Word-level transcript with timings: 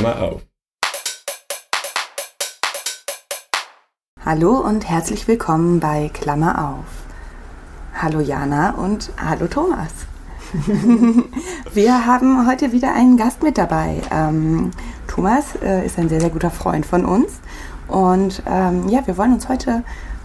Klammer 0.00 0.22
auf. 0.22 0.40
Hallo 4.24 4.56
und 4.60 4.88
herzlich 4.88 5.28
willkommen 5.28 5.78
bei 5.78 6.08
Klammer 6.14 6.70
auf. 6.70 6.86
Hallo 8.00 8.20
Jana 8.20 8.70
und 8.76 9.12
hallo 9.22 9.46
Thomas. 9.46 9.92
Wir 11.74 12.06
haben 12.06 12.48
heute 12.48 12.72
wieder 12.72 12.94
einen 12.94 13.18
Gast 13.18 13.42
mit 13.42 13.58
dabei. 13.58 14.00
Ähm, 14.10 14.70
Thomas 15.06 15.56
äh, 15.62 15.84
ist 15.84 15.98
ein 15.98 16.08
sehr, 16.08 16.22
sehr 16.22 16.30
guter 16.30 16.50
Freund 16.50 16.86
von 16.86 17.04
uns. 17.04 17.32
Und 17.86 18.42
ähm, 18.46 18.88
ja, 18.88 19.06
wir 19.06 19.18
wollen 19.18 19.34
uns 19.34 19.50
heute 19.50 19.82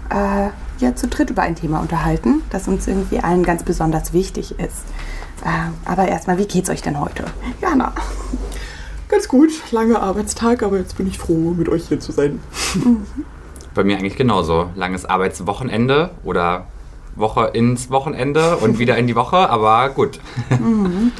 äh, 0.09 0.51
ja, 0.77 0.95
zu 0.95 1.09
dritt 1.09 1.31
über 1.31 1.41
ein 1.41 1.55
Thema 1.55 1.81
unterhalten, 1.81 2.43
das 2.49 2.69
uns 2.69 2.87
irgendwie 2.87 3.19
allen 3.19 3.43
ganz 3.43 3.63
besonders 3.63 4.13
wichtig 4.13 4.57
ist. 4.57 4.85
Äh, 5.43 5.71
aber 5.83 6.07
erstmal, 6.07 6.37
wie 6.37 6.47
geht's 6.47 6.69
euch 6.69 6.81
denn 6.81 6.97
heute? 6.97 7.25
Jana. 7.61 7.91
Ganz 9.15 9.29
gut, 9.29 9.71
langer 9.71 10.01
Arbeitstag, 10.01 10.61
aber 10.61 10.77
jetzt 10.77 10.97
bin 10.97 11.07
ich 11.07 11.17
froh, 11.17 11.53
mit 11.57 11.69
euch 11.69 11.87
hier 11.87 12.01
zu 12.01 12.11
sein. 12.11 12.41
Bei 13.73 13.85
mir 13.85 13.97
eigentlich 13.97 14.17
genauso. 14.17 14.71
Langes 14.75 15.05
Arbeitswochenende 15.05 16.09
oder 16.25 16.67
Woche 17.15 17.51
ins 17.53 17.89
Wochenende 17.89 18.57
und 18.57 18.77
wieder 18.79 18.97
in 18.97 19.07
die 19.07 19.15
Woche, 19.15 19.37
aber 19.37 19.87
gut. 19.91 20.19
Mhm. 20.49 21.13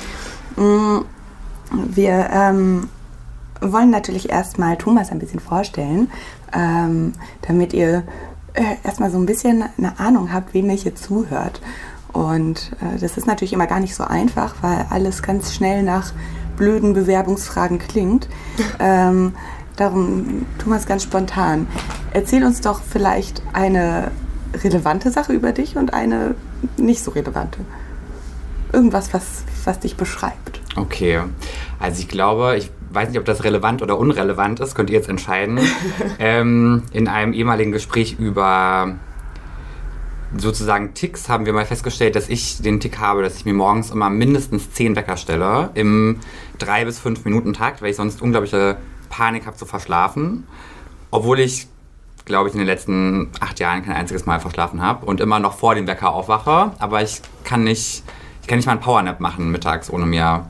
Wir 1.72 2.30
ähm, 2.34 2.89
wollen 3.62 3.91
natürlich 3.91 4.30
erstmal 4.30 4.75
Thomas 4.75 5.09
ein 5.14 5.20
bisschen 5.20 5.39
vorstellen, 5.39 6.12
ähm, 6.52 7.14
damit 7.48 7.72
ihr 7.72 8.03
äh, 8.55 8.75
erstmal 8.84 9.09
so 9.09 9.17
ein 9.17 9.25
bisschen 9.25 9.64
eine 9.77 9.98
Ahnung 10.02 10.34
habt, 10.34 10.53
wem 10.53 10.70
ihr 10.70 10.75
hier 10.75 10.95
zuhört. 10.95 11.62
Und 12.12 12.73
äh, 12.81 13.00
das 13.00 13.16
ist 13.16 13.25
natürlich 13.25 13.53
immer 13.53 13.67
gar 13.67 13.80
nicht 13.80 13.95
so 13.95 14.03
einfach, 14.03 14.55
weil 14.59 14.86
alles 14.89 15.23
ganz 15.23 15.53
schnell 15.53 15.81
nach 15.81 16.11
blöden 16.58 16.94
Bewerbungsfragen 16.94 17.80
klingt. 17.80 18.28
ähm, 18.80 19.34
darum, 19.75 20.45
Thomas, 20.59 20.86
ganz 20.86 21.03
spontan. 21.03 21.67
Erzähl 22.14 22.44
uns 22.44 22.61
doch 22.61 22.81
vielleicht 22.81 23.42
eine 23.53 24.11
relevante 24.64 25.11
Sache 25.11 25.33
über 25.33 25.52
dich 25.52 25.76
und 25.76 25.94
eine 25.94 26.36
nicht 26.78 27.03
so 27.03 27.11
relevante. 27.11 27.59
Irgendwas, 28.72 29.14
was, 29.14 29.44
was 29.64 29.80
dich 29.80 29.95
beschreibt. 29.95 30.61
Okay, 30.76 31.22
also 31.80 32.00
ich 32.00 32.08
glaube, 32.08 32.56
ich 32.58 32.72
weiß 32.92 33.09
nicht, 33.09 33.20
ob 33.20 33.26
das 33.26 33.44
relevant 33.44 33.81
oder 33.81 33.98
unrelevant 33.98 34.59
ist, 34.59 34.76
könnt 34.76 34.89
ihr 34.89 34.95
jetzt 34.95 35.09
entscheiden. 35.09 35.59
ähm, 36.20 36.83
in 36.92 37.08
einem 37.08 37.33
ehemaligen 37.33 37.72
Gespräch 37.72 38.17
über 38.20 38.95
sozusagen 40.38 40.94
Ticks 40.94 41.30
haben 41.30 41.45
wir 41.45 41.53
mal 41.53 41.66
festgestellt, 41.66 42.16
dass 42.16 42.30
ich 42.30 42.61
den 42.61 42.80
Tick 42.80 43.00
habe, 43.00 43.22
dass 43.22 43.38
ich 43.38 43.45
mir 43.45 43.53
morgens 43.53 43.91
immer 43.91 44.09
mindestens 44.09 44.72
zehn 44.72 44.95
Wecker 44.95 45.17
stelle 45.17 45.72
im 45.73 46.19
drei 46.58 46.86
bis 46.86 47.00
fünf 47.00 47.25
Minuten 47.25 47.53
Takt, 47.53 47.81
weil 47.81 47.92
ich 47.92 47.95
sonst 47.95 48.22
unglaubliche 48.22 48.77
Panik 49.09 49.45
habe 49.45 49.58
zu 49.58 49.66
verschlafen. 49.66 50.45
Obwohl 51.11 51.39
ich, 51.39 51.67
glaube 52.25 52.50
ich, 52.50 52.55
in 52.55 52.59
den 52.59 52.67
letzten 52.67 53.30
acht 53.39 53.59
Jahren 53.59 53.83
kein 53.83 53.95
einziges 53.95 54.25
Mal 54.25 54.39
verschlafen 54.39 54.81
habe 54.81 55.05
und 55.05 55.22
immer 55.22 55.39
noch 55.39 55.58
vor 55.58 55.75
dem 55.75 55.88
Wecker 55.88 56.14
aufwache. 56.14 56.72
Aber 56.80 57.02
ich 57.02 57.22
kann 57.44 57.64
nicht, 57.64 58.03
ich 58.42 58.47
kann 58.47 58.58
nicht 58.58 58.66
mal 58.66 58.73
einen 58.73 58.81
Powernap 58.81 59.20
machen 59.20 59.52
mittags, 59.52 59.89
ohne 59.89 60.05
mir 60.05 60.47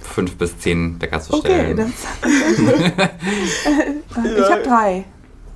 fünf 0.00 0.36
bis 0.36 0.58
zehn 0.58 1.00
Wecker 1.00 1.20
zu 1.20 1.36
stellen. 1.38 1.78
Okay, 1.78 1.92
das, 2.22 2.30
ich 4.38 4.50
habe 4.50 4.62
drei, 4.62 5.04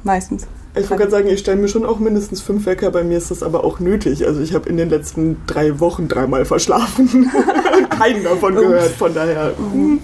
meistens. 0.03 0.47
Ich 0.75 0.89
wollte 0.89 1.03
gerade 1.03 1.11
sagen, 1.11 1.29
ich 1.29 1.41
stelle 1.41 1.57
mir 1.57 1.69
schon 1.69 1.85
auch 1.85 1.99
mindestens 1.99 2.41
fünf 2.41 2.65
Wecker, 2.65 2.91
bei 2.91 3.03
mir 3.03 3.19
ist 3.19 3.31
das 3.31 3.43
aber 3.43 3.65
auch 3.65 3.81
nötig. 3.81 4.27
Also 4.27 4.41
ich 4.41 4.55
habe 4.55 4.69
in 4.69 4.77
den 4.77 4.89
letzten 4.89 5.39
drei 5.47 5.81
Wochen 5.81 6.07
dreimal 6.07 6.45
verschlafen 6.45 7.31
und 7.77 7.91
keinen 7.91 8.23
davon 8.23 8.55
gehört, 8.55 8.91
von 8.91 9.13
daher. 9.13 9.53
Mhm. 9.59 10.01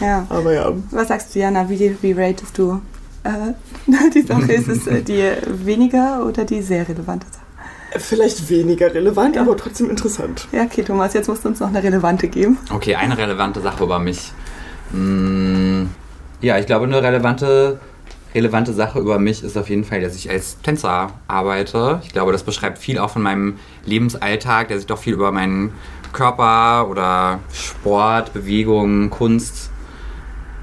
Ja. 0.00 0.26
Aber 0.28 0.52
ja. 0.52 0.72
Was 0.90 1.08
sagst 1.08 1.34
du, 1.34 1.38
Jana, 1.38 1.70
wie, 1.70 1.96
wie 2.00 2.12
ratest 2.12 2.58
du 2.58 2.80
äh, 3.22 3.30
die 4.14 4.22
Sache? 4.22 4.52
Ist 4.52 4.68
es 4.68 4.86
äh, 4.88 5.02
die 5.02 5.22
weniger 5.46 6.26
oder 6.26 6.44
die 6.44 6.62
sehr 6.62 6.88
relevante 6.88 7.26
Sache? 7.26 7.38
Vielleicht 7.96 8.50
weniger 8.50 8.92
relevant, 8.92 9.36
ja. 9.36 9.42
aber 9.42 9.56
trotzdem 9.56 9.88
interessant. 9.88 10.46
Ja, 10.52 10.64
okay, 10.64 10.82
Thomas, 10.82 11.14
jetzt 11.14 11.28
musst 11.28 11.44
du 11.44 11.48
uns 11.48 11.60
noch 11.60 11.68
eine 11.68 11.82
relevante 11.82 12.28
geben. 12.28 12.58
Okay, 12.72 12.96
eine 12.96 13.16
relevante 13.16 13.60
Sache 13.60 13.84
über 13.84 13.98
mich. 13.98 14.32
Hm, 14.92 15.88
ja, 16.40 16.58
ich 16.58 16.66
glaube, 16.66 16.84
eine 16.84 17.02
relevante, 17.02 17.80
relevante 18.34 18.72
Sache 18.72 18.98
über 18.98 19.18
mich 19.18 19.42
ist 19.42 19.56
auf 19.56 19.68
jeden 19.68 19.84
Fall, 19.84 20.00
dass 20.00 20.14
ich 20.14 20.30
als 20.30 20.60
Tänzer 20.60 21.12
arbeite. 21.28 22.00
Ich 22.04 22.12
glaube, 22.12 22.32
das 22.32 22.42
beschreibt 22.42 22.78
viel 22.78 22.98
auch 22.98 23.10
von 23.10 23.22
meinem 23.22 23.58
Lebensalltag, 23.84 24.68
der 24.68 24.78
sich 24.78 24.86
doch 24.86 24.98
viel 24.98 25.14
über 25.14 25.32
meinen 25.32 25.72
Körper 26.12 26.88
oder 26.88 27.40
Sport, 27.52 28.32
Bewegung, 28.32 29.10
Kunst 29.10 29.70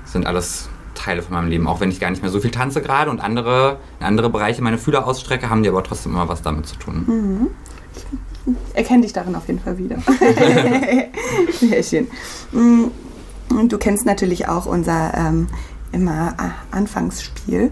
sind 0.06 0.26
alles 0.26 0.70
Teile 0.96 1.22
von 1.22 1.34
meinem 1.34 1.50
Leben. 1.50 1.68
Auch 1.68 1.82
wenn 1.82 1.92
ich 1.92 2.00
gar 2.00 2.10
nicht 2.10 2.22
mehr 2.22 2.32
so 2.32 2.40
viel 2.40 2.52
tanze 2.52 2.82
gerade 2.82 3.12
und 3.12 3.20
andere, 3.20 3.78
in 4.00 4.06
andere 4.06 4.30
Bereiche 4.30 4.62
meine 4.62 4.78
Fühler 4.78 5.06
ausstrecke, 5.06 5.50
haben 5.50 5.62
die 5.62 5.70
aber 5.70 5.84
trotzdem 5.84 6.14
immer 6.14 6.28
was 6.28 6.42
damit 6.42 6.66
zu 6.66 6.78
tun. 6.78 7.04
Mhm. 7.06 8.56
Erkenne 8.74 9.02
dich 9.02 9.14
darin 9.14 9.36
auf 9.36 9.48
jeden 9.48 9.60
Fall 9.60 9.78
wieder. 9.78 9.98
Sehr 11.60 11.84
schön. 11.84 12.08
Mm, 12.52 13.68
du 13.68 13.78
kennst 13.78 14.06
natürlich 14.06 14.48
auch 14.48 14.66
unser 14.66 15.14
ähm, 15.16 15.48
immer 15.96 16.36
Anfangsspiel. 16.72 17.72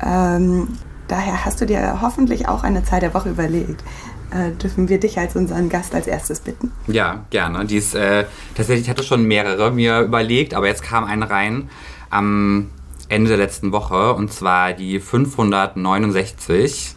Ähm, 0.00 0.68
daher 1.08 1.44
hast 1.44 1.60
du 1.60 1.66
dir 1.66 1.98
hoffentlich 2.00 2.48
auch 2.48 2.62
eine 2.62 2.84
Zeit 2.84 3.02
der 3.02 3.12
Woche 3.12 3.30
überlegt. 3.30 3.82
Äh, 4.30 4.52
dürfen 4.52 4.88
wir 4.88 4.98
dich 4.98 5.18
als 5.18 5.36
unseren 5.36 5.68
Gast 5.68 5.94
als 5.94 6.06
erstes 6.06 6.40
bitten? 6.40 6.72
Ja, 6.86 7.24
gerne. 7.30 7.66
Dies, 7.66 7.94
äh, 7.94 8.24
tatsächlich 8.54 8.88
hatte 8.88 9.02
schon 9.02 9.24
mehrere 9.24 9.70
mir 9.70 10.00
überlegt, 10.00 10.54
aber 10.54 10.66
jetzt 10.66 10.82
kam 10.82 11.04
eine 11.04 11.28
rein 11.28 11.68
am 12.10 12.70
Ende 13.08 13.28
der 13.28 13.38
letzten 13.38 13.70
Woche 13.72 14.14
und 14.14 14.32
zwar 14.32 14.72
die 14.72 14.98
569. 14.98 16.94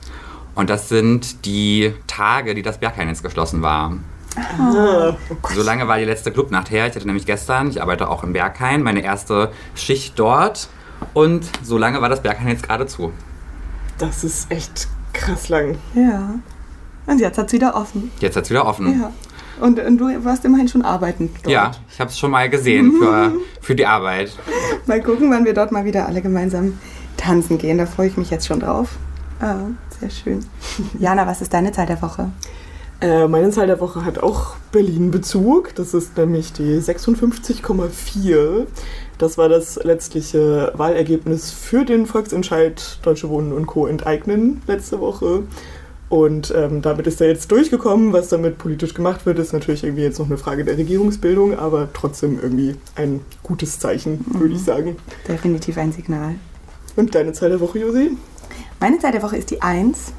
Und 0.56 0.70
das 0.70 0.90
sind 0.90 1.46
die 1.46 1.94
Tage, 2.08 2.56
die 2.56 2.64
das 2.64 2.80
Berghain 2.80 3.09
jetzt 3.09 3.22
geschlossen 3.22 3.62
war. 3.62 3.94
Oh. 4.59 5.14
So 5.53 5.64
lange 5.64 5.88
war 5.88 5.98
die 5.98 6.06
letzte 6.06 6.31
Clubnacht 6.31 6.72
her. 6.72 6.88
Ich 6.88 6.96
hatte 6.96 7.06
nämlich 7.06 7.25
gestern, 7.25 7.70
ich 7.70 7.81
arbeite 7.81 8.09
auch 8.09 8.24
im 8.24 8.34
Berghain, 8.34 8.84
meine 8.84 9.02
erste 9.02 9.52
Schicht 9.75 10.18
dort. 10.18 10.70
Und 11.14 11.50
so 11.64 11.78
lange 11.78 12.02
war 12.02 12.09
das 12.09 12.22
Berghain 12.22 12.47
jetzt 12.50 12.64
gerade 12.64 12.86
zu. 12.86 13.12
Das 13.97 14.24
ist 14.24 14.52
echt 14.52 14.88
krass 15.14 15.50
lang. 15.50 15.78
Ja. 15.96 16.36
Und 17.08 17.20
jetzt 17.20 17.38
hat 17.38 17.47
es 17.47 17.53
wieder 17.53 17.76
offen. 17.76 18.12
Jetzt 18.20 18.36
hat 18.36 18.44
es 18.44 18.50
wieder 18.50 18.66
offen. 18.66 19.00
Ja. 19.00 19.12
Und, 19.59 19.80
und, 19.80 19.97
du 19.97 20.24
warst 20.24 20.46
immerhin 20.46 20.68
schon 20.68 20.84
arbeiten 20.84 21.31
dort. 21.42 21.52
Ja, 21.52 21.72
ich 21.92 22.00
habe 22.00 22.12
es 22.12 22.20
schon 22.20 22.30
mal 22.30 22.47
gesehen 22.47 22.94
für, 23.00 23.34
für 23.59 23.76
die 23.76 23.88
Arbeit. 23.88 24.31
Mal 24.86 25.02
gucken, 25.02 25.31
wann 25.31 25.46
wir 25.46 25.53
dort 25.53 25.72
mal 25.72 25.84
wieder 25.84 26.06
alle 26.06 26.22
gemeinsam 26.22 26.78
tanzen 27.16 27.58
gehen. 27.58 27.80
Da 27.80 27.88
freue 27.88 28.08
ich 28.08 28.18
mich 28.18 28.30
jetzt 28.30 28.46
schon 28.46 28.59
drauf. 28.59 28.90
Ah, 29.40 29.56
sehr 30.00 30.09
schön. 30.12 30.46
Jana, 31.00 31.26
was 31.26 31.42
ist 31.42 31.53
deine 31.53 31.72
Zahl 31.72 31.88
der 31.88 32.02
Woche? 32.02 32.30
Äh, 33.00 33.28
meine 33.28 33.52
Zahl 33.52 33.68
der 33.68 33.80
Woche 33.80 34.03
hat 34.03 34.18
auch 34.24 34.56
Berlin-Bezug. 34.72 35.75
Das 35.75 35.94
ist 35.94 36.18
nämlich 36.18 36.52
die 36.53 36.80
56,4. 36.80 38.66
Das 39.19 39.38
war 39.38 39.50
das 39.50 39.75
letztliche 39.84 40.72
Wahlergebnis 40.75 41.52
für 41.52 41.85
den 41.85 42.06
Volksentscheid 42.06 43.00
Deutsche 43.03 43.30
Wohnen 43.30 43.53
und 43.53 43.68
Co. 43.68 43.85
enteignen 43.85 44.62
letzte 44.68 45.00
Woche. 45.00 45.44
Und 46.09 46.53
ähm, 46.56 46.81
damit 46.81 47.06
ist 47.06 47.19
er 47.19 47.28
jetzt 47.28 47.52
durchgekommen. 47.52 48.13
Was 48.13 48.30
damit 48.30 48.58
politisch 48.58 48.94
gemacht 48.94 49.25
wird, 49.25 49.40
ist 49.40 49.53
natürlich 49.53 49.84
irgendwie 49.84 50.03
jetzt 50.03 50.19
noch 50.19 50.28
eine 50.28 50.38
Frage 50.38 50.64
der 50.64 50.78
Regierungsbildung, 50.78 51.58
aber 51.58 51.90
trotzdem 51.94 52.40
irgendwie 52.41 52.75
ein 52.96 53.19
gutes 53.44 53.79
Zeichen, 53.79 54.25
mhm. 54.25 54.40
würde 54.40 54.53
ich 54.53 54.64
sagen. 54.64 54.96
Definitiv 55.28 55.78
ein 55.78 55.91
Signal. 55.91 56.35
Und 56.96 57.14
deine 57.14 57.34
Zahl 57.34 57.50
der 57.50 57.59
Woche, 57.59 57.79
Josi? 57.79 58.18
Meine 58.79 58.97
Zahl 59.00 59.12
der 59.12 59.22
Woche 59.22 59.38
ist 59.38 59.52
die 59.52 59.62
1. 59.62 60.14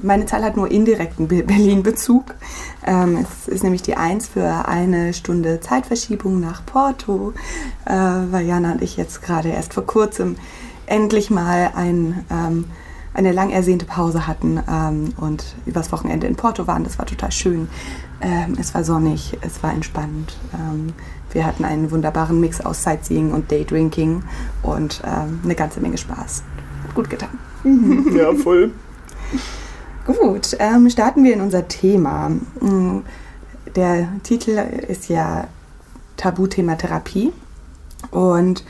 Meine 0.00 0.26
Zahl 0.26 0.44
hat 0.44 0.56
nur 0.56 0.70
indirekten 0.70 1.28
Berlin-Bezug. 1.28 2.34
Ähm, 2.86 3.18
es 3.22 3.48
ist 3.48 3.64
nämlich 3.64 3.82
die 3.82 3.96
1 3.96 4.28
für 4.28 4.66
eine 4.66 5.12
Stunde 5.12 5.60
Zeitverschiebung 5.60 6.40
nach 6.40 6.64
Porto, 6.64 7.32
äh, 7.84 7.92
weil 7.92 8.46
Jana 8.46 8.72
und 8.72 8.82
ich 8.82 8.96
jetzt 8.96 9.22
gerade 9.22 9.48
erst 9.48 9.74
vor 9.74 9.86
kurzem 9.86 10.36
endlich 10.86 11.30
mal 11.30 11.72
ein 11.74 12.24
ähm, 12.30 12.64
eine 13.18 13.32
lang 13.32 13.50
ersehnte 13.50 13.84
Pause 13.84 14.28
hatten 14.28 14.60
ähm, 14.70 15.12
und 15.16 15.56
übers 15.66 15.90
Wochenende 15.90 16.28
in 16.28 16.36
Porto 16.36 16.68
waren. 16.68 16.84
Das 16.84 16.98
war 16.98 17.06
total 17.06 17.32
schön. 17.32 17.68
Ähm, 18.20 18.56
es 18.60 18.74
war 18.74 18.84
sonnig, 18.84 19.36
es 19.40 19.60
war 19.62 19.72
entspannt. 19.72 20.36
Ähm, 20.54 20.92
wir 21.32 21.44
hatten 21.44 21.64
einen 21.64 21.90
wunderbaren 21.90 22.38
Mix 22.38 22.60
aus 22.60 22.84
Sightseeing 22.84 23.32
und 23.32 23.50
Daydrinking 23.50 24.22
und 24.62 25.02
ähm, 25.04 25.40
eine 25.42 25.54
ganze 25.56 25.80
Menge 25.80 25.98
Spaß. 25.98 26.44
Gut 26.94 27.10
getan. 27.10 27.30
Ja, 28.16 28.32
voll. 28.34 28.70
Gut, 30.06 30.56
ähm, 30.58 30.88
starten 30.88 31.22
wir 31.22 31.34
in 31.34 31.40
unser 31.40 31.68
Thema. 31.68 32.30
Mm, 32.60 33.00
der 33.76 34.08
Titel 34.22 34.52
ist 34.88 35.08
ja 35.08 35.48
Tabuthema 36.16 36.76
Therapie 36.76 37.32
und 38.10 38.64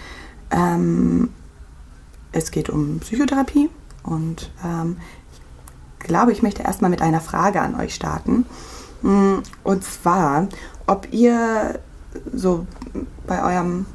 ähm, 0.51 1.31
es 2.33 2.51
geht 2.51 2.69
um 2.69 2.99
Psychotherapie 3.01 3.71
und 4.03 4.51
ähm, 4.65 4.97
ich 6.01 6.07
glaube, 6.07 6.33
ich 6.33 6.43
möchte 6.43 6.63
erstmal 6.63 6.91
mit 6.91 7.03
einer 7.03 7.21
Frage 7.21 7.61
an 7.61 7.75
euch 7.75 7.95
starten. 7.95 8.45
Mm, 9.03 9.37
und 9.63 9.85
zwar, 9.85 10.49
ob 10.87 11.13
ihr 11.13 11.79
so 12.33 12.67
bei 13.27 13.43
eurem 13.45 13.87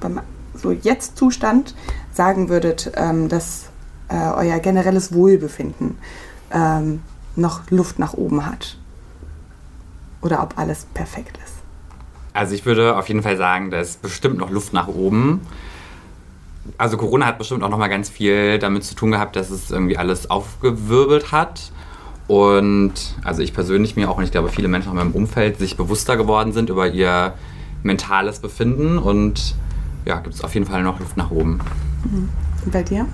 beim 0.00 0.20
so 0.54 0.70
Jetzt-Zustand 0.70 1.74
sagen 2.12 2.48
würdet, 2.48 2.92
ähm, 2.94 3.28
dass 3.28 3.70
äh, 4.08 4.14
euer 4.14 4.58
generelles 4.58 5.12
Wohlbefinden 5.12 5.98
ähm, 6.52 7.00
noch 7.34 7.70
Luft 7.70 7.98
nach 7.98 8.14
oben 8.14 8.46
hat. 8.46 8.76
Oder 10.22 10.42
ob 10.42 10.58
alles 10.58 10.86
perfekt 10.94 11.38
ist. 11.44 11.54
Also 12.32 12.54
ich 12.54 12.66
würde 12.66 12.96
auf 12.96 13.08
jeden 13.08 13.22
Fall 13.22 13.36
sagen, 13.36 13.70
da 13.70 13.80
ist 13.80 14.02
bestimmt 14.02 14.38
noch 14.38 14.50
Luft 14.50 14.72
nach 14.72 14.88
oben. 14.88 15.40
Also 16.78 16.96
Corona 16.96 17.26
hat 17.26 17.38
bestimmt 17.38 17.62
auch 17.62 17.68
noch 17.68 17.78
mal 17.78 17.88
ganz 17.88 18.10
viel 18.10 18.58
damit 18.58 18.84
zu 18.84 18.94
tun 18.94 19.12
gehabt, 19.12 19.36
dass 19.36 19.50
es 19.50 19.70
irgendwie 19.70 19.96
alles 19.96 20.28
aufgewirbelt 20.30 21.32
hat. 21.32 21.70
Und 22.26 22.92
also 23.22 23.40
ich 23.40 23.54
persönlich 23.54 23.96
mir 23.96 24.10
auch 24.10 24.18
und 24.18 24.24
ich 24.24 24.32
glaube 24.32 24.48
viele 24.48 24.68
Menschen 24.68 24.90
in 24.90 24.96
meinem 24.96 25.12
Umfeld 25.12 25.58
sich 25.58 25.76
bewusster 25.76 26.16
geworden 26.16 26.52
sind 26.52 26.70
über 26.70 26.88
ihr 26.88 27.34
mentales 27.82 28.40
Befinden 28.40 28.98
und 28.98 29.54
ja, 30.04 30.18
gibt 30.18 30.34
es 30.34 30.42
auf 30.42 30.54
jeden 30.54 30.66
Fall 30.66 30.82
noch 30.82 30.98
Luft 30.98 31.16
nach 31.16 31.30
oben. 31.30 31.60
Mhm. 32.04 32.28
Und 32.64 32.72
bei 32.72 32.82
dir? 32.82 33.06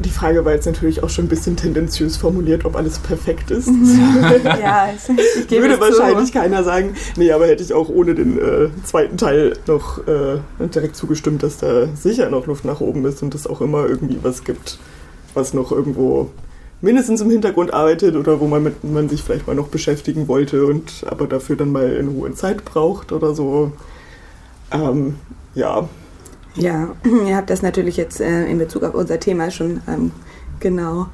Die 0.00 0.10
Frage 0.10 0.44
war 0.46 0.52
jetzt 0.52 0.64
natürlich 0.64 1.02
auch 1.02 1.10
schon 1.10 1.26
ein 1.26 1.28
bisschen 1.28 1.56
tendenziös 1.56 2.16
formuliert, 2.16 2.64
ob 2.64 2.74
alles 2.74 2.98
perfekt 2.98 3.50
ist. 3.50 3.68
ja, 4.44 4.88
ich 4.94 5.46
gebe 5.46 5.62
Würde 5.62 5.78
wahrscheinlich 5.78 6.32
zu. 6.32 6.38
keiner 6.38 6.64
sagen. 6.64 6.94
Nee, 7.16 7.32
aber 7.32 7.46
hätte 7.46 7.62
ich 7.62 7.74
auch 7.74 7.90
ohne 7.90 8.14
den 8.14 8.38
äh, 8.38 8.70
zweiten 8.82 9.18
Teil 9.18 9.52
noch 9.66 9.98
äh, 10.08 10.38
direkt 10.58 10.96
zugestimmt, 10.96 11.42
dass 11.42 11.58
da 11.58 11.86
sicher 11.94 12.30
noch 12.30 12.46
Luft 12.46 12.64
nach 12.64 12.80
oben 12.80 13.04
ist 13.04 13.22
und 13.22 13.34
es 13.34 13.46
auch 13.46 13.60
immer 13.60 13.86
irgendwie 13.86 14.18
was 14.22 14.44
gibt, 14.44 14.78
was 15.34 15.52
noch 15.52 15.70
irgendwo 15.70 16.30
mindestens 16.80 17.20
im 17.20 17.30
Hintergrund 17.30 17.74
arbeitet 17.74 18.16
oder 18.16 18.40
wo 18.40 18.46
man, 18.46 18.62
mit, 18.62 18.82
man 18.82 19.08
sich 19.10 19.22
vielleicht 19.22 19.46
mal 19.46 19.54
noch 19.54 19.68
beschäftigen 19.68 20.28
wollte 20.28 20.64
und 20.64 21.04
aber 21.06 21.26
dafür 21.26 21.56
dann 21.56 21.72
mal 21.72 21.92
in 21.92 22.08
Ruhe 22.08 22.32
Zeit 22.32 22.64
braucht 22.64 23.12
oder 23.12 23.34
so. 23.34 23.72
Ähm, 24.72 25.16
ja, 25.54 25.88
ja, 26.54 26.88
ihr 27.26 27.36
habt 27.36 27.50
das 27.50 27.62
natürlich 27.62 27.96
jetzt 27.96 28.20
äh, 28.20 28.46
in 28.46 28.58
Bezug 28.58 28.82
auf 28.82 28.94
unser 28.94 29.20
Thema 29.20 29.50
schon 29.50 29.80
ähm, 29.88 30.12
genau 30.58 31.06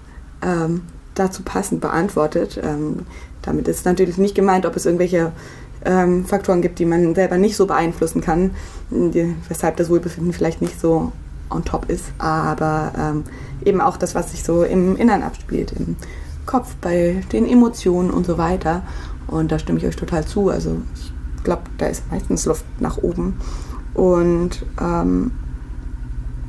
ähm, 0.42 0.82
dazu 1.14 1.42
passend 1.42 1.80
beantwortet. 1.80 2.60
Ähm, 2.62 3.06
damit 3.42 3.68
ist 3.68 3.84
natürlich 3.84 4.18
nicht 4.18 4.34
gemeint, 4.34 4.66
ob 4.66 4.76
es 4.76 4.86
irgendwelche 4.86 5.32
ähm, 5.84 6.24
Faktoren 6.24 6.62
gibt, 6.62 6.78
die 6.78 6.84
man 6.84 7.14
selber 7.14 7.38
nicht 7.38 7.56
so 7.56 7.66
beeinflussen 7.66 8.20
kann, 8.20 8.50
die, 8.90 9.34
weshalb 9.48 9.76
das 9.76 9.88
Wohlbefinden 9.88 10.32
vielleicht 10.32 10.60
nicht 10.60 10.80
so 10.80 11.12
on 11.48 11.64
top 11.64 11.88
ist, 11.88 12.06
aber 12.18 12.92
ähm, 12.98 13.24
eben 13.64 13.80
auch 13.80 13.96
das, 13.96 14.14
was 14.14 14.32
sich 14.32 14.42
so 14.42 14.64
im 14.64 14.96
Innern 14.96 15.22
abspielt, 15.22 15.72
im 15.72 15.96
Kopf, 16.44 16.74
bei 16.80 17.22
den 17.32 17.48
Emotionen 17.48 18.10
und 18.10 18.26
so 18.26 18.38
weiter. 18.38 18.82
Und 19.28 19.52
da 19.52 19.58
stimme 19.58 19.78
ich 19.78 19.86
euch 19.86 19.96
total 19.96 20.24
zu. 20.24 20.50
Also 20.50 20.76
ich 20.94 21.12
glaube, 21.44 21.62
da 21.78 21.86
ist 21.86 22.10
meistens 22.10 22.46
Luft 22.46 22.64
nach 22.80 22.98
oben. 22.98 23.40
Und 23.96 24.66
ähm, 24.78 25.30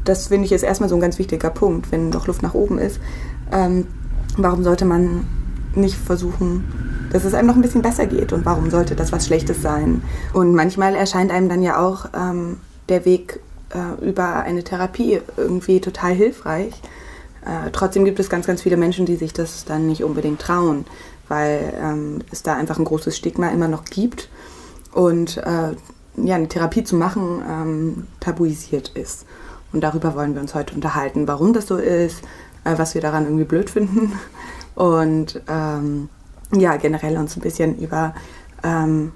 das 0.03 0.27
finde 0.27 0.45
ich 0.45 0.51
jetzt 0.51 0.63
erstmal 0.63 0.89
so 0.89 0.95
ein 0.95 1.01
ganz 1.01 1.17
wichtiger 1.17 1.49
Punkt, 1.49 1.91
wenn 1.93 2.11
doch 2.11 2.27
Luft 2.27 2.43
nach 2.43 2.53
oben 2.53 2.77
ist. 2.77 2.99
Ähm, 3.53 3.87
warum 4.35 4.65
sollte 4.65 4.83
man 4.83 5.25
nicht 5.75 5.95
versuchen, 5.95 6.65
dass 7.13 7.23
es 7.23 7.33
einem 7.33 7.47
noch 7.47 7.55
ein 7.55 7.61
bisschen 7.61 7.81
besser 7.81 8.05
geht 8.05 8.33
und 8.33 8.45
warum 8.45 8.69
sollte 8.69 8.95
das 8.95 9.13
was 9.13 9.25
Schlechtes 9.25 9.61
sein? 9.61 10.01
Und 10.33 10.55
manchmal 10.55 10.93
erscheint 10.93 11.31
einem 11.31 11.47
dann 11.47 11.63
ja 11.63 11.79
auch 11.79 12.09
ähm, 12.13 12.57
der 12.89 13.05
Weg 13.05 13.39
äh, 13.69 14.05
über 14.05 14.39
eine 14.39 14.65
Therapie 14.65 15.21
irgendwie 15.37 15.79
total 15.79 16.13
hilfreich. 16.13 16.73
Äh, 17.45 17.71
trotzdem 17.71 18.03
gibt 18.03 18.19
es 18.19 18.29
ganz, 18.29 18.45
ganz 18.45 18.61
viele 18.61 18.75
Menschen, 18.75 19.05
die 19.05 19.15
sich 19.15 19.31
das 19.31 19.63
dann 19.63 19.87
nicht 19.87 20.03
unbedingt 20.03 20.41
trauen, 20.41 20.83
weil 21.29 21.73
ähm, 21.81 22.19
es 22.29 22.43
da 22.43 22.57
einfach 22.57 22.77
ein 22.77 22.85
großes 22.85 23.15
Stigma 23.15 23.47
immer 23.51 23.69
noch 23.69 23.85
gibt. 23.85 24.27
Und 24.91 25.37
äh, 25.37 25.75
ja, 26.17 26.35
eine 26.35 26.47
Therapie 26.47 26.83
zu 26.83 26.95
machen 26.95 27.41
ähm, 27.47 28.07
tabuisiert 28.19 28.89
ist. 28.89 29.25
Und 29.71 29.81
darüber 29.81 30.15
wollen 30.15 30.33
wir 30.33 30.41
uns 30.41 30.55
heute 30.55 30.73
unterhalten, 30.75 31.27
warum 31.27 31.53
das 31.53 31.67
so 31.67 31.77
ist, 31.77 32.23
äh, 32.63 32.77
was 32.77 32.95
wir 32.95 33.01
daran 33.01 33.25
irgendwie 33.25 33.45
blöd 33.45 33.69
finden 33.69 34.13
und 34.75 35.41
ähm, 35.47 36.09
ja, 36.53 36.77
generell 36.77 37.17
uns 37.17 37.35
ein 37.35 37.41
bisschen 37.41 37.77
über 37.77 38.15
ähm, 38.63 39.11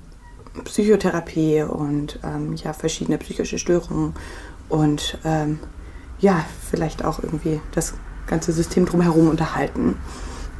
Psychotherapie 0.65 1.63
und 1.63 2.19
ähm, 2.23 2.55
ja, 2.55 2.73
verschiedene 2.73 3.17
psychische 3.17 3.57
Störungen 3.57 4.13
und 4.67 5.17
ähm, 5.23 5.59
ja, 6.19 6.45
vielleicht 6.69 7.03
auch 7.05 7.23
irgendwie 7.23 7.61
das 7.73 7.93
ganze 8.27 8.51
System 8.51 8.85
drumherum 8.85 9.29
unterhalten. 9.29 9.95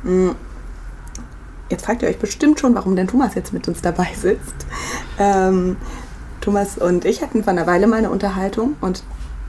Hm. 0.03 0.35
Jetzt 1.69 1.85
fragt 1.85 2.01
ihr 2.01 2.09
euch 2.09 2.19
bestimmt 2.19 2.59
schon, 2.59 2.75
warum 2.75 2.95
denn 2.95 3.07
Thomas 3.07 3.35
jetzt 3.35 3.53
mit 3.53 3.67
uns 3.67 3.81
dabei 3.81 4.09
sitzt. 4.15 4.55
Ähm, 5.19 5.75
Thomas 6.41 6.77
und 6.77 7.05
ich 7.05 7.21
hatten 7.21 7.43
vor 7.43 7.51
einer 7.51 7.67
Weile 7.67 7.87
mal 7.87 7.97
eine 7.97 8.09
Unterhaltung 8.09 8.75
und 8.81 9.03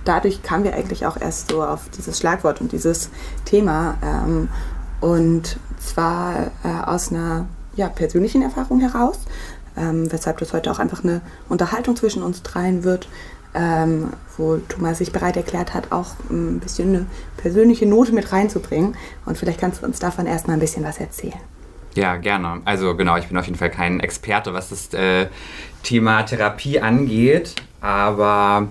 dadurch 0.05 0.43
kamen 0.43 0.65
wir 0.65 0.75
eigentlich 0.75 1.07
auch 1.07 1.17
erst 1.21 1.51
so 1.51 1.63
auf 1.63 1.89
dieses 1.97 2.19
Schlagwort 2.19 2.61
und 2.61 2.73
dieses 2.73 3.11
Thema. 3.45 3.97
Ähm, 4.03 4.49
und 5.01 5.59
zwar 5.79 6.53
äh, 6.65 6.87
aus 6.87 7.11
einer 7.11 7.47
ja, 7.75 7.89
persönlichen 7.89 8.43
Erfahrung 8.43 8.81
heraus, 8.81 9.19
ähm, 9.77 10.11
weshalb 10.13 10.39
das 10.39 10.53
heute 10.53 10.71
auch 10.71 10.79
einfach 10.79 11.03
eine 11.03 11.23
Unterhaltung 11.49 11.97
zwischen 11.97 12.23
uns 12.23 12.43
dreien 12.43 12.85
wird, 12.85 13.09
ähm, 13.55 14.13
wo 14.37 14.57
Thomas 14.57 14.99
sich 14.99 15.13
bereit 15.13 15.37
erklärt 15.37 15.75
hat, 15.75 15.93
auch 15.93 16.15
ein 16.31 16.61
bisschen 16.61 16.89
eine 16.89 17.07
persönliche 17.37 17.87
Note 17.87 18.13
mit 18.13 18.33
reinzubringen. 18.33 18.97
Und 19.27 19.39
vielleicht 19.39 19.61
kannst 19.61 19.83
du 19.83 19.87
uns 19.87 19.99
davon 19.99 20.27
erstmal 20.27 20.57
ein 20.57 20.61
bisschen 20.61 20.85
was 20.85 20.99
erzählen. 20.99 21.41
Ja, 21.95 22.17
gerne. 22.17 22.63
Also 22.65 22.97
genau, 22.97 23.17
ich 23.17 23.27
bin 23.27 23.37
auf 23.37 23.47
jeden 23.47 23.59
Fall 23.59 23.71
kein 23.71 24.01
Experte, 24.01 24.55
was 24.55 24.71
das 24.71 24.95
äh, 24.95 25.27
Thema 25.83 26.23
Therapie 26.23 26.81
angeht, 26.81 27.55
aber 27.81 28.69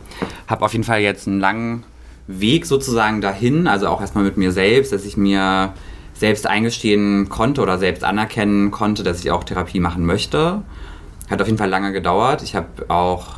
habe 0.48 0.66
auf 0.66 0.72
jeden 0.72 0.84
Fall 0.84 1.02
jetzt 1.02 1.28
einen 1.28 1.40
langen 1.40 1.84
Weg 2.28 2.66
sozusagen 2.66 3.22
dahin, 3.22 3.68
also 3.68 3.88
auch 3.88 4.02
erstmal 4.02 4.24
mit 4.24 4.38
mir 4.38 4.52
selbst, 4.52 4.92
dass 4.92 5.06
ich 5.06 5.18
mir 5.18 5.74
selbst 6.14 6.48
eingestehen 6.48 7.30
konnte 7.30 7.62
oder 7.62 7.78
selbst 7.78 8.04
anerkennen 8.04 8.72
konnte, 8.72 9.04
dass 9.04 9.20
ich 9.20 9.32
auch 9.32 9.44
Therapie 9.44 9.80
machen 9.80 10.06
möchte. 10.06 10.62
Hat 11.30 11.42
auf 11.42 11.48
jeden 11.48 11.58
Fall 11.58 11.70
lange 11.70 11.92
gedauert. 11.92 12.44
Ich 12.44 12.56
habe 12.56 12.68
auch 12.90 13.38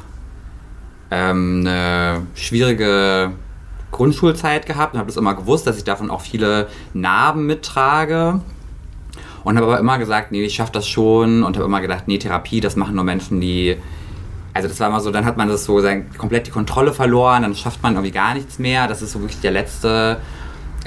ähm, 1.12 1.64
eine 1.66 2.28
schwierige 2.36 3.32
Grundschulzeit 3.92 4.66
gehabt 4.66 4.94
und 4.94 5.00
habe 5.00 5.08
das 5.08 5.18
immer 5.18 5.36
gewusst, 5.36 5.68
dass 5.68 5.78
ich 5.78 5.84
davon 5.84 6.10
auch 6.10 6.22
viele 6.22 6.68
Narben 6.94 7.46
mittrage 7.46 8.42
und 9.44 9.58
habe 9.58 9.68
aber 9.68 9.80
immer 9.80 9.98
gesagt, 9.98 10.32
nee, 10.32 10.44
ich 10.44 10.56
schaffe 10.56 10.72
das 10.72 10.88
schon 10.88 11.44
und 11.44 11.56
habe 11.56 11.66
immer 11.66 11.82
gedacht, 11.82 12.04
nee, 12.08 12.18
Therapie, 12.18 12.62
das 12.62 12.76
machen 12.76 12.96
nur 12.96 13.04
Menschen, 13.04 13.42
die 13.42 13.78
also 14.54 14.68
das 14.68 14.80
war 14.80 14.88
immer 14.88 15.02
so, 15.02 15.10
dann 15.10 15.26
hat 15.26 15.36
man 15.36 15.48
das 15.48 15.66
so 15.66 15.80
sein, 15.80 16.10
komplett 16.18 16.48
die 16.48 16.52
Kontrolle 16.52 16.94
verloren, 16.94 17.42
dann 17.42 17.56
schafft 17.56 17.82
man 17.82 17.94
irgendwie 17.94 18.12
gar 18.12 18.36
nichts 18.36 18.60
mehr. 18.60 18.88
Das 18.88 19.02
ist 19.02 19.12
so 19.12 19.22
wirklich 19.22 19.42
der 19.42 19.52
letzte, 19.52 20.20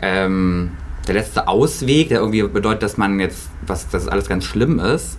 ähm, 0.01 0.73
der 1.09 1.15
letzte 1.15 1.49
Ausweg, 1.49 2.09
der 2.09 2.21
irgendwie 2.21 2.43
bedeutet, 2.45 2.85
dass 2.85 2.97
man 2.97 3.19
jetzt, 3.19 3.51
was, 3.67 3.89
dass 3.89 4.07
alles 4.07 4.29
ganz 4.29 4.45
schlimm 4.45 4.79
ist. 4.79 5.19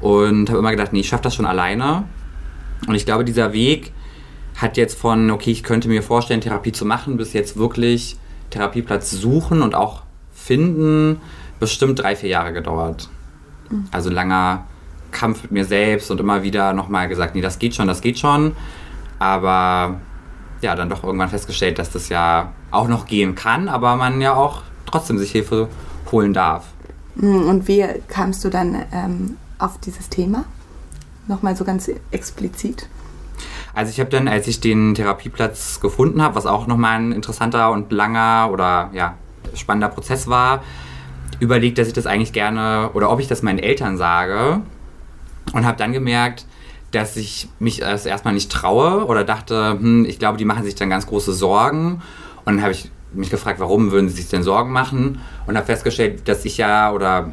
Und 0.00 0.48
habe 0.48 0.58
immer 0.58 0.70
gedacht, 0.70 0.92
nee, 0.92 1.00
ich 1.00 1.08
schaffe 1.08 1.24
das 1.24 1.34
schon 1.34 1.46
alleine. 1.46 2.04
Und 2.86 2.94
ich 2.94 3.04
glaube, 3.04 3.24
dieser 3.24 3.52
Weg 3.52 3.92
hat 4.56 4.76
jetzt 4.76 4.98
von, 4.98 5.30
okay, 5.30 5.50
ich 5.50 5.62
könnte 5.62 5.88
mir 5.88 6.02
vorstellen, 6.02 6.40
Therapie 6.40 6.72
zu 6.72 6.84
machen, 6.84 7.18
bis 7.18 7.34
jetzt 7.34 7.56
wirklich 7.56 8.16
Therapieplatz 8.50 9.10
suchen 9.10 9.62
und 9.62 9.74
auch 9.74 10.02
finden, 10.32 11.20
bestimmt 11.62 12.00
drei, 12.00 12.16
vier 12.16 12.28
Jahre 12.28 12.52
gedauert. 12.52 13.08
Also 13.92 14.10
langer 14.10 14.64
Kampf 15.12 15.44
mit 15.44 15.52
mir 15.52 15.64
selbst 15.64 16.10
und 16.10 16.18
immer 16.18 16.42
wieder 16.42 16.72
nochmal 16.72 17.06
gesagt, 17.08 17.36
nee, 17.36 17.40
das 17.40 17.60
geht 17.60 17.76
schon, 17.76 17.86
das 17.86 18.00
geht 18.00 18.18
schon. 18.18 18.56
Aber 19.20 20.00
ja, 20.60 20.74
dann 20.74 20.90
doch 20.90 21.04
irgendwann 21.04 21.28
festgestellt, 21.28 21.78
dass 21.78 21.90
das 21.90 22.08
ja 22.08 22.52
auch 22.72 22.88
noch 22.88 23.06
gehen 23.06 23.36
kann, 23.36 23.68
aber 23.68 23.94
man 23.94 24.20
ja 24.20 24.34
auch 24.34 24.62
trotzdem 24.86 25.18
sich 25.18 25.30
Hilfe 25.30 25.68
holen 26.10 26.32
darf. 26.32 26.64
Mhm, 27.14 27.48
und 27.48 27.68
wie 27.68 27.86
kamst 28.08 28.44
du 28.44 28.48
dann 28.48 28.84
ähm, 28.92 29.36
auf 29.60 29.78
dieses 29.78 30.08
Thema? 30.08 30.44
Nochmal 31.28 31.54
so 31.54 31.64
ganz 31.64 31.88
explizit. 32.10 32.88
Also 33.72 33.90
ich 33.90 34.00
habe 34.00 34.10
dann, 34.10 34.26
als 34.26 34.48
ich 34.48 34.58
den 34.58 34.96
Therapieplatz 34.96 35.78
gefunden 35.78 36.20
habe, 36.22 36.34
was 36.34 36.46
auch 36.46 36.66
nochmal 36.66 36.98
ein 36.98 37.12
interessanter 37.12 37.70
und 37.70 37.92
langer 37.92 38.50
oder 38.50 38.90
ja, 38.92 39.14
spannender 39.54 39.88
Prozess 39.88 40.26
war, 40.26 40.64
überlegt, 41.40 41.78
dass 41.78 41.88
ich 41.88 41.94
das 41.94 42.06
eigentlich 42.06 42.32
gerne 42.32 42.90
oder 42.94 43.10
ob 43.10 43.20
ich 43.20 43.28
das 43.28 43.42
meinen 43.42 43.58
Eltern 43.58 43.96
sage 43.96 44.60
und 45.52 45.66
habe 45.66 45.76
dann 45.76 45.92
gemerkt, 45.92 46.46
dass 46.92 47.16
ich 47.16 47.48
mich 47.58 47.78
das 47.78 48.06
erstmal 48.06 48.34
nicht 48.34 48.52
traue 48.52 49.06
oder 49.06 49.24
dachte, 49.24 49.78
hm, 49.78 50.04
ich 50.04 50.18
glaube, 50.18 50.38
die 50.38 50.44
machen 50.44 50.64
sich 50.64 50.74
dann 50.74 50.90
ganz 50.90 51.06
große 51.06 51.32
Sorgen. 51.32 52.02
Und 52.44 52.56
dann 52.56 52.62
habe 52.62 52.72
ich 52.72 52.90
mich 53.12 53.30
gefragt, 53.30 53.60
warum 53.60 53.90
würden 53.90 54.08
sie 54.08 54.16
sich 54.16 54.28
denn 54.28 54.42
Sorgen 54.42 54.72
machen? 54.72 55.20
Und 55.46 55.56
habe 55.56 55.66
festgestellt, 55.66 56.28
dass 56.28 56.44
ich 56.44 56.58
ja 56.58 56.92
oder 56.92 57.30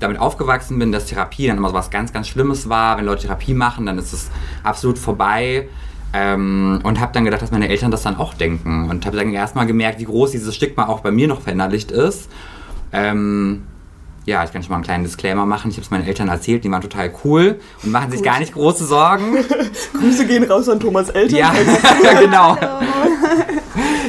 damit 0.00 0.18
aufgewachsen 0.18 0.78
bin, 0.78 0.92
dass 0.92 1.06
Therapie 1.06 1.48
dann 1.48 1.56
immer 1.56 1.70
so 1.70 1.74
was 1.74 1.90
ganz, 1.90 2.12
ganz 2.12 2.28
Schlimmes 2.28 2.68
war. 2.68 2.98
Wenn 2.98 3.06
Leute 3.06 3.22
Therapie 3.22 3.54
machen, 3.54 3.86
dann 3.86 3.98
ist 3.98 4.12
es 4.12 4.30
absolut 4.62 4.98
vorbei. 4.98 5.68
Ähm, 6.12 6.80
und 6.84 7.00
habe 7.00 7.12
dann 7.12 7.24
gedacht, 7.24 7.42
dass 7.42 7.50
meine 7.50 7.68
Eltern 7.68 7.90
das 7.90 8.02
dann 8.02 8.16
auch 8.16 8.34
denken. 8.34 8.88
Und 8.90 9.06
habe 9.06 9.16
dann 9.16 9.32
erstmal 9.32 9.66
gemerkt, 9.66 9.98
wie 10.00 10.04
groß 10.04 10.32
dieses 10.32 10.54
Stigma 10.54 10.86
auch 10.86 11.00
bei 11.00 11.10
mir 11.10 11.28
noch 11.28 11.40
verinnerlicht 11.40 11.90
ist. 11.90 12.30
Ähm, 12.92 13.64
ja, 14.28 14.44
ich 14.44 14.52
kann 14.52 14.62
schon 14.62 14.70
mal 14.70 14.76
einen 14.76 14.84
kleinen 14.84 15.04
Disclaimer 15.04 15.46
machen. 15.46 15.70
Ich 15.70 15.76
habe 15.76 15.84
es 15.84 15.90
meinen 15.90 16.06
Eltern 16.06 16.28
erzählt, 16.28 16.62
die 16.62 16.70
waren 16.70 16.82
total 16.82 17.10
cool 17.24 17.58
und 17.82 17.90
machen 17.90 18.10
sich 18.10 18.22
gar 18.22 18.38
nicht 18.38 18.52
große 18.52 18.84
Sorgen. 18.84 19.38
Grüße 19.98 20.26
gehen 20.26 20.44
raus 20.44 20.68
an 20.68 20.80
Thomas 20.80 21.08
Eltern. 21.08 21.38
Ja, 21.38 21.52
genau. 22.20 22.58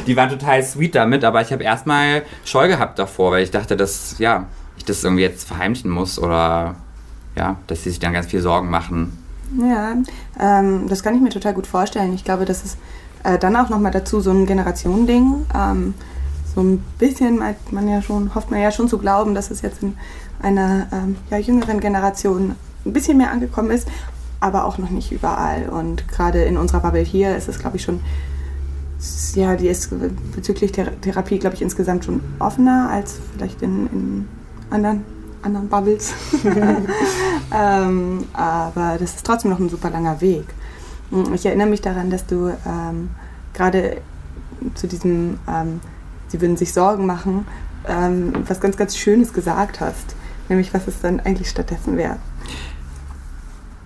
Die 0.06 0.16
waren 0.16 0.28
total 0.28 0.62
sweet 0.62 0.94
damit, 0.94 1.24
aber 1.24 1.40
ich 1.40 1.52
habe 1.52 1.62
erstmal 1.62 2.22
Scheu 2.44 2.68
gehabt 2.68 2.98
davor, 2.98 3.32
weil 3.32 3.44
ich 3.44 3.50
dachte, 3.50 3.76
dass 3.76 4.16
ja, 4.18 4.46
ich 4.76 4.84
das 4.84 5.02
irgendwie 5.02 5.22
jetzt 5.22 5.48
verheimlichen 5.48 5.90
muss 5.90 6.18
oder 6.18 6.74
ja, 7.34 7.56
dass 7.66 7.84
sie 7.84 7.90
sich 7.90 7.98
dann 7.98 8.12
ganz 8.12 8.26
viel 8.26 8.40
Sorgen 8.42 8.68
machen. 8.68 9.16
Ja, 9.58 9.94
ähm, 10.38 10.86
das 10.88 11.02
kann 11.02 11.14
ich 11.14 11.20
mir 11.20 11.30
total 11.30 11.54
gut 11.54 11.66
vorstellen. 11.66 12.12
Ich 12.12 12.24
glaube, 12.24 12.44
das 12.44 12.62
ist 12.62 12.78
äh, 13.24 13.38
dann 13.38 13.56
auch 13.56 13.68
nochmal 13.68 13.92
dazu 13.92 14.20
so 14.20 14.30
ein 14.30 14.46
Generationending. 14.46 15.46
Ähm, 15.54 15.94
so 16.54 16.62
ein 16.62 16.82
bisschen 16.98 17.38
meint 17.38 17.72
man 17.72 17.88
ja 17.88 18.02
schon, 18.02 18.34
hofft 18.34 18.50
man 18.50 18.60
ja 18.60 18.70
schon 18.70 18.88
zu 18.88 18.98
glauben, 18.98 19.34
dass 19.34 19.50
es 19.50 19.62
jetzt 19.62 19.82
in 19.82 19.94
einer 20.40 20.88
ähm, 20.92 21.16
ja, 21.30 21.38
jüngeren 21.38 21.80
Generation 21.80 22.56
ein 22.84 22.92
bisschen 22.92 23.18
mehr 23.18 23.30
angekommen 23.30 23.70
ist, 23.70 23.88
aber 24.40 24.64
auch 24.64 24.78
noch 24.78 24.90
nicht 24.90 25.12
überall. 25.12 25.68
Und 25.68 26.08
gerade 26.08 26.42
in 26.42 26.56
unserer 26.56 26.80
Bubble 26.80 27.02
hier 27.02 27.36
ist 27.36 27.48
es, 27.48 27.58
glaube 27.58 27.76
ich, 27.76 27.82
schon, 27.82 28.00
ja, 29.34 29.56
die 29.56 29.68
ist 29.68 29.92
bezüglich 30.34 30.72
Thera 30.72 30.90
Therapie, 31.00 31.38
glaube 31.38 31.56
ich, 31.56 31.62
insgesamt 31.62 32.04
schon 32.04 32.20
offener 32.38 32.90
als 32.90 33.18
vielleicht 33.34 33.62
in, 33.62 33.86
in 33.92 34.28
anderen, 34.70 35.04
anderen 35.42 35.68
Bubbles. 35.68 36.12
ähm, 37.54 38.24
aber 38.32 38.96
das 38.98 39.14
ist 39.16 39.26
trotzdem 39.26 39.50
noch 39.50 39.58
ein 39.58 39.68
super 39.68 39.90
langer 39.90 40.20
Weg. 40.20 40.44
Ich 41.34 41.44
erinnere 41.44 41.68
mich 41.68 41.80
daran, 41.80 42.10
dass 42.10 42.26
du 42.26 42.52
ähm, 42.66 43.10
gerade 43.52 43.98
zu 44.74 44.86
diesem 44.86 45.38
ähm, 45.48 45.80
sie 46.30 46.40
würden 46.40 46.56
sich 46.56 46.72
Sorgen 46.72 47.06
machen, 47.06 47.46
ähm, 47.86 48.32
was 48.46 48.60
ganz, 48.60 48.76
ganz 48.76 48.96
Schönes 48.96 49.32
gesagt 49.32 49.80
hast. 49.80 50.16
Nämlich, 50.48 50.72
was 50.74 50.88
es 50.88 51.00
dann 51.00 51.20
eigentlich 51.20 51.48
stattdessen 51.48 51.96
wäre. 51.96 52.16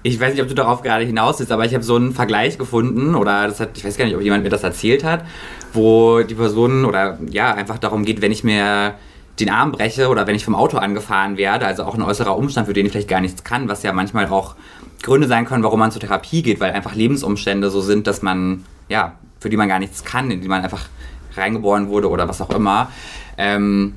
Ich 0.03 0.21
weiß 0.21 0.33
nicht, 0.33 0.43
ob 0.43 0.49
du 0.49 0.55
darauf 0.55 0.83
gerade 0.83 1.05
hinaus 1.05 1.39
bist, 1.39 1.51
aber 1.51 1.65
ich 1.65 1.75
habe 1.75 1.83
so 1.83 1.97
einen 1.97 2.13
Vergleich 2.13 2.59
gefunden, 2.59 3.15
oder 3.15 3.49
das 3.49 3.61
hat, 3.61 3.77
ich 3.77 3.85
weiß 3.85 3.97
gar 3.97 4.05
nicht, 4.05 4.15
ob 4.15 4.23
jemand 4.23 4.45
mir 4.45 4.51
das 4.51 4.63
erzählt 4.63 5.03
hat, 5.03 5.25
wo 5.73 6.23
die 6.23 6.35
Person, 6.35 6.85
oder 6.85 7.19
ja, 7.31 7.55
einfach 7.55 7.79
darum 7.79 8.05
geht, 8.05 8.21
wenn 8.21 8.33
ich 8.33 8.45
mir 8.45 8.95
den 9.41 9.51
Arm 9.51 9.73
breche 9.73 10.09
oder 10.09 10.27
wenn 10.27 10.37
ich 10.37 10.45
vom 10.45 10.55
Auto 10.55 10.77
angefahren 10.77 11.37
werde, 11.37 11.67
also 11.67 11.85
auch 11.85 11.95
ein 11.95 12.03
äußerer 12.03 12.37
Umstand, 12.37 12.67
für 12.67 12.73
den 12.73 12.87
ich 12.87 12.93
vielleicht 12.93 13.09
gar 13.09 13.21
nichts 13.21 13.45
kann, 13.45 13.69
was 13.69 13.83
ja 13.83 13.93
manchmal 13.93 14.29
auch 14.29 14.55
Gründe 15.03 15.27
sein 15.27 15.45
können, 15.45 15.65
warum 15.65 15.81
man 15.81 15.91
zur 15.91 16.01
Therapie 16.01 16.43
geht, 16.43 16.61
weil 16.61 16.73
einfach 16.73 16.95
Lebensumstände 16.95 17.71
so 17.71 17.81
sind, 17.81 18.07
dass 18.07 18.23
man, 18.23 18.65
ja, 18.89 19.15
für 19.41 19.51
die 19.51 19.57
man 19.57 19.69
gar 19.69 19.79
nichts 19.79 20.05
kann, 20.05 20.31
in 20.31 20.41
die 20.41 20.49
man 20.49 20.63
einfach 20.63 20.87
reingeboren 21.37 21.89
wurde 21.89 22.09
oder 22.09 22.29
was 22.29 22.41
auch 22.41 22.51
immer. 22.51 22.91
Ähm, 23.37 23.95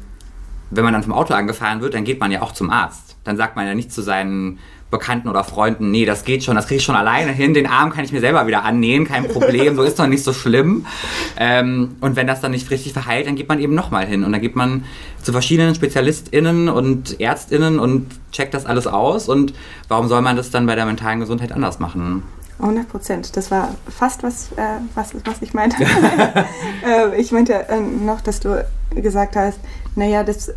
wenn 0.70 0.84
man 0.84 0.94
dann 0.94 1.03
vom 1.03 1.13
Auto 1.13 1.34
angefahren 1.34 1.82
wird, 1.82 1.94
dann 1.94 2.03
geht 2.03 2.20
man 2.20 2.32
ja 2.32 2.41
auch 2.41 2.51
zum 2.51 2.70
Arzt. 2.70 3.15
Dann 3.24 3.38
sagt 3.38 3.56
man 3.56 3.65
ja 3.65 3.74
nicht 3.74 3.91
zu 3.91 4.01
seinen 4.01 4.60
Bekannten 4.89 5.27
oder 5.27 5.44
Freunden, 5.44 5.91
nee, 5.91 6.06
das 6.06 6.24
geht 6.24 6.46
schon, 6.46 6.56
das 6.56 6.67
kriege 6.67 6.77
ich 6.77 6.84
schon 6.84 6.96
alleine 6.96 7.34
hin, 7.34 7.53
den 7.53 7.67
Arm 7.67 7.91
kann 7.91 8.06
ich 8.06 8.13
mir 8.13 8.22
selber 8.22 8.48
wieder 8.48 8.63
annähen, 8.63 9.06
kein 9.06 9.27
Problem, 9.27 9.75
so 9.75 9.84
ist 9.84 10.00
doch 10.00 10.08
nicht 10.08 10.24
so 10.24 10.32
schlimm. 10.32 10.86
Ähm, 11.38 11.96
und 12.00 12.15
wenn 12.15 12.25
das 12.25 12.39
dann 12.39 12.51
nicht 12.51 12.72
richtig 12.72 12.94
verheilt, 12.94 13.27
dann 13.27 13.36
geht 13.36 13.50
man 13.50 13.60
eben 13.60 13.75
nochmal 13.75 14.06
hin 14.06 14.24
und 14.24 14.32
dann 14.32 14.39
geht 14.39 14.56
man 14.56 14.86
zu 15.22 15.34
verschiedenen 15.34 15.75
SpezialistInnen 15.75 16.70
und 16.70 17.20
ÄrztInnen 17.20 17.79
und 17.79 18.08
checkt 18.32 18.53
das 18.53 18.65
alles 18.65 18.88
aus 18.88 19.27
und 19.27 19.53
warum 19.89 20.08
soll 20.08 20.22
man 20.22 20.38
das 20.38 20.51
dann 20.51 20.65
bei 20.65 20.75
der 20.75 20.86
mentalen 20.86 21.20
Gesundheit 21.20 21.51
anders 21.51 21.79
machen? 21.79 22.24
100 22.60 22.88
Prozent. 22.88 23.38
Das 23.38 23.52
war 23.52 23.76
fast 23.88 24.24
was, 24.24 24.52
äh, 24.54 24.80
was, 24.96 25.14
was 25.26 25.42
ich 25.42 25.54
meinte. 25.54 25.78
äh, 26.86 27.20
ich 27.20 27.32
meinte 27.32 27.54
äh, 27.70 27.80
noch, 27.80 28.22
dass 28.22 28.40
du 28.40 28.66
gesagt 28.96 29.36
hast, 29.36 29.60
naja, 29.96 30.24
dass 30.24 30.50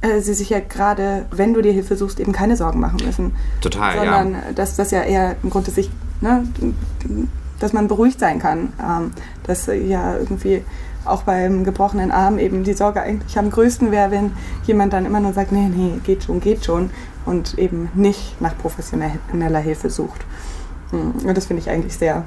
äh, 0.00 0.20
sie 0.20 0.34
sich 0.34 0.50
ja 0.50 0.60
gerade, 0.60 1.26
wenn 1.30 1.54
du 1.54 1.62
dir 1.62 1.72
Hilfe 1.72 1.96
suchst, 1.96 2.20
eben 2.20 2.32
keine 2.32 2.56
Sorgen 2.56 2.80
machen 2.80 3.00
müssen. 3.04 3.34
Total, 3.60 3.96
sondern 3.96 4.32
ja. 4.32 4.52
dass 4.54 4.76
das 4.76 4.90
ja 4.90 5.02
eher 5.02 5.36
ein 5.42 5.50
Grund 5.50 5.68
ist, 5.68 5.74
sich, 5.74 5.90
ne, 6.20 6.44
dass 7.60 7.72
man 7.72 7.88
beruhigt 7.88 8.20
sein 8.20 8.38
kann. 8.38 8.72
Ähm, 8.82 9.12
dass 9.44 9.66
ja 9.66 10.16
irgendwie 10.16 10.62
auch 11.04 11.22
beim 11.22 11.64
gebrochenen 11.64 12.10
Arm 12.10 12.38
eben 12.38 12.64
die 12.64 12.74
Sorge 12.74 13.00
eigentlich 13.00 13.38
am 13.38 13.50
größten 13.50 13.90
wäre, 13.90 14.10
wenn 14.10 14.32
jemand 14.66 14.92
dann 14.92 15.06
immer 15.06 15.20
nur 15.20 15.32
sagt, 15.32 15.52
nee, 15.52 15.68
nee, 15.68 15.98
geht 16.04 16.24
schon, 16.24 16.40
geht 16.40 16.64
schon 16.64 16.90
und 17.24 17.58
eben 17.58 17.88
nicht 17.94 18.40
nach 18.40 18.56
professioneller 18.56 19.60
Hilfe 19.60 19.90
sucht. 19.90 20.24
Und 20.92 21.22
hm, 21.22 21.34
das 21.34 21.46
finde 21.46 21.62
ich 21.62 21.70
eigentlich 21.70 21.94
sehr 21.94 22.24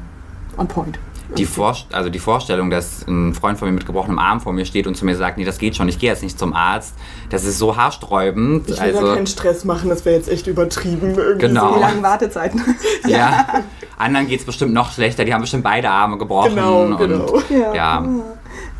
on 0.58 0.68
point. 0.68 1.00
Die, 1.38 1.46
Vor 1.46 1.78
also 1.94 2.10
die 2.10 2.20
Vorstellung, 2.20 2.70
dass 2.70 3.08
ein 3.08 3.34
Freund 3.34 3.58
von 3.58 3.70
mir 3.70 3.74
mit 3.74 3.86
gebrochenem 3.86 4.20
Arm 4.20 4.42
vor 4.42 4.52
mir 4.52 4.66
steht 4.66 4.86
und 4.86 4.98
zu 4.98 5.06
mir 5.06 5.16
sagt, 5.16 5.38
nee, 5.38 5.46
das 5.46 5.60
geht 5.60 5.78
schon, 5.78 5.88
ich 5.88 5.98
gehe 5.98 6.10
jetzt 6.10 6.24
nicht 6.24 6.38
zum 6.38 6.54
Arzt, 6.54 6.94
das 7.30 7.46
ist 7.46 7.58
so 7.58 7.78
haarsträubend. 7.78 8.70
Ich 8.70 8.76
will 8.76 8.96
also, 8.96 9.08
da 9.08 9.16
keinen 9.16 9.28
Stress 9.28 9.64
machen, 9.64 9.90
das 9.90 10.04
wäre 10.04 10.18
jetzt 10.18 10.28
echt 10.28 10.48
übertrieben. 10.48 11.16
Irgendwie 11.16 11.48
genau. 11.48 11.76
So 11.76 11.80
lange 11.80 12.04
Wartezeiten. 12.04 12.62
ja, 13.08 13.64
anderen 13.98 14.28
geht 14.28 14.42
es 14.42 14.46
bestimmt 14.46 14.74
noch 14.74 14.92
schlechter, 14.92 15.24
die 15.24 15.34
haben 15.34 15.42
bestimmt 15.42 15.64
beide 15.64 15.90
Arme 15.90 16.18
gebrochen. 16.18 16.56
Genau, 16.56 16.98
genau. 16.98 17.32
Und, 17.32 17.50
ja. 17.50 17.74
ja. 17.74 18.06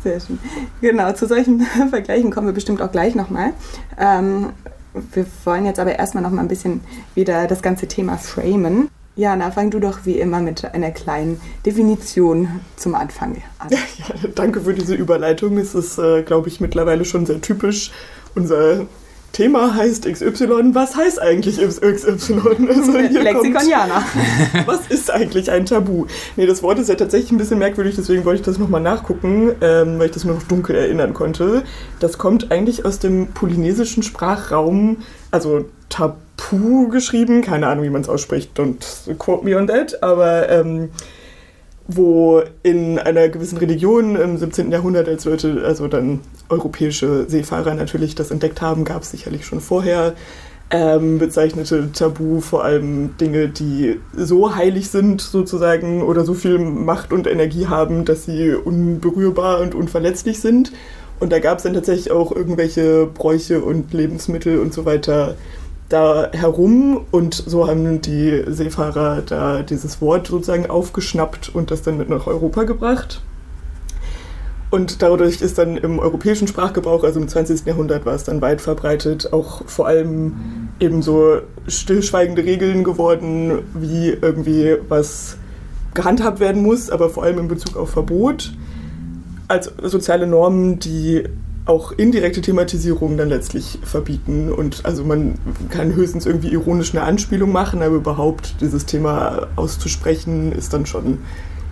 Sehr 0.02 0.20
schön. 0.20 0.38
Genau, 0.80 1.12
zu 1.12 1.26
solchen 1.26 1.60
Vergleichen 1.90 2.30
kommen 2.30 2.48
wir 2.48 2.54
bestimmt 2.54 2.82
auch 2.82 2.92
gleich 2.92 3.14
nochmal. 3.14 3.52
Ähm, 3.98 4.50
wir 4.92 5.24
wollen 5.44 5.64
jetzt 5.64 5.80
aber 5.80 5.98
erstmal 5.98 6.22
noch 6.22 6.30
mal 6.30 6.42
ein 6.42 6.48
bisschen 6.48 6.82
wieder 7.14 7.46
das 7.46 7.62
ganze 7.62 7.88
Thema 7.88 8.18
framen. 8.18 8.90
Jana, 9.14 9.50
fang 9.50 9.70
du 9.70 9.78
doch 9.78 10.00
wie 10.04 10.18
immer 10.18 10.40
mit 10.40 10.64
einer 10.64 10.90
kleinen 10.90 11.40
Definition 11.66 12.48
zum 12.76 12.94
Anfang 12.94 13.42
an. 13.58 13.68
Ja, 13.98 14.28
danke 14.34 14.60
für 14.62 14.72
diese 14.72 14.94
Überleitung. 14.94 15.58
Es 15.58 15.74
ist, 15.74 15.98
äh, 15.98 16.22
glaube 16.22 16.48
ich, 16.48 16.60
mittlerweile 16.60 17.04
schon 17.04 17.26
sehr 17.26 17.40
typisch. 17.40 17.92
Unser 18.34 18.86
Thema 19.32 19.74
heißt 19.74 20.10
XY. 20.10 20.74
Was 20.74 20.96
heißt 20.96 21.20
eigentlich 21.20 21.58
XY? 21.58 21.92
Also 22.68 22.92
Lexikon 22.92 23.68
Jana. 23.68 24.02
Was 24.66 24.86
ist 24.88 25.10
eigentlich 25.10 25.50
ein 25.50 25.66
Tabu? 25.66 26.06
Nee, 26.36 26.46
das 26.46 26.62
Wort 26.62 26.78
ist 26.78 26.88
ja 26.88 26.94
tatsächlich 26.94 27.32
ein 27.32 27.38
bisschen 27.38 27.58
merkwürdig, 27.58 27.96
deswegen 27.96 28.24
wollte 28.24 28.40
ich 28.40 28.46
das 28.46 28.58
nochmal 28.58 28.80
nachgucken, 28.80 29.52
ähm, 29.60 29.98
weil 29.98 30.06
ich 30.06 30.12
das 30.12 30.24
mir 30.24 30.32
noch 30.32 30.42
dunkel 30.42 30.74
erinnern 30.76 31.12
konnte. 31.12 31.64
Das 32.00 32.16
kommt 32.16 32.50
eigentlich 32.50 32.86
aus 32.86 32.98
dem 32.98 33.28
polynesischen 33.28 34.02
Sprachraum, 34.02 34.98
also 35.30 35.66
Tabu 35.90 36.16
Pu 36.42 36.88
geschrieben, 36.88 37.40
keine 37.40 37.68
Ahnung, 37.68 37.84
wie 37.84 37.90
man 37.90 38.02
es 38.02 38.08
ausspricht, 38.08 38.58
don't 38.58 39.14
quote 39.18 39.44
me 39.44 39.56
on 39.56 39.68
that, 39.68 40.02
aber 40.02 40.48
ähm, 40.48 40.88
wo 41.86 42.42
in 42.64 42.98
einer 42.98 43.28
gewissen 43.28 43.58
Religion 43.58 44.16
im 44.16 44.36
17. 44.36 44.72
Jahrhundert, 44.72 45.08
als 45.08 45.24
Leute, 45.24 45.62
also 45.64 45.86
dann 45.86 46.20
europäische 46.48 47.28
Seefahrer 47.28 47.74
natürlich 47.74 48.16
das 48.16 48.32
entdeckt 48.32 48.60
haben, 48.60 48.84
gab 48.84 49.02
es 49.02 49.12
sicherlich 49.12 49.46
schon 49.46 49.60
vorher, 49.60 50.14
ähm, 50.70 51.18
bezeichnete 51.18 51.92
Tabu 51.92 52.40
vor 52.40 52.64
allem 52.64 53.16
Dinge, 53.18 53.48
die 53.48 54.00
so 54.16 54.56
heilig 54.56 54.90
sind 54.90 55.20
sozusagen 55.20 56.02
oder 56.02 56.24
so 56.24 56.34
viel 56.34 56.58
Macht 56.58 57.12
und 57.12 57.28
Energie 57.28 57.66
haben, 57.66 58.04
dass 58.04 58.24
sie 58.24 58.52
unberührbar 58.52 59.60
und 59.60 59.76
unverletzlich 59.76 60.40
sind. 60.40 60.72
Und 61.20 61.30
da 61.30 61.38
gab 61.38 61.58
es 61.58 61.64
dann 61.64 61.74
tatsächlich 61.74 62.10
auch 62.10 62.32
irgendwelche 62.34 63.06
Bräuche 63.06 63.60
und 63.60 63.92
Lebensmittel 63.92 64.58
und 64.58 64.74
so 64.74 64.84
weiter, 64.84 65.36
da 65.92 66.30
herum 66.32 67.04
und 67.10 67.34
so 67.34 67.68
haben 67.68 68.00
die 68.00 68.44
Seefahrer 68.46 69.22
da 69.22 69.62
dieses 69.62 70.00
Wort 70.00 70.28
sozusagen 70.28 70.68
aufgeschnappt 70.68 71.54
und 71.54 71.70
das 71.70 71.82
dann 71.82 71.98
mit 71.98 72.08
nach 72.08 72.26
Europa 72.26 72.64
gebracht. 72.64 73.22
Und 74.70 75.02
dadurch 75.02 75.42
ist 75.42 75.58
dann 75.58 75.76
im 75.76 75.98
europäischen 75.98 76.48
Sprachgebrauch, 76.48 77.04
also 77.04 77.20
im 77.20 77.28
20. 77.28 77.66
Jahrhundert, 77.66 78.06
war 78.06 78.14
es 78.14 78.24
dann 78.24 78.40
weit 78.40 78.62
verbreitet, 78.62 79.30
auch 79.30 79.66
vor 79.66 79.86
allem 79.86 80.70
eben 80.80 81.02
so 81.02 81.42
stillschweigende 81.68 82.42
Regeln 82.42 82.82
geworden, 82.82 83.58
wie 83.74 84.08
irgendwie 84.08 84.78
was 84.88 85.36
gehandhabt 85.92 86.40
werden 86.40 86.62
muss, 86.62 86.88
aber 86.88 87.10
vor 87.10 87.24
allem 87.24 87.38
in 87.38 87.48
Bezug 87.48 87.76
auf 87.76 87.90
Verbot, 87.90 88.54
als 89.46 89.70
soziale 89.82 90.26
Normen, 90.26 90.78
die 90.78 91.24
auch 91.64 91.92
indirekte 91.92 92.40
Thematisierungen 92.40 93.16
dann 93.16 93.28
letztlich 93.28 93.78
verbieten. 93.82 94.52
Und 94.52 94.84
also 94.84 95.04
man 95.04 95.34
kann 95.70 95.94
höchstens 95.94 96.26
irgendwie 96.26 96.48
ironisch 96.48 96.94
eine 96.94 97.04
Anspielung 97.04 97.52
machen, 97.52 97.82
aber 97.82 97.96
überhaupt 97.96 98.60
dieses 98.60 98.86
Thema 98.86 99.48
auszusprechen 99.56 100.52
ist 100.52 100.72
dann 100.72 100.86
schon 100.86 101.18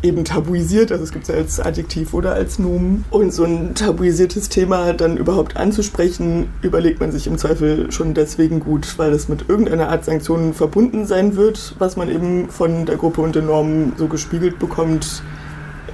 eben 0.02 0.24
tabuisiert, 0.24 0.92
also 0.92 1.04
es 1.04 1.12
gibt 1.12 1.24
es 1.24 1.28
ja 1.28 1.34
als 1.34 1.60
Adjektiv 1.60 2.14
oder 2.14 2.32
als 2.32 2.58
Nomen. 2.58 3.04
Und 3.10 3.32
so 3.34 3.44
ein 3.44 3.74
tabuisiertes 3.74 4.48
Thema 4.48 4.92
dann 4.92 5.16
überhaupt 5.16 5.56
anzusprechen, 5.56 6.48
überlegt 6.62 7.00
man 7.00 7.12
sich 7.12 7.26
im 7.26 7.38
Zweifel 7.38 7.92
schon 7.92 8.14
deswegen 8.14 8.60
gut, 8.60 8.98
weil 8.98 9.12
es 9.12 9.28
mit 9.28 9.48
irgendeiner 9.48 9.90
Art 9.90 10.04
Sanktionen 10.04 10.54
verbunden 10.54 11.06
sein 11.06 11.36
wird, 11.36 11.74
was 11.78 11.96
man 11.96 12.08
eben 12.08 12.48
von 12.48 12.86
der 12.86 12.96
Gruppe 12.96 13.20
und 13.20 13.34
den 13.34 13.46
Normen 13.46 13.92
so 13.98 14.06
gespiegelt 14.06 14.58
bekommt, 14.58 15.22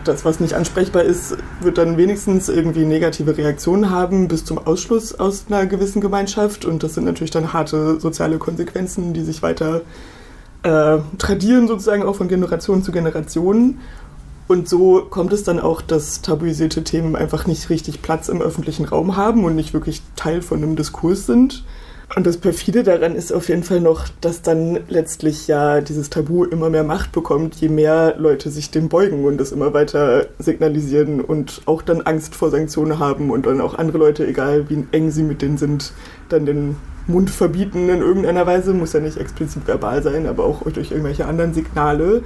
das, 0.08 0.24
was 0.24 0.40
nicht 0.40 0.54
ansprechbar 0.54 1.02
ist, 1.02 1.36
wird 1.60 1.78
dann 1.78 1.96
wenigstens 1.96 2.48
irgendwie 2.48 2.84
negative 2.84 3.36
Reaktionen 3.36 3.90
haben 3.90 4.28
bis 4.28 4.44
zum 4.44 4.58
Ausschluss 4.58 5.14
aus 5.14 5.46
einer 5.48 5.66
gewissen 5.66 6.00
Gemeinschaft. 6.00 6.64
Und 6.64 6.82
das 6.82 6.94
sind 6.94 7.04
natürlich 7.04 7.30
dann 7.30 7.52
harte 7.52 8.00
soziale 8.00 8.38
Konsequenzen, 8.38 9.12
die 9.12 9.22
sich 9.22 9.42
weiter 9.42 9.82
äh, 10.62 10.98
tradieren, 11.18 11.68
sozusagen 11.68 12.02
auch 12.02 12.16
von 12.16 12.28
Generation 12.28 12.82
zu 12.82 12.92
Generation. 12.92 13.78
Und 14.48 14.68
so 14.68 15.02
kommt 15.02 15.32
es 15.32 15.42
dann 15.42 15.58
auch, 15.58 15.82
dass 15.82 16.22
tabuisierte 16.22 16.84
Themen 16.84 17.16
einfach 17.16 17.46
nicht 17.46 17.68
richtig 17.68 18.02
Platz 18.02 18.28
im 18.28 18.40
öffentlichen 18.40 18.84
Raum 18.84 19.16
haben 19.16 19.44
und 19.44 19.56
nicht 19.56 19.74
wirklich 19.74 20.02
Teil 20.14 20.40
von 20.40 20.62
einem 20.62 20.76
Diskurs 20.76 21.26
sind. 21.26 21.64
Und 22.14 22.24
das 22.24 22.38
Perfide 22.38 22.84
daran 22.84 23.16
ist 23.16 23.32
auf 23.32 23.48
jeden 23.48 23.64
Fall 23.64 23.80
noch, 23.80 24.06
dass 24.20 24.40
dann 24.40 24.78
letztlich 24.88 25.48
ja 25.48 25.80
dieses 25.80 26.08
Tabu 26.08 26.44
immer 26.44 26.70
mehr 26.70 26.84
Macht 26.84 27.10
bekommt, 27.10 27.56
je 27.56 27.68
mehr 27.68 28.14
Leute 28.16 28.50
sich 28.50 28.70
dem 28.70 28.88
beugen 28.88 29.24
und 29.24 29.38
das 29.38 29.50
immer 29.50 29.74
weiter 29.74 30.26
signalisieren 30.38 31.20
und 31.20 31.62
auch 31.66 31.82
dann 31.82 32.02
Angst 32.02 32.36
vor 32.36 32.50
Sanktionen 32.50 33.00
haben 33.00 33.30
und 33.30 33.46
dann 33.46 33.60
auch 33.60 33.76
andere 33.76 33.98
Leute, 33.98 34.26
egal 34.26 34.70
wie 34.70 34.86
eng 34.92 35.10
sie 35.10 35.24
mit 35.24 35.42
denen 35.42 35.58
sind, 35.58 35.92
dann 36.28 36.46
den 36.46 36.76
Mund 37.08 37.28
verbieten 37.28 37.88
in 37.88 38.00
irgendeiner 38.00 38.46
Weise, 38.46 38.72
muss 38.72 38.92
ja 38.92 39.00
nicht 39.00 39.18
explizit 39.18 39.66
verbal 39.66 40.02
sein, 40.02 40.26
aber 40.26 40.44
auch 40.44 40.62
durch 40.62 40.92
irgendwelche 40.92 41.26
anderen 41.26 41.54
Signale. 41.54 42.22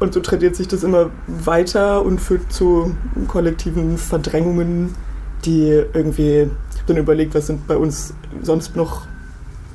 Und 0.00 0.14
so 0.14 0.20
tradiert 0.20 0.54
sich 0.54 0.68
das 0.68 0.84
immer 0.84 1.10
weiter 1.26 2.04
und 2.04 2.20
führt 2.20 2.52
zu 2.52 2.94
kollektiven 3.26 3.98
Verdrängungen, 3.98 4.94
die 5.44 5.82
irgendwie, 5.92 6.50
dann 6.88 6.96
überlegt, 6.96 7.34
was 7.34 7.46
sind 7.46 7.66
bei 7.66 7.76
uns 7.76 8.14
sonst 8.42 8.76
noch 8.76 9.06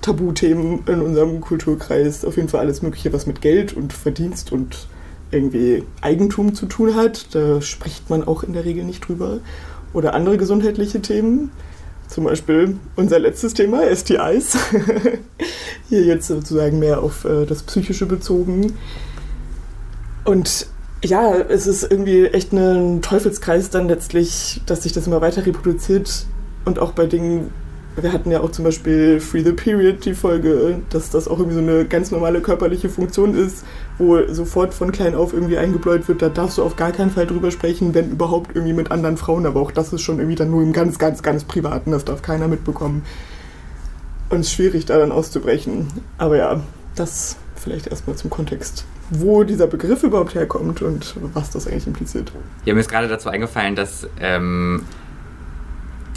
Tabuthemen 0.03 0.83
in 0.87 1.01
unserem 1.01 1.41
Kulturkreis. 1.41 2.25
Auf 2.25 2.35
jeden 2.35 2.49
Fall 2.49 2.59
alles 2.59 2.81
Mögliche, 2.81 3.13
was 3.13 3.25
mit 3.25 3.41
Geld 3.41 3.73
und 3.73 3.93
Verdienst 3.93 4.51
und 4.51 4.87
irgendwie 5.31 5.83
Eigentum 6.01 6.53
zu 6.53 6.67
tun 6.67 6.95
hat. 6.95 7.33
Da 7.33 7.61
spricht 7.61 8.09
man 8.09 8.23
auch 8.23 8.43
in 8.43 8.53
der 8.53 8.65
Regel 8.65 8.83
nicht 8.83 9.07
drüber. 9.07 9.39
Oder 9.93 10.13
andere 10.13 10.37
gesundheitliche 10.37 11.01
Themen. 11.01 11.51
Zum 12.07 12.25
Beispiel 12.25 12.77
unser 12.95 13.17
letztes 13.17 13.53
Thema, 13.53 13.83
STIs. 13.95 14.57
Hier 15.89 16.03
jetzt 16.03 16.27
sozusagen 16.27 16.79
mehr 16.79 17.01
auf 17.01 17.25
äh, 17.25 17.45
das 17.45 17.63
Psychische 17.63 18.05
bezogen. 18.05 18.73
Und 20.25 20.67
ja, 21.03 21.33
es 21.35 21.65
ist 21.65 21.83
irgendwie 21.83 22.25
echt 22.25 22.51
ein 22.53 23.01
Teufelskreis 23.01 23.69
dann 23.69 23.87
letztlich, 23.87 24.61
dass 24.65 24.83
sich 24.83 24.93
das 24.93 25.07
immer 25.07 25.21
weiter 25.21 25.45
reproduziert 25.45 26.25
und 26.65 26.79
auch 26.79 26.91
bei 26.91 27.05
Dingen, 27.05 27.51
wir 27.95 28.11
hatten 28.11 28.31
ja 28.31 28.41
auch 28.41 28.51
zum 28.51 28.65
Beispiel 28.65 29.19
Free 29.19 29.43
the 29.43 29.51
Period, 29.51 30.03
die 30.05 30.15
Folge, 30.15 30.79
dass 30.89 31.11
das 31.11 31.27
auch 31.27 31.37
irgendwie 31.37 31.55
so 31.55 31.61
eine 31.61 31.85
ganz 31.85 32.11
normale 32.11 32.41
körperliche 32.41 32.89
Funktion 32.89 33.35
ist, 33.35 33.65
wo 33.97 34.25
sofort 34.27 34.73
von 34.73 34.91
klein 34.91 35.13
auf 35.13 35.33
irgendwie 35.33 35.57
eingebläut 35.57 36.07
wird, 36.07 36.21
da 36.21 36.29
darfst 36.29 36.57
du 36.57 36.63
auf 36.63 36.75
gar 36.75 36.91
keinen 36.91 37.11
Fall 37.11 37.27
drüber 37.27 37.51
sprechen, 37.51 37.93
wenn 37.93 38.09
überhaupt 38.09 38.55
irgendwie 38.55 38.73
mit 38.73 38.91
anderen 38.91 39.17
Frauen, 39.17 39.45
aber 39.45 39.61
auch 39.61 39.71
das 39.71 39.93
ist 39.93 40.01
schon 40.01 40.17
irgendwie 40.17 40.35
dann 40.35 40.49
nur 40.49 40.63
im 40.63 40.73
ganz, 40.73 40.97
ganz, 40.97 41.21
ganz 41.21 41.43
Privaten, 41.43 41.91
das 41.91 42.05
darf 42.05 42.21
keiner 42.21 42.47
mitbekommen. 42.47 43.03
Und 44.29 44.39
es 44.39 44.47
ist 44.47 44.53
schwierig, 44.53 44.85
da 44.85 44.97
dann 44.97 45.11
auszubrechen. 45.11 45.87
Aber 46.17 46.37
ja, 46.37 46.61
das 46.95 47.37
vielleicht 47.55 47.87
erstmal 47.87 48.15
zum 48.15 48.31
Kontext 48.31 48.85
wo 49.09 49.43
dieser 49.43 49.67
Begriff 49.67 50.03
überhaupt 50.03 50.35
herkommt 50.35 50.81
und 50.81 51.15
was 51.33 51.51
das 51.51 51.67
eigentlich 51.67 51.87
impliziert. 51.87 52.31
Ja, 52.65 52.73
mir 52.73 52.79
ist 52.79 52.89
gerade 52.89 53.07
dazu 53.07 53.29
eingefallen, 53.29 53.75
dass 53.75 54.07
ähm, 54.19 54.83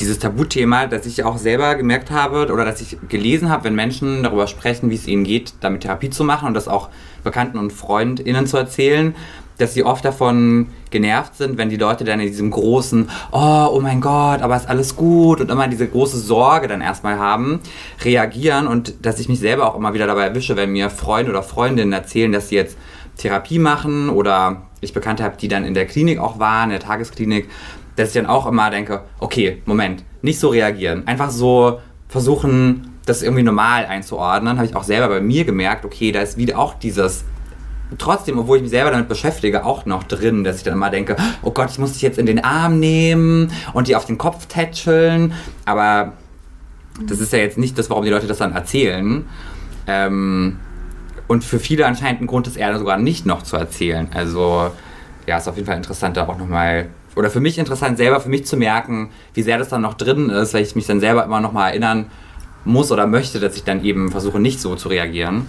dieses 0.01 0.19
Tabuthema, 0.19 0.87
das 0.87 1.07
ich 1.07 1.25
auch 1.25 1.39
selber 1.39 1.75
gemerkt 1.75 2.11
habe 2.11 2.53
oder 2.53 2.65
dass 2.65 2.81
ich 2.81 2.99
gelesen 3.09 3.49
habe, 3.49 3.65
wenn 3.65 3.75
Menschen 3.75 4.23
darüber 4.23 4.47
sprechen, 4.47 4.91
wie 4.91 4.95
es 4.95 5.07
ihnen 5.07 5.25
geht, 5.25 5.55
damit 5.61 5.83
Therapie 5.83 6.11
zu 6.11 6.25
machen 6.25 6.49
und 6.49 6.55
das 6.55 6.69
auch 6.69 6.89
Bekannten 7.25 7.59
und 7.59 7.73
FreundInnen 7.73 8.47
zu 8.47 8.57
erzählen, 8.57 9.15
dass 9.59 9.75
sie 9.75 9.85
oft 9.85 10.05
davon 10.05 10.69
genervt 10.91 11.37
sind, 11.37 11.57
wenn 11.57 11.71
die 11.71 11.77
Leute 11.77 12.05
dann 12.05 12.21
in 12.21 12.27
diesem 12.27 12.51
großen, 12.51 13.09
oh, 13.33 13.69
oh 13.73 13.81
mein 13.81 14.01
Gott, 14.01 14.43
aber 14.43 14.57
ist 14.57 14.69
alles 14.69 14.97
gut 14.97 15.41
und 15.41 15.51
immer 15.51 15.67
diese 15.67 15.89
große 15.89 16.19
Sorge 16.19 16.69
dann 16.69 16.81
erstmal 16.83 17.19
haben, 17.19 17.61
reagieren 18.05 18.67
und 18.67 18.95
dass 19.03 19.19
ich 19.19 19.29
mich 19.29 19.41
selber 19.41 19.67
auch 19.67 19.77
immer 19.77 19.95
wieder 19.95 20.07
dabei 20.07 20.25
erwische, 20.25 20.57
wenn 20.57 20.73
mir 20.73 20.91
Freunde 20.91 21.31
oder 21.31 21.43
Freundinnen 21.43 21.93
erzählen, 21.93 22.33
dass 22.33 22.51
sie 22.51 22.57
jetzt 22.57 22.77
Therapie 23.17 23.59
machen 23.59 24.11
oder 24.11 24.63
ich 24.83 24.93
Bekannte 24.93 25.25
habe, 25.25 25.37
die 25.39 25.49
dann 25.49 25.65
in 25.65 25.73
der 25.73 25.87
Klinik 25.87 26.19
auch 26.19 26.39
waren, 26.39 26.65
in 26.65 26.79
der 26.79 26.81
Tagesklinik, 26.81 27.49
dass 27.97 28.09
ich 28.09 28.15
dann 28.15 28.27
auch 28.27 28.47
immer 28.47 28.71
denke, 28.71 29.03
okay, 29.19 29.63
Moment, 29.65 30.05
nicht 30.23 30.39
so 30.39 30.49
reagieren, 30.49 31.07
einfach 31.07 31.31
so 31.31 31.81
versuchen, 32.09 32.93
das 33.07 33.23
irgendwie 33.23 33.43
normal 33.43 33.87
einzuordnen, 33.87 34.57
habe 34.57 34.67
ich 34.67 34.77
auch 34.77 34.85
selber 34.85 35.09
bei 35.09 35.21
mir 35.21 35.45
gemerkt, 35.45 35.85
okay, 35.85 36.13
da 36.13 36.21
ist 36.21 36.37
wieder 36.37 36.59
auch 36.59 36.75
dieses 36.75 37.25
trotzdem, 37.99 38.39
obwohl 38.39 38.57
ich 38.59 38.63
mich 38.63 38.71
selber 38.71 38.91
damit 38.91 39.09
beschäftige, 39.09 39.65
auch 39.65 39.87
noch 39.87 40.03
drin, 40.03 40.45
dass 40.45 40.57
ich 40.57 40.63
dann 40.63 40.75
immer 40.75 40.91
denke, 40.91 41.17
oh 41.43 41.51
Gott, 41.51 41.71
ich 41.71 41.79
muss 41.79 41.93
dich 41.93 42.03
jetzt 42.03 42.19
in 42.19 42.27
den 42.27 42.43
Arm 42.43 42.79
nehmen 42.81 43.53
und 43.73 43.89
die 43.89 43.97
auf 43.97 44.07
den 44.07 44.19
Kopf 44.19 44.47
tätscheln. 44.47 45.33
Aber 45.65 46.13
das 47.07 47.21
ist 47.21 47.33
ja 47.33 47.39
jetzt 47.39 47.59
nicht 47.59 47.79
das, 47.79 47.91
warum 47.91 48.05
die 48.05 48.11
Leute 48.11 48.27
das 48.27 48.39
dann 48.39 48.53
erzählen. 48.53 49.25
Ähm, 49.87 50.59
und 51.29 51.45
für 51.45 51.59
viele 51.59 51.87
anscheinend 51.87 52.23
ein 52.23 52.27
Grund 52.27 52.47
ist 52.47 52.57
eher 52.57 52.77
sogar 52.79 52.99
nicht 52.99 53.27
noch 53.27 53.43
zu 53.43 53.57
erzählen. 53.57 54.09
Also 54.15 54.71
ja, 55.27 55.39
ist 55.39 55.49
auf 55.49 55.57
jeden 55.57 55.67
Fall 55.67 55.77
interessant, 55.77 56.17
da 56.17 56.29
auch 56.29 56.39
nochmal, 56.39 56.89
oder 57.17 57.31
für 57.31 57.41
mich 57.41 57.59
interessant, 57.59 57.97
selber 57.97 58.21
für 58.21 58.29
mich 58.29 58.47
zu 58.47 58.57
merken, 58.57 59.11
wie 59.35 59.43
sehr 59.43 59.59
das 59.59 59.69
dann 59.69 59.83
noch 59.83 59.95
drin 59.95 60.31
ist, 60.31 60.55
weil 60.55 60.63
ich 60.63 60.77
mich 60.77 60.87
dann 60.87 61.01
selber 61.01 61.25
immer 61.25 61.41
nochmal 61.41 61.71
erinnern 61.71 62.07
muss 62.65 62.93
oder 62.93 63.07
möchte, 63.07 63.41
dass 63.41 63.57
ich 63.57 63.65
dann 63.65 63.85
eben 63.85 64.11
versuche, 64.11 64.39
nicht 64.39 64.61
so 64.61 64.77
zu 64.77 64.89
reagieren. 64.89 65.47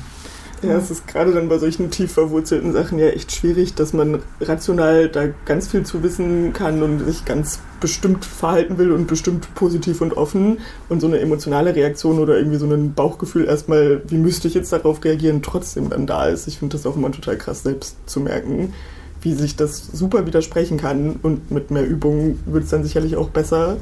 Ja, 0.63 0.75
es 0.75 0.89
ist 0.89 1.05
gerade 1.07 1.33
dann 1.33 1.49
bei 1.49 1.59
solchen 1.59 1.91
tief 1.91 2.13
verwurzelten 2.13 2.73
Sachen 2.73 2.97
ja 2.97 3.09
echt 3.09 3.31
schwierig, 3.31 3.75
dass 3.75 3.93
man 3.93 4.23
rational 4.41 5.07
da 5.07 5.27
ganz 5.45 5.67
viel 5.67 5.83
zu 5.83 6.01
wissen 6.01 6.51
kann 6.51 6.81
und 6.81 7.05
sich 7.05 7.25
ganz 7.25 7.59
bestimmt 7.79 8.25
verhalten 8.25 8.79
will 8.79 8.91
und 8.91 9.05
bestimmt 9.05 9.53
positiv 9.53 10.01
und 10.01 10.17
offen 10.17 10.57
und 10.89 10.99
so 10.99 11.05
eine 11.05 11.19
emotionale 11.19 11.75
Reaktion 11.75 12.17
oder 12.17 12.37
irgendwie 12.37 12.57
so 12.57 12.65
ein 12.65 12.95
Bauchgefühl 12.95 13.45
erstmal, 13.45 14.01
wie 14.07 14.17
müsste 14.17 14.47
ich 14.47 14.55
jetzt 14.55 14.73
darauf 14.73 15.03
reagieren, 15.03 15.43
trotzdem 15.43 15.91
dann 15.91 16.07
da 16.07 16.25
ist. 16.25 16.47
Ich 16.47 16.57
finde 16.57 16.75
das 16.75 16.87
auch 16.87 16.95
immer 16.95 17.11
total 17.11 17.37
krass 17.37 17.61
selbst 17.61 17.95
zu 18.07 18.19
merken, 18.19 18.73
wie 19.21 19.33
sich 19.33 19.55
das 19.55 19.87
super 19.87 20.25
widersprechen 20.25 20.77
kann 20.77 21.17
und 21.21 21.51
mit 21.51 21.71
mehr 21.71 21.87
Übung 21.87 22.39
wird 22.45 22.65
es 22.65 22.69
dann 22.69 22.83
sicherlich 22.83 23.15
auch 23.15 23.29
besser. 23.29 23.77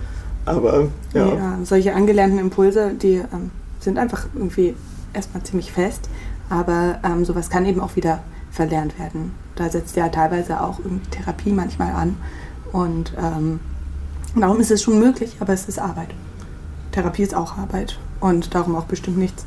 Aber 0.45 0.87
ja. 1.13 1.27
ja 1.27 1.59
solche 1.63 1.93
angelernten 1.93 2.39
Impulse, 2.39 2.93
die 2.93 3.15
ähm, 3.15 3.51
sind 3.79 3.97
einfach 3.97 4.27
irgendwie 4.35 4.75
erstmal 5.13 5.43
ziemlich 5.43 5.71
fest 5.71 6.09
aber 6.49 6.99
ähm, 7.03 7.25
sowas 7.25 7.49
kann 7.49 7.65
eben 7.65 7.79
auch 7.79 7.95
wieder 7.95 8.19
verlernt 8.51 8.97
werden. 8.99 9.33
Da 9.55 9.69
setzt 9.69 9.95
ja 9.95 10.09
teilweise 10.09 10.61
auch 10.61 10.79
Therapie 11.11 11.51
manchmal 11.51 11.93
an. 11.93 12.17
Und 12.71 13.13
ähm, 13.17 13.59
darum 14.35 14.59
ist 14.59 14.71
es 14.71 14.83
schon 14.83 14.99
möglich, 14.99 15.37
aber 15.39 15.53
es 15.53 15.65
ist 15.65 15.79
Arbeit. 15.79 16.09
Therapie 16.91 17.23
ist 17.23 17.35
auch 17.35 17.57
Arbeit 17.57 17.99
und 18.19 18.53
darum 18.53 18.75
auch 18.75 18.85
bestimmt 18.85 19.17
nichts, 19.17 19.45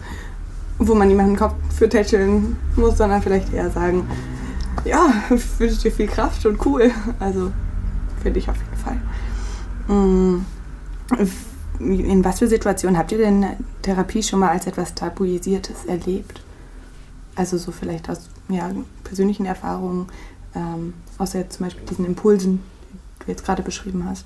wo 0.79 0.94
man 0.94 1.09
jemanden 1.09 1.37
Kopf 1.37 1.55
für 1.77 1.88
tätscheln 1.88 2.57
muss, 2.77 2.98
sondern 2.98 3.22
vielleicht 3.22 3.53
eher 3.53 3.70
sagen, 3.70 4.09
ja, 4.84 5.12
ich 5.30 5.60
wünsche 5.60 5.82
dir 5.82 5.92
viel 5.92 6.06
Kraft 6.06 6.44
und 6.46 6.64
cool. 6.66 6.90
Also 7.18 7.52
finde 8.22 8.38
ich 8.38 8.48
auf 8.48 8.56
jeden 8.56 8.76
Fall. 8.76 9.00
Mm, 9.88 10.44
in 11.80 12.24
was 12.24 12.40
für 12.40 12.48
Situationen 12.48 12.98
habt 12.98 13.12
ihr 13.12 13.18
denn 13.18 13.46
Therapie 13.82 14.22
schon 14.22 14.40
mal 14.40 14.50
als 14.50 14.66
etwas 14.66 14.94
Tabuisiertes 14.94 15.84
erlebt? 15.86 16.42
Also 17.36 17.56
so 17.56 17.70
vielleicht 17.70 18.10
aus 18.10 18.28
ja, 18.48 18.70
persönlichen 19.04 19.46
Erfahrungen, 19.46 20.08
ähm, 20.56 20.94
außer 21.18 21.38
jetzt 21.38 21.56
zum 21.56 21.66
Beispiel 21.66 21.86
diesen 21.86 22.04
Impulsen, 22.04 22.62
die 22.92 23.26
du 23.26 23.30
jetzt 23.30 23.44
gerade 23.44 23.62
beschrieben 23.62 24.04
hast. 24.08 24.24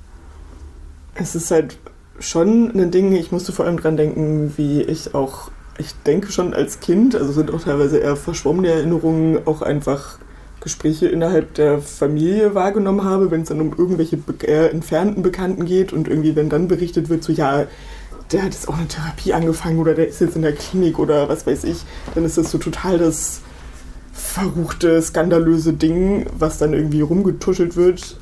Es 1.15 1.35
ist 1.35 1.51
halt 1.51 1.79
schon 2.19 2.71
ein 2.71 2.91
Ding, 2.91 3.13
ich 3.13 3.33
musste 3.33 3.53
vor 3.53 3.67
allem 3.67 3.77
dran 3.77 3.99
denken, 3.99 4.55
wie 4.57 4.81
ich 4.83 5.15
auch, 5.15 5.51
ich 5.77 5.95
denke 6.07 6.33
schon 6.33 6.55
als 6.55 6.81
Kind, 6.81 7.15
also 7.15 7.33
sind 7.33 7.53
auch 7.53 7.63
teilweise 7.63 7.99
eher 7.99 8.17
verschwommene 8.17 8.69
Erinnerungen, 8.69 9.47
auch 9.47 9.61
einfach 9.61 10.19
Gespräche 10.63 11.09
innerhalb 11.09 11.55
der 11.55 11.81
Familie 11.81 12.55
wahrgenommen 12.55 13.05
habe, 13.05 13.31
wenn 13.31 13.43
es 13.43 13.49
dann 13.49 13.61
um 13.61 13.75
irgendwelche 13.77 14.19
eher 14.47 14.73
entfernten 14.73 15.23
Bekannten 15.23 15.65
geht 15.65 15.93
und 15.93 16.09
irgendwie, 16.09 16.37
wenn 16.37 16.49
dann 16.49 16.69
berichtet 16.69 17.09
wird, 17.09 17.25
so 17.25 17.33
ja, 17.33 17.67
der 18.31 18.43
hat 18.43 18.55
jetzt 18.55 18.69
auch 18.69 18.79
eine 18.79 18.89
Therapie 18.89 19.33
angefangen 19.33 19.79
oder 19.79 19.95
der 19.95 20.09
ist 20.09 20.21
jetzt 20.21 20.37
in 20.37 20.43
der 20.43 20.55
Klinik 20.55 20.99
oder 20.99 21.29
was 21.29 21.47
weiß 21.47 21.65
ich, 21.65 21.79
dann 22.15 22.25
ist 22.25 22.39
das 22.39 22.51
so 22.51 22.59
total 22.59 22.97
das 22.97 23.43
verruchte, 24.13 25.03
skandalöse 25.03 25.73
Ding, 25.73 26.27
was 26.39 26.59
dann 26.59 26.75
irgendwie 26.75 27.01
rumgetuschelt 27.01 27.77
wird, 27.77 28.17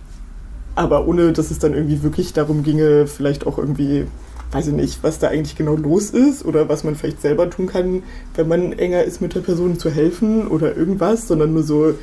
aber 0.74 1.06
ohne 1.06 1.32
dass 1.32 1.50
es 1.50 1.58
dann 1.58 1.74
irgendwie 1.74 2.02
wirklich 2.02 2.32
darum 2.32 2.62
ginge, 2.62 3.06
vielleicht 3.06 3.46
auch 3.46 3.58
irgendwie, 3.58 4.06
weiß 4.52 4.68
ich 4.68 4.72
nicht, 4.72 5.02
was 5.02 5.18
da 5.18 5.28
eigentlich 5.28 5.56
genau 5.56 5.76
los 5.76 6.10
ist 6.10 6.44
oder 6.44 6.68
was 6.68 6.84
man 6.84 6.96
vielleicht 6.96 7.20
selber 7.20 7.50
tun 7.50 7.66
kann, 7.66 8.02
wenn 8.34 8.48
man 8.48 8.72
enger 8.72 9.04
ist 9.04 9.20
mit 9.20 9.34
der 9.34 9.40
Person 9.40 9.78
zu 9.78 9.90
helfen 9.90 10.48
oder 10.48 10.76
irgendwas, 10.76 11.28
sondern 11.28 11.52
nur 11.52 11.64
so, 11.64 11.94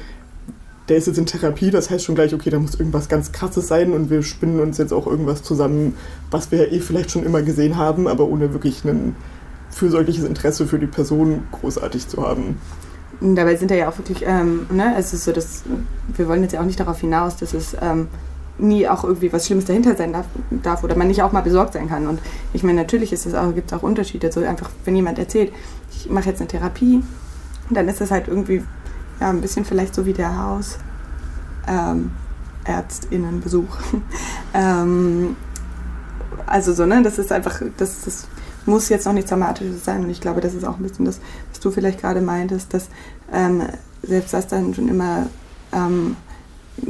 der 0.90 0.98
ist 0.98 1.08
jetzt 1.08 1.18
in 1.18 1.26
Therapie, 1.26 1.70
das 1.70 1.90
heißt 1.90 2.06
schon 2.06 2.16
gleich, 2.16 2.34
okay, 2.34 2.50
da 2.50 2.60
muss 2.60 2.76
irgendwas 2.76 3.10
ganz 3.10 3.32
Krasses 3.32 3.68
sein 3.68 3.92
und 3.92 4.10
wir 4.10 4.24
spinnen 4.24 4.60
uns 4.60 4.78
jetzt 4.78 4.94
auch 4.94 5.06
irgendwas 5.06 5.44
zusammen, 5.44 5.96
was 6.32 6.52
wir 6.52 6.72
eh 6.72 6.80
vielleicht 6.80 7.12
schon 7.12 7.24
immer 7.24 7.42
gesehen 7.42 7.78
haben, 7.78 8.08
aber 8.08 8.28
ohne 8.28 8.54
wirklich 8.54 8.86
ein 8.86 9.16
fürsorgliches 9.70 10.24
Interesse 10.24 10.66
für 10.66 10.80
die 10.80 10.88
Person 10.88 11.44
großartig 11.52 12.08
zu 12.08 12.26
haben. 12.26 12.60
Dabei 13.20 13.56
sind 13.56 13.72
ja 13.72 13.90
auch 13.90 13.98
wirklich, 13.98 14.24
ähm, 14.26 14.68
ne, 14.72 14.96
es 14.98 15.14
ist 15.14 15.26
so, 15.26 15.32
dass 15.32 15.64
wir 16.16 16.28
wollen 16.28 16.44
jetzt 16.44 16.54
ja 16.54 16.62
auch 16.62 16.66
nicht 16.66 16.80
darauf 16.80 17.00
hinaus, 17.00 17.36
dass 17.36 17.54
es 17.54 17.76
ähm, 17.82 18.08
nie 18.60 18.88
auch 18.88 19.04
irgendwie 19.04 19.32
was 19.34 19.46
Schlimmes 19.46 19.66
dahinter 19.66 19.96
sein 19.96 20.14
darf, 20.14 20.26
darf, 20.64 20.84
oder 20.84 20.96
man 20.96 21.08
nicht 21.08 21.22
auch 21.22 21.32
mal 21.32 21.42
besorgt 21.42 21.74
sein 21.74 21.90
kann. 21.90 22.08
Und 22.08 22.20
ich 22.54 22.64
meine, 22.64 22.82
natürlich 22.82 23.12
ist 23.14 23.26
es 23.26 23.34
auch, 23.34 23.54
gibt 23.54 23.72
es 23.72 23.78
auch 23.78 23.84
Unterschiede. 23.84 24.32
So 24.32 24.42
einfach, 24.42 24.70
wenn 24.86 24.96
jemand 24.96 25.20
erzählt, 25.20 25.52
ich 25.92 26.10
mache 26.10 26.30
jetzt 26.30 26.40
eine 26.40 26.48
Therapie, 26.48 27.04
dann 27.70 27.88
ist 27.88 28.02
das 28.02 28.12
halt 28.12 28.28
irgendwie 28.28 28.64
ja, 29.20 29.30
ein 29.30 29.42
bisschen 29.42 29.66
vielleicht 29.66 29.96
so 29.96 30.06
wie 30.06 30.14
der 30.14 30.38
Haus. 30.42 30.78
Ähm, 31.68 32.12
Ärztinnenbesuch. 32.66 33.78
ähm, 34.54 35.36
also 36.46 36.74
so, 36.74 36.86
ne, 36.86 37.02
das 37.02 37.18
ist 37.18 37.32
einfach, 37.32 37.62
das, 37.78 38.02
das 38.02 38.28
muss 38.66 38.90
jetzt 38.90 39.06
noch 39.06 39.14
nichts 39.14 39.30
Dramatisches 39.30 39.84
sein. 39.84 40.04
Und 40.04 40.10
ich 40.10 40.22
glaube, 40.22 40.42
das 40.42 40.54
ist 40.54 40.66
auch 40.66 40.78
ein 40.78 40.84
bisschen 40.84 41.06
das, 41.06 41.20
was 41.50 41.60
du 41.60 41.72
vielleicht 41.72 42.02
gerade 42.02 42.22
meintest, 42.22 42.74
dass 42.74 42.90
ähm, 43.32 43.64
selbst 44.04 44.34
das 44.34 44.48
dann 44.48 44.74
schon 44.74 44.90
immer 44.90 45.28
ähm, 45.72 46.16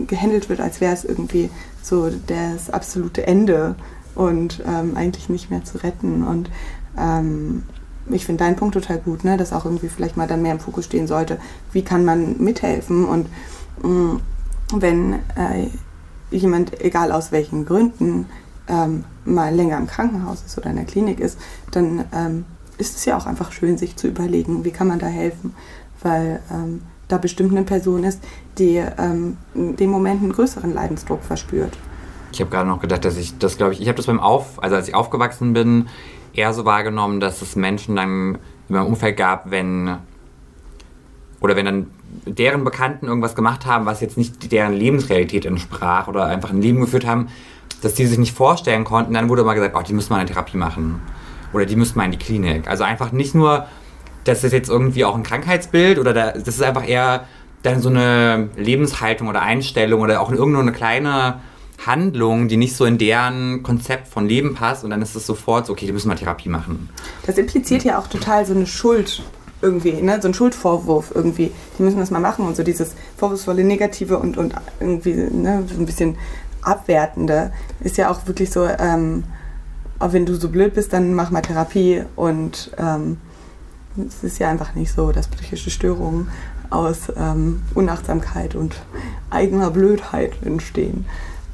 gehandelt 0.08 0.50
wird, 0.50 0.60
als 0.60 0.82
wäre 0.82 0.94
es 0.94 1.06
irgendwie 1.06 1.50
so 1.82 2.10
das 2.28 2.70
absolute 2.70 3.26
Ende 3.26 3.76
und 4.16 4.62
ähm, 4.66 4.98
eigentlich 4.98 5.30
nicht 5.30 5.50
mehr 5.50 5.64
zu 5.64 5.78
retten. 5.78 6.24
Und 6.24 6.50
ähm, 6.98 7.64
ich 8.10 8.26
finde 8.26 8.44
deinen 8.44 8.56
Punkt 8.56 8.74
total 8.74 9.00
gut, 9.00 9.24
ne? 9.24 9.38
dass 9.38 9.54
auch 9.54 9.66
irgendwie 9.66 9.90
vielleicht 9.90 10.18
mal 10.18 10.28
dann 10.28 10.42
mehr 10.42 10.54
im 10.54 10.60
Fokus 10.60 10.86
stehen 10.86 11.08
sollte, 11.08 11.40
wie 11.72 11.84
kann 11.84 12.06
man 12.06 12.42
mithelfen 12.42 13.06
und 13.06 13.28
mh, 13.84 13.90
mm, 13.90 14.22
wenn 14.76 15.14
äh, 15.14 15.68
jemand, 16.30 16.82
egal 16.82 17.12
aus 17.12 17.32
welchen 17.32 17.66
Gründen, 17.66 18.26
ähm, 18.68 19.06
mal 19.24 19.54
länger 19.54 19.78
im 19.78 19.88
Krankenhaus 19.88 20.44
ist 20.46 20.58
oder 20.58 20.70
in 20.70 20.76
der 20.76 20.86
Klinik 20.86 21.20
ist, 21.20 21.40
dann 21.72 22.04
ähm, 22.14 22.46
ist 22.78 22.98
es 22.98 23.06
ja 23.06 23.18
auch 23.18 23.26
einfach 23.26 23.52
schön, 23.52 23.78
sich 23.78 23.96
zu 23.96 24.08
überlegen, 24.08 24.66
wie 24.66 24.72
kann 24.72 24.88
man 24.88 25.00
da 25.00 25.08
helfen, 25.08 25.56
weil 26.02 26.42
ähm, 26.52 26.82
da 27.08 27.18
bestimmt 27.18 27.52
eine 27.52 27.64
Person 27.64 28.04
ist, 28.04 28.22
die 28.58 28.84
ähm, 28.98 29.38
in 29.56 29.76
dem 29.78 29.90
Moment 29.90 30.22
einen 30.22 30.34
größeren 30.34 30.74
Leidensdruck 30.74 31.24
verspürt. 31.24 31.78
Ich 32.34 32.42
habe 32.42 32.52
gerade 32.52 32.68
noch 32.68 32.82
gedacht, 32.82 33.06
dass 33.06 33.18
ich 33.18 33.38
das, 33.38 33.58
glaube 33.58 33.74
ich, 33.74 33.82
ich 33.82 33.88
habe 33.88 33.96
das 33.96 34.06
beim 34.06 34.20
Auf, 34.20 34.62
also 34.62 34.76
als 34.76 34.88
ich 34.88 34.96
aufgewachsen 34.96 35.54
bin, 35.54 35.88
eher 36.34 36.54
so 36.54 36.66
wahrgenommen, 36.66 37.20
dass 37.20 37.42
es 37.42 37.56
Menschen 37.56 37.96
dann 37.96 38.38
in 38.70 38.76
meinem 38.76 38.88
Umfeld 38.88 39.18
gab, 39.18 39.52
wenn 39.52 39.98
oder 41.40 41.56
wenn 41.56 41.66
dann 41.66 41.88
deren 42.26 42.64
Bekannten 42.64 43.08
irgendwas 43.08 43.36
gemacht 43.36 43.66
haben, 43.66 43.86
was 43.86 44.02
jetzt 44.02 44.18
nicht 44.18 44.52
deren 44.52 44.74
Lebensrealität 44.74 45.46
entsprach 45.46 46.08
oder 46.08 46.26
einfach 46.26 46.50
ein 46.50 46.62
Leben 46.62 46.82
geführt 46.82 47.06
haben, 47.06 47.28
dass 47.82 47.94
die 47.94 48.06
sich 48.06 48.18
nicht 48.18 48.36
vorstellen 48.36 48.84
konnten, 48.84 49.14
dann 49.14 49.30
wurde 49.30 49.44
immer 49.44 49.54
gesagt, 49.54 49.76
oh, 49.78 49.82
die 49.82 49.94
müssen 49.94 50.12
mal 50.14 50.20
eine 50.20 50.28
Therapie 50.28 50.58
machen 50.58 51.02
oder 51.54 51.66
die 51.66 51.76
müssen 51.76 51.98
mal 51.98 52.06
in 52.06 52.12
die 52.12 52.18
Klinik. 52.18 52.68
Also 52.68 52.84
einfach 52.84 53.12
nicht 53.12 53.36
nur, 53.36 53.68
dass 54.24 54.42
das 54.42 54.52
jetzt 54.52 54.70
irgendwie 54.70 55.06
auch 55.06 55.16
ein 55.16 55.24
Krankheitsbild 55.24 56.00
oder 56.00 56.14
da, 56.14 56.32
das 56.32 56.48
ist 56.56 56.64
einfach 56.64 56.88
eher 56.88 57.26
dann 57.64 57.82
so 57.82 57.90
eine 57.90 58.50
Lebenshaltung 58.56 59.28
oder 59.28 59.42
Einstellung 59.42 60.02
oder 60.02 60.22
auch 60.22 60.32
irgendeine 60.32 60.72
kleine 60.72 61.40
Handlung, 61.86 62.48
die 62.48 62.58
nicht 62.58 62.76
so 62.76 62.86
in 62.86 62.98
deren 62.98 63.64
Konzept 63.64 64.08
von 64.08 64.28
Leben 64.28 64.56
passt 64.56 64.84
und 64.84 64.90
dann 64.90 65.02
ist 65.02 65.16
es 65.16 65.26
sofort 65.26 65.68
so, 65.68 65.74
okay, 65.74 65.86
die 65.86 65.92
müssen 65.92 66.08
mal 66.08 66.16
Therapie 66.16 66.50
machen. 66.50 66.90
Das 67.26 67.38
impliziert 67.38 67.84
ja 67.84 68.00
auch 68.00 68.08
total 68.08 68.46
so 68.46 68.54
eine 68.54 68.66
Schuld 68.66 69.24
irgendwie, 69.62 69.94
ne? 70.02 70.20
so 70.22 70.28
ein 70.28 70.34
Schuldvorwurf 70.34 71.12
irgendwie. 71.14 71.52
Die 71.78 71.84
müssen 71.84 72.00
das 72.00 72.12
mal 72.12 72.20
machen 72.20 72.46
und 72.46 72.56
so 72.56 72.64
dieses 72.64 72.96
vorwurfsvolle 73.16 73.64
Negative 73.64 74.18
und, 74.18 74.38
und 74.38 74.54
irgendwie 74.80 75.14
ne, 75.14 75.64
so 75.68 75.80
ein 75.80 75.86
bisschen 75.86 76.18
abwertende 76.62 77.52
ist 77.80 77.98
ja 77.98 78.10
auch 78.10 78.28
wirklich 78.28 78.52
so, 78.52 78.66
ähm, 78.66 79.24
auch 80.00 80.14
wenn 80.14 80.26
du 80.26 80.36
so 80.36 80.50
blöd 80.50 80.74
bist, 80.74 80.94
dann 80.94 81.14
mach 81.14 81.32
mal 81.32 81.42
Therapie 81.42 82.04
und 82.16 82.72
ähm, 82.78 83.18
es 84.06 84.24
ist 84.24 84.40
ja 84.40 84.50
einfach 84.50 84.76
nicht 84.76 84.92
so, 84.92 85.12
dass 85.12 85.28
psychische 85.28 85.72
Störungen 85.72 86.30
aus 86.70 87.12
ähm, 87.16 87.62
Unachtsamkeit 87.74 88.56
und 88.56 88.76
eigener 89.30 89.72
Blödheit 89.72 90.34
entstehen. 90.44 91.06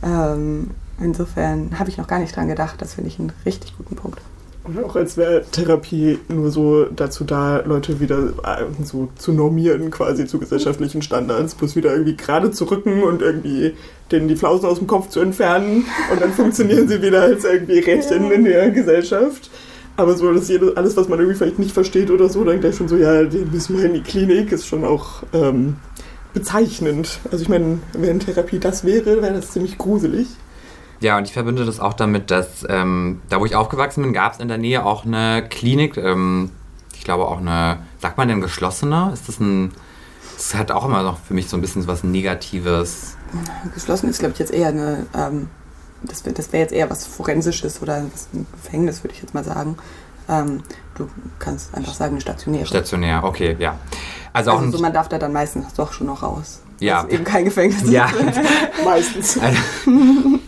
Ähm, 0.04 0.72
insofern 1.00 1.80
habe 1.80 1.90
ich 1.90 1.98
noch 1.98 2.08
gar 2.08 2.20
nicht 2.20 2.36
dran 2.36 2.48
gedacht. 2.48 2.82
Das 2.82 2.96
finde 2.96 3.10
ich 3.10 3.20
einen 3.20 3.32
richtig 3.46 3.76
guten 3.78 3.96
Punkt. 3.96 4.20
Und 4.66 4.82
auch 4.82 4.96
als 4.96 5.18
wäre 5.18 5.44
Therapie 5.52 6.20
nur 6.30 6.50
so 6.50 6.86
dazu 6.86 7.26
da, 7.26 7.62
Leute 7.66 8.00
wieder 8.00 8.30
äh, 8.44 8.64
so 8.84 9.10
zu 9.18 9.34
normieren, 9.34 9.92
quasi 9.92 10.26
zu 10.26 10.40
gesellschaftlichen 10.40 11.02
Standards, 11.02 11.56
bloß 11.56 11.76
wieder 11.76 11.92
irgendwie 11.92 12.16
gerade 12.16 12.52
zu 12.52 12.66
rücken 12.66 13.04
und 13.04 13.22
irgendwie 13.22 13.74
denen 14.10 14.30
die 14.30 14.38
Flausen 14.38 14.70
aus 14.70 14.78
dem 14.78 14.88
Kopf 14.88 15.10
zu 15.10 15.20
entfernen 15.20 15.86
und 16.12 16.22
dann 16.22 16.32
funktionieren 16.32 16.88
sie 16.88 17.02
wieder 17.02 17.24
als 17.24 17.44
irgendwie 17.44 17.80
Rädchen 17.80 18.32
in 18.32 18.46
der 18.46 18.72
Gesellschaft. 18.72 19.50
Aber 19.98 20.16
so, 20.16 20.32
dass 20.34 20.48
jede, 20.48 20.76
alles, 20.76 20.96
was 20.96 21.10
man 21.10 21.20
irgendwie 21.20 21.38
vielleicht 21.38 21.60
nicht 21.60 21.74
versteht 21.74 22.10
oder 22.10 22.30
so, 22.30 22.44
dann 22.44 22.62
gleich 22.62 22.76
schon 22.78 22.88
so, 22.88 22.96
ja, 22.96 23.26
die 23.26 23.46
müssen 23.52 23.78
wir 23.78 23.86
in 23.86 23.94
die 23.94 24.02
Klinik, 24.02 24.52
ist 24.52 24.66
schon 24.66 24.86
auch 24.86 25.24
ähm, 25.34 25.76
bezeichnend. 26.34 27.20
Also 27.32 27.44
ich 27.44 27.50
meine, 27.50 27.80
wenn 27.94 28.20
Therapie 28.20 28.60
das 28.60 28.84
wäre, 28.84 29.22
wäre 29.22 29.34
das 29.34 29.52
ziemlich 29.52 29.78
gruselig. 29.78 30.28
Ja, 31.00 31.18
und 31.18 31.26
ich 31.26 31.34
verbinde 31.34 31.66
das 31.66 31.80
auch 31.80 31.94
damit, 31.94 32.32
dass 32.32 32.66
ähm, 32.70 33.22
da, 33.30 33.40
wo 33.40 33.46
ich 33.46 33.56
aufgewachsen 33.56 34.04
bin, 34.04 34.14
gab 34.14 34.34
es 34.34 34.40
in 34.40 34.48
der 34.48 34.58
Nähe 34.58 34.86
auch 34.86 35.06
eine 35.06 35.46
Klinik. 35.50 35.98
Ähm, 35.98 36.52
ich 36.96 37.04
glaube 37.04 37.26
auch 37.26 37.40
eine, 37.40 37.80
sagt 38.00 38.18
man 38.18 38.30
denn 38.30 38.40
geschlossene? 38.40 39.12
Ist 39.14 39.28
das 39.28 39.40
ein, 39.40 39.72
das 40.38 40.56
hat 40.56 40.72
auch 40.72 40.86
immer 40.86 41.04
noch 41.04 41.20
für 41.20 41.34
mich 41.34 41.50
so 41.50 41.58
ein 41.58 41.62
bisschen 41.62 41.86
was 41.88 42.04
Negatives. 42.04 43.18
Geschlossen 43.74 44.10
ist, 44.10 44.20
glaube 44.20 44.34
ich, 44.34 44.40
jetzt 44.40 44.54
eher 44.54 44.70
eine, 44.70 45.06
ähm, 45.14 45.50
das 46.04 46.26
wäre 46.26 46.36
wär 46.52 46.60
jetzt 46.62 46.74
eher 46.74 46.90
was 46.90 47.06
Forensisches 47.06 47.82
oder 47.82 48.06
was 48.14 48.30
ein 48.34 48.48
Gefängnis, 48.54 49.04
würde 49.04 49.14
ich 49.16 49.22
jetzt 49.22 49.34
mal 49.34 49.44
sagen. 49.44 49.78
Ähm, 50.30 50.64
du 50.96 51.10
kannst 51.40 51.74
einfach 51.76 51.94
sagen, 51.94 52.20
stationär. 52.20 52.66
Stationär, 52.66 53.24
okay, 53.24 53.56
ja. 53.60 53.78
Also, 54.34 54.52
also 54.52 54.78
so, 54.78 54.82
man 54.82 54.94
darf 54.94 55.10
da 55.10 55.20
dann 55.20 55.34
meistens 55.34 55.74
doch 55.74 55.94
schon 55.94 56.08
noch 56.08 56.24
raus. 56.24 56.62
Ja. 56.80 57.02
Also 57.02 57.10
eben 57.10 57.24
kein 57.24 57.46
Gefängnis. 57.46 57.90
Ja. 57.90 58.10
meistens. 58.86 59.38
Also, 59.40 59.58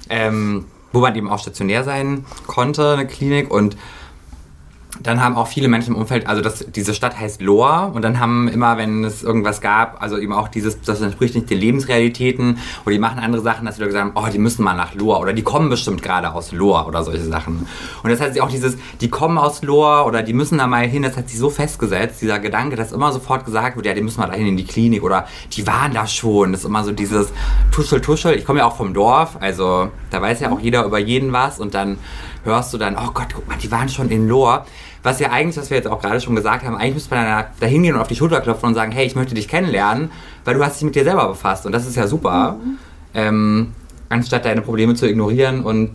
ähm, 0.10 0.66
wo 0.92 1.00
man 1.00 1.16
eben 1.16 1.30
auch 1.30 1.40
stationär 1.40 1.84
sein 1.84 2.26
konnte, 2.48 2.94
eine 2.94 3.08
Klinik. 3.08 3.52
Und 3.52 3.78
dann 5.02 5.22
haben 5.22 5.36
auch 5.36 5.48
viele 5.48 5.68
Menschen 5.68 5.94
im 5.94 6.02
Umfeld, 6.02 6.28
also 6.28 6.42
das, 6.42 6.66
diese 6.74 6.94
Stadt 6.94 7.20
heißt 7.20 7.42
Lohr 7.42 7.92
und 7.94 8.02
dann 8.02 8.20
haben 8.20 8.48
immer, 8.48 8.78
wenn 8.78 9.04
es 9.04 9.24
irgendwas 9.24 9.62
gab, 9.62 10.02
also 10.02 10.18
eben 10.18 10.34
auch 10.34 10.48
dieses, 10.48 10.82
das 10.82 11.02
entspricht 11.02 11.36
nicht 11.36 11.50
den 11.50 11.60
Lebensrealitäten 11.60 12.60
oder 12.86 12.94
die 12.94 13.00
machen 13.00 13.20
andere 13.20 13.42
Sachen, 13.42 13.66
dass 13.66 13.76
sie 13.76 13.84
gesagt 13.84 14.04
haben, 14.04 14.12
oh, 14.16 14.30
die 14.32 14.38
müssen 14.38 14.64
mal 14.64 14.74
nach 14.74 14.94
Lohr 14.96 15.20
oder 15.20 15.34
die 15.34 15.44
kommen 15.44 15.70
bestimmt 15.70 16.02
gerade 16.02 16.34
aus 16.34 16.52
Lohr 16.52 16.88
oder 16.88 17.04
solche 17.04 17.26
Sachen. 17.26 17.68
Und 18.04 18.10
das 18.10 18.22
hat 18.22 18.34
sie 18.34 18.42
auch 18.42 18.50
dieses, 18.50 18.78
die 19.02 19.10
kommen 19.10 19.38
aus 19.38 19.62
Lohr 19.64 20.06
oder 20.06 20.24
die 20.24 20.34
müssen 20.34 20.58
da 20.58 20.68
mal 20.68 20.88
hin, 20.88 21.04
das 21.04 21.18
hat 21.18 21.30
sie 21.30 21.38
so 21.38 21.50
festgesetzt, 21.50 22.22
dieser 22.22 22.40
Gedanke, 22.40 22.76
dass 22.76 22.92
immer 22.92 23.12
sofort 23.12 23.46
gesagt 23.46 23.76
wird, 23.76 23.86
ja, 23.86 23.94
die 23.94 24.02
müssen 24.02 24.20
mal 24.20 24.28
dahin 24.28 24.48
in 24.48 24.58
die 24.58 24.66
Klinik 24.66 25.04
oder 25.04 25.28
die 25.54 25.68
waren 25.68 25.94
da 25.94 26.08
schon. 26.08 26.52
Das 26.52 26.62
ist 26.62 26.68
immer 26.68 26.84
so 26.84 26.92
dieses 26.92 27.32
Tuschel, 27.72 28.02
Tuschel. 28.02 28.36
Ich 28.36 28.46
komme 28.46 28.60
ja 28.60 28.66
auch 28.66 28.78
vom 28.78 28.94
Dorf, 28.94 29.38
also 29.40 29.90
da 30.10 30.22
weiß 30.22 30.40
ja 30.40 30.52
auch 30.52 30.60
jeder 30.60 30.86
über 30.86 31.00
jeden 31.00 31.34
was 31.34 31.60
und 31.60 31.74
dann 31.74 31.98
hörst 32.46 32.74
du 32.74 32.78
dann, 32.78 32.96
oh 32.96 33.12
Gott, 33.14 33.28
guck 33.34 33.48
mal, 33.48 33.58
die 33.58 33.72
waren 33.72 33.90
schon 33.90 34.10
in 34.10 34.28
Lohr. 34.28 34.66
Was 35.04 35.20
ja 35.20 35.32
eigentlich, 35.32 35.58
was 35.58 35.70
wir 35.70 35.78
jetzt 35.78 35.88
auch 35.88 36.02
gerade 36.02 36.22
schon 36.22 36.36
gesagt 36.36 36.66
haben, 36.66 36.76
eigentlich 36.78 36.96
müsste 36.96 37.16
man 37.16 37.46
da 37.60 37.66
hingehen 37.66 37.96
und 37.96 38.02
auf 38.02 38.08
die 38.08 38.16
Schulter 38.16 38.42
klopfen 38.42 38.70
und 38.70 38.76
sagen, 38.76 38.92
hey, 38.92 39.06
ich 39.06 39.16
möchte 39.16 39.36
dich 39.36 39.48
kennenlernen, 39.48 40.12
weil 40.46 40.56
du 40.56 40.64
hast 40.64 40.78
dich 40.78 40.84
mit 40.86 40.96
dir 40.96 41.04
selber 41.04 41.28
befasst 41.28 41.66
und 41.66 41.72
das 41.72 41.86
ist 41.86 41.96
ja 41.96 42.08
super. 42.08 42.58
Mhm. 42.64 42.78
Ähm, 43.14 43.72
anstatt 44.10 44.46
deine 44.46 44.62
Probleme 44.62 44.96
zu 44.96 45.08
ignorieren 45.08 45.64
und 45.64 45.92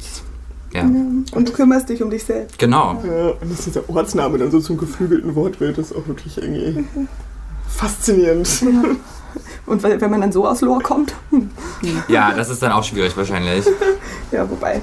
ja. 0.72 0.82
Und 0.82 1.48
du 1.48 1.52
kümmerst 1.52 1.88
dich 1.88 2.02
um 2.02 2.10
dich 2.10 2.22
selbst. 2.22 2.58
Genau. 2.58 3.02
Ja, 3.04 3.30
und 3.40 3.50
dass 3.50 3.64
dieser 3.64 3.88
Ortsname 3.90 4.38
dann 4.38 4.52
so 4.52 4.60
zum 4.60 4.76
geflügelten 4.76 5.34
Wort 5.34 5.58
wird, 5.60 5.78
ist 5.78 5.92
auch 5.92 6.06
wirklich 6.06 6.38
irgendwie 6.38 6.84
faszinierend. 7.68 8.62
Ja. 8.62 8.68
Und 9.66 9.82
wenn 9.82 10.10
man 10.10 10.20
dann 10.20 10.32
so 10.32 10.46
aus 10.46 10.60
Lohr 10.60 10.80
kommt? 10.80 11.14
Ja, 12.08 12.34
das 12.34 12.50
ist 12.50 12.62
dann 12.62 12.72
auch 12.72 12.82
schwierig 12.82 13.16
wahrscheinlich. 13.16 13.64
ja, 14.32 14.48
wobei, 14.50 14.80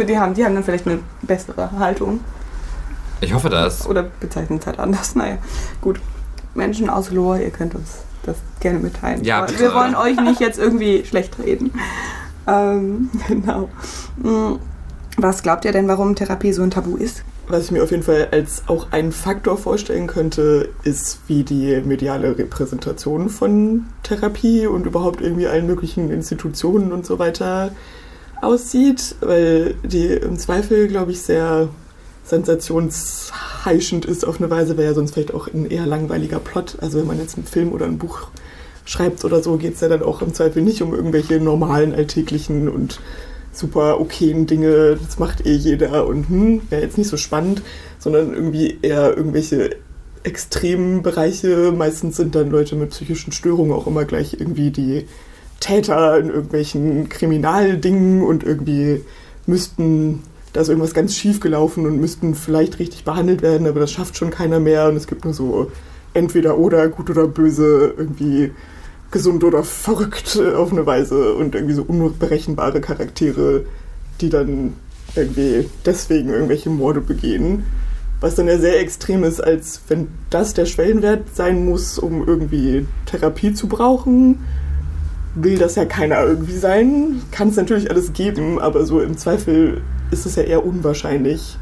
für 0.00 0.06
die 0.06 0.18
haben, 0.18 0.32
die 0.32 0.44
haben 0.44 0.54
dann 0.54 0.64
vielleicht 0.64 0.86
eine 0.86 1.00
bessere 1.20 1.70
Haltung. 1.78 2.20
Ich 3.20 3.34
hoffe 3.34 3.50
das. 3.50 3.86
Oder 3.86 4.04
bezeichnen 4.18 4.58
es 4.58 4.66
halt 4.66 4.78
anders. 4.78 5.14
Naja, 5.14 5.36
gut. 5.82 6.00
Menschen 6.54 6.88
aus 6.88 7.10
Lohr, 7.10 7.38
ihr 7.38 7.50
könnt 7.50 7.74
uns 7.74 7.98
das 8.22 8.36
gerne 8.60 8.78
mitteilen. 8.78 9.22
Ja, 9.24 9.42
bitte. 9.42 9.60
Wir 9.60 9.74
wollen 9.74 9.94
euch 9.94 10.18
nicht 10.18 10.40
jetzt 10.40 10.58
irgendwie 10.58 11.04
schlecht 11.04 11.38
reden. 11.38 11.72
Ähm, 12.46 13.10
genau. 13.28 13.68
Hm, 14.22 14.58
was 15.18 15.42
glaubt 15.42 15.66
ihr 15.66 15.72
denn, 15.72 15.86
warum 15.86 16.14
Therapie 16.14 16.54
so 16.54 16.62
ein 16.62 16.70
Tabu 16.70 16.96
ist? 16.96 17.22
Was 17.46 17.66
ich 17.66 17.70
mir 17.70 17.82
auf 17.82 17.90
jeden 17.90 18.02
Fall 18.02 18.28
als 18.30 18.62
auch 18.68 18.90
einen 18.92 19.12
Faktor 19.12 19.58
vorstellen 19.58 20.06
könnte, 20.06 20.70
ist, 20.84 21.18
wie 21.26 21.44
die 21.44 21.82
mediale 21.84 22.38
Repräsentation 22.38 23.28
von 23.28 23.84
Therapie 24.02 24.66
und 24.66 24.86
überhaupt 24.86 25.20
irgendwie 25.20 25.46
allen 25.46 25.66
möglichen 25.66 26.10
Institutionen 26.10 26.90
und 26.90 27.04
so 27.04 27.18
weiter 27.18 27.70
aussieht, 28.40 29.16
weil 29.20 29.74
die 29.84 30.06
im 30.06 30.38
Zweifel, 30.38 30.88
glaube 30.88 31.12
ich, 31.12 31.20
sehr 31.22 31.68
sensationsheischend 32.24 34.04
ist 34.04 34.24
auf 34.26 34.40
eine 34.40 34.50
Weise, 34.50 34.76
wäre 34.76 34.88
ja 34.88 34.94
sonst 34.94 35.12
vielleicht 35.12 35.34
auch 35.34 35.48
ein 35.48 35.70
eher 35.70 35.86
langweiliger 35.86 36.38
Plot. 36.38 36.78
Also 36.80 36.98
wenn 36.98 37.06
man 37.06 37.18
jetzt 37.18 37.36
einen 37.36 37.46
Film 37.46 37.72
oder 37.72 37.86
ein 37.86 37.98
Buch 37.98 38.28
schreibt 38.84 39.24
oder 39.24 39.42
so, 39.42 39.56
geht 39.56 39.74
es 39.74 39.80
ja 39.80 39.88
dann 39.88 40.02
auch 40.02 40.22
im 40.22 40.32
Zweifel 40.32 40.62
nicht 40.62 40.82
um 40.82 40.94
irgendwelche 40.94 41.40
normalen, 41.40 41.94
alltäglichen 41.94 42.68
und 42.68 43.00
super 43.52 44.00
okayen 44.00 44.46
Dinge, 44.46 44.96
das 45.04 45.18
macht 45.18 45.44
eh 45.44 45.54
jeder 45.54 46.06
und 46.06 46.28
hm, 46.28 46.62
wäre 46.70 46.82
jetzt 46.82 46.98
nicht 46.98 47.08
so 47.08 47.16
spannend, 47.16 47.62
sondern 47.98 48.32
irgendwie 48.32 48.78
eher 48.80 49.16
irgendwelche 49.16 49.76
extremen 50.22 51.02
Bereiche. 51.02 51.72
Meistens 51.72 52.16
sind 52.16 52.34
dann 52.34 52.50
Leute 52.50 52.76
mit 52.76 52.90
psychischen 52.90 53.32
Störungen 53.32 53.72
auch 53.72 53.86
immer 53.86 54.04
gleich 54.04 54.34
irgendwie 54.34 54.70
die 54.70 55.06
Täter 55.60 56.18
in 56.18 56.28
irgendwelchen 56.28 57.08
Kriminaldingen 57.08 58.22
und 58.22 58.42
irgendwie 58.42 59.02
müssten, 59.46 60.22
da 60.52 60.62
ist 60.62 60.68
irgendwas 60.68 60.94
ganz 60.94 61.14
schief 61.14 61.40
gelaufen 61.40 61.86
und 61.86 62.00
müssten 62.00 62.34
vielleicht 62.34 62.78
richtig 62.78 63.04
behandelt 63.04 63.42
werden, 63.42 63.66
aber 63.66 63.80
das 63.80 63.92
schafft 63.92 64.16
schon 64.16 64.30
keiner 64.30 64.58
mehr 64.58 64.88
und 64.88 64.96
es 64.96 65.06
gibt 65.06 65.24
nur 65.24 65.34
so 65.34 65.70
entweder 66.14 66.58
oder, 66.58 66.88
gut 66.88 67.10
oder 67.10 67.28
böse, 67.28 67.94
irgendwie 67.96 68.52
gesund 69.10 69.44
oder 69.44 69.62
verrückt 69.62 70.40
auf 70.56 70.72
eine 70.72 70.86
Weise 70.86 71.34
und 71.34 71.54
irgendwie 71.54 71.74
so 71.74 71.82
unberechenbare 71.82 72.80
Charaktere, 72.80 73.64
die 74.20 74.30
dann 74.30 74.74
irgendwie 75.14 75.68
deswegen 75.84 76.30
irgendwelche 76.30 76.70
Morde 76.70 77.00
begehen. 77.00 77.64
was 78.20 78.34
dann 78.34 78.48
ja 78.48 78.58
sehr 78.58 78.78
extrem 78.80 79.24
ist, 79.24 79.40
als 79.40 79.80
wenn 79.88 80.08
das 80.28 80.52
der 80.52 80.66
Schwellenwert 80.66 81.34
sein 81.34 81.64
muss, 81.64 81.98
um 81.98 82.26
irgendwie 82.26 82.86
Therapie 83.06 83.54
zu 83.54 83.66
brauchen, 83.66 84.40
will 85.34 85.58
das 85.58 85.74
ja 85.76 85.84
keiner 85.84 86.22
irgendwie 86.22 86.56
sein. 86.56 87.22
Kann 87.30 87.48
es 87.48 87.56
natürlich 87.56 87.90
alles 87.90 88.12
geben, 88.12 88.58
aber 88.58 88.84
so 88.84 89.00
im 89.00 89.16
Zweifel 89.16 89.82
ist 90.10 90.26
es 90.26 90.36
ja 90.36 90.42
eher 90.42 90.64
unwahrscheinlich, 90.64 91.58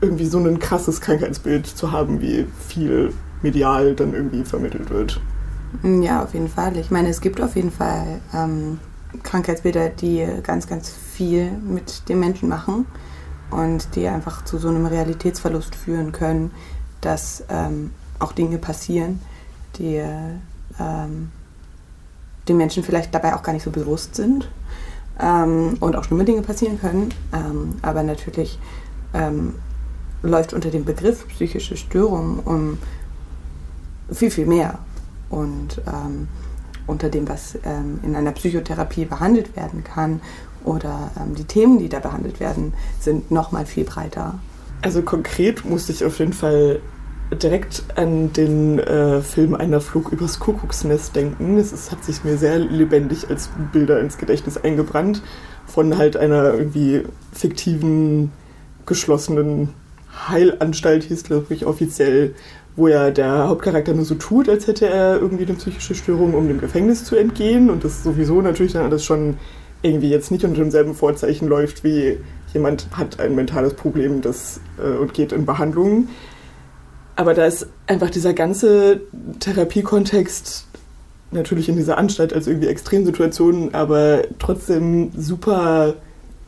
irgendwie 0.00 0.26
so 0.26 0.38
ein 0.38 0.58
krasses 0.58 1.00
Krankheitsbild 1.00 1.66
zu 1.66 1.92
haben, 1.92 2.20
wie 2.20 2.46
viel 2.68 3.12
medial 3.42 3.94
dann 3.94 4.14
irgendwie 4.14 4.44
vermittelt 4.44 4.90
wird. 4.90 5.20
Ja, 5.82 6.22
auf 6.22 6.34
jeden 6.34 6.48
Fall. 6.48 6.76
Ich 6.76 6.90
meine, 6.90 7.08
es 7.08 7.20
gibt 7.20 7.40
auf 7.40 7.56
jeden 7.56 7.70
Fall 7.70 8.20
ähm, 8.34 8.78
Krankheitsbilder, 9.22 9.90
die 9.90 10.26
ganz, 10.42 10.66
ganz 10.66 10.90
viel 10.90 11.50
mit 11.50 12.08
den 12.08 12.20
Menschen 12.20 12.48
machen 12.48 12.86
und 13.50 13.94
die 13.94 14.08
einfach 14.08 14.44
zu 14.44 14.58
so 14.58 14.68
einem 14.68 14.86
Realitätsverlust 14.86 15.74
führen 15.74 16.12
können, 16.12 16.50
dass 17.00 17.44
ähm, 17.48 17.90
auch 18.18 18.32
Dinge 18.32 18.58
passieren, 18.58 19.20
die 19.78 20.02
ähm, 20.78 21.30
den 22.48 22.56
Menschen 22.56 22.82
vielleicht 22.82 23.14
dabei 23.14 23.34
auch 23.34 23.42
gar 23.42 23.52
nicht 23.52 23.62
so 23.62 23.70
bewusst 23.70 24.14
sind 24.14 24.48
ähm, 25.20 25.76
und 25.80 25.96
auch 25.96 26.04
schlimme 26.04 26.24
Dinge 26.24 26.42
passieren 26.42 26.80
können. 26.80 27.12
Ähm, 27.32 27.76
aber 27.82 28.02
natürlich 28.02 28.58
ähm, 29.14 29.54
läuft 30.22 30.52
unter 30.52 30.70
dem 30.70 30.84
Begriff 30.84 31.26
psychische 31.28 31.76
Störung 31.76 32.40
um 32.44 32.78
viel, 34.10 34.30
viel 34.30 34.46
mehr. 34.46 34.78
Und 35.30 35.80
ähm, 35.86 36.28
unter 36.86 37.08
dem, 37.08 37.28
was 37.28 37.56
ähm, 37.64 38.00
in 38.02 38.16
einer 38.16 38.32
Psychotherapie 38.32 39.04
behandelt 39.04 39.56
werden 39.56 39.84
kann 39.84 40.20
oder 40.64 41.10
die 41.36 41.44
Themen, 41.44 41.78
die 41.78 41.88
da 41.88 41.98
behandelt 41.98 42.38
werden, 42.38 42.72
sind 43.00 43.32
nochmal 43.32 43.66
viel 43.66 43.84
breiter. 43.84 44.38
Also 44.82 45.02
konkret 45.02 45.64
musste 45.64 45.92
ich 45.92 46.04
auf 46.04 46.18
jeden 46.18 46.32
Fall 46.32 46.80
direkt 47.36 47.84
an 47.96 48.32
den 48.32 48.78
äh, 48.78 49.20
Film 49.20 49.54
Einer 49.54 49.80
Flug 49.80 50.12
übers 50.12 50.38
Kuckucksnest 50.38 51.16
denken. 51.16 51.58
Es 51.58 51.72
ist, 51.72 51.90
hat 51.90 52.04
sich 52.04 52.24
mir 52.24 52.36
sehr 52.36 52.58
lebendig 52.58 53.28
als 53.28 53.50
Bilder 53.72 54.00
ins 54.00 54.18
Gedächtnis 54.18 54.56
eingebrannt 54.56 55.22
von 55.66 55.96
halt 55.96 56.16
einer 56.16 56.54
irgendwie 56.54 57.02
fiktiven, 57.32 58.32
geschlossenen 58.86 59.70
Heilanstalt, 60.28 61.04
hieß 61.04 61.24
glaube 61.24 61.54
ich 61.54 61.64
offiziell, 61.64 62.34
wo 62.76 62.88
ja 62.88 63.10
der 63.10 63.48
Hauptcharakter 63.48 63.94
nur 63.94 64.04
so 64.04 64.14
tut, 64.14 64.48
als 64.48 64.66
hätte 64.66 64.88
er 64.88 65.20
irgendwie 65.20 65.44
eine 65.44 65.54
psychische 65.54 65.94
Störung, 65.94 66.34
um 66.34 66.48
dem 66.48 66.60
Gefängnis 66.60 67.04
zu 67.04 67.16
entgehen 67.16 67.70
und 67.70 67.84
das 67.84 68.02
sowieso 68.02 68.42
natürlich 68.42 68.72
dann 68.72 68.84
alles 68.84 69.04
schon 69.04 69.36
irgendwie 69.82 70.10
jetzt 70.10 70.30
nicht 70.30 70.44
unter 70.44 70.60
demselben 70.60 70.94
Vorzeichen 70.94 71.48
läuft 71.48 71.84
wie 71.84 72.18
jemand 72.52 72.88
hat 72.92 73.18
ein 73.18 73.34
mentales 73.34 73.74
Problem 73.74 74.20
das, 74.20 74.60
äh, 74.78 74.96
und 74.96 75.14
geht 75.14 75.32
in 75.32 75.46
Behandlung. 75.46 76.08
Aber 77.16 77.34
da 77.34 77.46
ist 77.46 77.66
einfach 77.86 78.10
dieser 78.10 78.32
ganze 78.32 79.00
Therapiekontext 79.40 80.66
natürlich 81.30 81.68
in 81.68 81.76
dieser 81.76 81.98
Anstalt 81.98 82.32
als 82.32 82.46
irgendwie 82.46 82.68
Extremsituation, 82.68 83.74
aber 83.74 84.22
trotzdem 84.38 85.10
super 85.16 85.94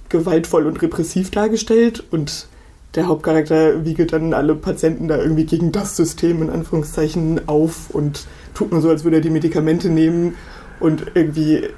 gewaltvoll 0.08 0.66
und 0.66 0.80
repressiv 0.82 1.30
dargestellt. 1.30 2.04
Und 2.10 2.46
der 2.94 3.08
Hauptcharakter 3.08 3.84
wiegelt 3.84 4.12
dann 4.12 4.34
alle 4.34 4.54
Patienten 4.54 5.08
da 5.08 5.18
irgendwie 5.18 5.46
gegen 5.46 5.72
das 5.72 5.96
System 5.96 6.42
in 6.42 6.50
Anführungszeichen 6.50 7.48
auf 7.48 7.90
und 7.90 8.26
tut 8.54 8.70
nur 8.70 8.80
so, 8.80 8.88
als 8.88 9.04
würde 9.04 9.16
er 9.16 9.22
die 9.22 9.30
Medikamente 9.30 9.88
nehmen. 9.88 10.36
Und 10.80 11.06
irgendwie 11.14 11.68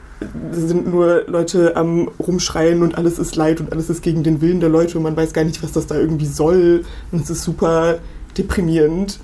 sind 0.52 0.90
nur 0.90 1.24
Leute 1.26 1.76
am 1.76 2.08
Rumschreien 2.18 2.82
und 2.82 2.96
alles 2.96 3.18
ist 3.18 3.36
leid 3.36 3.60
und 3.60 3.72
alles 3.72 3.90
ist 3.90 4.02
gegen 4.02 4.22
den 4.22 4.40
Willen 4.40 4.60
der 4.60 4.70
Leute 4.70 4.96
und 4.96 5.04
man 5.04 5.16
weiß 5.16 5.32
gar 5.32 5.44
nicht, 5.44 5.62
was 5.62 5.72
das 5.72 5.86
da 5.86 5.94
irgendwie 5.94 6.26
soll. 6.26 6.84
Und 7.12 7.22
es 7.22 7.30
ist 7.30 7.42
super 7.42 7.98
deprimierend. 8.38 9.18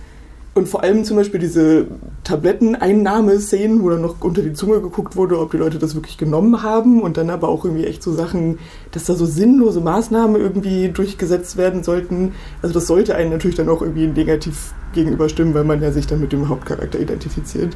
Und 0.55 0.69
vor 0.69 0.83
allem 0.83 1.03
zum 1.05 1.17
Beispiel 1.17 1.41
diese 1.41 1.87
Tabletteneinnahmeszenen, 2.25 3.83
wo 3.83 3.89
dann 3.89 4.03
noch 4.03 4.21
unter 4.21 4.43
die 4.43 4.53
Zunge 4.53 4.83
geguckt 4.83 5.17
wurde, 5.17 5.39
ob 5.39 5.51
die 5.51 5.57
Leute 5.57 5.79
das 5.79 5.95
wirklich 5.95 6.19
genommen 6.19 6.63
haben. 6.63 7.01
Und 7.01 7.17
dann 7.17 7.31
aber 7.31 7.49
auch 7.49 7.65
irgendwie 7.65 7.87
echt 7.87 8.03
so 8.03 8.13
Sachen, 8.13 8.59
dass 8.91 9.05
da 9.05 9.15
so 9.15 9.25
sinnlose 9.25 9.81
Maßnahmen 9.81 10.39
irgendwie 10.39 10.91
durchgesetzt 10.91 11.57
werden 11.57 11.83
sollten. 11.83 12.35
Also 12.61 12.75
das 12.75 12.87
sollte 12.87 13.15
einen 13.15 13.31
natürlich 13.31 13.57
dann 13.57 13.71
auch 13.71 13.81
irgendwie 13.81 14.07
negativ 14.09 14.75
gegenüberstimmen, 14.93 15.55
weil 15.55 15.65
man 15.65 15.81
ja 15.81 15.91
sich 15.91 16.07
dann 16.07 16.21
mit 16.21 16.33
dem 16.33 16.51
Hauptcharakter 16.51 17.01
identifiziert. 17.01 17.75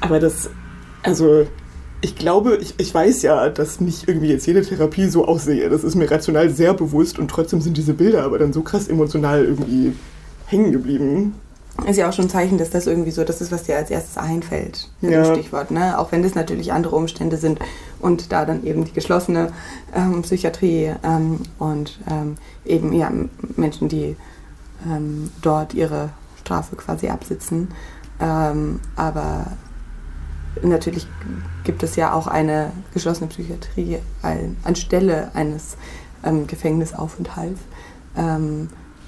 Aber 0.00 0.18
das, 0.18 0.50
also 1.04 1.46
ich 2.00 2.16
glaube, 2.16 2.56
ich, 2.56 2.74
ich 2.76 2.92
weiß 2.92 3.22
ja, 3.22 3.48
dass 3.48 3.80
nicht 3.80 4.08
irgendwie 4.08 4.28
jetzt 4.28 4.46
jede 4.46 4.62
Therapie 4.62 5.06
so 5.06 5.26
aussehe. 5.26 5.70
Das 5.70 5.84
ist 5.84 5.94
mir 5.94 6.10
rational 6.10 6.50
sehr 6.50 6.74
bewusst 6.74 7.20
und 7.20 7.30
trotzdem 7.30 7.60
sind 7.60 7.76
diese 7.76 7.94
Bilder 7.94 8.24
aber 8.24 8.38
dann 8.38 8.52
so 8.52 8.62
krass 8.62 8.88
emotional 8.88 9.44
irgendwie 9.44 9.92
hängen 10.54 10.72
geblieben 10.72 11.34
ist 11.86 11.96
ja 11.96 12.08
auch 12.08 12.12
schon 12.12 12.26
ein 12.26 12.30
Zeichen, 12.30 12.56
dass 12.56 12.70
das 12.70 12.86
irgendwie 12.86 13.10
so 13.10 13.24
das 13.24 13.40
ist, 13.40 13.50
was 13.50 13.64
dir 13.64 13.76
als 13.76 13.90
erstes 13.90 14.16
einfällt, 14.16 14.88
mit 15.00 15.10
ja. 15.10 15.24
Stichwort. 15.24 15.70
Ne? 15.70 15.98
Auch 15.98 16.12
wenn 16.12 16.22
das 16.22 16.34
natürlich 16.34 16.72
andere 16.72 16.94
Umstände 16.94 17.36
sind 17.36 17.58
und 17.98 18.30
da 18.32 18.44
dann 18.44 18.64
eben 18.64 18.84
die 18.84 18.92
geschlossene 18.92 19.52
ähm, 19.94 20.22
Psychiatrie 20.22 20.94
ähm, 21.02 21.40
und 21.58 21.98
ähm, 22.08 22.36
eben 22.64 22.92
ja, 22.92 23.10
Menschen, 23.56 23.88
die 23.88 24.16
ähm, 24.88 25.30
dort 25.42 25.74
ihre 25.74 26.10
Strafe 26.40 26.76
quasi 26.76 27.08
absitzen. 27.08 27.68
Ähm, 28.20 28.78
aber 28.94 29.46
natürlich 30.62 31.08
gibt 31.64 31.82
es 31.82 31.96
ja 31.96 32.12
auch 32.12 32.28
eine 32.28 32.70
geschlossene 32.94 33.28
Psychiatrie 33.28 33.98
anstelle 34.62 35.32
eines 35.34 35.76
ähm, 36.22 36.46
Gefängnisaufenthalts, 36.46 37.60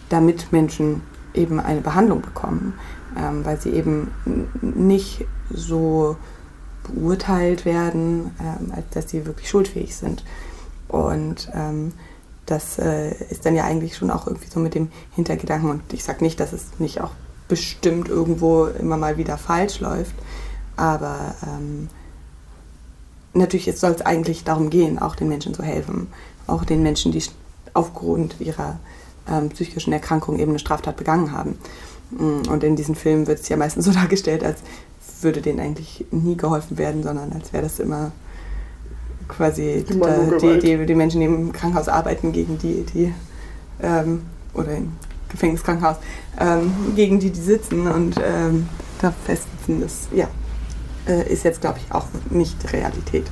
damit 0.09 0.51
Menschen 0.51 1.03
eben 1.37 1.61
eine 1.61 1.81
Behandlung 1.81 2.23
bekommen, 2.23 2.75
ähm, 3.17 3.45
weil 3.45 3.61
sie 3.61 3.71
eben 3.71 4.11
nicht 4.61 5.25
so 5.51 6.17
beurteilt 6.85 7.65
werden, 7.65 8.31
ähm, 8.41 8.73
als 8.75 8.87
dass 8.91 9.11
sie 9.11 9.27
wirklich 9.27 9.49
schuldfähig 9.49 9.97
sind. 9.97 10.25
Und 10.89 11.51
ähm, 11.55 11.93
das 12.47 12.79
äh, 12.79 13.11
ist 13.31 13.45
dann 13.45 13.57
ja 13.57 13.65
eigentlich 13.65 13.97
schon 13.97 14.11
auch 14.11 14.27
irgendwie 14.27 14.49
so 14.49 14.61
mit 14.61 14.75
dem 14.75 14.89
Hintergedanken. 15.15 15.71
Und 15.71 15.93
ich 15.93 16.05
sage 16.05 16.23
nicht, 16.23 16.39
dass 16.39 16.53
es 16.53 16.79
nicht 16.79 17.01
auch 17.01 17.11
bestimmt 17.49 18.09
irgendwo 18.09 18.67
immer 18.67 18.97
mal 18.97 19.17
wieder 19.17 19.37
falsch 19.37 19.81
läuft, 19.81 20.15
aber 20.77 21.35
ähm, 21.45 21.89
natürlich 23.35 23.73
soll 23.79 23.93
es 23.93 24.03
eigentlich 24.03 24.45
darum 24.45 24.71
gehen, 24.71 24.99
auch 24.99 25.17
den 25.17 25.29
Menschen 25.29 25.55
zu 25.55 25.63
helfen, 25.63 26.09
auch 26.47 26.65
den 26.65 26.83
Menschen, 26.83 27.13
die 27.13 27.23
aufgrund 27.75 28.41
ihrer 28.41 28.79
ähm, 29.29 29.49
psychischen 29.51 29.93
Erkrankungen 29.93 30.41
eben 30.41 30.53
eine 30.53 30.59
Straftat 30.59 30.97
begangen 30.97 31.33
haben. 31.33 31.59
Mm, 32.11 32.49
und 32.49 32.65
in 32.65 32.77
diesen 32.77 32.95
Filmen 32.95 33.27
wird 33.27 33.41
es 33.41 33.49
ja 33.49 33.57
meistens 33.57 33.85
so 33.87 33.93
dargestellt, 33.93 34.45
als 34.45 34.61
würde 35.23 35.41
denen 35.41 35.61
eigentlich 35.61 36.05
nie 36.11 36.37
geholfen 36.37 36.79
werden, 36.79 37.03
sondern 37.03 37.33
als 37.33 37.53
wäre 37.53 37.63
das 37.63 37.79
immer 37.79 38.13
quasi 39.29 39.85
die, 39.89 40.59
die, 40.61 40.87
die, 40.87 40.95
Menschen, 40.95 41.21
die 41.21 41.27
im 41.27 41.53
Krankenhaus 41.53 41.89
arbeiten, 41.89 42.33
gegen 42.33 42.59
die, 42.59 42.85
die 42.85 43.13
ähm, 43.83 44.23
oder 44.55 44.77
im 44.77 44.93
Gefängniskrankenhaus, 45.29 45.97
ähm, 46.39 46.73
gegen 46.95 47.19
die, 47.19 47.31
die 47.31 47.41
sitzen 47.41 47.87
und 47.89 48.17
ähm, 48.25 48.69
da 49.01 49.13
festsitzen. 49.25 49.81
Das 49.81 50.09
ja, 50.13 50.29
äh, 51.09 51.33
ist 51.33 51.45
jetzt, 51.45 51.61
glaube 51.61 51.79
ich, 51.85 51.93
auch 51.93 52.07
nicht 52.31 52.73
Realität. 52.73 53.27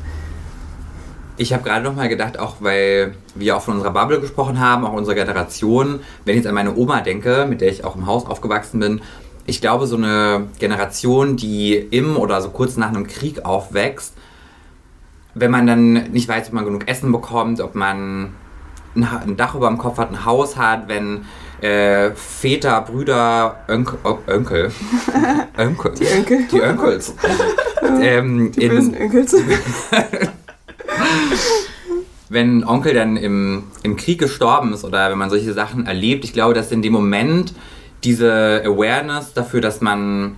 Ich 1.37 1.53
habe 1.53 1.65
gerade 1.65 1.85
noch 1.85 1.97
mal 1.97 2.09
gedacht, 2.09 2.39
auch 2.39 2.57
weil 2.61 3.15
wir 3.35 3.57
auch 3.57 3.63
von 3.63 3.75
unserer 3.75 3.93
Bubble 3.93 4.21
gesprochen 4.21 4.61
haben, 4.61 4.85
auch 4.85 4.93
unserer 4.93 5.17
Generation, 5.17 6.01
wenn 6.25 6.35
ich 6.35 6.43
jetzt 6.43 6.47
an 6.47 6.55
meine 6.55 6.77
Oma 6.77 7.01
denke, 7.01 7.47
mit 7.49 7.61
der 7.61 7.71
ich 7.71 7.85
auch 7.85 7.97
im 7.97 8.07
Haus 8.07 8.27
aufgewachsen 8.27 8.79
bin, 8.79 9.01
ich 9.47 9.61
glaube, 9.61 9.87
so 9.87 9.97
eine 9.97 10.47
Generation, 10.59 11.37
die 11.37 11.75
im 11.75 12.17
oder 12.17 12.41
so 12.41 12.51
kurz 12.51 12.77
nach 12.77 12.89
einem 12.89 13.07
Krieg 13.07 13.45
aufwächst, 13.45 14.15
wenn 15.35 15.51
man 15.51 15.67
dann 15.67 15.93
nicht 16.13 16.29
weiß, 16.29 16.49
ob 16.49 16.53
man 16.55 16.65
genug 16.65 16.89
Essen 16.89 17.11
bekommt, 17.11 17.61
ob 17.61 17.75
man 17.75 18.33
ein 18.95 19.37
Dach 19.37 19.57
über 19.57 19.69
dem 19.69 19.79
Kopf 19.79 19.99
hat, 19.99 20.11
ein 20.13 20.25
Haus 20.25 20.57
hat, 20.57 20.87
wenn 20.87 21.25
äh, 21.61 22.13
Väter, 22.13 22.81
Brüder, 22.83 23.57
Önkel, 23.69 23.99
oh, 24.05 24.19
Önkel, 24.29 24.71
Önkel, 25.59 25.95
die 25.95 26.07
Önkel, 26.07 26.47
die 26.51 26.61
Önkels, 26.61 27.15
ähm, 28.01 28.53
die 28.53 28.69
bösen 28.69 28.95
Önkels. 28.97 29.35
wenn 32.29 32.65
Onkel 32.65 32.95
dann 32.95 33.17
im, 33.17 33.65
im 33.83 33.97
Krieg 33.97 34.19
gestorben 34.19 34.73
ist 34.73 34.85
oder 34.85 35.11
wenn 35.11 35.19
man 35.19 35.31
solche 35.31 35.53
Sachen 35.53 35.87
erlebt, 35.87 36.25
ich 36.25 36.33
glaube, 36.33 36.55
dass 36.55 36.73
in 36.73 36.83
dem 36.83 36.93
Moment 36.93 37.55
diese 38.03 38.63
Awareness 38.65 39.33
dafür, 39.33 39.61
dass 39.61 39.81
man 39.81 40.37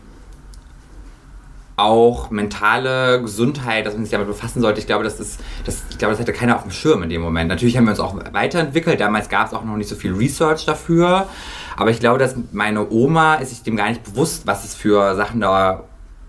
auch 1.76 2.30
mentale 2.30 3.20
Gesundheit, 3.20 3.84
dass 3.84 3.94
man 3.94 4.04
sich 4.04 4.10
damit 4.10 4.26
befassen 4.26 4.62
sollte. 4.62 4.80
Ich 4.80 4.86
glaube, 4.86 5.04
das 5.04 5.20
ist, 5.20 5.40
das, 5.64 5.82
ich 5.90 5.98
glaube, 5.98 6.12
das 6.12 6.20
hatte 6.20 6.32
keiner 6.32 6.56
auf 6.56 6.62
dem 6.62 6.70
Schirm 6.70 7.02
in 7.02 7.10
dem 7.10 7.20
Moment. 7.20 7.48
Natürlich 7.48 7.76
haben 7.76 7.84
wir 7.84 7.90
uns 7.90 8.00
auch 8.00 8.16
weiterentwickelt. 8.32 8.98
Damals 8.98 9.28
gab 9.28 9.48
es 9.48 9.52
auch 9.52 9.62
noch 9.62 9.76
nicht 9.76 9.88
so 9.88 9.94
viel 9.94 10.14
Research 10.14 10.64
dafür. 10.64 11.28
Aber 11.76 11.90
ich 11.90 12.00
glaube, 12.00 12.18
dass 12.18 12.34
meine 12.52 12.88
Oma 12.88 13.34
ist 13.34 13.50
sich 13.50 13.62
dem 13.62 13.76
gar 13.76 13.90
nicht 13.90 14.02
bewusst, 14.04 14.46
was 14.46 14.64
es 14.64 14.74
für 14.74 15.14
Sachen 15.16 15.40
da, 15.40 15.84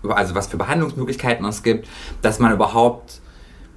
also 0.06 0.34
was 0.34 0.48
für 0.48 0.58
Behandlungsmöglichkeiten 0.58 1.46
es 1.46 1.62
gibt, 1.62 1.88
dass 2.20 2.38
man 2.38 2.52
überhaupt 2.52 3.20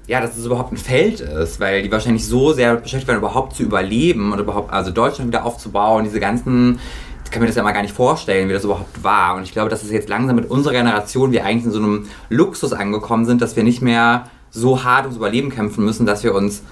ja, 0.07 0.19
dass 0.19 0.37
es 0.37 0.45
überhaupt 0.45 0.71
ein 0.71 0.77
Feld 0.77 1.19
ist, 1.19 1.59
weil 1.59 1.83
die 1.83 1.91
wahrscheinlich 1.91 2.27
so 2.27 2.53
sehr 2.53 2.75
beschäftigt 2.75 3.07
waren, 3.07 3.17
überhaupt 3.17 3.55
zu 3.55 3.63
überleben 3.63 4.33
und 4.33 4.39
überhaupt, 4.39 4.71
also 4.71 4.91
Deutschland 4.91 5.29
wieder 5.29 5.45
aufzubauen, 5.45 6.03
diese 6.03 6.19
ganzen, 6.19 6.79
ich 7.23 7.31
kann 7.31 7.41
mir 7.41 7.47
das 7.47 7.55
ja 7.55 7.63
mal 7.63 7.71
gar 7.71 7.81
nicht 7.81 7.95
vorstellen, 7.95 8.49
wie 8.49 8.53
das 8.53 8.63
überhaupt 8.63 9.03
war. 9.03 9.35
Und 9.35 9.43
ich 9.43 9.53
glaube, 9.53 9.69
dass 9.69 9.83
es 9.83 9.91
jetzt 9.91 10.09
langsam 10.09 10.35
mit 10.35 10.49
unserer 10.49 10.73
Generation 10.73 11.31
wir 11.31 11.45
eigentlich 11.45 11.65
in 11.65 11.71
so 11.71 11.79
einem 11.79 12.07
Luxus 12.29 12.73
angekommen 12.73 13.25
sind, 13.25 13.41
dass 13.41 13.55
wir 13.55 13.63
nicht 13.63 13.81
mehr 13.81 14.29
so 14.49 14.83
hart 14.83 15.03
ums 15.03 15.17
Überleben 15.17 15.49
kämpfen 15.49 15.85
müssen, 15.85 16.05
dass 16.05 16.23
wir 16.23 16.35
uns 16.35 16.63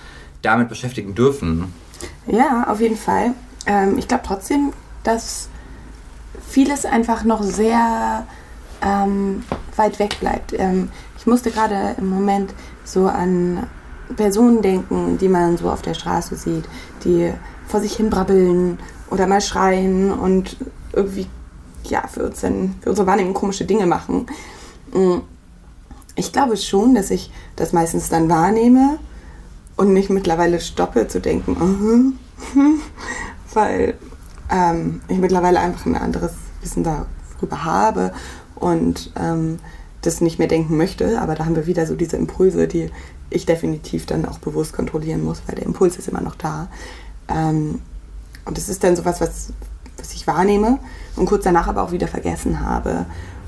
damit 0.41 0.69
beschäftigen 0.69 1.15
dürfen. 1.15 1.73
Ja, 2.27 2.65
auf 2.67 2.81
jeden 2.81 2.97
Fall. 2.97 3.33
Ähm, 3.65 3.97
ich 3.97 4.07
glaube 4.07 4.23
trotzdem, 4.25 4.73
dass 5.03 5.49
vieles 6.47 6.85
einfach 6.85 7.23
noch 7.23 7.43
sehr 7.43 8.25
ähm, 8.81 9.43
weit 9.75 9.99
weg 9.99 10.19
bleibt. 10.19 10.53
Ähm, 10.57 10.89
musste 11.29 11.51
gerade 11.51 11.95
im 11.97 12.09
Moment 12.09 12.53
so 12.83 13.07
an 13.07 13.67
Personen 14.15 14.61
denken, 14.61 15.17
die 15.17 15.29
man 15.29 15.57
so 15.57 15.69
auf 15.69 15.81
der 15.81 15.93
Straße 15.93 16.35
sieht, 16.35 16.65
die 17.03 17.31
vor 17.67 17.79
sich 17.79 17.95
hin 17.95 18.09
brabbeln 18.09 18.79
oder 19.09 19.27
mal 19.27 19.41
schreien 19.41 20.11
und 20.11 20.57
irgendwie 20.93 21.27
ja, 21.83 22.07
für, 22.07 22.25
uns 22.25 22.41
dann, 22.41 22.75
für 22.81 22.89
unsere 22.89 23.07
Wahrnehmung 23.07 23.33
komische 23.33 23.65
Dinge 23.65 23.85
machen. 23.85 24.25
Mm. 24.93 25.19
Ich 26.15 26.33
glaube 26.33 26.57
schon, 26.57 26.95
dass 26.95 27.11
ich 27.11 27.31
das 27.55 27.71
meistens 27.71 28.09
dann 28.09 28.27
wahrnehme 28.27 28.99
und 29.77 29.93
nicht 29.93 30.09
mittlerweile 30.09 30.59
stoppe 30.59 31.07
zu 31.07 31.21
denken, 31.21 31.55
uh 31.55 32.13
-huh, 32.59 32.79
weil 33.53 33.93
ähm, 34.49 35.01
ich 35.07 35.17
mittlerweile 35.17 35.59
einfach 35.59 35.85
ein 35.85 35.95
anderes 35.95 36.33
Wissen 36.61 36.83
darüber 36.83 37.63
habe 37.63 38.11
und 38.55 39.13
ähm, 39.15 39.59
das 40.01 40.21
nicht 40.21 40.39
mehr 40.39 40.47
denken 40.47 40.77
möchte. 40.77 41.21
Aber 41.21 41.35
da 41.35 41.45
haben 41.45 41.55
wir 41.55 41.67
wieder 41.67 41.85
so 41.85 41.95
diese 41.95 42.17
Impulse, 42.17 42.67
die 42.67 42.89
ich 43.29 43.45
definitiv 43.45 44.05
dann 44.05 44.25
auch 44.25 44.39
bewusst 44.39 44.73
kontrollieren 44.73 45.23
muss, 45.23 45.41
weil 45.47 45.55
der 45.55 45.65
Impuls 45.65 45.97
ist 45.97 46.07
immer 46.07 46.21
noch 46.21 46.35
da. 46.35 46.67
Ähm, 47.27 47.81
und 48.45 48.57
es 48.57 48.69
ist 48.69 48.83
dann 48.83 48.95
sowas, 48.95 49.21
was, 49.21 49.53
was 49.97 50.13
ich 50.13 50.25
wahrnehme 50.25 50.79
und 51.15 51.25
kurz 51.25 51.43
danach 51.43 51.67
aber 51.67 51.83
auch 51.83 51.91
wieder 51.91 52.07
vergessen 52.07 52.61
habe. 52.61 53.05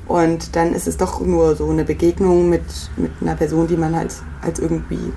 Und 0.08 0.56
dann 0.56 0.74
ist 0.74 0.88
es 0.88 0.98
doch 0.98 1.22
nur 1.22 1.56
so 1.56 1.70
eine 1.70 1.86
Begegnung 1.86 2.50
mit, 2.50 2.64
mit 2.98 3.12
einer 3.22 3.36
Person, 3.36 3.68
die 3.68 3.78
man 3.78 3.96
halt 3.96 4.14
als 4.42 4.60
irgendwie 4.60 5.14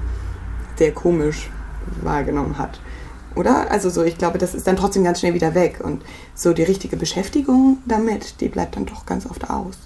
sehr 0.76 0.92
komisch 0.92 1.50
wahrgenommen 2.02 2.58
hat. 2.58 2.80
Oder? 3.34 3.70
Also 3.70 3.90
so, 3.90 4.04
ich 4.04 4.18
glaube, 4.18 4.38
das 4.38 4.54
ist 4.54 4.66
dann 4.66 4.76
trotzdem 4.76 5.02
ganz 5.04 5.20
schnell 5.20 5.34
wieder 5.34 5.54
weg. 5.54 5.80
Und 5.82 6.02
so 6.34 6.52
die 6.52 6.62
richtige 6.62 6.96
Beschäftigung 6.96 7.78
damit, 7.86 8.40
die 8.40 8.48
bleibt 8.48 8.76
dann 8.76 8.86
doch 8.86 9.06
ganz 9.06 9.26
oft 9.26 9.50
aus. 9.50 9.76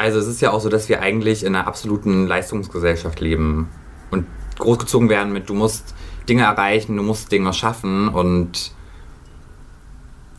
Also 0.00 0.18
es 0.18 0.26
ist 0.26 0.40
ja 0.40 0.50
auch 0.50 0.62
so, 0.62 0.70
dass 0.70 0.88
wir 0.88 1.02
eigentlich 1.02 1.44
in 1.44 1.54
einer 1.54 1.66
absoluten 1.66 2.26
Leistungsgesellschaft 2.26 3.20
leben 3.20 3.68
und 4.10 4.24
großgezogen 4.58 5.10
werden 5.10 5.30
mit, 5.30 5.50
du 5.50 5.54
musst 5.54 5.94
Dinge 6.26 6.44
erreichen, 6.44 6.96
du 6.96 7.02
musst 7.02 7.30
Dinge 7.30 7.52
schaffen 7.52 8.08
und 8.08 8.72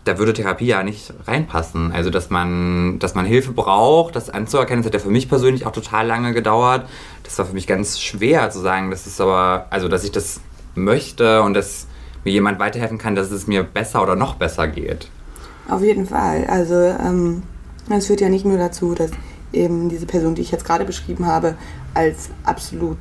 da 0.06 0.18
würde 0.18 0.34
Therapie 0.34 0.66
ja 0.66 0.82
nicht 0.82 1.14
reinpassen. 1.28 1.92
Also, 1.92 2.10
dass 2.10 2.32
man, 2.32 2.98
dass 2.98 3.14
man 3.14 3.28
Hilfe 3.28 3.52
braucht, 3.52 4.16
das 4.16 4.32
anzuerkennen, 4.32 4.82
das 4.82 4.88
hat 4.88 4.96
ja 4.96 5.00
für 5.00 5.12
mich 5.12 5.30
persönlich 5.30 5.68
auch 5.68 5.74
total 5.74 6.08
lange 6.08 6.34
gedauert. 6.34 6.90
Das 7.22 7.38
war 7.38 7.46
für 7.46 7.54
mich 7.54 7.68
ganz 7.68 8.00
schwer 8.00 8.50
zu 8.50 8.62
sagen, 8.62 8.90
das 8.90 9.06
ist 9.06 9.22
aber, 9.22 9.68
also, 9.70 9.88
dass 9.88 10.04
ich 10.04 10.12
das 10.12 10.42
möchte 10.74 11.44
und 11.44 11.54
dass 11.54 11.86
mir 12.24 12.32
jemand 12.32 12.58
weiterhelfen 12.58 12.98
kann, 12.98 13.14
dass 13.14 13.30
es 13.30 13.46
mir 13.46 13.62
besser 13.62 14.02
oder 14.02 14.16
noch 14.16 14.38
besser 14.38 14.68
geht. 14.68 15.08
Auf 15.70 15.84
jeden 15.84 16.08
Fall. 16.08 16.48
Also, 16.48 16.74
ähm, 16.74 17.44
es 17.92 18.08
führt 18.08 18.22
ja 18.22 18.30
nicht 18.30 18.46
nur 18.46 18.58
dazu, 18.58 18.96
dass 18.96 19.12
eben 19.54 19.90
diese 19.90 20.06
Person, 20.06 20.36
die 20.36 20.42
ich 20.42 20.52
jetzt 20.52 20.66
gerade 20.66 20.86
beschrieben 20.86 21.26
habe, 21.26 21.56
als 21.94 22.30
absolut 22.44 22.98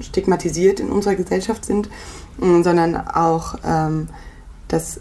stigmatisiert 0.00 0.80
in 0.80 0.90
unserer 0.90 1.14
Gesellschaft 1.14 1.64
sind, 1.64 1.88
mm, 2.38 2.62
sondern 2.62 2.96
auch, 2.96 3.56
ähm, 3.64 4.08
dass 4.68 5.00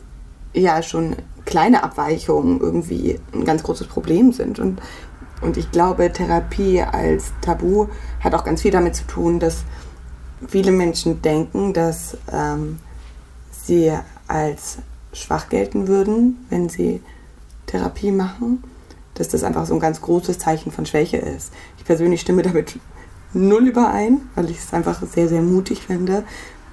ja 0.53 0.82
schon 0.82 1.15
kleine 1.45 1.84
Abweichungen 1.84 2.60
irgendwie 2.60 3.19
ein 3.34 3.45
ganz 3.45 3.63
großes 3.63 3.88
Problem 3.88 4.34
sind. 4.34 4.60
Und, 4.60 4.82
und 5.41 5.58
ich 5.58 5.71
glaube, 5.71 6.12
Therapie 6.12 6.82
als 6.82 7.32
Tabu 7.41 7.88
hat 8.19 8.36
auch 8.36 8.43
ganz 8.43 8.62
viel 8.62 8.71
damit 8.71 8.95
zu 8.95 9.05
tun, 9.05 9.39
dass 9.39 9.63
viele 10.47 10.71
Menschen 10.71 11.21
denken, 11.21 11.73
dass 11.73 12.17
ähm, 12.32 12.79
sie 13.51 13.91
als 14.27 14.77
schwach 15.13 15.49
gelten 15.49 15.88
würden, 15.88 16.45
wenn 16.49 16.69
sie 16.69 17.01
Therapie 17.65 18.12
machen, 18.12 18.63
dass 19.19 19.27
das 19.27 19.43
einfach 19.43 19.67
so 19.67 19.75
ein 19.75 19.79
ganz 19.79 20.01
großes 20.01 20.39
Zeichen 20.39 20.71
von 20.71 20.88
Schwäche 20.88 21.17
ist. 21.17 21.53
Ich 21.77 21.86
persönlich 21.86 22.21
stimme 22.21 22.41
damit 22.41 22.79
null 23.34 23.67
überein, 23.67 24.21
weil 24.34 24.49
ich 24.49 24.58
es 24.58 24.73
einfach 24.73 25.03
sehr, 25.03 25.29
sehr 25.29 25.43
mutig 25.43 25.84
finde. 25.84 26.23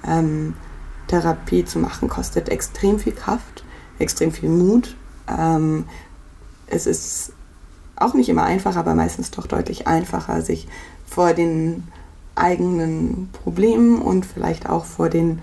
Ähm, 0.03 0.55
Therapie 1.07 1.63
zu 1.63 1.77
machen 1.77 2.09
kostet 2.09 2.49
extrem 2.49 2.97
viel 2.97 3.13
Kraft 3.13 3.63
extrem 3.99 4.31
viel 4.31 4.49
Mut. 4.49 4.95
Ähm, 5.27 5.85
es 6.67 6.85
ist 6.85 7.33
auch 7.95 8.13
nicht 8.13 8.29
immer 8.29 8.43
einfach, 8.43 8.75
aber 8.75 8.95
meistens 8.95 9.31
doch 9.31 9.47
deutlich 9.47 9.87
einfacher, 9.87 10.41
sich 10.41 10.67
vor 11.05 11.33
den 11.33 11.87
eigenen 12.35 13.29
Problemen 13.43 14.01
und 14.01 14.25
vielleicht 14.25 14.69
auch 14.69 14.85
vor 14.85 15.09
den 15.09 15.39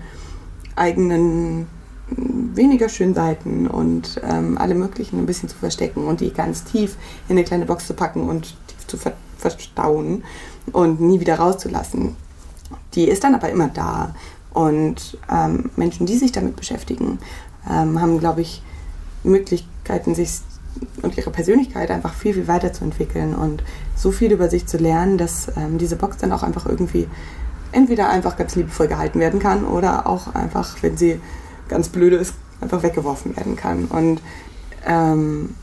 eigenen 0.75 1.67
weniger 2.07 2.89
schönen 2.89 3.15
Seiten 3.15 3.67
und 3.67 4.21
ähm, 4.23 4.57
alle 4.57 4.75
möglichen 4.75 5.19
ein 5.19 5.25
bisschen 5.25 5.49
zu 5.49 5.57
verstecken 5.57 6.05
und 6.05 6.21
die 6.21 6.31
ganz 6.31 6.63
tief 6.63 6.97
in 7.27 7.37
eine 7.37 7.43
kleine 7.43 7.65
Box 7.65 7.87
zu 7.87 7.93
packen 7.93 8.29
und 8.29 8.55
tief 8.67 8.87
zu 8.87 8.97
ver 8.97 9.13
verstauen 9.37 10.23
und 10.71 11.01
nie 11.01 11.19
wieder 11.19 11.35
rauszulassen. 11.35 12.15
Die 12.95 13.07
ist 13.07 13.23
dann 13.23 13.35
aber 13.35 13.49
immer 13.49 13.67
da. 13.67 14.15
Und 14.51 15.19
ähm, 15.29 15.69
Menschen, 15.75 16.07
die 16.07 16.15
sich 16.15 16.31
damit 16.31 16.55
beschäftigen, 16.55 17.19
ähm, 17.69 18.01
haben, 18.01 18.19
glaube 18.19 18.41
ich, 18.41 18.63
Möglichkeiten, 19.23 20.15
sich 20.15 20.39
und 21.01 21.17
ihre 21.17 21.31
Persönlichkeit 21.31 21.91
einfach 21.91 22.13
viel, 22.13 22.33
viel 22.33 22.47
weiterzuentwickeln 22.47 23.35
und 23.35 23.63
so 23.95 24.11
viel 24.11 24.31
über 24.31 24.49
sich 24.49 24.65
zu 24.65 24.77
lernen, 24.77 25.17
dass 25.17 25.47
ähm, 25.57 25.77
diese 25.77 25.95
Box 25.95 26.17
dann 26.17 26.31
auch 26.31 26.43
einfach 26.43 26.65
irgendwie 26.65 27.07
entweder 27.71 28.09
einfach 28.09 28.37
ganz 28.37 28.55
liebevoll 28.55 28.87
gehalten 28.87 29.19
werden 29.19 29.39
kann 29.39 29.65
oder 29.65 30.07
auch 30.07 30.33
einfach, 30.33 30.77
wenn 30.81 30.97
sie 30.97 31.19
ganz 31.67 31.89
blöde 31.89 32.17
ist, 32.17 32.35
einfach 32.61 32.83
weggeworfen 32.83 33.35
werden 33.35 33.55
kann. 33.55 33.85
Und 33.85 34.21
ähm, 34.85 35.55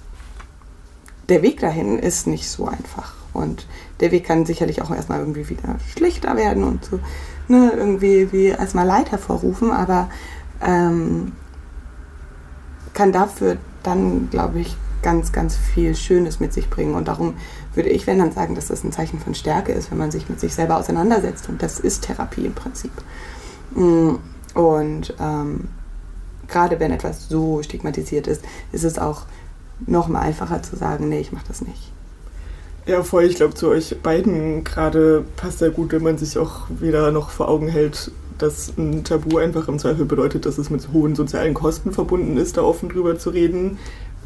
der 1.29 1.43
Weg 1.43 1.61
dahin 1.61 1.99
ist 1.99 2.27
nicht 2.27 2.49
so 2.49 2.67
einfach. 2.67 3.15
Und 3.33 3.67
der 4.01 4.11
Weg 4.11 4.25
kann 4.25 4.45
sicherlich 4.45 4.83
auch 4.83 4.91
erstmal 4.91 5.21
irgendwie 5.21 5.49
wieder 5.49 5.77
schlechter 5.95 6.37
werden 6.37 6.65
und 6.65 6.85
so 6.85 7.01
ne, 7.49 7.73
irgendwie 7.77 8.33
wie 8.33 8.47
erstmal 8.47 8.87
Leid 8.87 9.11
hervorrufen, 9.11 9.71
aber 9.71 10.09
ähm, 10.61 11.33
kann 12.95 13.13
dafür 13.13 13.57
dann, 13.83 14.29
glaube 14.31 14.61
ich, 14.61 14.77
ganz, 15.03 15.33
ganz 15.33 15.57
viel 15.57 15.95
Schönes 15.95 16.39
mit 16.39 16.53
sich 16.53 16.71
bringen. 16.71 16.95
Und 16.95 17.09
darum 17.09 17.35
würde 17.75 17.89
ich, 17.89 18.07
wenn 18.07 18.19
dann 18.19 18.33
sagen, 18.33 18.55
dass 18.55 18.69
das 18.69 18.85
ein 18.85 18.93
Zeichen 18.93 19.19
von 19.19 19.35
Stärke 19.35 19.73
ist, 19.73 19.91
wenn 19.91 19.99
man 19.99 20.11
sich 20.11 20.29
mit 20.29 20.39
sich 20.39 20.55
selber 20.55 20.77
auseinandersetzt. 20.77 21.49
Und 21.49 21.63
das 21.63 21.81
ist 21.81 22.05
Therapie 22.05 22.47
im 22.47 22.55
Prinzip. 22.55 22.93
Mm, 23.75 24.17
und 24.55 25.15
ähm, 25.19 25.69
gerade 26.53 26.79
wenn 26.79 26.93
etwas 26.93 27.29
so 27.29 27.63
stigmatisiert 27.63 28.27
ist, 28.27 28.43
ist 28.71 28.85
es 28.85 28.99
auch 28.99 29.23
noch 29.87 30.09
mal 30.09 30.21
einfacher 30.21 30.63
zu 30.63 30.77
sagen, 30.77 31.09
nee, 31.09 31.21
ich 31.21 31.33
mache 31.33 31.47
das 31.49 31.63
nicht. 31.63 31.93
Ja, 32.87 33.03
voll. 33.03 33.25
Ich 33.25 33.37
glaube, 33.37 33.55
zu 33.55 33.69
euch 33.69 33.97
beiden 34.03 34.65
gerade 34.65 35.25
passt 35.37 35.61
sehr 35.61 35.71
gut, 35.71 35.93
wenn 35.93 36.03
man 36.03 36.19
sich 36.19 36.37
auch 36.37 36.63
wieder 36.69 37.13
noch 37.13 37.31
vor 37.31 37.49
Augen 37.49 37.69
hält, 37.69 38.11
dass 38.39 38.73
ein 38.77 39.05
Tabu 39.05 39.39
einfach 39.39 39.69
im 39.69 39.79
Zweifel 39.79 40.05
bedeutet, 40.05 40.47
dass 40.47 40.59
es 40.59 40.69
mit 40.69 40.93
hohen 40.93 41.15
sozialen 41.15 41.55
Kosten 41.55 41.93
verbunden 41.93 42.37
ist, 42.37 42.57
da 42.57 42.63
offen 42.63 42.89
drüber 42.89 43.19
zu 43.19 43.31
reden. 43.31 43.79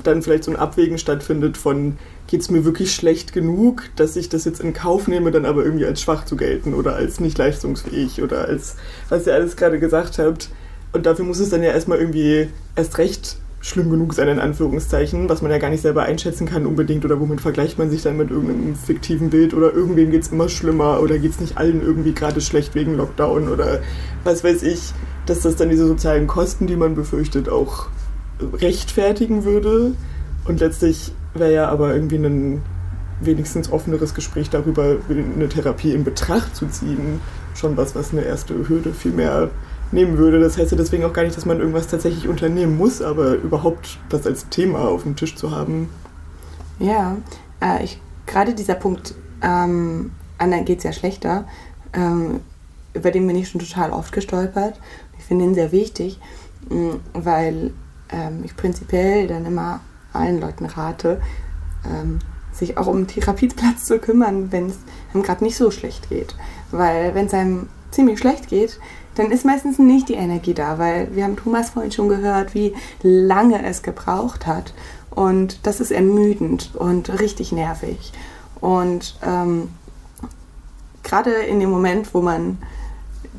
Dann 0.02 0.22
vielleicht 0.22 0.44
so 0.44 0.50
ein 0.50 0.56
Abwägen 0.56 0.98
stattfindet 0.98 1.56
von, 1.56 1.98
geht 2.26 2.40
es 2.40 2.50
mir 2.50 2.64
wirklich 2.64 2.94
schlecht 2.94 3.32
genug, 3.34 3.84
dass 3.96 4.16
ich 4.16 4.28
das 4.30 4.44
jetzt 4.44 4.60
in 4.60 4.72
Kauf 4.72 5.06
nehme, 5.06 5.30
dann 5.30 5.44
aber 5.44 5.64
irgendwie 5.64 5.86
als 5.86 6.00
schwach 6.00 6.24
zu 6.24 6.36
gelten 6.36 6.72
oder 6.72 6.94
als 6.94 7.20
nicht 7.20 7.36
leistungsfähig 7.36 8.22
oder 8.22 8.46
als, 8.46 8.76
was 9.10 9.26
ihr 9.26 9.34
alles 9.34 9.56
gerade 9.56 9.78
gesagt 9.78 10.18
habt. 10.18 10.50
Und 10.96 11.04
dafür 11.04 11.26
muss 11.26 11.40
es 11.40 11.50
dann 11.50 11.62
ja 11.62 11.72
erstmal 11.72 11.98
irgendwie 11.98 12.48
erst 12.74 12.96
recht 12.96 13.36
schlimm 13.60 13.90
genug 13.90 14.14
sein, 14.14 14.28
in 14.28 14.38
Anführungszeichen, 14.38 15.28
was 15.28 15.42
man 15.42 15.50
ja 15.50 15.58
gar 15.58 15.68
nicht 15.68 15.82
selber 15.82 16.04
einschätzen 16.04 16.46
kann 16.46 16.64
unbedingt 16.64 17.04
oder 17.04 17.20
womit 17.20 17.42
vergleicht 17.42 17.78
man 17.78 17.90
sich 17.90 18.02
dann 18.02 18.16
mit 18.16 18.30
irgendeinem 18.30 18.74
fiktiven 18.76 19.28
Bild 19.28 19.52
oder 19.52 19.74
irgendwem 19.74 20.10
geht 20.10 20.22
es 20.22 20.28
immer 20.28 20.48
schlimmer 20.48 21.00
oder 21.02 21.18
geht 21.18 21.32
es 21.32 21.40
nicht 21.40 21.58
allen 21.58 21.82
irgendwie 21.82 22.14
gerade 22.14 22.40
schlecht 22.40 22.74
wegen 22.74 22.96
Lockdown 22.96 23.48
oder 23.48 23.80
was 24.24 24.42
weiß 24.42 24.62
ich, 24.62 24.92
dass 25.26 25.40
das 25.40 25.56
dann 25.56 25.68
diese 25.68 25.86
sozialen 25.86 26.26
Kosten, 26.26 26.66
die 26.66 26.76
man 26.76 26.94
befürchtet, 26.94 27.50
auch 27.50 27.88
rechtfertigen 28.40 29.44
würde. 29.44 29.92
Und 30.46 30.60
letztlich 30.60 31.12
wäre 31.34 31.52
ja 31.52 31.68
aber 31.68 31.92
irgendwie 31.94 32.16
ein 32.16 32.62
wenigstens 33.20 33.70
offeneres 33.70 34.14
Gespräch 34.14 34.48
darüber, 34.48 34.96
eine 35.10 35.48
Therapie 35.50 35.92
in 35.92 36.04
Betracht 36.04 36.56
zu 36.56 36.66
ziehen, 36.68 37.20
schon 37.54 37.76
was, 37.76 37.94
was 37.94 38.12
eine 38.12 38.22
erste 38.22 38.66
Hürde 38.66 38.94
viel 38.94 39.12
mehr 39.12 39.50
nehmen 39.92 40.18
würde. 40.18 40.40
Das 40.40 40.58
heißt 40.58 40.70
ja 40.72 40.76
deswegen 40.76 41.04
auch 41.04 41.12
gar 41.12 41.22
nicht, 41.22 41.36
dass 41.36 41.46
man 41.46 41.58
irgendwas 41.58 41.88
tatsächlich 41.88 42.28
unternehmen 42.28 42.76
muss, 42.76 43.02
aber 43.02 43.34
überhaupt 43.34 43.98
das 44.08 44.26
als 44.26 44.48
Thema 44.48 44.80
auf 44.80 45.02
dem 45.02 45.16
Tisch 45.16 45.36
zu 45.36 45.50
haben. 45.50 45.88
Ja, 46.78 47.16
äh, 47.62 47.84
ich, 47.84 48.00
gerade 48.26 48.54
dieser 48.54 48.74
Punkt, 48.74 49.14
ähm, 49.42 50.12
anderen 50.38 50.64
geht 50.64 50.78
es 50.78 50.84
ja 50.84 50.92
schlechter, 50.92 51.46
ähm, 51.92 52.40
über 52.94 53.10
den 53.10 53.26
bin 53.26 53.36
ich 53.36 53.48
schon 53.48 53.60
total 53.60 53.90
oft 53.90 54.12
gestolpert. 54.12 54.80
Ich 55.18 55.24
finde 55.24 55.44
ihn 55.44 55.54
sehr 55.54 55.72
wichtig, 55.72 56.18
mh, 56.68 56.96
weil 57.12 57.72
ähm, 58.10 58.42
ich 58.44 58.56
prinzipiell 58.56 59.26
dann 59.26 59.44
immer 59.46 59.80
allen 60.12 60.40
Leuten 60.40 60.66
rate, 60.66 61.20
ähm, 61.84 62.18
sich 62.52 62.78
auch 62.78 62.86
um 62.86 62.96
einen 62.96 63.06
Therapieplatz 63.06 63.84
zu 63.84 63.98
kümmern, 63.98 64.50
wenn 64.50 64.66
es 64.66 64.78
einem 65.12 65.22
gerade 65.22 65.44
nicht 65.44 65.56
so 65.56 65.70
schlecht 65.70 66.08
geht. 66.08 66.34
Weil 66.70 67.14
wenn 67.14 67.26
es 67.26 67.34
einem 67.34 67.68
ziemlich 67.90 68.18
schlecht 68.18 68.48
geht, 68.48 68.80
dann 69.16 69.30
ist 69.30 69.44
meistens 69.44 69.78
nicht 69.78 70.08
die 70.08 70.14
Energie 70.14 70.54
da, 70.54 70.78
weil 70.78 71.14
wir 71.14 71.24
haben 71.24 71.36
Thomas 71.36 71.70
vorhin 71.70 71.92
schon 71.92 72.08
gehört, 72.08 72.54
wie 72.54 72.74
lange 73.02 73.64
es 73.64 73.82
gebraucht 73.82 74.46
hat. 74.46 74.72
Und 75.10 75.66
das 75.66 75.80
ist 75.80 75.90
ermüdend 75.90 76.74
und 76.74 77.20
richtig 77.20 77.50
nervig. 77.50 78.12
Und 78.60 79.16
ähm, 79.22 79.70
gerade 81.02 81.30
in 81.30 81.60
dem 81.60 81.70
Moment, 81.70 82.12
wo 82.14 82.20
man 82.20 82.58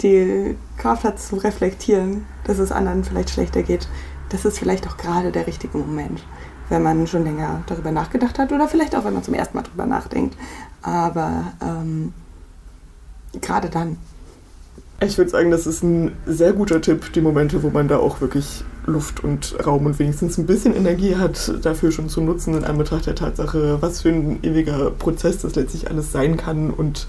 die 0.01 0.55
Kraft 0.77 1.03
hat 1.03 1.19
zu 1.19 1.35
reflektieren, 1.35 2.25
dass 2.45 2.59
es 2.59 2.71
anderen 2.71 3.03
vielleicht 3.03 3.29
schlechter 3.29 3.63
geht, 3.63 3.87
das 4.29 4.45
ist 4.45 4.59
vielleicht 4.59 4.87
auch 4.87 4.97
gerade 4.97 5.31
der 5.31 5.47
richtige 5.47 5.77
Moment, 5.77 6.23
wenn 6.69 6.83
man 6.83 7.07
schon 7.07 7.23
länger 7.23 7.61
darüber 7.67 7.91
nachgedacht 7.91 8.39
hat 8.39 8.51
oder 8.51 8.67
vielleicht 8.67 8.95
auch, 8.95 9.05
wenn 9.05 9.13
man 9.13 9.23
zum 9.23 9.33
ersten 9.33 9.55
Mal 9.55 9.63
darüber 9.63 9.85
nachdenkt. 9.85 10.35
Aber 10.81 11.53
ähm, 11.61 12.13
gerade 13.41 13.69
dann. 13.69 13.97
Ich 14.99 15.15
würde 15.19 15.29
sagen, 15.29 15.51
das 15.51 15.67
ist 15.67 15.83
ein 15.83 16.13
sehr 16.25 16.53
guter 16.53 16.81
Tipp, 16.81 17.13
die 17.13 17.21
Momente, 17.21 17.61
wo 17.61 17.69
man 17.69 17.87
da 17.87 17.97
auch 17.97 18.19
wirklich 18.19 18.63
Luft 18.87 19.23
und 19.23 19.55
Raum 19.63 19.85
und 19.85 19.99
wenigstens 19.99 20.39
ein 20.39 20.47
bisschen 20.47 20.75
Energie 20.75 21.15
hat, 21.17 21.53
dafür 21.63 21.91
schon 21.91 22.09
zu 22.09 22.19
nutzen, 22.19 22.55
in 22.55 22.63
Anbetracht 22.63 23.05
der 23.05 23.13
Tatsache, 23.13 23.77
was 23.79 24.01
für 24.01 24.09
ein 24.09 24.39
ewiger 24.41 24.89
Prozess 24.89 25.37
das 25.37 25.53
letztlich 25.53 25.91
alles 25.91 26.11
sein 26.11 26.35
kann 26.35 26.71
und 26.71 27.05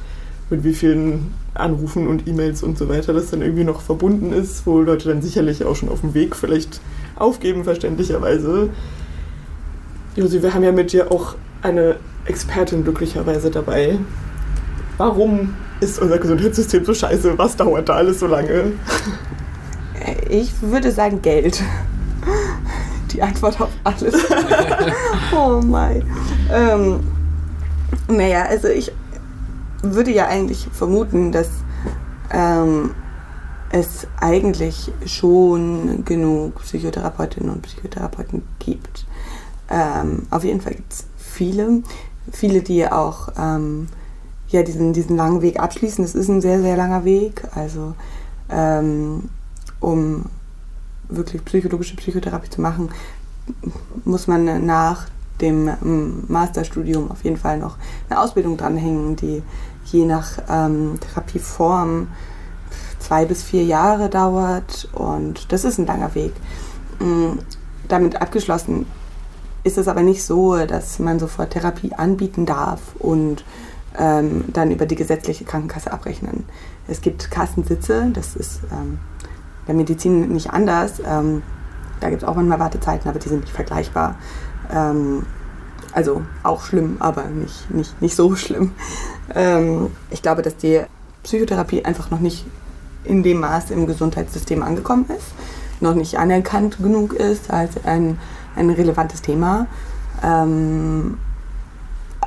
mit 0.50 0.64
wie 0.64 0.74
vielen 0.74 1.32
Anrufen 1.54 2.08
und 2.08 2.28
E-Mails 2.28 2.62
und 2.62 2.76
so 2.76 2.90
weiter 2.90 3.14
das 3.14 3.30
dann 3.30 3.40
irgendwie 3.40 3.64
noch 3.64 3.80
verbunden 3.80 4.34
ist, 4.34 4.66
wo 4.66 4.80
Leute 4.80 5.08
dann 5.08 5.22
sicherlich 5.22 5.64
auch 5.64 5.76
schon 5.76 5.88
auf 5.88 6.02
dem 6.02 6.12
Weg 6.12 6.36
vielleicht 6.36 6.82
aufgeben, 7.16 7.64
verständlicherweise. 7.64 8.68
Josi, 10.14 10.42
wir 10.42 10.52
haben 10.52 10.62
ja 10.62 10.72
mit 10.72 10.92
dir 10.92 11.10
auch 11.10 11.36
eine 11.62 11.96
Expertin 12.26 12.84
glücklicherweise 12.84 13.50
dabei. 13.50 13.98
Warum 14.98 15.54
ist 15.80 15.98
unser 15.98 16.18
Gesundheitssystem 16.18 16.84
so 16.84 16.94
scheiße? 16.94 17.36
Was 17.38 17.56
dauert 17.56 17.88
da 17.88 17.94
alles 17.94 18.20
so 18.20 18.26
lange? 18.26 18.72
Ich 20.28 20.52
würde 20.62 20.92
sagen 20.92 21.22
Geld. 21.22 21.62
Die 23.12 23.22
Antwort 23.22 23.60
auf 23.60 23.70
alles. 23.84 24.14
oh 25.34 25.60
mein. 25.64 26.02
Ähm, 26.52 27.00
naja, 28.08 28.44
also 28.44 28.68
ich 28.68 28.92
würde 29.82 30.10
ja 30.10 30.26
eigentlich 30.26 30.68
vermuten, 30.72 31.32
dass 31.32 31.48
ähm, 32.30 32.90
es 33.70 34.06
eigentlich 34.20 34.92
schon 35.06 36.04
genug 36.04 36.62
Psychotherapeutinnen 36.62 37.50
und 37.50 37.62
Psychotherapeuten 37.62 38.42
gibt. 38.58 39.06
Ähm, 39.70 40.26
auf 40.30 40.44
jeden 40.44 40.60
Fall 40.60 40.74
gibt 40.74 40.92
es 40.92 41.04
viele, 41.16 41.82
viele, 42.32 42.62
die 42.62 42.86
auch 42.90 43.28
ähm, 43.38 43.88
ja, 44.48 44.62
diesen, 44.62 44.92
diesen 44.92 45.16
langen 45.16 45.42
Weg 45.42 45.60
abschließen. 45.60 46.04
Das 46.04 46.14
ist 46.14 46.28
ein 46.28 46.40
sehr, 46.40 46.60
sehr 46.60 46.76
langer 46.76 47.04
Weg. 47.04 47.42
Also 47.54 47.94
ähm, 48.50 49.28
um 49.80 50.24
wirklich 51.08 51.44
psychologische 51.44 51.96
Psychotherapie 51.96 52.50
zu 52.50 52.60
machen, 52.60 52.90
muss 54.04 54.26
man 54.26 54.66
nach 54.66 55.06
dem 55.40 55.68
ähm, 55.68 56.24
Masterstudium 56.28 57.10
auf 57.10 57.24
jeden 57.24 57.36
Fall 57.36 57.58
noch 57.58 57.76
eine 58.08 58.20
Ausbildung 58.20 58.56
dranhängen, 58.56 59.16
die 59.16 59.42
je 59.84 60.04
nach 60.04 60.38
ähm, 60.48 60.98
Therapieform 61.00 62.08
zwei 62.98 63.24
bis 63.24 63.42
vier 63.42 63.64
Jahre 63.64 64.08
dauert 64.08 64.88
und 64.92 65.52
das 65.52 65.64
ist 65.64 65.78
ein 65.78 65.86
langer 65.86 66.14
Weg. 66.14 66.32
Ähm, 67.00 67.38
damit 67.86 68.20
abgeschlossen 68.20 68.86
ist 69.64 69.78
es 69.78 69.88
aber 69.88 70.02
nicht 70.02 70.24
so, 70.24 70.56
dass 70.66 70.98
man 70.98 71.18
sofort 71.18 71.50
Therapie 71.50 71.92
anbieten 71.94 72.44
darf 72.44 72.80
und 72.98 73.44
ähm, 73.96 74.44
dann 74.52 74.70
über 74.70 74.86
die 74.86 74.96
gesetzliche 74.96 75.44
Krankenkasse 75.44 75.92
abrechnen. 75.92 76.44
Es 76.86 77.00
gibt 77.00 77.30
Kassensitze, 77.30 78.10
das 78.12 78.36
ist 78.36 78.60
ähm, 78.72 78.98
bei 79.66 79.74
Medizin 79.74 80.28
nicht 80.32 80.50
anders. 80.50 81.00
Ähm, 81.04 81.42
da 82.00 82.10
gibt 82.10 82.22
es 82.22 82.28
auch 82.28 82.34
manchmal 82.34 82.60
Wartezeiten, 82.60 83.08
aber 83.08 83.18
die 83.18 83.28
sind 83.28 83.42
nicht 83.42 83.52
vergleichbar. 83.52 84.16
Ähm, 84.72 85.26
also 85.92 86.22
auch 86.42 86.62
schlimm, 86.62 86.96
aber 87.00 87.24
nicht, 87.24 87.70
nicht, 87.70 88.00
nicht 88.00 88.14
so 88.14 88.34
schlimm. 88.36 88.72
Ähm, 89.34 89.90
ich 90.10 90.22
glaube, 90.22 90.42
dass 90.42 90.56
die 90.56 90.80
Psychotherapie 91.22 91.84
einfach 91.84 92.10
noch 92.10 92.20
nicht 92.20 92.46
in 93.04 93.22
dem 93.22 93.40
Maß 93.40 93.70
im 93.70 93.86
Gesundheitssystem 93.86 94.62
angekommen 94.62 95.06
ist, 95.08 95.32
noch 95.80 95.94
nicht 95.94 96.18
anerkannt 96.18 96.78
genug 96.78 97.14
ist 97.14 97.50
als 97.50 97.84
ein, 97.84 98.18
ein 98.56 98.70
relevantes 98.70 99.22
Thema. 99.22 99.66
Ähm, 100.22 101.18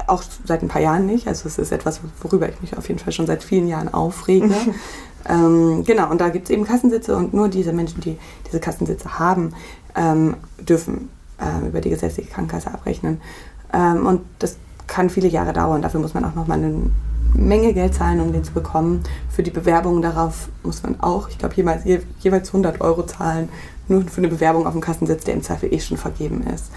auch 0.07 0.23
seit 0.45 0.61
ein 0.61 0.67
paar 0.67 0.81
Jahren 0.81 1.05
nicht. 1.05 1.27
Also 1.27 1.47
es 1.47 1.57
ist 1.57 1.71
etwas, 1.71 2.01
worüber 2.21 2.49
ich 2.49 2.61
mich 2.61 2.77
auf 2.77 2.87
jeden 2.87 2.99
Fall 2.99 3.13
schon 3.13 3.27
seit 3.27 3.43
vielen 3.43 3.67
Jahren 3.67 3.93
aufrege. 3.93 4.53
ähm, 5.29 5.83
genau, 5.85 6.09
und 6.09 6.21
da 6.21 6.29
gibt 6.29 6.45
es 6.45 6.49
eben 6.51 6.65
Kassensitze 6.65 7.15
und 7.15 7.33
nur 7.33 7.49
diese 7.49 7.73
Menschen, 7.73 8.01
die 8.01 8.17
diese 8.47 8.59
Kassensitze 8.59 9.19
haben, 9.19 9.53
ähm, 9.95 10.35
dürfen 10.59 11.09
äh, 11.39 11.67
über 11.67 11.81
die 11.81 11.89
gesetzliche 11.89 12.29
Krankenkasse 12.29 12.73
abrechnen. 12.73 13.21
Ähm, 13.73 14.05
und 14.05 14.21
das 14.39 14.57
kann 14.87 15.09
viele 15.09 15.27
Jahre 15.27 15.53
dauern. 15.53 15.81
Dafür 15.81 15.99
muss 15.99 16.13
man 16.13 16.25
auch 16.25 16.35
nochmal 16.35 16.57
eine 16.57 16.91
Menge 17.33 17.73
Geld 17.73 17.93
zahlen, 17.93 18.19
um 18.19 18.33
den 18.33 18.43
zu 18.43 18.51
bekommen. 18.51 19.03
Für 19.29 19.43
die 19.43 19.51
Bewerbung 19.51 20.01
darauf 20.01 20.49
muss 20.63 20.83
man 20.83 20.99
auch, 20.99 21.29
ich 21.29 21.37
glaube, 21.37 21.55
jeweils, 21.55 21.83
jeweils 22.19 22.49
100 22.49 22.81
Euro 22.81 23.05
zahlen, 23.05 23.49
nur 23.87 24.01
für 24.03 24.17
eine 24.17 24.27
Bewerbung 24.27 24.67
auf 24.67 24.73
dem 24.73 24.81
Kassensitz, 24.81 25.23
der 25.23 25.35
im 25.35 25.41
Zweifel 25.41 25.73
eh 25.73 25.79
schon 25.79 25.97
vergeben 25.97 26.43
ist. 26.53 26.71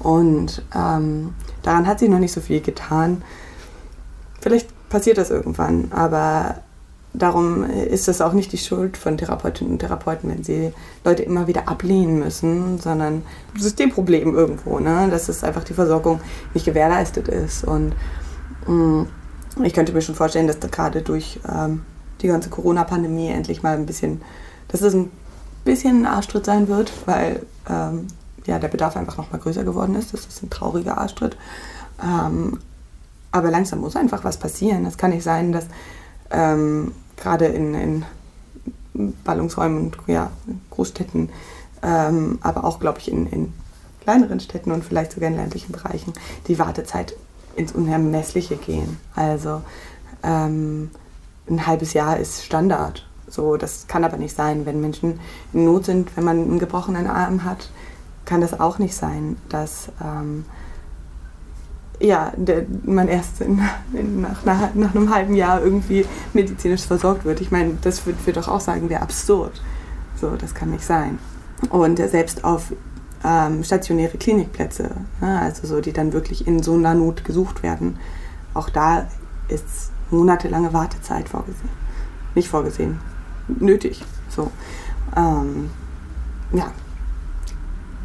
Und 0.00 0.64
ähm, 0.74 1.34
daran 1.62 1.86
hat 1.86 1.98
sich 1.98 2.08
noch 2.08 2.18
nicht 2.18 2.32
so 2.32 2.40
viel 2.40 2.60
getan. 2.60 3.22
Vielleicht 4.40 4.68
passiert 4.88 5.18
das 5.18 5.30
irgendwann, 5.30 5.92
aber 5.92 6.56
darum 7.12 7.64
ist 7.64 8.08
es 8.08 8.20
auch 8.20 8.32
nicht 8.32 8.52
die 8.52 8.58
Schuld 8.58 8.96
von 8.96 9.18
Therapeutinnen 9.18 9.72
und 9.72 9.78
Therapeuten, 9.80 10.30
wenn 10.30 10.44
sie 10.44 10.72
Leute 11.04 11.22
immer 11.22 11.46
wieder 11.46 11.68
ablehnen 11.68 12.18
müssen, 12.18 12.78
sondern 12.78 13.22
Systemproblem 13.58 14.34
irgendwo, 14.34 14.78
ne? 14.78 15.08
dass 15.10 15.28
es 15.28 15.42
einfach 15.42 15.64
die 15.64 15.74
Versorgung 15.74 16.20
nicht 16.54 16.66
gewährleistet 16.66 17.28
ist. 17.28 17.64
Und 17.64 17.94
mh, 18.66 19.06
mm, 19.56 19.64
ich 19.64 19.74
könnte 19.74 19.92
mir 19.92 20.02
schon 20.02 20.14
vorstellen, 20.14 20.46
dass 20.46 20.60
da 20.60 20.68
gerade 20.68 21.02
durch 21.02 21.40
ähm, 21.48 21.82
die 22.22 22.28
ganze 22.28 22.50
Corona-Pandemie 22.50 23.28
endlich 23.28 23.62
mal 23.62 23.76
ein 23.76 23.86
bisschen, 23.86 24.22
dass 24.68 24.82
es 24.82 24.94
ein 24.94 25.10
bisschen 25.64 26.02
ein 26.02 26.06
Arschtritt 26.06 26.46
sein 26.46 26.68
wird, 26.68 26.92
weil 27.06 27.44
ähm, 27.68 28.06
ja, 28.46 28.58
der 28.58 28.68
Bedarf 28.68 28.96
einfach 28.96 29.16
noch 29.16 29.30
mal 29.30 29.38
größer 29.38 29.64
geworden 29.64 29.94
ist. 29.94 30.12
Das 30.12 30.26
ist 30.26 30.42
ein 30.42 30.50
trauriger 30.50 30.98
Arschtritt. 30.98 31.36
Ähm, 32.02 32.58
aber 33.32 33.50
langsam 33.50 33.80
muss 33.80 33.96
einfach 33.96 34.24
was 34.24 34.38
passieren. 34.38 34.86
Es 34.86 34.98
kann 34.98 35.10
nicht 35.10 35.22
sein, 35.22 35.52
dass 35.52 35.66
ähm, 36.30 36.92
gerade 37.16 37.46
in, 37.46 37.74
in 37.74 38.04
Ballungsräumen 39.24 39.78
und 39.78 39.96
ja, 40.06 40.30
Großstädten, 40.70 41.30
ähm, 41.82 42.38
aber 42.42 42.64
auch, 42.64 42.80
glaube 42.80 42.98
ich, 42.98 43.10
in, 43.10 43.26
in 43.26 43.52
kleineren 44.00 44.40
Städten 44.40 44.72
und 44.72 44.84
vielleicht 44.84 45.12
sogar 45.12 45.30
in 45.30 45.36
ländlichen 45.36 45.72
Bereichen 45.72 46.12
die 46.48 46.58
Wartezeit 46.58 47.14
ins 47.56 47.72
Unermessliche 47.72 48.56
gehen. 48.56 48.98
Also 49.14 49.62
ähm, 50.22 50.90
ein 51.48 51.66
halbes 51.66 51.92
Jahr 51.92 52.18
ist 52.18 52.44
Standard. 52.44 53.06
So, 53.28 53.56
das 53.56 53.86
kann 53.86 54.04
aber 54.04 54.16
nicht 54.16 54.34
sein, 54.34 54.66
wenn 54.66 54.80
Menschen 54.80 55.20
in 55.52 55.64
Not 55.64 55.84
sind, 55.84 56.16
wenn 56.16 56.24
man 56.24 56.38
einen 56.38 56.58
gebrochenen 56.58 57.06
Arm 57.06 57.44
hat, 57.44 57.70
kann 58.30 58.40
das 58.40 58.60
auch 58.60 58.78
nicht 58.78 58.94
sein, 58.94 59.36
dass 59.48 59.90
ähm, 60.00 60.44
ja, 61.98 62.32
der, 62.36 62.64
man 62.84 63.08
erst 63.08 63.40
in, 63.40 63.60
in, 63.92 64.20
nach, 64.20 64.44
nach, 64.44 64.72
nach, 64.72 64.94
einem 64.94 65.12
halben 65.12 65.34
Jahr 65.34 65.60
irgendwie 65.60 66.06
medizinisch 66.32 66.82
versorgt 66.82 67.24
wird. 67.24 67.40
Ich 67.40 67.50
meine, 67.50 67.76
das 67.82 68.06
würde 68.06 68.20
wir 68.24 68.32
doch 68.32 68.46
auch 68.46 68.60
sagen, 68.60 68.88
wäre 68.88 69.02
absurd. 69.02 69.60
So, 70.14 70.36
das 70.36 70.54
kann 70.54 70.70
nicht 70.70 70.84
sein. 70.84 71.18
Und 71.70 71.98
selbst 71.98 72.44
auf 72.44 72.72
ähm, 73.24 73.64
stationäre 73.64 74.16
Klinikplätze, 74.16 74.92
ne, 75.20 75.40
also 75.40 75.66
so, 75.66 75.80
die 75.80 75.92
dann 75.92 76.12
wirklich 76.12 76.46
in 76.46 76.62
so 76.62 76.74
einer 76.74 76.94
Not 76.94 77.24
gesucht 77.24 77.64
werden, 77.64 77.98
auch 78.54 78.70
da 78.70 79.08
ist 79.48 79.90
monatelange 80.12 80.72
Wartezeit 80.72 81.28
vorgesehen. 81.28 81.68
Nicht 82.36 82.48
vorgesehen, 82.48 83.00
nötig. 83.48 84.04
So. 84.28 84.52
Ähm, 85.16 85.70
ja, 86.52 86.70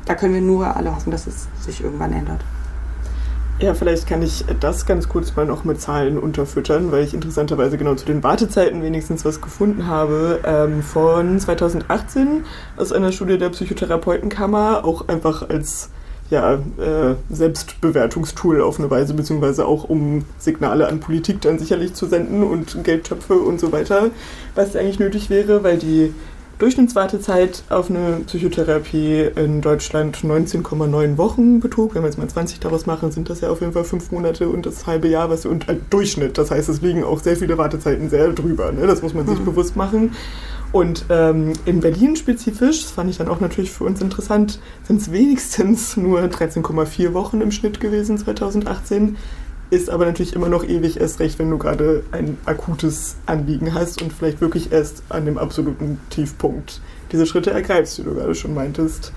da 0.05 0.15
können 0.15 0.33
wir 0.33 0.41
nur 0.41 0.75
alle 0.75 0.95
hoffen, 0.95 1.11
dass 1.11 1.27
es 1.27 1.47
sich 1.59 1.83
irgendwann 1.83 2.13
ändert. 2.13 2.41
Ja, 3.57 3.73
vielleicht 3.73 4.05
kann 4.05 4.21
ich 4.21 4.43
das 4.59 4.85
ganz 4.85 5.07
kurz 5.07 5.33
mal 5.37 5.45
noch 5.45 5.63
mit 5.63 5.79
Zahlen 5.79 6.17
unterfüttern, 6.17 6.91
weil 6.91 7.05
ich 7.05 7.13
interessanterweise 7.13 7.77
genau 7.77 7.95
zu 7.95 8.05
den 8.05 8.21
Wartezeiten 8.21 8.83
wenigstens 8.83 9.23
was 9.23 9.39
gefunden 9.39 9.87
habe. 9.87 10.41
Ähm, 10.43 10.83
von 10.83 11.39
2018 11.39 12.43
aus 12.75 12.91
einer 12.91 13.13
Studie 13.13 13.37
der 13.37 13.49
Psychotherapeutenkammer, 13.49 14.83
auch 14.83 15.07
einfach 15.07 15.49
als 15.49 15.89
ja, 16.29 16.55
äh, 16.55 17.15
Selbstbewertungstool 17.29 18.61
auf 18.61 18.77
eine 18.77 18.89
Weise, 18.89 19.13
beziehungsweise 19.13 19.65
auch 19.65 19.85
um 19.85 20.25
Signale 20.37 20.87
an 20.87 20.99
Politik 20.99 21.39
dann 21.39 21.57
sicherlich 21.57 21.93
zu 21.93 22.07
senden 22.07 22.43
und 22.43 22.83
Geldtöpfe 22.83 23.35
und 23.35 23.61
so 23.61 23.71
weiter, 23.71 24.09
was 24.55 24.75
eigentlich 24.75 24.99
nötig 24.99 25.29
wäre, 25.29 25.63
weil 25.63 25.77
die 25.77 26.13
Durchschnittswartezeit 26.57 27.63
auf 27.69 27.89
eine 27.89 28.21
Psychotherapie 28.27 29.29
in 29.35 29.61
Deutschland 29.61 30.17
19,9 30.17 31.17
Wochen 31.17 31.59
betrug. 31.59 31.95
Wenn 31.95 32.03
wir 32.03 32.07
jetzt 32.07 32.17
mal 32.17 32.27
20 32.27 32.61
daraus 32.61 32.85
machen, 32.85 33.11
sind 33.11 33.29
das 33.29 33.41
ja 33.41 33.49
auf 33.49 33.59
jeden 33.59 33.73
Fall 33.73 33.83
fünf 33.83 34.11
Monate 34.11 34.47
und 34.47 34.65
das 34.65 34.87
halbe 34.87 35.09
Jahr, 35.09 35.29
was 35.29 35.45
und 35.45 35.67
ein 35.67 35.81
Durchschnitt. 35.89 36.37
Das 36.37 36.51
heißt, 36.51 36.69
es 36.69 36.81
liegen 36.81 37.03
auch 37.03 37.19
sehr 37.19 37.35
viele 37.35 37.57
Wartezeiten 37.57 38.09
sehr 38.09 38.29
drüber. 38.29 38.71
Ne? 38.71 38.87
Das 38.87 39.01
muss 39.01 39.13
man 39.13 39.27
sich 39.27 39.39
mhm. 39.39 39.45
bewusst 39.45 39.75
machen. 39.75 40.13
Und 40.71 41.05
ähm, 41.09 41.53
in 41.65 41.81
Berlin 41.81 42.15
spezifisch, 42.15 42.83
das 42.83 42.91
fand 42.91 43.09
ich 43.09 43.17
dann 43.17 43.27
auch 43.27 43.39
natürlich 43.39 43.71
für 43.71 43.83
uns 43.83 44.01
interessant, 44.01 44.59
sind 44.83 45.01
es 45.01 45.11
wenigstens 45.11 45.97
nur 45.97 46.21
13,4 46.21 47.13
Wochen 47.13 47.41
im 47.41 47.51
Schnitt 47.51 47.79
gewesen 47.79 48.17
2018 48.17 49.17
ist 49.69 49.89
aber 49.89 50.05
natürlich 50.05 50.33
immer 50.33 50.49
noch 50.49 50.63
ewig 50.63 50.99
erst 50.99 51.19
recht, 51.19 51.39
wenn 51.39 51.49
du 51.49 51.57
gerade 51.57 52.03
ein 52.11 52.37
akutes 52.45 53.15
Anliegen 53.25 53.73
hast 53.73 54.01
und 54.01 54.13
vielleicht 54.13 54.41
wirklich 54.41 54.71
erst 54.71 55.03
an 55.09 55.25
dem 55.25 55.37
absoluten 55.37 55.99
Tiefpunkt 56.09 56.81
diese 57.11 57.25
Schritte 57.25 57.51
ergreifst, 57.51 57.99
wie 57.99 58.03
du 58.03 58.13
gerade 58.13 58.35
schon 58.35 58.53
meintest. 58.53 59.11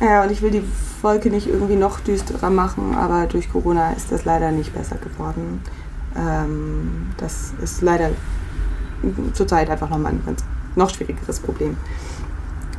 Ja, 0.00 0.22
und 0.22 0.30
ich 0.30 0.42
will 0.42 0.50
die 0.50 0.62
Wolke 1.02 1.30
nicht 1.30 1.46
irgendwie 1.46 1.76
noch 1.76 2.00
düsterer 2.00 2.50
machen, 2.50 2.94
aber 2.94 3.26
durch 3.26 3.50
Corona 3.50 3.92
ist 3.92 4.12
das 4.12 4.24
leider 4.24 4.52
nicht 4.52 4.74
besser 4.74 4.96
geworden. 4.96 5.62
Ähm, 6.16 7.08
das 7.16 7.52
ist 7.62 7.82
leider 7.82 8.10
zurzeit 9.32 9.70
einfach 9.70 9.90
nochmal 9.90 10.12
ein 10.12 10.22
ganz 10.24 10.44
noch 10.74 10.90
schwierigeres 10.90 11.40
Problem. 11.40 11.76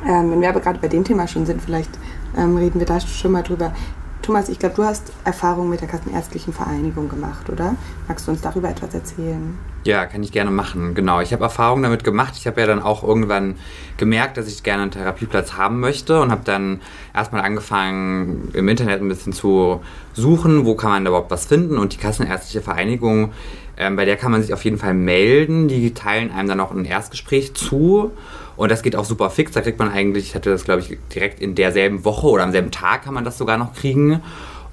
Ähm, 0.05 0.31
wenn 0.31 0.41
wir 0.41 0.49
aber 0.49 0.59
gerade 0.59 0.79
bei 0.79 0.87
dem 0.87 1.03
Thema 1.03 1.27
schon 1.27 1.45
sind, 1.45 1.61
vielleicht 1.61 1.89
ähm, 2.35 2.55
reden 2.55 2.79
wir 2.79 2.85
da 2.85 2.99
schon 2.99 3.31
mal 3.31 3.43
drüber. 3.43 3.73
Thomas, 4.21 4.49
ich 4.49 4.59
glaube, 4.59 4.75
du 4.75 4.83
hast 4.83 5.13
Erfahrungen 5.23 5.69
mit 5.69 5.79
der 5.79 5.87
Kassenärztlichen 5.87 6.51
Vereinigung 6.51 7.07
gemacht, 7.07 7.49
oder? 7.49 7.75
Magst 8.07 8.27
du 8.27 8.31
uns 8.31 8.41
darüber 8.41 8.69
etwas 8.69 8.93
erzählen? 8.93 9.57
Ja, 9.85 10.05
kann 10.05 10.21
ich 10.21 10.33
gerne 10.33 10.51
machen. 10.51 10.95
Genau, 10.95 11.21
ich 11.21 11.31
habe 11.31 11.43
Erfahrungen 11.43 11.83
damit 11.83 12.03
gemacht. 12.03 12.33
Ich 12.35 12.45
habe 12.45 12.59
ja 12.59 12.67
dann 12.67 12.81
auch 12.81 13.03
irgendwann 13.03 13.55
gemerkt, 13.95 14.35
dass 14.35 14.47
ich 14.47 14.63
gerne 14.63 14.81
einen 14.81 14.91
Therapieplatz 14.91 15.53
haben 15.53 15.79
möchte 15.79 16.19
und 16.19 16.29
habe 16.29 16.41
dann 16.43 16.81
erstmal 17.13 17.41
angefangen, 17.41 18.49
im 18.53 18.67
Internet 18.67 19.01
ein 19.01 19.07
bisschen 19.07 19.31
zu 19.31 19.79
suchen, 20.11 20.65
wo 20.65 20.75
kann 20.75 20.89
man 20.91 21.05
da 21.05 21.11
überhaupt 21.11 21.31
was 21.31 21.45
finden. 21.45 21.77
Und 21.77 21.93
die 21.93 21.97
Kassenärztliche 21.97 22.61
Vereinigung, 22.61 23.31
ähm, 23.77 23.95
bei 23.95 24.03
der 24.03 24.17
kann 24.17 24.33
man 24.33 24.41
sich 24.41 24.53
auf 24.53 24.65
jeden 24.65 24.77
Fall 24.77 24.93
melden. 24.93 25.69
Die 25.69 25.93
teilen 25.93 26.31
einem 26.31 26.49
dann 26.49 26.59
auch 26.59 26.71
ein 26.71 26.83
Erstgespräch 26.83 27.53
zu. 27.53 28.11
Und 28.57 28.71
das 28.71 28.81
geht 28.81 28.95
auch 28.95 29.05
super 29.05 29.29
fix. 29.29 29.53
Da 29.53 29.61
kriegt 29.61 29.79
man 29.79 29.89
eigentlich, 29.89 30.25
ich 30.25 30.35
hatte 30.35 30.49
das 30.49 30.65
glaube 30.65 30.81
ich 30.81 30.97
direkt 31.13 31.39
in 31.39 31.55
derselben 31.55 32.03
Woche 32.03 32.27
oder 32.27 32.43
am 32.43 32.51
selben 32.51 32.71
Tag 32.71 33.03
kann 33.03 33.13
man 33.13 33.23
das 33.23 33.37
sogar 33.37 33.57
noch 33.57 33.73
kriegen. 33.73 34.21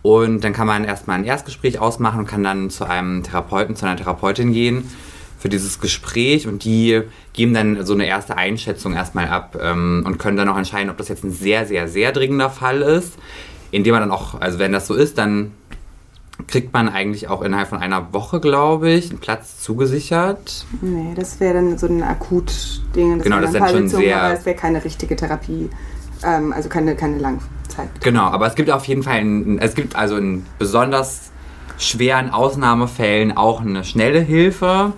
Und 0.02 0.42
dann 0.42 0.52
kann 0.52 0.66
man 0.66 0.84
erstmal 0.84 1.18
ein 1.18 1.24
Erstgespräch 1.24 1.78
ausmachen 1.78 2.20
und 2.20 2.26
kann 2.26 2.42
dann 2.42 2.68
zu 2.70 2.84
einem 2.84 3.22
Therapeuten, 3.22 3.76
zu 3.76 3.86
einer 3.86 3.96
Therapeutin 3.96 4.52
gehen 4.52 4.90
für 5.38 5.48
dieses 5.50 5.78
Gespräch 5.78 6.46
und 6.46 6.64
die 6.64 7.02
geben 7.34 7.52
dann 7.52 7.84
so 7.84 7.92
eine 7.92 8.06
erste 8.06 8.38
Einschätzung 8.38 8.94
erstmal 8.94 9.28
ab 9.28 9.58
ähm, 9.60 10.02
und 10.06 10.18
können 10.18 10.38
dann 10.38 10.48
auch 10.48 10.56
entscheiden, 10.56 10.88
ob 10.90 10.96
das 10.96 11.08
jetzt 11.08 11.22
ein 11.22 11.32
sehr, 11.32 11.66
sehr, 11.66 11.86
sehr 11.86 12.12
dringender 12.12 12.48
Fall 12.48 12.80
ist, 12.80 13.14
indem 13.70 13.92
man 13.92 14.00
dann 14.00 14.10
auch, 14.10 14.40
also 14.40 14.58
wenn 14.58 14.72
das 14.72 14.86
so 14.86 14.94
ist, 14.94 15.18
dann 15.18 15.52
kriegt 16.46 16.72
man 16.72 16.88
eigentlich 16.88 17.28
auch 17.28 17.42
innerhalb 17.42 17.68
von 17.68 17.78
einer 17.78 18.12
Woche, 18.12 18.40
glaube 18.40 18.90
ich, 18.90 19.10
einen 19.10 19.20
Platz 19.20 19.60
zugesichert. 19.60 20.66
Nee, 20.80 21.14
das 21.14 21.40
wäre 21.40 21.54
dann 21.54 21.78
so 21.78 21.86
ein 21.86 22.02
Akut-Ding. 22.02 23.20
Genau, 23.20 23.40
das 23.40 23.54
ist 23.54 23.60
dann 23.60 23.68
schon 23.68 23.88
sehr... 23.88 24.20
Aber 24.20 24.34
es 24.34 24.44
wäre 24.44 24.56
keine 24.56 24.84
richtige 24.84 25.16
Therapie, 25.16 25.70
ähm, 26.24 26.52
also 26.52 26.68
keine, 26.68 26.96
keine 26.96 27.18
Langzeit. 27.18 27.88
Genau, 28.00 28.24
aber 28.24 28.46
es 28.46 28.56
gibt 28.56 28.70
auf 28.70 28.86
jeden 28.86 29.02
Fall, 29.02 29.18
ein, 29.20 29.58
es 29.58 29.74
gibt 29.74 29.96
also 29.96 30.16
in 30.16 30.44
besonders 30.58 31.30
schweren 31.78 32.30
Ausnahmefällen 32.30 33.36
auch 33.36 33.60
eine 33.60 33.84
schnelle 33.84 34.20
Hilfe, 34.20 34.92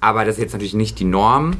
aber 0.00 0.24
das 0.24 0.36
ist 0.36 0.42
jetzt 0.42 0.52
natürlich 0.52 0.74
nicht 0.74 0.98
die 1.00 1.04
Norm. 1.04 1.52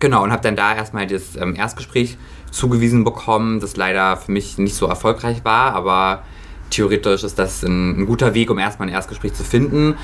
Genau, 0.00 0.24
und 0.24 0.32
habe 0.32 0.42
dann 0.42 0.56
da 0.56 0.74
erstmal 0.74 1.06
das 1.06 1.36
ähm, 1.36 1.54
Erstgespräch 1.54 2.18
zugewiesen 2.50 3.04
bekommen, 3.04 3.60
das 3.60 3.76
leider 3.76 4.16
für 4.16 4.32
mich 4.32 4.58
nicht 4.58 4.74
so 4.74 4.86
erfolgreich 4.86 5.44
war, 5.44 5.74
aber 5.74 6.22
theoretisch 6.76 7.24
ist 7.24 7.38
das 7.38 7.62
ein, 7.62 8.02
ein 8.02 8.06
guter 8.06 8.34
Weg, 8.34 8.50
um 8.50 8.58
erstmal 8.58 8.88
ein 8.88 8.94
Erstgespräch 8.94 9.34
zu 9.34 9.44
finden. 9.44 9.96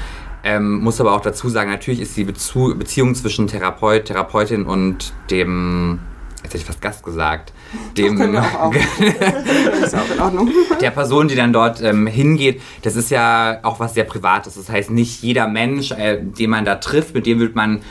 Ähm, 0.45 0.81
muss 0.81 1.01
aber 1.01 1.13
auch 1.13 1.21
dazu 1.21 1.49
sagen, 1.49 1.71
natürlich 1.71 2.01
ist 2.01 2.17
die 2.17 2.25
Bezu 2.25 2.75
Beziehung 2.77 3.15
zwischen 3.15 3.47
Therapeut, 3.47 4.07
Therapeutin 4.07 4.65
und 4.65 5.13
dem, 5.31 6.01
jetzt 6.37 6.47
hätte 6.47 6.57
ich 6.59 6.65
fast 6.65 6.81
Gast 6.81 7.05
gesagt, 7.05 7.53
dem, 7.97 8.37
auch 8.37 8.75
ist 9.85 9.95
auch 9.95 10.11
in 10.13 10.21
Ordnung. 10.21 10.51
der 10.81 10.91
Person, 10.91 11.29
die 11.29 11.37
dann 11.37 11.53
dort 11.53 11.81
ähm, 11.81 12.09
hingeht, 12.09 12.61
das 12.83 12.97
ist 12.97 13.11
ja 13.11 13.61
auch 13.63 13.79
was 13.79 13.95
sehr 13.95 14.05
Privates. 14.05 14.55
Das 14.55 14.69
heißt, 14.69 14.91
nicht 14.91 15.23
jeder 15.23 15.47
Mensch, 15.47 15.93
äh, 15.93 16.21
den 16.21 16.51
man 16.51 16.65
da 16.65 16.77
trifft, 16.77 17.15
mit 17.15 17.27
dem 17.27 17.39
wird 17.39 17.55
man 17.55 17.83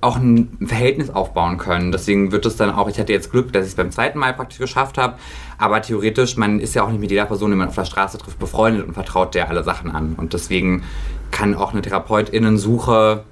auch 0.00 0.16
ein 0.16 0.56
Verhältnis 0.64 1.10
aufbauen 1.10 1.58
können. 1.58 1.90
Deswegen 1.92 2.30
wird 2.30 2.46
es 2.46 2.56
dann 2.56 2.70
auch, 2.70 2.88
ich 2.88 2.98
hatte 2.98 3.12
jetzt 3.12 3.30
Glück, 3.30 3.52
dass 3.52 3.64
ich 3.64 3.70
es 3.70 3.76
beim 3.76 3.90
zweiten 3.90 4.18
Mal 4.18 4.32
praktisch 4.32 4.58
geschafft 4.58 4.98
habe, 4.98 5.14
aber 5.58 5.82
theoretisch, 5.82 6.36
man 6.36 6.60
ist 6.60 6.74
ja 6.74 6.84
auch 6.84 6.90
nicht 6.90 7.00
mit 7.00 7.10
jeder 7.10 7.26
Person, 7.26 7.50
die 7.50 7.56
man 7.56 7.68
auf 7.68 7.74
der 7.74 7.84
Straße 7.84 8.18
trifft, 8.18 8.38
befreundet 8.38 8.86
und 8.86 8.94
vertraut 8.94 9.34
der 9.34 9.48
alle 9.48 9.64
Sachen 9.64 9.90
an. 9.90 10.14
Und 10.16 10.34
deswegen 10.34 10.84
kann 11.30 11.54
auch 11.54 11.72
eine 11.72 11.82
Therapeutinnensuche 11.82 13.24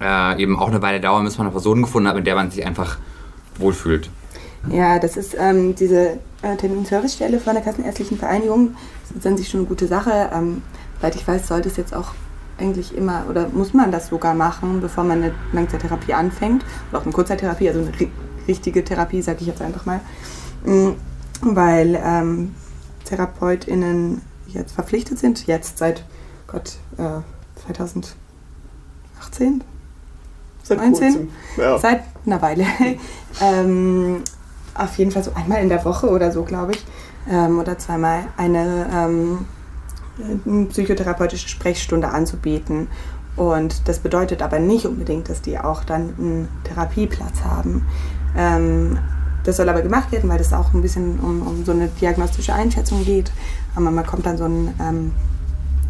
äh, 0.00 0.40
eben 0.40 0.58
auch 0.58 0.68
eine 0.68 0.82
Weile 0.82 1.00
dauern, 1.00 1.24
bis 1.24 1.38
man 1.38 1.46
eine 1.46 1.52
Person 1.52 1.82
gefunden 1.82 2.08
hat, 2.08 2.16
mit 2.16 2.26
der 2.26 2.34
man 2.34 2.50
sich 2.50 2.64
einfach 2.64 2.98
wohlfühlt. 3.58 4.08
Ja, 4.70 4.98
das 4.98 5.16
ist 5.16 5.36
ähm, 5.38 5.74
diese 5.74 6.18
äh, 6.42 6.56
Terminservicestelle 6.56 7.40
von 7.40 7.54
der 7.54 7.64
Kassenärztlichen 7.64 8.18
Vereinigung. 8.18 8.76
Das 9.08 9.16
ist 9.16 9.26
an 9.26 9.36
sich 9.36 9.48
schon 9.48 9.60
eine 9.60 9.68
gute 9.68 9.88
Sache. 9.88 10.30
Ähm, 10.32 10.62
soweit 10.96 11.16
ich 11.16 11.26
weiß, 11.26 11.48
sollte 11.48 11.68
es 11.68 11.76
jetzt 11.76 11.94
auch 11.94 12.14
eigentlich 12.62 12.96
immer, 12.96 13.24
oder 13.28 13.48
muss 13.48 13.74
man 13.74 13.90
das 13.90 14.08
sogar 14.08 14.34
machen, 14.34 14.80
bevor 14.80 15.04
man 15.04 15.22
eine 15.22 15.34
Langzeittherapie 15.52 16.14
anfängt, 16.14 16.64
oder 16.90 17.00
auch 17.00 17.04
eine 17.04 17.12
Kurzzeittherapie, 17.12 17.68
also 17.68 17.80
eine 17.80 17.92
richtige 18.46 18.84
Therapie, 18.84 19.20
sage 19.22 19.38
ich 19.40 19.46
jetzt 19.48 19.60
einfach 19.60 19.84
mal, 19.84 20.00
mm, 20.64 20.90
weil 21.42 22.00
ähm, 22.02 22.54
TherapeutInnen 23.04 24.22
jetzt 24.46 24.72
verpflichtet 24.72 25.18
sind, 25.18 25.46
jetzt 25.46 25.78
seit 25.78 26.04
Gott, 26.46 26.76
äh, 26.98 27.20
2018? 27.66 28.14
Seit 30.62 30.78
19? 30.78 31.30
Ja. 31.56 31.78
Seit 31.78 32.04
einer 32.24 32.40
Weile. 32.42 32.64
ähm, 33.40 34.22
auf 34.74 34.96
jeden 34.98 35.10
Fall 35.10 35.24
so 35.24 35.32
einmal 35.34 35.62
in 35.62 35.68
der 35.68 35.84
Woche 35.84 36.08
oder 36.08 36.30
so, 36.30 36.44
glaube 36.44 36.72
ich, 36.72 36.84
ähm, 37.30 37.58
oder 37.58 37.78
zweimal 37.78 38.24
eine 38.36 38.88
ähm, 38.92 39.46
eine 40.46 40.66
psychotherapeutische 40.66 41.48
Sprechstunde 41.48 42.08
anzubieten. 42.08 42.88
Und 43.36 43.88
das 43.88 43.98
bedeutet 43.98 44.42
aber 44.42 44.58
nicht 44.58 44.86
unbedingt, 44.86 45.28
dass 45.28 45.40
die 45.40 45.58
auch 45.58 45.84
dann 45.84 46.14
einen 46.18 46.48
Therapieplatz 46.64 47.42
haben. 47.44 47.86
Ähm, 48.36 48.98
das 49.44 49.56
soll 49.56 49.68
aber 49.68 49.82
gemacht 49.82 50.12
werden, 50.12 50.28
weil 50.30 50.38
das 50.38 50.52
auch 50.52 50.72
ein 50.72 50.82
bisschen 50.82 51.18
um, 51.18 51.42
um 51.42 51.64
so 51.64 51.72
eine 51.72 51.88
diagnostische 51.88 52.54
Einschätzung 52.54 53.04
geht. 53.04 53.32
Aber 53.74 53.90
man 53.90 54.06
kommt 54.06 54.26
dann 54.26 54.36
so 54.36 54.44
ein, 54.44 54.74
ähm, 54.80 55.12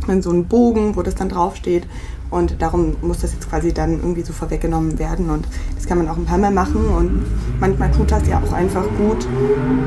in 0.08 0.22
so 0.22 0.30
einen 0.30 0.46
Bogen, 0.46 0.96
wo 0.96 1.02
das 1.02 1.14
dann 1.14 1.28
draufsteht. 1.28 1.86
Und 2.30 2.62
darum 2.62 2.96
muss 3.02 3.18
das 3.18 3.34
jetzt 3.34 3.50
quasi 3.50 3.74
dann 3.74 4.00
irgendwie 4.00 4.22
so 4.22 4.32
vorweggenommen 4.32 4.98
werden. 4.98 5.28
Und 5.28 5.46
das 5.74 5.86
kann 5.86 5.98
man 5.98 6.08
auch 6.08 6.16
ein 6.16 6.24
paar 6.24 6.38
Mal 6.38 6.50
machen. 6.50 6.86
Und 6.86 7.24
manchmal 7.60 7.90
tut 7.90 8.10
das 8.10 8.26
ja 8.26 8.40
auch 8.40 8.52
einfach 8.52 8.84
gut, 8.96 9.26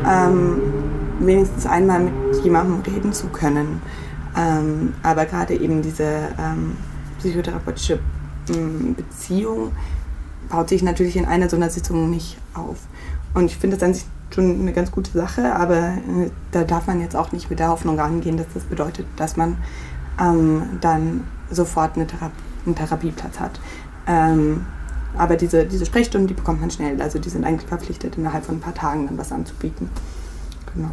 ähm, 0.07 0.61
wenigstens 1.19 1.65
einmal 1.65 2.01
mit 2.01 2.43
jemandem 2.43 2.81
reden 2.81 3.13
zu 3.13 3.27
können. 3.27 3.81
Ähm, 4.35 4.93
aber 5.03 5.25
gerade 5.25 5.55
eben 5.55 5.81
diese 5.81 6.29
ähm, 6.37 6.75
psychotherapeutische 7.19 7.99
ähm, 8.49 8.95
Beziehung 8.95 9.71
baut 10.49 10.69
sich 10.69 10.83
natürlich 10.83 11.15
in 11.15 11.25
einer 11.25 11.49
so 11.49 11.55
einer 11.55 11.69
Sitzung 11.69 12.09
nicht 12.09 12.37
auf. 12.53 12.77
Und 13.33 13.45
ich 13.45 13.57
finde 13.57 13.77
das 13.77 13.83
an 13.83 13.93
sich 13.93 14.05
schon 14.33 14.59
eine 14.59 14.73
ganz 14.73 14.91
gute 14.91 15.11
Sache, 15.11 15.55
aber 15.55 15.77
äh, 15.77 16.29
da 16.51 16.63
darf 16.63 16.87
man 16.87 16.99
jetzt 17.01 17.15
auch 17.15 17.31
nicht 17.31 17.49
mit 17.49 17.59
der 17.59 17.69
Hoffnung 17.69 17.99
rangehen, 17.99 18.37
dass 18.37 18.47
das 18.53 18.63
bedeutet, 18.63 19.05
dass 19.15 19.37
man 19.37 19.57
ähm, 20.19 20.63
dann 20.81 21.23
sofort 21.49 21.95
eine 21.95 22.07
Thera 22.07 22.31
einen 22.65 22.75
Therapieplatz 22.75 23.39
hat. 23.39 23.59
Ähm, 24.07 24.65
aber 25.17 25.35
diese, 25.35 25.65
diese 25.65 25.85
Sprechstunden, 25.85 26.27
die 26.27 26.33
bekommt 26.33 26.61
man 26.61 26.71
schnell. 26.71 27.01
Also 27.01 27.19
die 27.19 27.29
sind 27.29 27.45
eigentlich 27.45 27.69
verpflichtet, 27.69 28.17
innerhalb 28.17 28.43
von 28.45 28.55
ein 28.55 28.59
paar 28.59 28.73
Tagen 28.73 29.05
dann 29.07 29.17
was 29.17 29.31
anzubieten. 29.31 29.89
Genau. 30.73 30.89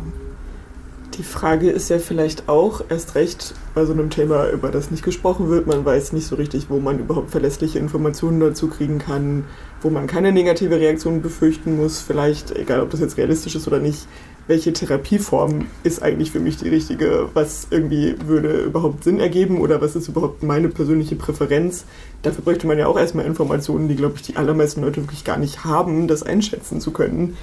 Die 1.14 1.22
Frage 1.24 1.70
ist 1.70 1.90
ja 1.90 1.98
vielleicht 1.98 2.48
auch 2.48 2.82
erst 2.88 3.14
recht 3.16 3.54
bei 3.74 3.84
so 3.84 3.92
einem 3.92 4.08
Thema, 4.08 4.48
über 4.48 4.70
das 4.70 4.90
nicht 4.90 5.04
gesprochen 5.04 5.50
wird. 5.50 5.66
Man 5.66 5.84
weiß 5.84 6.14
nicht 6.14 6.26
so 6.26 6.36
richtig, 6.36 6.70
wo 6.70 6.80
man 6.80 6.98
überhaupt 6.98 7.30
verlässliche 7.30 7.78
Informationen 7.78 8.40
dazu 8.40 8.68
kriegen 8.68 8.98
kann, 8.98 9.44
wo 9.82 9.90
man 9.90 10.06
keine 10.06 10.32
negative 10.32 10.80
Reaktion 10.80 11.20
befürchten 11.20 11.76
muss. 11.76 12.00
Vielleicht, 12.00 12.56
egal 12.56 12.80
ob 12.80 12.90
das 12.90 13.00
jetzt 13.00 13.18
realistisch 13.18 13.54
ist 13.54 13.66
oder 13.66 13.78
nicht, 13.78 14.06
welche 14.46 14.72
Therapieform 14.72 15.66
ist 15.84 16.02
eigentlich 16.02 16.30
für 16.30 16.40
mich 16.40 16.56
die 16.56 16.70
richtige? 16.70 17.28
Was 17.34 17.66
irgendwie 17.70 18.16
würde 18.26 18.62
überhaupt 18.62 19.04
Sinn 19.04 19.20
ergeben 19.20 19.60
oder 19.60 19.82
was 19.82 19.94
ist 19.94 20.08
überhaupt 20.08 20.42
meine 20.42 20.70
persönliche 20.70 21.16
Präferenz? 21.16 21.84
Dafür 22.22 22.42
bräuchte 22.42 22.66
man 22.66 22.78
ja 22.78 22.86
auch 22.86 22.98
erstmal 22.98 23.26
Informationen, 23.26 23.88
die, 23.88 23.96
glaube 23.96 24.14
ich, 24.16 24.22
die 24.22 24.36
allermeisten 24.36 24.80
Leute 24.80 25.02
wirklich 25.02 25.24
gar 25.24 25.36
nicht 25.36 25.64
haben, 25.64 26.08
das 26.08 26.22
einschätzen 26.22 26.80
zu 26.80 26.90
können. 26.90 27.36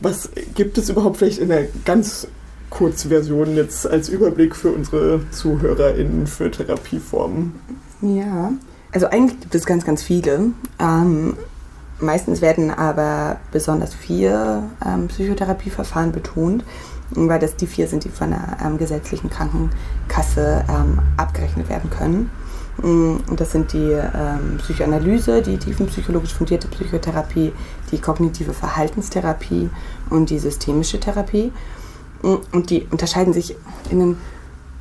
Was 0.00 0.30
gibt 0.54 0.78
es 0.78 0.88
überhaupt 0.88 1.18
vielleicht 1.18 1.38
in 1.38 1.48
der 1.48 1.68
ganz 1.84 2.26
Kurzversion 2.70 3.56
jetzt 3.56 3.88
als 3.88 4.08
Überblick 4.08 4.56
für 4.56 4.70
unsere 4.70 5.20
ZuhörerInnen 5.30 6.26
für 6.26 6.50
Therapieformen? 6.50 7.52
Ja, 8.00 8.52
also 8.92 9.06
eigentlich 9.06 9.40
gibt 9.40 9.54
es 9.54 9.66
ganz, 9.66 9.84
ganz 9.84 10.02
viele. 10.02 10.52
Ähm, 10.78 11.36
meistens 12.00 12.40
werden 12.40 12.70
aber 12.70 13.38
besonders 13.52 13.94
vier 13.94 14.64
ähm, 14.84 15.08
Psychotherapieverfahren 15.08 16.12
betont, 16.12 16.64
weil 17.10 17.38
das 17.40 17.56
die 17.56 17.66
vier 17.66 17.88
sind, 17.88 18.04
die 18.04 18.08
von 18.08 18.30
der 18.30 18.56
ähm, 18.64 18.78
gesetzlichen 18.78 19.30
Krankenkasse 19.30 20.64
ähm, 20.68 21.00
abgerechnet 21.16 21.68
werden 21.68 21.90
können. 21.90 22.30
Mm, 22.82 23.16
und 23.28 23.40
das 23.40 23.52
sind 23.52 23.72
die 23.72 23.92
ähm, 23.92 24.58
Psychoanalyse, 24.58 25.42
die 25.42 25.58
tiefenpsychologisch 25.58 26.32
fundierte 26.32 26.68
Psychotherapie, 26.68 27.52
die 27.90 27.98
kognitive 27.98 28.52
Verhaltenstherapie 28.52 29.68
und 30.08 30.30
die 30.30 30.38
systemische 30.38 30.98
Therapie. 30.98 31.52
Mm, 32.22 32.36
und 32.52 32.70
die 32.70 32.86
unterscheiden 32.90 33.32
sich 33.32 33.56
in 33.90 34.00
ein 34.00 34.18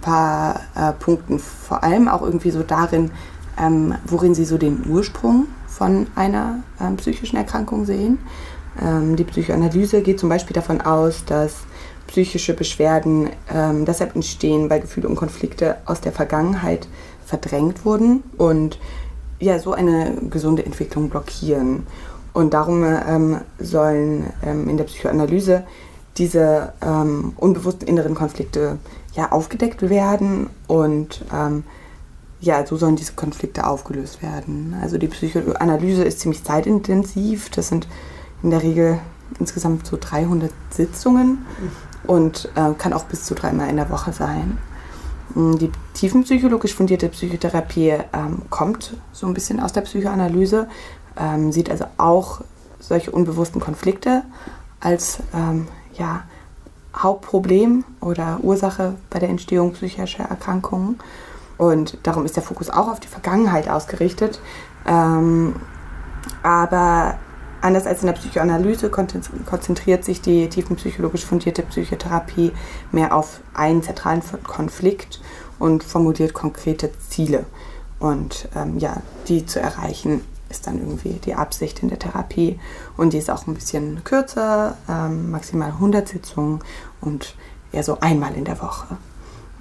paar 0.02 0.62
äh, 0.76 0.94
Punkten, 0.94 1.40
vor 1.40 1.84
allem 1.84 2.08
auch 2.08 2.22
irgendwie 2.22 2.52
so 2.52 2.64
darin, 2.64 3.12
ähm, 3.60 3.96
worin 4.06 4.34
sie 4.34 4.46
so 4.46 4.58
den 4.58 4.86
Ursprung 4.88 5.48
von 5.68 6.08
einer 6.16 6.64
ähm, 6.80 6.98
psychischen 6.98 7.38
Erkrankung 7.38 7.86
sehen. 7.86 8.20
Ähm, 8.82 9.16
die 9.16 9.24
Psychoanalyse 9.24 10.02
geht 10.02 10.20
zum 10.20 10.30
Beispiel 10.30 10.54
davon 10.54 10.82
aus, 10.82 11.26
dass 11.26 11.56
psychische 12.08 12.54
Beschwerden 12.54 13.30
ähm, 13.54 13.86
deshalb 13.86 14.16
entstehen, 14.16 14.70
weil 14.70 14.82
Gefühle 14.82 15.08
und 15.08 15.16
Konflikte 15.16 15.78
aus 15.86 16.02
der 16.02 16.12
Vergangenheit 16.12 16.88
verdrängt 17.26 17.86
wurden 17.86 18.24
und 18.38 18.80
ja, 19.40 19.60
so 19.60 19.74
eine 19.74 20.18
gesunde 20.30 20.66
Entwicklung 20.66 21.10
blockieren. 21.10 21.86
Und 22.34 22.54
darum 22.54 22.84
ähm, 22.84 23.42
sollen 23.60 24.26
ähm, 24.44 24.70
in 24.70 24.78
der 24.78 24.84
Psychoanalyse 24.86 25.64
diese 26.20 26.74
ähm, 26.82 27.34
unbewussten 27.38 27.88
inneren 27.88 28.14
Konflikte 28.14 28.78
ja, 29.14 29.32
aufgedeckt 29.32 29.90
werden 29.90 30.50
und 30.68 31.26
ähm, 31.34 31.64
ja, 32.42 32.66
so 32.66 32.78
sollen 32.78 32.96
diese 32.96 33.14
Konflikte 33.14 33.66
aufgelöst 33.68 34.22
werden. 34.22 34.76
Also 34.82 34.98
die 34.98 35.08
Psychoanalyse 35.08 36.04
ist 36.04 36.20
ziemlich 36.20 36.44
zeitintensiv. 36.44 37.50
Das 37.50 37.68
sind 37.68 37.88
in 38.44 38.52
der 38.52 38.64
Regel 38.64 39.00
insgesamt 39.40 39.86
so 39.86 39.98
300 40.00 40.52
Sitzungen 40.70 41.46
und 42.08 42.50
äh, 42.56 42.74
kann 42.78 42.94
auch 42.94 43.04
bis 43.06 43.26
zu 43.26 43.36
dreimal 43.36 43.70
in 43.70 43.76
der 43.76 43.90
Woche 43.90 44.14
sein. 44.14 44.58
Mm, 45.36 45.58
die 45.58 45.72
tiefenpsychologisch 45.94 46.74
fundierte 46.74 47.10
Psychotherapie 47.10 47.98
ähm, 48.14 48.44
kommt 48.50 48.96
so 49.12 49.28
ein 49.28 49.34
bisschen 49.34 49.60
aus 49.60 49.74
der 49.74 49.82
Psychoanalyse, 49.82 50.68
ähm, 51.18 51.52
sieht 51.52 51.70
also 51.70 51.86
auch 51.98 52.42
solche 52.80 53.12
unbewussten 53.12 53.60
Konflikte 53.60 54.24
als 54.80 55.20
ähm, 55.34 55.68
ja, 56.00 56.24
Hauptproblem 56.96 57.84
oder 58.02 58.40
Ursache 58.42 58.96
bei 59.10 59.20
der 59.20 59.30
Entstehung 59.30 59.74
psychischer 59.74 60.24
Erkrankungen. 60.24 60.98
Und 61.58 61.98
darum 62.04 62.26
ist 62.26 62.36
der 62.36 62.44
Fokus 62.44 62.70
auch 62.70 62.90
auf 62.90 63.00
die 63.00 63.08
Vergangenheit 63.08 63.70
ausgerichtet. 63.70 64.40
Ähm, 64.88 65.56
aber 66.42 67.16
anders 67.62 67.86
als 67.86 68.02
in 68.02 68.08
der 68.08 68.14
Psychoanalyse 68.14 68.90
konzentriert 68.90 70.06
sich 70.06 70.22
die 70.22 70.48
tiefenpsychologisch 70.48 71.26
fundierte 71.26 71.64
Psychotherapie 71.64 72.54
mehr 72.92 73.16
auf 73.16 73.42
einen 73.54 73.84
zentralen 73.84 74.22
Konflikt 74.44 75.22
und 75.60 75.84
formuliert 75.84 76.34
konkrete 76.34 76.92
Ziele. 77.10 77.46
Und 78.00 78.48
ähm, 78.56 78.80
ja, 78.80 79.02
die 79.28 79.46
zu 79.46 79.60
erreichen 79.60 80.22
ist 80.50 80.68
dann 80.68 80.80
irgendwie 80.80 81.14
die 81.24 81.36
Absicht 81.36 81.82
in 81.82 81.90
der 81.90 82.00
Therapie. 82.00 82.60
Und 82.98 83.14
die 83.14 83.18
ist 83.18 83.30
auch 83.30 83.48
ein 83.48 83.54
bisschen 83.54 84.04
kürzer, 84.04 84.78
ähm, 84.90 85.32
maximal 85.32 85.70
100 85.72 86.08
Sitzungen 86.08 86.60
und 87.02 87.36
eher 87.72 87.84
so 87.84 88.00
einmal 88.00 88.34
in 88.34 88.46
der 88.46 88.62
Woche. 88.62 88.98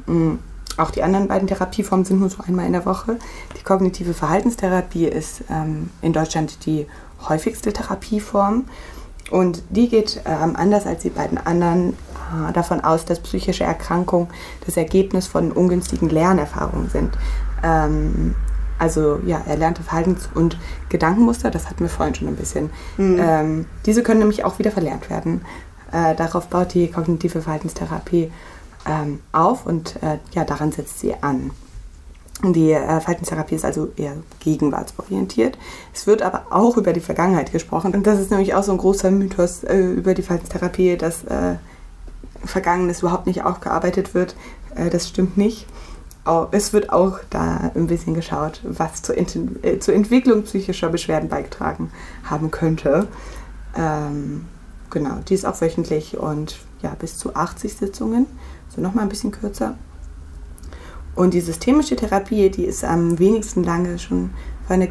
Mhm. 0.07 0.39
Auch 0.77 0.93
die 0.93 1.03
anderen 1.03 1.27
beiden 1.27 1.49
Therapieformen 1.49 2.05
sind 2.05 2.21
nur 2.21 2.31
so 2.31 2.43
einmal 2.47 2.65
in 2.67 2.73
der 2.73 2.87
Woche. 2.87 3.19
Die 3.59 3.65
kognitive 3.65 4.15
Verhaltenstherapie 4.15 5.07
ist 5.07 5.43
ähm, 5.51 5.91
in 6.03 6.13
Deutschland 6.13 6.65
die 6.67 6.87
häufigste 7.29 7.73
Therapieform. 7.73 8.67
Und 9.31 9.63
die 9.71 9.89
geht 9.89 10.23
ähm, 10.25 10.55
anders 10.55 10.87
als 10.87 11.03
die 11.03 11.11
beiden 11.11 11.37
anderen 11.37 11.91
äh, 11.93 12.53
davon 12.53 12.81
aus, 12.81 13.05
dass 13.05 13.19
psychische 13.21 13.65
Erkrankungen 13.65 14.29
das 14.67 14.77
Ergebnis 14.77 15.27
von 15.27 15.51
ungünstigen 15.51 16.09
Lernerfahrungen 16.09 16.89
sind. 16.89 17.11
Ähm, 17.63 18.37
also 18.79 19.21
ja, 19.27 19.43
erlernte 19.47 19.83
Verhaltens- 19.83 20.29
und 20.35 20.57
Gedankenmuster, 20.89 21.51
das 21.51 21.69
hatten 21.69 21.81
wir 21.81 21.89
vorhin 21.89 22.15
schon 22.15 22.29
ein 22.29 22.37
bisschen. 22.37 22.71
Mhm. 22.97 23.19
Ähm, 23.21 23.67
diese 23.87 24.03
können 24.03 24.21
nämlich 24.21 24.45
auch 24.45 24.59
wieder 24.59 24.71
verlernt 24.71 25.11
werden. 25.11 25.43
Äh, 25.93 26.15
darauf 26.15 26.49
baut 26.49 26.75
die 26.75 26.91
kognitive 26.91 27.43
Verhaltenstherapie 27.43 28.31
ähm, 28.87 29.21
auf 29.33 29.67
und 29.67 29.97
äh, 30.03 30.19
ja, 30.33 30.45
daran 30.45 30.73
setzt 30.73 31.01
sie 31.01 31.15
an. 31.21 31.51
Die 32.45 32.71
äh, 32.71 33.01
Verhaltenstherapie 33.01 33.57
ist 33.57 33.65
also 33.65 33.89
eher 33.97 34.15
gegenwartsorientiert. 34.41 35.59
Es 35.93 36.07
wird 36.07 36.23
aber 36.23 36.47
auch 36.51 36.77
über 36.77 36.93
die 36.93 37.01
Vergangenheit 37.01 37.51
gesprochen. 37.51 37.95
Und 37.95 38.07
das 38.07 38.21
ist 38.21 38.31
nämlich 38.31 38.55
auch 38.55 38.63
so 38.63 38.71
ein 38.71 38.79
großer 38.79 39.11
Mythos 39.11 39.65
äh, 39.65 39.79
über 39.79 40.15
die 40.15 40.23
Verhaltenstherapie, 40.23 40.97
dass 40.97 41.25
äh, 41.25 41.57
Vergangenes 42.45 43.01
überhaupt 43.01 43.27
nicht 43.27 43.43
aufgearbeitet 43.43 44.15
wird. 44.15 44.37
Das 44.93 45.09
stimmt 45.09 45.37
nicht. 45.37 45.67
Es 46.51 46.73
wird 46.73 46.91
auch 46.91 47.21
da 47.31 47.71
ein 47.75 47.87
bisschen 47.87 48.15
geschaut, 48.15 48.61
was 48.65 49.03
zur, 49.03 49.17
Ent 49.17 49.37
äh, 49.63 49.79
zur 49.79 49.95
Entwicklung 49.95 50.43
psychischer 50.43 50.91
Beschwerden 50.91 51.29
beigetragen 51.29 51.91
haben 52.25 52.51
könnte. 52.51 53.09
Ähm, 53.75 54.45
genau, 54.91 55.17
die 55.27 55.35
ist 55.35 55.47
auch 55.47 55.61
wöchentlich 55.61 56.19
und 56.19 56.59
ja, 56.83 56.95
bis 56.99 57.17
zu 57.17 57.35
80 57.35 57.75
Sitzungen, 57.75 58.27
so 58.69 58.81
nochmal 58.81 59.05
ein 59.05 59.09
bisschen 59.09 59.31
kürzer. 59.31 59.77
Und 61.15 61.35
die 61.35 61.41
systemische 61.41 61.97
Therapie, 61.97 62.51
die 62.51 62.65
ist 62.65 62.85
am 62.85 63.19
wenigsten 63.19 63.65
lange 63.65 63.99
schon 63.99 64.31
von 64.67 64.81
der 64.81 64.89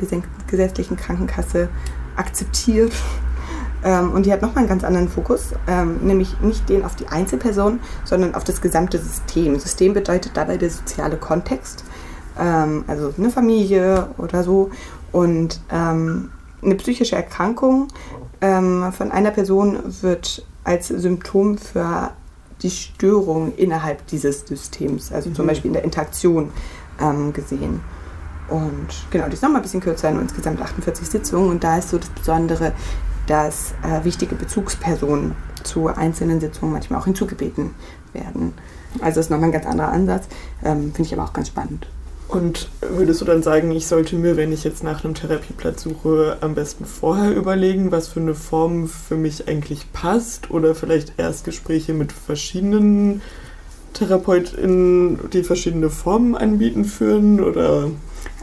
gesetzlichen 0.47 0.97
Krankenkasse 0.97 1.69
akzeptiert. 2.15 2.91
Ähm, 3.84 4.11
und 4.11 4.25
die 4.25 4.34
hat 4.34 4.41
nochmal 4.41 4.59
einen 4.59 4.69
ganz 4.69 4.84
anderen 4.84 5.09
Fokus, 5.09 5.53
ähm, 5.67 5.97
nämlich 6.01 6.39
nicht 6.41 6.67
den 6.69 6.84
auf 6.84 6.95
die 6.95 7.07
Einzelperson, 7.07 7.80
sondern 8.03 8.36
auf 8.36 8.43
das 8.43 8.61
gesamte 8.61 8.97
System. 8.97 9.59
System 9.59 9.93
bedeutet 9.93 10.32
dabei 10.36 10.57
der 10.57 10.69
soziale 10.69 11.17
Kontext, 11.17 11.84
ähm, 12.39 12.84
also 12.88 13.13
eine 13.17 13.30
Familie 13.30 14.09
oder 14.17 14.43
so. 14.43 14.71
Und 15.11 15.61
eine 15.69 16.75
psychische 16.75 17.15
Erkrankung 17.15 17.88
von 18.39 19.11
einer 19.11 19.32
Person 19.32 19.80
wird 20.01 20.45
als 20.63 20.89
Symptom 20.89 21.57
für 21.57 22.11
die 22.61 22.69
Störung 22.69 23.53
innerhalb 23.55 24.05
dieses 24.07 24.41
Systems, 24.41 25.11
also 25.11 25.30
mhm. 25.30 25.36
zum 25.36 25.47
Beispiel 25.47 25.69
in 25.69 25.73
der 25.73 25.84
Interaktion 25.84 26.51
ähm, 26.99 27.34
gesehen. 27.34 27.80
Und 28.49 28.88
genau, 29.11 29.28
die 29.28 29.34
ist 29.34 29.43
nochmal 29.43 29.59
ein 29.59 29.63
bisschen 29.63 29.82
kürzer, 29.82 30.11
nur 30.11 30.21
insgesamt 30.21 30.61
48 30.61 31.07
Sitzungen. 31.07 31.49
Und 31.49 31.63
da 31.63 31.78
ist 31.78 31.89
so 31.89 31.97
das 31.97 32.09
Besondere, 32.09 32.71
dass 33.28 33.73
äh, 33.84 34.03
wichtige 34.03 34.36
Bezugspersonen 34.36 35.36
zu 35.63 35.88
einzelnen 35.88 36.39
Sitzungen 36.39 36.73
manchmal 36.73 36.99
auch 36.99 37.05
hinzugebeten 37.05 37.71
werden. 38.13 38.53
Also 39.01 39.19
ist 39.19 39.30
nochmal 39.30 39.49
ein 39.49 39.53
ganz 39.53 39.65
anderer 39.65 39.91
Ansatz, 39.91 40.28
ähm, 40.63 40.93
finde 40.93 41.03
ich 41.03 41.13
aber 41.13 41.25
auch 41.25 41.34
ganz 41.34 41.49
spannend. 41.49 41.88
Und 42.28 42.69
würdest 42.82 43.21
du 43.21 43.25
dann 43.25 43.41
sagen, 43.41 43.71
ich 43.71 43.88
sollte 43.88 44.17
mir, 44.17 44.36
wenn 44.36 44.51
ich 44.51 44.65
jetzt 44.65 44.84
nach 44.84 45.03
einem 45.03 45.13
Therapieplatz 45.13 45.84
suche, 45.84 46.38
am 46.41 46.55
besten 46.55 46.86
vorher 46.86 47.34
überlegen, 47.34 47.91
was 47.91 48.09
für 48.09 48.19
eine 48.19 48.34
Form 48.34 48.88
für 48.88 49.15
mich 49.15 49.47
eigentlich 49.47 49.93
passt? 49.93 50.51
Oder 50.51 50.75
vielleicht 50.75 51.13
erst 51.17 51.45
Gespräche 51.45 51.93
mit 51.93 52.11
verschiedenen 52.11 53.21
TherapeutInnen, 53.93 55.30
die 55.32 55.43
verschiedene 55.43 55.89
Formen 55.89 56.36
anbieten, 56.36 56.84
führen? 56.84 57.39
Oder? 57.39 57.91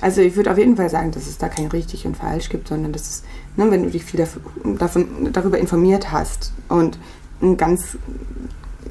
Also 0.01 0.23
ich 0.23 0.35
würde 0.35 0.51
auf 0.51 0.59
jeden 0.59 0.77
Fall 0.77 0.89
sagen, 0.89 1.11
dass 1.11 1.27
es 1.27 1.37
da 1.37 1.49
kein 1.49 1.67
richtig 1.67 2.07
und 2.07 2.17
falsch 2.17 2.49
gibt, 2.49 2.69
sondern 2.69 2.93
dass 2.93 3.03
es, 3.03 3.23
ne, 3.57 3.71
wenn 3.71 3.83
du 3.85 3.91
dich 3.91 4.05
viel 4.05 4.27
davon, 4.79 5.33
darüber 5.33 5.59
informiert 5.59 6.13
hast 6.13 6.53
und 6.69 6.99
ganz, 7.57 7.97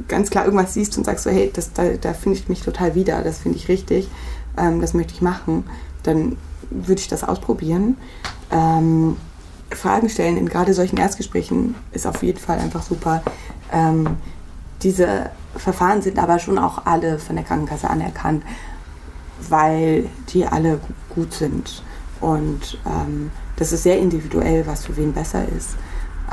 ganz 0.08 0.30
klar 0.30 0.46
irgendwas 0.46 0.74
siehst 0.74 0.98
und 0.98 1.06
sagst 1.06 1.24
so, 1.24 1.30
hey, 1.30 1.52
das, 1.54 1.74
da, 1.74 1.90
da 2.00 2.14
finde 2.14 2.38
ich 2.38 2.50
mich 2.50 2.62
total 2.62 2.96
wieder, 2.96 3.22
das 3.22 3.40
finde 3.40 3.58
ich 3.58 3.68
richtig, 3.68 4.10
ähm, 4.58 4.82
das 4.82 4.94
möchte 4.94 5.14
ich 5.14 5.22
machen, 5.22 5.66
dann 6.04 6.38
würde 6.70 7.02
ich 7.02 7.08
das 7.08 7.24
ausprobieren. 7.24 7.98
Ähm, 8.52 9.18
Fragen 9.72 10.10
stellen 10.10 10.38
in 10.38 10.48
gerade 10.48 10.74
solchen 10.74 10.98
Erstgesprächen 10.98 11.76
ist 11.92 12.06
auf 12.06 12.22
jeden 12.22 12.40
Fall 12.40 12.60
einfach 12.60 12.84
super. 12.84 13.24
Ähm, 13.72 14.18
diese 14.84 15.32
Verfahren 15.56 16.02
sind 16.02 16.20
aber 16.20 16.40
schon 16.40 16.58
auch 16.58 16.86
alle 16.86 17.20
von 17.20 17.36
der 17.36 17.46
Krankenkasse 17.46 17.90
anerkannt, 17.90 18.44
weil 19.50 20.10
die 20.30 20.46
alle 20.46 20.80
gut 21.10 21.34
sind. 21.34 21.84
Und 22.20 22.78
ähm, 22.86 23.32
das 23.64 23.72
ist 23.72 23.84
sehr 23.84 23.98
individuell, 23.98 24.68
was 24.68 24.86
für 24.86 24.98
wen 24.98 25.14
besser 25.14 25.46
ist. 25.58 25.78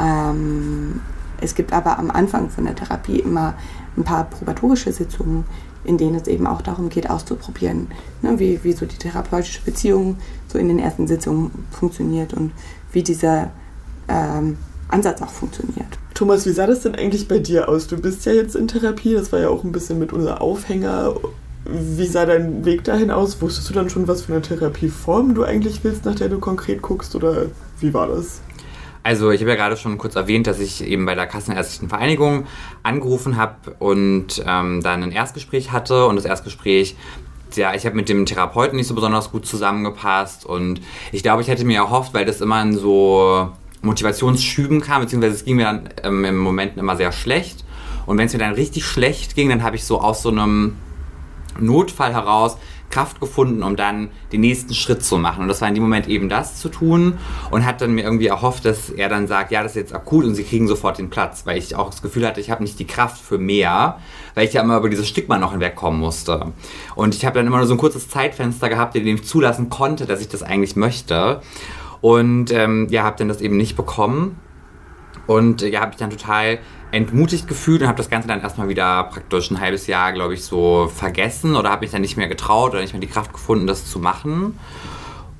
Ähm, 0.00 1.00
es 1.40 1.54
gibt 1.54 1.72
aber 1.72 1.96
am 1.96 2.10
Anfang 2.10 2.50
von 2.50 2.64
der 2.64 2.74
Therapie 2.74 3.20
immer 3.20 3.54
ein 3.96 4.02
paar 4.02 4.24
probatorische 4.24 4.92
Sitzungen, 4.92 5.44
in 5.84 5.96
denen 5.96 6.16
es 6.16 6.26
eben 6.26 6.48
auch 6.48 6.60
darum 6.60 6.88
geht, 6.88 7.08
auszuprobieren, 7.08 7.86
ne, 8.20 8.40
wie, 8.40 8.58
wie 8.64 8.72
so 8.72 8.84
die 8.84 8.96
therapeutische 8.96 9.62
Beziehung 9.62 10.16
so 10.48 10.58
in 10.58 10.66
den 10.66 10.80
ersten 10.80 11.06
Sitzungen 11.06 11.52
funktioniert 11.70 12.34
und 12.34 12.50
wie 12.90 13.04
dieser 13.04 13.52
ähm, 14.08 14.56
Ansatz 14.88 15.22
auch 15.22 15.30
funktioniert. 15.30 16.00
Thomas, 16.14 16.46
wie 16.46 16.52
sah 16.52 16.66
das 16.66 16.80
denn 16.80 16.96
eigentlich 16.96 17.28
bei 17.28 17.38
dir 17.38 17.68
aus? 17.68 17.86
Du 17.86 17.96
bist 17.96 18.26
ja 18.26 18.32
jetzt 18.32 18.56
in 18.56 18.66
Therapie, 18.66 19.14
das 19.14 19.30
war 19.30 19.38
ja 19.38 19.50
auch 19.50 19.62
ein 19.62 19.70
bisschen 19.70 20.00
mit 20.00 20.12
unser 20.12 20.42
Aufhänger. 20.42 21.14
Wie 21.72 22.06
sah 22.06 22.26
dein 22.26 22.64
Weg 22.64 22.84
dahin 22.84 23.10
aus? 23.10 23.40
Wusstest 23.40 23.70
du 23.70 23.74
dann 23.74 23.90
schon, 23.90 24.08
was 24.08 24.22
für 24.22 24.32
eine 24.32 24.42
Therapieform 24.42 25.34
du 25.34 25.44
eigentlich 25.44 25.84
willst, 25.84 26.04
nach 26.04 26.16
der 26.16 26.28
du 26.28 26.38
konkret 26.38 26.82
guckst? 26.82 27.14
Oder 27.14 27.46
wie 27.78 27.94
war 27.94 28.08
das? 28.08 28.40
Also 29.02 29.30
ich 29.30 29.40
habe 29.40 29.50
ja 29.50 29.56
gerade 29.56 29.76
schon 29.76 29.96
kurz 29.96 30.14
erwähnt, 30.16 30.46
dass 30.46 30.58
ich 30.60 30.84
eben 30.84 31.06
bei 31.06 31.14
der 31.14 31.26
Kassenärztlichen 31.26 31.88
Vereinigung 31.88 32.46
angerufen 32.82 33.36
habe 33.36 33.76
und 33.78 34.42
ähm, 34.46 34.82
dann 34.82 35.02
ein 35.02 35.12
Erstgespräch 35.12 35.72
hatte. 35.72 36.06
Und 36.06 36.16
das 36.16 36.24
Erstgespräch, 36.24 36.96
ja, 37.54 37.74
ich 37.74 37.86
habe 37.86 37.96
mit 37.96 38.08
dem 38.08 38.26
Therapeuten 38.26 38.76
nicht 38.76 38.88
so 38.88 38.94
besonders 38.94 39.30
gut 39.30 39.46
zusammengepasst. 39.46 40.44
Und 40.44 40.80
ich 41.12 41.22
glaube, 41.22 41.42
ich 41.42 41.48
hätte 41.48 41.64
mir 41.64 41.78
erhofft, 41.78 42.12
weil 42.14 42.24
das 42.24 42.40
immer 42.40 42.60
in 42.62 42.76
so 42.76 43.48
Motivationsschüben 43.82 44.80
kam, 44.80 45.02
beziehungsweise 45.02 45.36
es 45.36 45.44
ging 45.44 45.56
mir 45.56 45.64
dann 45.64 45.88
ähm, 46.02 46.24
im 46.24 46.38
Moment 46.38 46.76
immer 46.76 46.96
sehr 46.96 47.12
schlecht. 47.12 47.64
Und 48.06 48.18
wenn 48.18 48.26
es 48.26 48.32
mir 48.32 48.38
dann 48.40 48.54
richtig 48.54 48.84
schlecht 48.84 49.34
ging, 49.34 49.48
dann 49.48 49.62
habe 49.62 49.76
ich 49.76 49.84
so 49.84 50.00
aus 50.00 50.22
so 50.22 50.30
einem 50.30 50.76
Notfall 51.62 52.12
heraus 52.12 52.56
Kraft 52.90 53.20
gefunden, 53.20 53.62
um 53.62 53.76
dann 53.76 54.10
den 54.32 54.40
nächsten 54.40 54.74
Schritt 54.74 55.04
zu 55.04 55.16
machen. 55.16 55.42
Und 55.42 55.48
das 55.48 55.60
war 55.60 55.68
in 55.68 55.74
dem 55.74 55.82
Moment 55.82 56.08
eben 56.08 56.28
das 56.28 56.56
zu 56.56 56.68
tun 56.68 57.18
und 57.50 57.64
hat 57.64 57.80
dann 57.80 57.94
mir 57.94 58.02
irgendwie 58.02 58.26
erhofft, 58.26 58.64
dass 58.64 58.90
er 58.90 59.08
dann 59.08 59.28
sagt, 59.28 59.52
ja, 59.52 59.62
das 59.62 59.72
ist 59.72 59.76
jetzt 59.76 59.94
akut 59.94 60.24
und 60.24 60.34
sie 60.34 60.42
kriegen 60.42 60.66
sofort 60.66 60.98
den 60.98 61.08
Platz, 61.08 61.46
weil 61.46 61.56
ich 61.56 61.76
auch 61.76 61.90
das 61.90 62.02
Gefühl 62.02 62.26
hatte, 62.26 62.40
ich 62.40 62.50
habe 62.50 62.62
nicht 62.62 62.78
die 62.78 62.86
Kraft 62.86 63.20
für 63.20 63.38
mehr, 63.38 63.98
weil 64.34 64.46
ich 64.46 64.52
ja 64.52 64.62
immer 64.62 64.76
über 64.76 64.90
dieses 64.90 65.08
Stigma 65.08 65.38
noch 65.38 65.52
hinwegkommen 65.52 66.00
musste. 66.00 66.52
Und 66.96 67.14
ich 67.14 67.24
habe 67.24 67.38
dann 67.38 67.46
immer 67.46 67.58
nur 67.58 67.66
so 67.66 67.74
ein 67.74 67.78
kurzes 67.78 68.08
Zeitfenster 68.08 68.68
gehabt, 68.68 68.96
in 68.96 69.04
dem 69.04 69.16
ich 69.16 69.24
zulassen 69.24 69.70
konnte, 69.70 70.06
dass 70.06 70.20
ich 70.20 70.28
das 70.28 70.42
eigentlich 70.42 70.74
möchte. 70.74 71.40
Und 72.00 72.50
ähm, 72.50 72.88
ja, 72.90 73.04
habe 73.04 73.16
dann 73.18 73.28
das 73.28 73.40
eben 73.40 73.56
nicht 73.56 73.76
bekommen. 73.76 74.36
Und 75.26 75.62
ja, 75.62 75.80
habe 75.80 75.92
ich 75.92 75.98
dann 75.98 76.10
total 76.10 76.58
entmutigt 76.92 77.46
gefühlt 77.46 77.82
und 77.82 77.88
habe 77.88 77.98
das 77.98 78.10
Ganze 78.10 78.28
dann 78.28 78.40
erstmal 78.40 78.68
wieder 78.68 79.04
praktisch 79.04 79.50
ein 79.50 79.60
halbes 79.60 79.86
Jahr, 79.86 80.12
glaube 80.12 80.34
ich, 80.34 80.44
so 80.44 80.90
vergessen 80.94 81.56
oder 81.56 81.70
habe 81.70 81.82
mich 81.82 81.90
dann 81.90 82.00
nicht 82.00 82.16
mehr 82.16 82.28
getraut 82.28 82.72
oder 82.72 82.80
nicht 82.80 82.92
mehr 82.92 83.00
die 83.00 83.06
Kraft 83.06 83.32
gefunden, 83.32 83.66
das 83.66 83.86
zu 83.86 83.98
machen. 83.98 84.58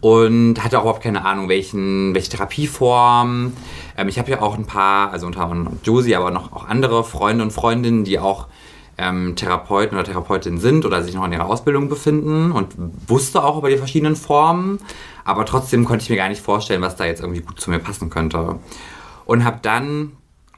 Und 0.00 0.64
hatte 0.64 0.78
auch 0.78 0.84
überhaupt 0.84 1.02
keine 1.02 1.26
Ahnung, 1.26 1.50
welchen, 1.50 2.14
welche 2.14 2.30
Therapieform. 2.30 3.52
Ähm, 3.98 4.08
ich 4.08 4.18
habe 4.18 4.30
ja 4.30 4.40
auch 4.40 4.56
ein 4.56 4.64
paar, 4.64 5.12
also 5.12 5.26
unter 5.26 5.42
anderem 5.42 5.78
Josie, 5.84 6.14
aber 6.16 6.30
noch 6.30 6.52
auch 6.52 6.66
andere 6.66 7.04
Freunde 7.04 7.44
und 7.44 7.50
Freundinnen, 7.50 8.04
die 8.04 8.18
auch 8.18 8.46
ähm, 8.96 9.36
Therapeuten 9.36 9.98
oder 9.98 10.04
Therapeutin 10.04 10.58
sind 10.58 10.86
oder 10.86 11.02
sich 11.02 11.14
noch 11.14 11.24
in 11.24 11.32
ihrer 11.32 11.46
Ausbildung 11.46 11.88
befinden 11.88 12.52
und 12.52 12.74
wusste 13.08 13.44
auch 13.44 13.58
über 13.58 13.68
die 13.68 13.76
verschiedenen 13.76 14.16
Formen. 14.16 14.78
Aber 15.24 15.44
trotzdem 15.44 15.84
konnte 15.84 16.02
ich 16.02 16.10
mir 16.10 16.16
gar 16.16 16.28
nicht 16.28 16.42
vorstellen, 16.42 16.80
was 16.80 16.96
da 16.96 17.04
jetzt 17.04 17.20
irgendwie 17.20 17.42
gut 17.42 17.60
zu 17.60 17.70
mir 17.70 17.78
passen 17.78 18.08
könnte. 18.08 18.58
Und 19.26 19.44
habe 19.44 19.58
dann 19.62 20.12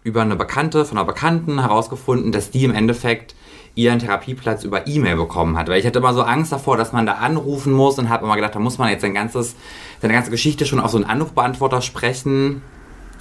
über 0.05 0.23
eine 0.23 0.37
Bekannte 0.37 0.85
von 0.85 0.99
einer 0.99 1.07
Bekannten 1.07 1.61
herausgefunden, 1.61 2.33
dass 2.33 2.51
die 2.51 2.65
im 2.65 2.75
Endeffekt 2.75 3.35
ihren 3.75 3.99
Therapieplatz 3.99 4.65
über 4.65 4.87
E-Mail 4.87 5.17
bekommen 5.17 5.57
hat. 5.57 5.69
Weil 5.69 5.81
ich 5.81 5.87
hatte 5.87 5.99
immer 5.99 6.13
so 6.13 6.23
Angst 6.23 6.53
davor, 6.53 6.77
dass 6.77 6.93
man 6.93 7.07
da 7.07 7.15
anrufen 7.15 7.73
muss 7.73 7.99
und 7.99 8.09
habe 8.11 8.25
immer 8.25 8.37
gedacht, 8.37 8.55
da 8.55 8.59
muss 8.59 8.79
man 8.79 8.91
jetzt 8.91 9.03
sein 9.03 9.15
ganzes, 9.15 9.55
seine 10.01 10.13
ganze 10.13 10.31
Geschichte 10.31 10.67
schon 10.67 10.81
auf 10.81 10.91
so 10.91 10.99
einen 10.99 11.07
Anrufbeantworter 11.07 11.81
sprechen 11.81 12.63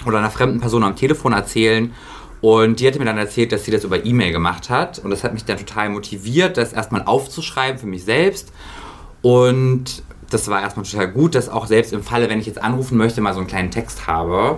oder 0.06 0.18
einer 0.18 0.32
fremden 0.32 0.60
Person 0.60 0.84
am 0.84 0.96
Telefon 0.96 1.34
erzählen. 1.34 1.94
Und 2.42 2.80
die 2.80 2.88
hatte 2.88 2.98
mir 2.98 3.06
dann 3.06 3.20
erzählt, 3.20 3.52
dass 3.52 3.66
sie 3.66 3.72
das 3.72 3.84
über 3.84 4.04
E-Mail 4.04 4.32
gemacht 4.32 4.70
hat. 4.70 5.00
Und 5.00 5.12
das 5.12 5.24
hat 5.24 5.34
mich 5.34 5.46
dann 5.46 5.58
total 5.58 5.90
motiviert, 5.90 6.58
das 6.58 6.74
erstmal 6.74 7.04
aufzuschreiben 7.04 7.80
für 7.80 7.86
mich 7.86 8.04
selbst. 8.04 8.52
Und 9.22 10.04
das 10.32 10.48
war 10.50 10.62
erstmal 10.62 10.86
total 10.86 11.12
gut, 11.12 11.36
dass 11.36 11.50
auch 11.50 11.68
selbst 11.68 11.94
im 11.94 12.02
Falle, 12.02 12.30
wenn 12.30 12.40
ich 12.40 12.48
jetzt 12.48 12.62
anrufen 12.62 12.98
möchte, 12.98 13.22
mal 13.22 13.34
so 13.34 13.40
einen 13.40 13.48
kleinen 13.48 13.70
Text 13.70 14.08
habe. 14.08 14.58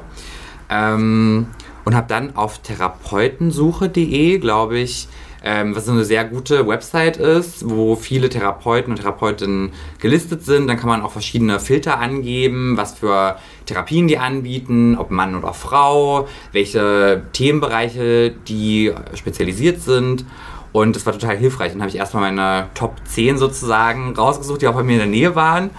Ähm, 0.70 1.48
und 1.86 1.96
habe 1.96 2.08
dann 2.08 2.36
auf 2.36 2.60
therapeutensuche.de, 2.60 4.40
glaube 4.40 4.80
ich, 4.80 5.08
ähm, 5.44 5.76
was 5.76 5.90
eine 5.90 6.06
sehr 6.06 6.24
gute 6.24 6.66
Website 6.68 7.18
ist, 7.18 7.70
wo 7.70 7.96
viele 7.96 8.30
Therapeuten 8.30 8.94
und 8.94 8.98
Therapeutinnen 8.98 9.74
gelistet 10.00 10.46
sind. 10.46 10.68
Dann 10.68 10.78
kann 10.78 10.88
man 10.88 11.02
auch 11.02 11.12
verschiedene 11.12 11.60
Filter 11.60 12.00
angeben, 12.00 12.78
was 12.78 12.94
für 12.94 13.36
Therapien 13.66 14.08
die 14.08 14.18
anbieten, 14.18 14.98
ob 14.98 15.12
Mann 15.12 15.36
oder 15.36 15.54
Frau, 15.54 16.28
welche 16.54 17.24
Themenbereiche 17.34 18.32
die 18.48 18.94
spezialisiert 19.16 19.82
sind. 19.82 20.24
Und 20.72 20.96
das 20.96 21.06
war 21.06 21.14
total 21.14 21.38
hilfreich. 21.38 21.74
Dann 21.74 21.82
habe 21.82 21.90
ich 21.90 21.98
erstmal 21.98 22.32
meine 22.32 22.70
Top 22.74 22.96
10 23.06 23.38
sozusagen 23.38 24.16
rausgesucht, 24.16 24.62
die 24.62 24.68
auch 24.68 24.76
bei 24.76 24.84
mir 24.84 24.94
in 24.94 25.00
der 25.00 25.08
Nähe 25.08 25.36
waren. 25.36 25.72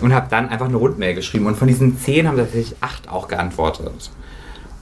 Und 0.00 0.14
habe 0.14 0.26
dann 0.30 0.48
einfach 0.48 0.66
eine 0.66 0.76
Rundmail 0.76 1.14
geschrieben. 1.14 1.46
Und 1.46 1.56
von 1.56 1.68
diesen 1.68 1.98
10 1.98 2.26
haben 2.26 2.38
tatsächlich 2.38 2.76
8 2.80 3.10
auch 3.10 3.28
geantwortet. 3.28 4.10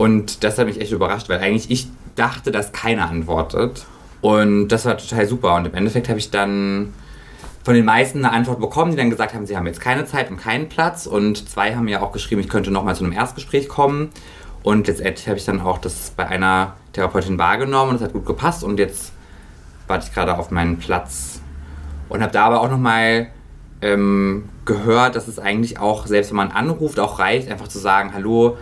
Und 0.00 0.44
das 0.44 0.56
hat 0.56 0.64
mich 0.64 0.80
echt 0.80 0.92
überrascht, 0.92 1.28
weil 1.28 1.40
eigentlich 1.40 1.70
ich 1.70 1.86
dachte, 2.14 2.50
dass 2.50 2.72
keiner 2.72 3.10
antwortet. 3.10 3.84
Und 4.22 4.68
das 4.68 4.86
war 4.86 4.96
total 4.96 5.26
super. 5.26 5.56
Und 5.56 5.66
im 5.66 5.74
Endeffekt 5.74 6.08
habe 6.08 6.18
ich 6.18 6.30
dann 6.30 6.94
von 7.64 7.74
den 7.74 7.84
meisten 7.84 8.24
eine 8.24 8.32
Antwort 8.32 8.60
bekommen, 8.60 8.92
die 8.92 8.96
dann 8.96 9.10
gesagt 9.10 9.34
haben, 9.34 9.44
sie 9.44 9.58
haben 9.58 9.66
jetzt 9.66 9.82
keine 9.82 10.06
Zeit 10.06 10.30
und 10.30 10.38
keinen 10.38 10.70
Platz. 10.70 11.06
Und 11.06 11.46
zwei 11.50 11.76
haben 11.76 11.84
mir 11.84 12.02
auch 12.02 12.12
geschrieben, 12.12 12.40
ich 12.40 12.48
könnte 12.48 12.70
nochmal 12.70 12.96
zu 12.96 13.04
einem 13.04 13.12
Erstgespräch 13.12 13.68
kommen. 13.68 14.08
Und 14.62 14.86
letztendlich 14.86 15.28
habe 15.28 15.36
ich 15.36 15.44
dann 15.44 15.60
auch 15.60 15.76
das 15.76 16.14
bei 16.16 16.26
einer 16.26 16.76
Therapeutin 16.94 17.36
wahrgenommen 17.36 17.90
und 17.90 17.96
es 17.96 18.02
hat 18.02 18.14
gut 18.14 18.24
gepasst. 18.24 18.64
Und 18.64 18.78
jetzt 18.78 19.12
warte 19.86 20.06
ich 20.06 20.14
gerade 20.14 20.38
auf 20.38 20.50
meinen 20.50 20.78
Platz. 20.78 21.42
Und 22.08 22.22
habe 22.22 22.32
da 22.32 22.46
aber 22.46 22.62
auch 22.62 22.70
nochmal 22.70 23.26
ähm, 23.82 24.48
gehört, 24.64 25.14
dass 25.14 25.28
es 25.28 25.38
eigentlich 25.38 25.78
auch, 25.78 26.06
selbst 26.06 26.30
wenn 26.30 26.38
man 26.38 26.52
anruft, 26.52 26.98
auch 26.98 27.18
reicht, 27.18 27.50
einfach 27.50 27.68
zu 27.68 27.78
sagen, 27.78 28.14
hallo, 28.14 28.56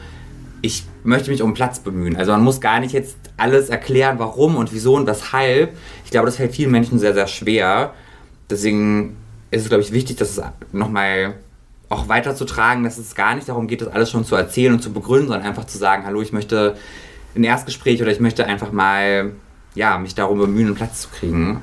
ich 0.61 0.85
möchte 1.05 1.31
mich 1.31 1.43
um 1.43 1.55
Platz 1.55 1.79
bemühen. 1.81 2.17
Also 2.17 2.33
man 2.33 2.43
muss 2.43 2.61
gar 2.61 2.81
nicht 2.81 2.93
jetzt 2.93 3.17
alles 3.37 3.69
erklären, 3.69 4.19
warum 4.19 4.57
und 4.57 4.73
wieso 4.73 4.95
und 4.95 5.07
weshalb. 5.07 5.77
Ich 6.05 6.11
glaube, 6.11 6.27
das 6.27 6.37
fällt 6.37 6.55
vielen 6.55 6.71
Menschen 6.71 6.99
sehr, 6.99 7.15
sehr 7.15 7.27
schwer. 7.27 7.95
Deswegen 8.51 9.17
ist 9.51 9.63
es, 9.63 9.69
glaube 9.69 9.83
ich, 9.83 9.93
wichtig, 9.93 10.17
dass 10.17 10.37
es 10.37 10.43
nochmal 10.73 11.35
auch 11.89 12.09
weiterzutragen, 12.09 12.85
dass 12.85 12.99
es 12.99 13.15
gar 13.15 13.35
nicht 13.35 13.49
darum 13.49 13.67
geht, 13.67 13.81
das 13.81 13.89
alles 13.89 14.11
schon 14.11 14.25
zu 14.25 14.35
erzählen 14.35 14.75
und 14.75 14.83
zu 14.83 14.93
begründen, 14.93 15.29
sondern 15.29 15.47
einfach 15.47 15.65
zu 15.65 15.79
sagen, 15.79 16.05
hallo, 16.05 16.21
ich 16.21 16.33
möchte 16.33 16.77
ein 17.35 17.45
Erstgespräch 17.45 18.03
oder 18.03 18.11
ich 18.11 18.21
möchte 18.21 18.45
einfach 18.45 18.73
mal 18.73 19.33
ja, 19.75 19.97
mich 19.99 20.15
darum 20.15 20.39
bemühen, 20.39 20.67
einen 20.67 20.75
Platz 20.75 21.03
zu 21.03 21.09
kriegen. 21.09 21.63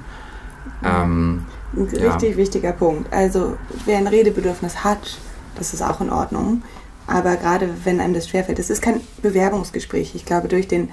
Ähm, 0.84 1.46
ein 1.76 1.84
richtig 1.84 2.32
ja. 2.32 2.38
wichtiger 2.38 2.72
Punkt. 2.72 3.12
Also 3.14 3.58
wer 3.86 3.98
ein 3.98 4.08
Redebedürfnis 4.08 4.84
hat, 4.84 5.20
das 5.58 5.74
ist 5.74 5.82
auch 5.82 6.02
in 6.02 6.10
Ordnung. 6.10 6.64
Aber 7.08 7.36
gerade 7.36 7.70
wenn 7.84 8.00
einem 8.00 8.14
das 8.14 8.28
schwerfällt, 8.28 8.60
es 8.60 8.70
ist 8.70 8.82
kein 8.82 9.02
Bewerbungsgespräch. 9.22 10.16
Ich 10.16 10.26
glaube, 10.26 10.48
durch 10.48 10.68
den, 10.68 10.90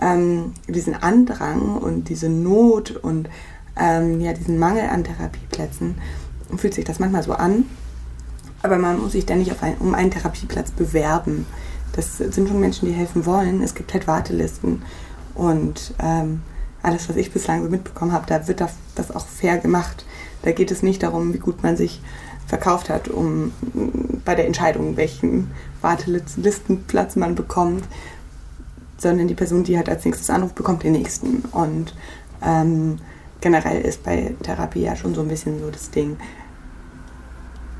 ähm, 0.00 0.52
diesen 0.68 0.94
Andrang 0.94 1.78
und 1.78 2.08
diese 2.08 2.28
Not 2.28 2.92
und 2.92 3.28
ähm, 3.78 4.20
ja, 4.20 4.32
diesen 4.32 4.58
Mangel 4.58 4.88
an 4.88 5.04
Therapieplätzen 5.04 5.96
fühlt 6.56 6.74
sich 6.74 6.84
das 6.84 6.98
manchmal 6.98 7.22
so 7.22 7.32
an. 7.32 7.64
Aber 8.62 8.78
man 8.78 9.00
muss 9.00 9.12
sich 9.12 9.26
dann 9.26 9.38
nicht 9.38 9.62
ein, 9.62 9.76
um 9.78 9.94
einen 9.94 10.10
Therapieplatz 10.10 10.70
bewerben. 10.70 11.46
Das 11.92 12.18
sind 12.18 12.48
schon 12.48 12.60
Menschen, 12.60 12.86
die 12.86 12.94
helfen 12.94 13.26
wollen. 13.26 13.62
Es 13.62 13.74
gibt 13.74 13.92
halt 13.92 14.06
Wartelisten. 14.06 14.82
Und 15.34 15.94
ähm, 16.00 16.42
alles, 16.82 17.08
was 17.08 17.16
ich 17.16 17.32
bislang 17.32 17.62
so 17.62 17.68
mitbekommen 17.68 18.12
habe, 18.12 18.26
da 18.26 18.48
wird 18.48 18.62
das 18.94 19.10
auch 19.10 19.26
fair 19.26 19.58
gemacht. 19.58 20.04
Da 20.42 20.52
geht 20.52 20.70
es 20.70 20.82
nicht 20.82 21.02
darum, 21.02 21.34
wie 21.34 21.38
gut 21.38 21.62
man 21.62 21.76
sich 21.76 22.00
verkauft 22.46 22.88
hat, 22.88 23.08
um 23.08 23.52
bei 24.24 24.34
der 24.34 24.46
Entscheidung, 24.46 24.96
welchen 24.96 25.50
Wartelistenplatz 25.82 27.16
man 27.16 27.34
bekommt, 27.34 27.84
sondern 28.98 29.28
die 29.28 29.34
Person, 29.34 29.64
die 29.64 29.76
halt 29.76 29.88
als 29.88 30.04
nächstes 30.04 30.30
anruft, 30.30 30.54
bekommt 30.54 30.82
den 30.82 30.92
nächsten. 30.92 31.44
Und 31.52 31.94
ähm, 32.42 32.98
generell 33.40 33.82
ist 33.82 34.02
bei 34.02 34.34
Therapie 34.42 34.82
ja 34.82 34.96
schon 34.96 35.14
so 35.14 35.22
ein 35.22 35.28
bisschen 35.28 35.60
so 35.60 35.70
das 35.70 35.90
Ding, 35.90 36.16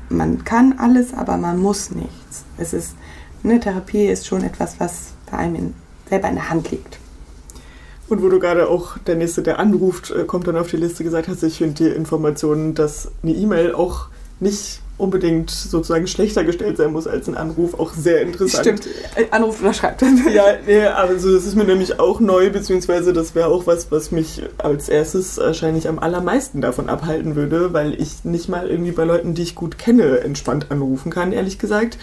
man 0.09 0.43
kann 0.43 0.75
alles, 0.77 1.13
aber 1.13 1.37
man 1.37 1.59
muss 1.59 1.91
nichts. 1.91 2.45
Es 2.57 2.73
ist, 2.73 2.95
eine 3.43 3.59
Therapie 3.59 4.05
ist 4.05 4.25
schon 4.25 4.43
etwas, 4.43 4.79
was 4.79 5.11
bei 5.29 5.37
einem 5.37 5.55
in, 5.55 5.73
selber 6.09 6.29
in 6.29 6.35
der 6.35 6.49
Hand 6.49 6.71
liegt. 6.71 6.97
Und 8.07 8.21
wo 8.21 8.29
du 8.29 8.39
gerade 8.39 8.69
auch 8.69 8.97
der 8.99 9.15
Nächste, 9.15 9.41
der 9.41 9.59
anruft, 9.59 10.11
äh, 10.11 10.23
kommt 10.23 10.47
dann 10.47 10.55
auf 10.55 10.69
die 10.69 10.77
Liste 10.77 11.03
gesagt 11.03 11.27
hast, 11.27 11.43
ich 11.43 11.57
finde 11.57 11.73
die 11.73 11.89
Informationen, 11.89 12.73
dass 12.73 13.11
eine 13.21 13.33
E-Mail 13.33 13.75
auch 13.75 14.07
nicht 14.39 14.81
unbedingt 14.97 15.51
sozusagen 15.51 16.07
schlechter 16.07 16.43
gestellt 16.43 16.77
sein 16.77 16.91
muss 16.91 17.07
als 17.07 17.27
ein 17.27 17.37
Anruf, 17.37 17.79
auch 17.79 17.93
sehr 17.93 18.21
interessant. 18.21 18.81
Stimmt, 18.81 18.87
Anruf 19.31 19.61
oder 19.61 19.73
schreibt. 19.73 20.01
ja, 20.33 20.43
nee, 20.65 20.85
also 20.85 21.33
das 21.33 21.45
ist 21.45 21.55
mir 21.55 21.65
nämlich 21.65 21.99
auch 21.99 22.19
neu, 22.19 22.49
beziehungsweise 22.49 23.13
das 23.13 23.35
wäre 23.35 23.47
auch 23.47 23.67
was, 23.67 23.91
was 23.91 24.11
mich 24.11 24.41
als 24.57 24.89
erstes 24.89 25.37
wahrscheinlich 25.37 25.87
am 25.87 25.99
allermeisten 25.99 26.61
davon 26.61 26.89
abhalten 26.89 27.35
würde, 27.35 27.73
weil 27.73 27.99
ich 28.01 28.25
nicht 28.25 28.49
mal 28.49 28.67
irgendwie 28.67 28.91
bei 28.91 29.03
Leuten, 29.03 29.35
die 29.35 29.43
ich 29.43 29.55
gut 29.55 29.77
kenne, 29.77 30.21
entspannt 30.21 30.67
anrufen 30.71 31.11
kann, 31.11 31.31
ehrlich 31.31 31.59
gesagt. 31.59 31.97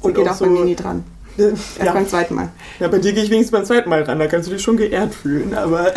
Und 0.00 0.14
geht 0.14 0.26
auch, 0.26 0.32
auch 0.32 0.36
so, 0.36 0.44
bei 0.46 0.50
mir 0.50 0.64
nie 0.64 0.76
dran. 0.76 1.04
Erst 1.38 1.78
ja. 1.84 1.92
beim 1.92 2.08
zweiten 2.08 2.34
Mal. 2.34 2.48
Ja, 2.80 2.88
bei 2.88 2.98
dir 2.98 3.12
gehe 3.12 3.22
ich 3.22 3.30
wenigstens 3.30 3.52
beim 3.52 3.64
zweiten 3.66 3.90
Mal 3.90 4.02
ran, 4.02 4.18
da 4.18 4.26
kannst 4.26 4.48
du 4.48 4.52
dich 4.52 4.62
schon 4.62 4.78
geehrt 4.78 5.14
fühlen, 5.14 5.54
aber 5.54 5.92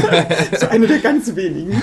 so 0.60 0.68
eine 0.68 0.86
der 0.86 0.98
ganz 0.98 1.34
wenigen. 1.34 1.82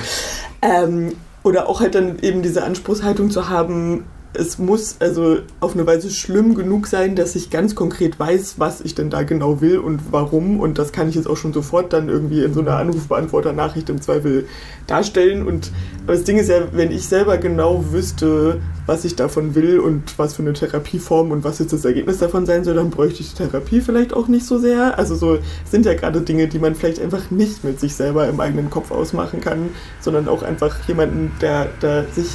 Ähm, 0.62 1.14
oder 1.44 1.68
auch 1.68 1.80
halt 1.80 1.96
dann 1.96 2.20
eben 2.20 2.42
diese 2.42 2.64
Anspruchshaltung 2.64 3.32
zu 3.32 3.50
haben, 3.50 4.06
es 4.34 4.58
muss 4.58 4.96
also 5.00 5.40
auf 5.60 5.74
eine 5.74 5.86
Weise 5.86 6.10
schlimm 6.10 6.56
genug 6.56 6.88
sein, 6.88 7.16
dass 7.16 7.36
ich 7.36 7.50
ganz 7.50 7.76
konkret 7.76 8.18
weiß, 8.18 8.56
was 8.58 8.80
ich 8.80 8.96
denn 8.96 9.10
da 9.10 9.24
genau 9.24 9.60
will 9.60 9.78
und 9.78 10.12
warum. 10.12 10.60
Und 10.62 10.80
das 10.80 10.94
kann 10.94 11.10
ich 11.10 11.16
jetzt 11.16 11.28
auch 11.28 11.36
schon 11.36 11.52
sofort 11.52 11.92
dann 11.92 12.08
irgendwie 12.08 12.42
in 12.44 12.54
so 12.54 12.62
einer 12.62 12.78
Anrufbeantworter-Nachricht 12.78 13.90
im 13.90 14.02
Zweifel 14.02 14.46
darstellen. 14.88 15.46
Und 15.46 15.72
aber 16.04 16.14
das 16.14 16.24
Ding 16.24 16.38
ist 16.38 16.50
ja, 16.50 16.62
wenn 16.72 16.92
ich 16.92 17.08
selber 17.08 17.38
genau 17.38 17.92
wüsste, 17.92 18.62
was 18.86 19.04
ich 19.04 19.18
davon 19.18 19.54
will 19.54 19.80
und 19.80 20.18
was 20.18 20.36
für 20.36 20.44
eine 20.44 20.54
Therapieform 20.54 21.32
und 21.32 21.44
was 21.44 21.60
jetzt 21.60 21.74
das 21.74 21.84
Ergebnis 21.84 22.20
davon 22.20 22.46
sein 22.46 22.64
soll, 22.64 22.76
dann 22.76 22.90
bräuchte 22.90 23.22
ich 23.22 23.34
die 23.34 23.44
Therapie 23.44 23.82
vielleicht 23.82 24.14
auch 24.14 24.30
nicht 24.30 24.46
so 24.46 24.58
sehr. 24.60 24.98
Also 24.98 25.16
so 25.16 25.40
sind 25.70 25.86
ja 25.86 25.94
gerade 25.94 26.22
Dinge, 26.22 26.48
die 26.48 26.60
man 26.60 26.76
vielleicht 26.76 27.02
einfach 27.02 27.32
nicht 27.32 27.66
mit 27.66 27.82
sich 27.82 27.96
selber 27.96 28.30
im 28.30 28.40
eigenen 28.40 28.70
Kopf 28.70 28.92
ausmachen 28.92 29.42
kann, 29.42 29.70
sondern 30.00 30.30
auch 30.30 30.42
einfach 30.42 30.88
jemanden, 30.88 31.34
der, 31.42 31.68
der 31.82 32.06
sich 32.14 32.30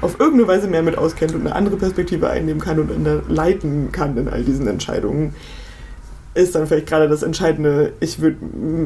auf 0.00 0.18
irgendeine 0.18 0.48
Weise 0.48 0.68
mehr 0.68 0.82
mit 0.82 0.96
auskennt 0.96 1.34
und 1.34 1.42
eine 1.42 1.54
andere 1.54 1.76
Perspektive 1.76 2.30
einnehmen 2.30 2.60
kann 2.60 2.78
und 2.78 2.90
leiten 3.28 3.92
kann 3.92 4.16
in 4.16 4.28
all 4.28 4.42
diesen 4.42 4.66
Entscheidungen, 4.66 5.34
ist 6.32 6.54
dann 6.54 6.66
vielleicht 6.66 6.86
gerade 6.86 7.08
das 7.08 7.22
Entscheidende. 7.22 7.92
Ich 8.00 8.20
würde, 8.20 8.36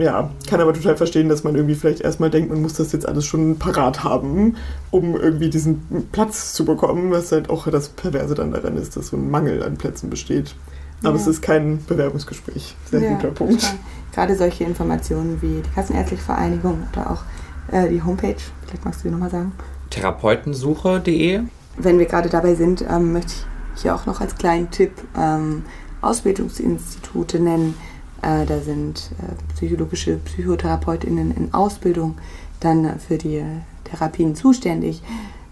ja, 0.02 0.30
kann 0.48 0.60
aber 0.60 0.72
total 0.72 0.96
verstehen, 0.96 1.28
dass 1.28 1.44
man 1.44 1.54
irgendwie 1.54 1.74
vielleicht 1.74 2.00
erstmal 2.00 2.30
denkt, 2.30 2.50
man 2.50 2.62
muss 2.62 2.74
das 2.74 2.92
jetzt 2.92 3.06
alles 3.06 3.26
schon 3.26 3.58
parat 3.58 4.02
haben, 4.02 4.56
um 4.90 5.14
irgendwie 5.14 5.50
diesen 5.50 6.08
Platz 6.10 6.54
zu 6.54 6.64
bekommen, 6.64 7.10
was 7.10 7.32
halt 7.32 7.50
auch 7.50 7.68
das 7.68 7.90
Perverse 7.90 8.34
dann 8.34 8.52
daran 8.52 8.76
ist, 8.76 8.96
dass 8.96 9.08
so 9.08 9.16
ein 9.16 9.30
Mangel 9.30 9.62
an 9.62 9.76
Plätzen 9.76 10.08
besteht. 10.08 10.54
Aber 11.02 11.16
ja. 11.16 11.20
es 11.20 11.26
ist 11.26 11.42
kein 11.42 11.84
Bewerbungsgespräch. 11.86 12.74
Sehr 12.90 13.00
ja, 13.00 13.14
guter 13.14 13.28
Punkt. 13.28 13.60
Total. 13.60 13.78
Gerade 14.14 14.36
solche 14.36 14.64
Informationen 14.64 15.42
wie 15.42 15.60
die 15.62 15.74
Kassenärztliche 15.74 16.22
Vereinigung 16.22 16.84
oder 16.92 17.10
auch 17.10 17.24
äh, 17.70 17.90
die 17.90 18.02
Homepage, 18.02 18.36
vielleicht 18.66 18.84
magst 18.86 19.00
du 19.00 19.08
die 19.08 19.12
nochmal 19.12 19.30
sagen 19.30 19.52
therapeutensuche.de. 19.94 21.40
Wenn 21.76 21.98
wir 21.98 22.06
gerade 22.06 22.28
dabei 22.28 22.54
sind, 22.54 22.84
ähm, 22.88 23.12
möchte 23.12 23.32
ich 23.76 23.82
hier 23.82 23.94
auch 23.94 24.06
noch 24.06 24.20
als 24.20 24.36
kleinen 24.36 24.70
Tipp 24.70 24.92
ähm, 25.16 25.64
Ausbildungsinstitute 26.00 27.40
nennen. 27.40 27.74
Äh, 28.22 28.46
da 28.46 28.60
sind 28.60 29.10
äh, 29.18 29.54
psychologische 29.54 30.16
PsychotherapeutInnen 30.16 31.36
in 31.36 31.54
Ausbildung 31.54 32.16
dann 32.60 32.98
für 32.98 33.18
die 33.18 33.42
Therapien 33.84 34.34
zuständig. 34.34 35.02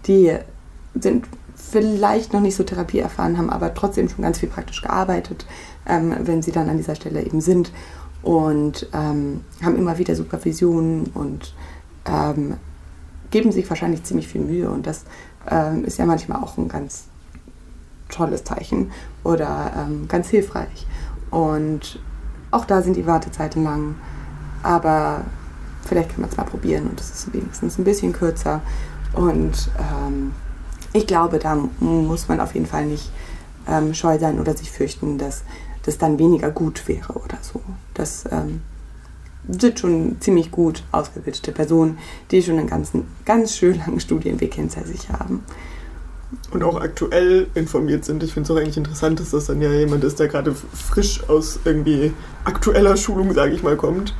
Die 0.07 0.33
sind 0.95 1.25
vielleicht 1.55 2.33
noch 2.33 2.41
nicht 2.41 2.55
so 2.55 2.63
therapieerfahren, 2.63 3.37
haben 3.37 3.49
aber 3.49 3.73
trotzdem 3.73 4.09
schon 4.09 4.23
ganz 4.23 4.39
viel 4.39 4.49
praktisch 4.49 4.81
gearbeitet, 4.81 5.45
ähm, 5.87 6.15
wenn 6.21 6.41
sie 6.41 6.51
dann 6.51 6.69
an 6.69 6.77
dieser 6.77 6.95
Stelle 6.95 7.23
eben 7.23 7.41
sind 7.41 7.71
und 8.21 8.89
ähm, 8.93 9.41
haben 9.63 9.77
immer 9.77 9.97
wieder 9.97 10.15
Supervisionen 10.15 11.07
und 11.13 11.53
ähm, 12.05 12.55
geben 13.33 13.51
sich 13.51 13.67
wahrscheinlich 13.67 14.03
ziemlich 14.03 14.27
viel 14.27 14.41
Mühe 14.41 14.69
und 14.69 14.85
das 14.85 15.05
ähm, 15.49 15.83
ist 15.85 15.97
ja 15.97 16.05
manchmal 16.05 16.43
auch 16.43 16.55
ein 16.59 16.67
ganz 16.67 17.05
tolles 18.09 18.43
Zeichen 18.43 18.91
oder 19.23 19.71
ähm, 19.75 20.07
ganz 20.07 20.29
hilfreich. 20.29 20.85
Und 21.31 21.99
auch 22.51 22.65
da 22.65 22.83
sind 22.83 22.95
die 22.95 23.07
Wartezeiten 23.07 23.63
lang, 23.63 23.95
aber 24.61 25.21
vielleicht 25.83 26.11
kann 26.11 26.21
man 26.21 26.29
es 26.29 26.37
mal 26.37 26.43
probieren 26.43 26.87
und 26.87 26.99
es 26.99 27.09
ist 27.09 27.33
wenigstens 27.33 27.79
ein 27.79 27.83
bisschen 27.83 28.13
kürzer. 28.13 28.61
Und 29.13 29.71
ähm, 29.79 30.33
ich 30.93 31.07
glaube, 31.07 31.39
da 31.39 31.57
muss 31.79 32.27
man 32.27 32.39
auf 32.39 32.53
jeden 32.53 32.67
Fall 32.67 32.85
nicht 32.85 33.11
ähm, 33.67 33.95
scheu 33.95 34.19
sein 34.19 34.39
oder 34.39 34.55
sich 34.55 34.69
fürchten, 34.69 35.17
dass 35.17 35.41
das 35.81 35.97
dann 35.97 36.19
weniger 36.19 36.51
gut 36.51 36.87
wäre 36.87 37.13
oder 37.13 37.39
so. 37.41 37.61
Das 37.95 38.25
ähm, 38.31 38.61
sind 39.49 39.79
schon 39.79 40.17
ziemlich 40.19 40.51
gut 40.51 40.83
ausgebildete 40.91 41.51
Personen, 41.51 41.97
die 42.31 42.41
schon 42.41 42.59
einen 42.59 42.69
ganzen, 42.69 43.05
ganz 43.25 43.55
schön 43.55 43.77
langen 43.77 43.99
Studienweg 43.99 44.53
hinter 44.53 44.85
sich 44.85 45.09
haben. 45.09 45.43
Und 46.51 46.63
auch 46.63 46.81
aktuell 46.81 47.47
informiert 47.53 48.05
sind. 48.05 48.23
Ich 48.23 48.33
finde 48.33 48.51
es 48.51 48.55
auch 48.55 48.59
eigentlich 48.59 48.77
interessant, 48.77 49.19
dass 49.19 49.31
das 49.31 49.45
dann 49.45 49.61
ja 49.61 49.71
jemand 49.71 50.03
ist, 50.03 50.19
der 50.19 50.27
gerade 50.27 50.55
frisch 50.55 51.27
aus 51.29 51.59
irgendwie 51.63 52.11
aktueller 52.43 52.97
Schulung, 52.97 53.33
sage 53.33 53.53
ich 53.53 53.61
mal, 53.61 53.75
kommt 53.75 54.15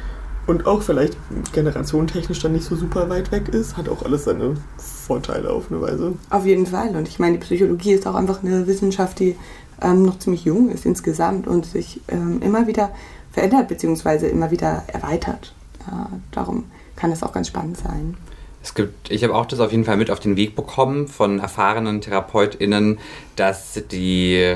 und 0.45 0.67
auch 0.67 0.82
vielleicht 0.82 1.17
generationentechnisch 1.53 2.39
dann 2.39 2.53
nicht 2.53 2.65
so 2.65 2.76
super 2.76 3.09
weit 3.09 3.32
weg 3.32 3.49
ist, 3.49 3.78
hat 3.78 3.88
auch 3.89 4.03
alles 4.03 4.26
seine 4.26 4.55
Vorteile 4.78 5.49
auf 5.49 5.71
eine 5.71 5.82
Weise. 5.82 6.13
Auf 6.30 6.45
jeden 6.45 6.65
Fall. 6.65 6.95
Und 6.95 7.07
ich 7.07 7.19
meine, 7.19 7.38
die 7.38 7.43
Psychologie 7.43 7.93
ist 7.93 8.05
auch 8.07 8.15
einfach 8.15 8.43
eine 8.43 8.67
Wissenschaft, 8.67 9.19
die 9.19 9.36
ähm, 9.82 10.03
noch 10.03 10.19
ziemlich 10.19 10.45
jung 10.45 10.69
ist 10.69 10.86
insgesamt 10.86 11.47
und 11.47 11.65
sich 11.65 12.01
ähm, 12.09 12.41
immer 12.41 12.67
wieder 12.67 12.91
verändert 13.34 13.67
bzw. 13.67 14.29
immer 14.29 14.51
wieder 14.51 14.84
erweitert. 14.88 15.53
Ja, 15.86 16.09
darum 16.31 16.65
kann 16.95 17.11
es 17.11 17.23
auch 17.23 17.34
ganz 17.34 17.49
spannend 17.49 17.77
sein. 17.77 18.15
Es 18.63 18.73
gibt, 18.75 19.11
ich 19.11 19.23
habe 19.25 19.36
auch 19.36 19.45
das 19.45 19.59
auf 19.59 19.71
jeden 19.71 19.84
Fall 19.84 19.97
mit 19.97 20.09
auf 20.09 20.21
den 20.21 20.38
Weg 20.38 20.55
bekommen 20.55 21.09
von 21.09 21.39
erfahrenen 21.39 21.99
TherapeutInnen, 21.99 22.99
dass 23.36 23.81
die 23.91 24.55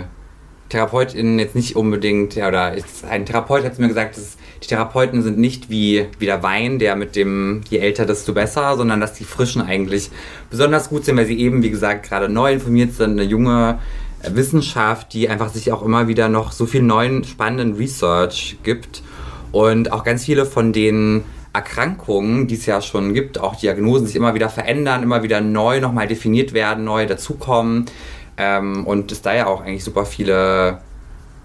TherapeutInnen 0.69 1.39
jetzt 1.39 1.55
nicht 1.55 1.75
unbedingt, 1.75 2.35
ja, 2.35 2.47
oder 2.47 2.73
ein 3.09 3.25
Therapeut 3.25 3.65
hat 3.65 3.79
mir 3.79 3.87
gesagt, 3.89 4.15
dass 4.15 4.37
die 4.63 4.67
Therapeuten 4.67 5.21
sind 5.23 5.37
nicht 5.37 5.69
wie, 5.69 6.07
wie 6.19 6.25
der 6.25 6.43
Wein, 6.43 6.79
der 6.79 6.95
mit 6.95 7.15
dem, 7.15 7.61
je 7.69 7.79
älter, 7.79 8.05
desto 8.05 8.33
besser, 8.33 8.75
sondern 8.77 9.01
dass 9.01 9.13
die 9.13 9.23
Frischen 9.23 9.61
eigentlich 9.61 10.09
besonders 10.49 10.89
gut 10.89 11.05
sind, 11.05 11.17
weil 11.17 11.25
sie 11.25 11.39
eben, 11.39 11.63
wie 11.63 11.69
gesagt, 11.69 12.07
gerade 12.07 12.29
neu 12.29 12.53
informiert 12.53 12.93
sind, 12.93 13.11
eine 13.11 13.23
junge 13.23 13.79
Wissenschaft, 14.23 15.13
die 15.13 15.29
einfach 15.29 15.49
sich 15.49 15.71
auch 15.71 15.83
immer 15.83 16.07
wieder 16.07 16.29
noch 16.29 16.51
so 16.51 16.65
viel 16.65 16.81
neuen 16.81 17.23
spannenden 17.23 17.75
Research 17.75 18.57
gibt. 18.63 19.03
Und 19.51 19.91
auch 19.91 20.03
ganz 20.03 20.25
viele 20.25 20.45
von 20.45 20.73
den 20.73 21.23
Erkrankungen, 21.53 22.47
die 22.47 22.55
es 22.55 22.65
ja 22.65 22.81
schon 22.81 23.13
gibt, 23.13 23.39
auch 23.39 23.55
Diagnosen 23.55 24.07
sich 24.07 24.15
immer 24.15 24.33
wieder 24.33 24.49
verändern, 24.49 25.03
immer 25.03 25.23
wieder 25.23 25.41
neu 25.41 25.79
nochmal 25.79 26.07
definiert 26.07 26.53
werden, 26.53 26.83
neu 26.83 27.05
dazukommen. 27.05 27.85
Ähm, 28.37 28.85
und 28.85 29.11
es 29.11 29.21
da 29.21 29.33
ja 29.33 29.47
auch 29.47 29.61
eigentlich 29.61 29.83
super 29.83 30.05
viele 30.05 30.81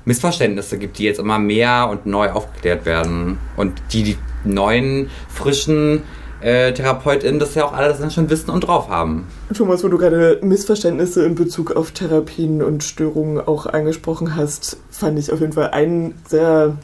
Missverständnisse 0.04 0.78
gibt, 0.78 0.98
die 0.98 1.04
jetzt 1.04 1.20
immer 1.20 1.38
mehr 1.38 1.88
und 1.90 2.06
neu 2.06 2.30
aufgeklärt 2.30 2.84
werden. 2.84 3.38
Und 3.56 3.80
die 3.92 4.02
die 4.02 4.18
neuen, 4.44 5.08
frischen 5.28 6.02
äh, 6.42 6.72
TherapeutInnen 6.72 7.38
das 7.38 7.54
ja 7.54 7.64
auch 7.64 7.72
alles 7.72 7.98
dann 7.98 8.10
schon 8.10 8.28
wissen 8.30 8.50
und 8.50 8.62
drauf 8.62 8.88
haben. 8.88 9.26
Thomas, 9.54 9.82
wo 9.84 9.88
du 9.88 9.98
gerade 9.98 10.38
Missverständnisse 10.42 11.24
in 11.24 11.34
Bezug 11.34 11.72
auf 11.72 11.92
Therapien 11.92 12.62
und 12.62 12.82
Störungen 12.82 13.40
auch 13.40 13.66
angesprochen 13.66 14.36
hast, 14.36 14.76
fand 14.90 15.18
ich 15.18 15.32
auf 15.32 15.40
jeden 15.40 15.52
Fall 15.52 15.70
ein 15.70 16.14
sehr 16.28 16.76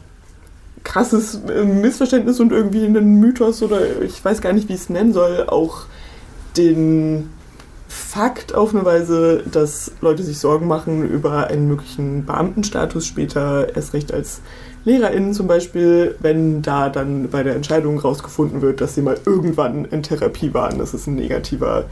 krasses 0.84 1.40
äh, 1.48 1.64
Missverständnis 1.64 2.40
und 2.40 2.52
irgendwie 2.52 2.84
einen 2.84 3.20
Mythos 3.20 3.62
oder 3.62 4.00
ich 4.02 4.24
weiß 4.24 4.40
gar 4.40 4.52
nicht, 4.52 4.68
wie 4.68 4.74
ich 4.74 4.80
es 4.80 4.90
nennen 4.90 5.12
soll, 5.12 5.44
auch 5.48 5.86
den 6.56 7.30
Fakt 7.88 8.54
auf 8.54 8.74
eine 8.74 8.84
Weise, 8.84 9.42
dass 9.50 9.92
Leute 10.00 10.22
sich 10.22 10.38
Sorgen 10.38 10.66
machen 10.66 11.09
über 11.09 11.46
einen 11.46 11.68
möglichen 11.68 12.26
Beamtenstatus 12.26 13.06
später, 13.06 13.74
erst 13.74 13.94
recht 13.94 14.12
als 14.12 14.40
LehrerInnen 14.89 15.34
zum 15.34 15.47
Beispiel, 15.47 16.16
wenn 16.20 16.62
da 16.62 16.89
dann 16.89 17.28
bei 17.30 17.43
der 17.43 17.55
Entscheidung 17.55 17.99
rausgefunden 17.99 18.62
wird, 18.62 18.80
dass 18.80 18.95
sie 18.95 19.03
mal 19.03 19.18
irgendwann 19.24 19.84
in 19.84 20.03
Therapie 20.03 20.53
waren, 20.55 20.78
dass 20.78 20.95
es 20.95 21.07
ein 21.07 21.14
negativer 21.14 21.84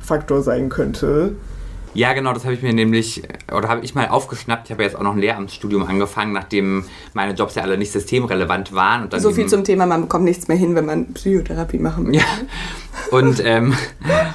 Faktor 0.00 0.42
sein 0.42 0.68
könnte. 0.68 1.34
Ja, 1.94 2.12
genau, 2.12 2.32
das 2.32 2.42
habe 2.44 2.54
ich 2.54 2.62
mir 2.62 2.72
nämlich, 2.72 3.22
oder 3.56 3.68
habe 3.68 3.84
ich 3.84 3.94
mal 3.94 4.08
aufgeschnappt. 4.08 4.66
Ich 4.66 4.72
habe 4.72 4.82
jetzt 4.82 4.96
auch 4.96 5.02
noch 5.02 5.12
ein 5.12 5.20
Lehramtsstudium 5.20 5.84
angefangen, 5.84 6.32
nachdem 6.32 6.84
meine 7.14 7.34
Jobs 7.34 7.54
ja 7.54 7.62
alle 7.62 7.78
nicht 7.78 7.92
systemrelevant 7.92 8.74
waren. 8.74 9.08
so 9.16 9.30
viel 9.30 9.46
zum 9.46 9.62
Thema, 9.62 9.86
man 9.86 10.02
bekommt 10.02 10.24
nichts 10.24 10.48
mehr 10.48 10.56
hin, 10.56 10.74
wenn 10.74 10.86
man 10.86 11.14
Psychotherapie 11.14 11.78
machen 11.78 12.08
will. 12.08 12.16
Ja, 12.16 12.24
und 13.12 13.40
ähm, 13.44 13.74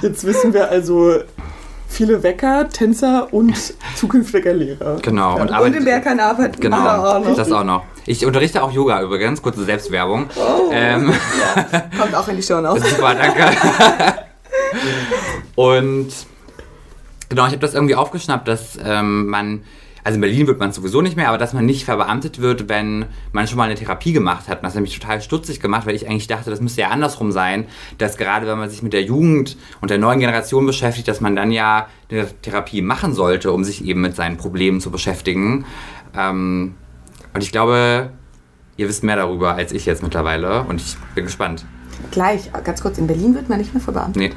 jetzt 0.00 0.24
wissen 0.24 0.54
wir 0.54 0.70
also, 0.70 1.18
viele 1.90 2.22
Wecker, 2.22 2.68
Tänzer 2.68 3.32
und 3.32 3.54
zukünftiger 3.96 4.54
Lehrer. 4.54 4.96
Genau. 5.02 5.36
Ja. 5.36 5.42
Und, 5.42 5.50
und 5.50 5.76
im 5.76 5.84
Bergheim 5.84 6.20
arbeiten. 6.20 6.60
Genau, 6.60 6.76
auch 6.76 7.24
noch. 7.24 7.36
das 7.36 7.52
auch 7.52 7.64
noch. 7.64 7.84
Ich 8.06 8.24
unterrichte 8.24 8.62
auch 8.62 8.72
Yoga 8.72 9.02
übrigens, 9.02 9.42
kurze 9.42 9.64
Selbstwerbung. 9.64 10.30
Oh, 10.36 10.70
ähm, 10.72 11.12
ja. 11.12 11.80
Kommt 11.98 12.14
auch 12.14 12.26
in 12.28 12.36
die 12.36 12.42
Show 12.42 12.60
noch. 12.60 12.76
Super, 12.78 13.14
danke. 13.14 13.44
und 15.56 16.08
genau, 17.28 17.46
ich 17.46 17.52
habe 17.52 17.58
das 17.58 17.74
irgendwie 17.74 17.94
aufgeschnappt, 17.94 18.48
dass 18.48 18.78
ähm, 18.82 19.26
man 19.26 19.62
also 20.04 20.14
in 20.16 20.20
Berlin 20.20 20.46
wird 20.46 20.58
man 20.58 20.72
sowieso 20.72 21.02
nicht 21.02 21.16
mehr, 21.16 21.28
aber 21.28 21.38
dass 21.38 21.52
man 21.52 21.66
nicht 21.66 21.84
verbeamtet 21.84 22.40
wird, 22.40 22.68
wenn 22.68 23.06
man 23.32 23.46
schon 23.46 23.58
mal 23.58 23.64
eine 23.64 23.74
Therapie 23.74 24.12
gemacht 24.12 24.48
hat. 24.48 24.58
Und 24.58 24.64
das 24.64 24.74
hat 24.74 24.82
mich 24.82 24.98
total 24.98 25.20
stutzig 25.20 25.60
gemacht, 25.60 25.86
weil 25.86 25.94
ich 25.94 26.08
eigentlich 26.08 26.26
dachte, 26.26 26.50
das 26.50 26.60
müsste 26.60 26.82
ja 26.82 26.88
andersrum 26.88 27.32
sein, 27.32 27.66
dass 27.98 28.16
gerade 28.16 28.46
wenn 28.46 28.58
man 28.58 28.70
sich 28.70 28.82
mit 28.82 28.92
der 28.92 29.02
Jugend 29.02 29.56
und 29.80 29.90
der 29.90 29.98
neuen 29.98 30.20
Generation 30.20 30.66
beschäftigt, 30.66 31.08
dass 31.08 31.20
man 31.20 31.36
dann 31.36 31.50
ja 31.50 31.88
eine 32.10 32.26
Therapie 32.42 32.82
machen 32.82 33.14
sollte, 33.14 33.52
um 33.52 33.64
sich 33.64 33.84
eben 33.84 34.00
mit 34.00 34.16
seinen 34.16 34.36
Problemen 34.36 34.80
zu 34.80 34.90
beschäftigen. 34.90 35.64
Ähm, 36.16 36.74
und 37.32 37.42
ich 37.42 37.52
glaube, 37.52 38.10
ihr 38.76 38.88
wisst 38.88 39.04
mehr 39.04 39.16
darüber 39.16 39.54
als 39.54 39.72
ich 39.72 39.86
jetzt 39.86 40.02
mittlerweile 40.02 40.62
und 40.62 40.80
ich 40.80 40.96
bin 41.14 41.24
gespannt. 41.24 41.64
Gleich, 42.10 42.50
ganz 42.64 42.80
kurz, 42.80 42.98
in 42.98 43.06
Berlin 43.06 43.34
wird 43.34 43.48
man 43.48 43.58
nicht 43.58 43.74
mehr 43.74 43.82
verbeamtet? 43.82 44.16
Nee. 44.16 44.32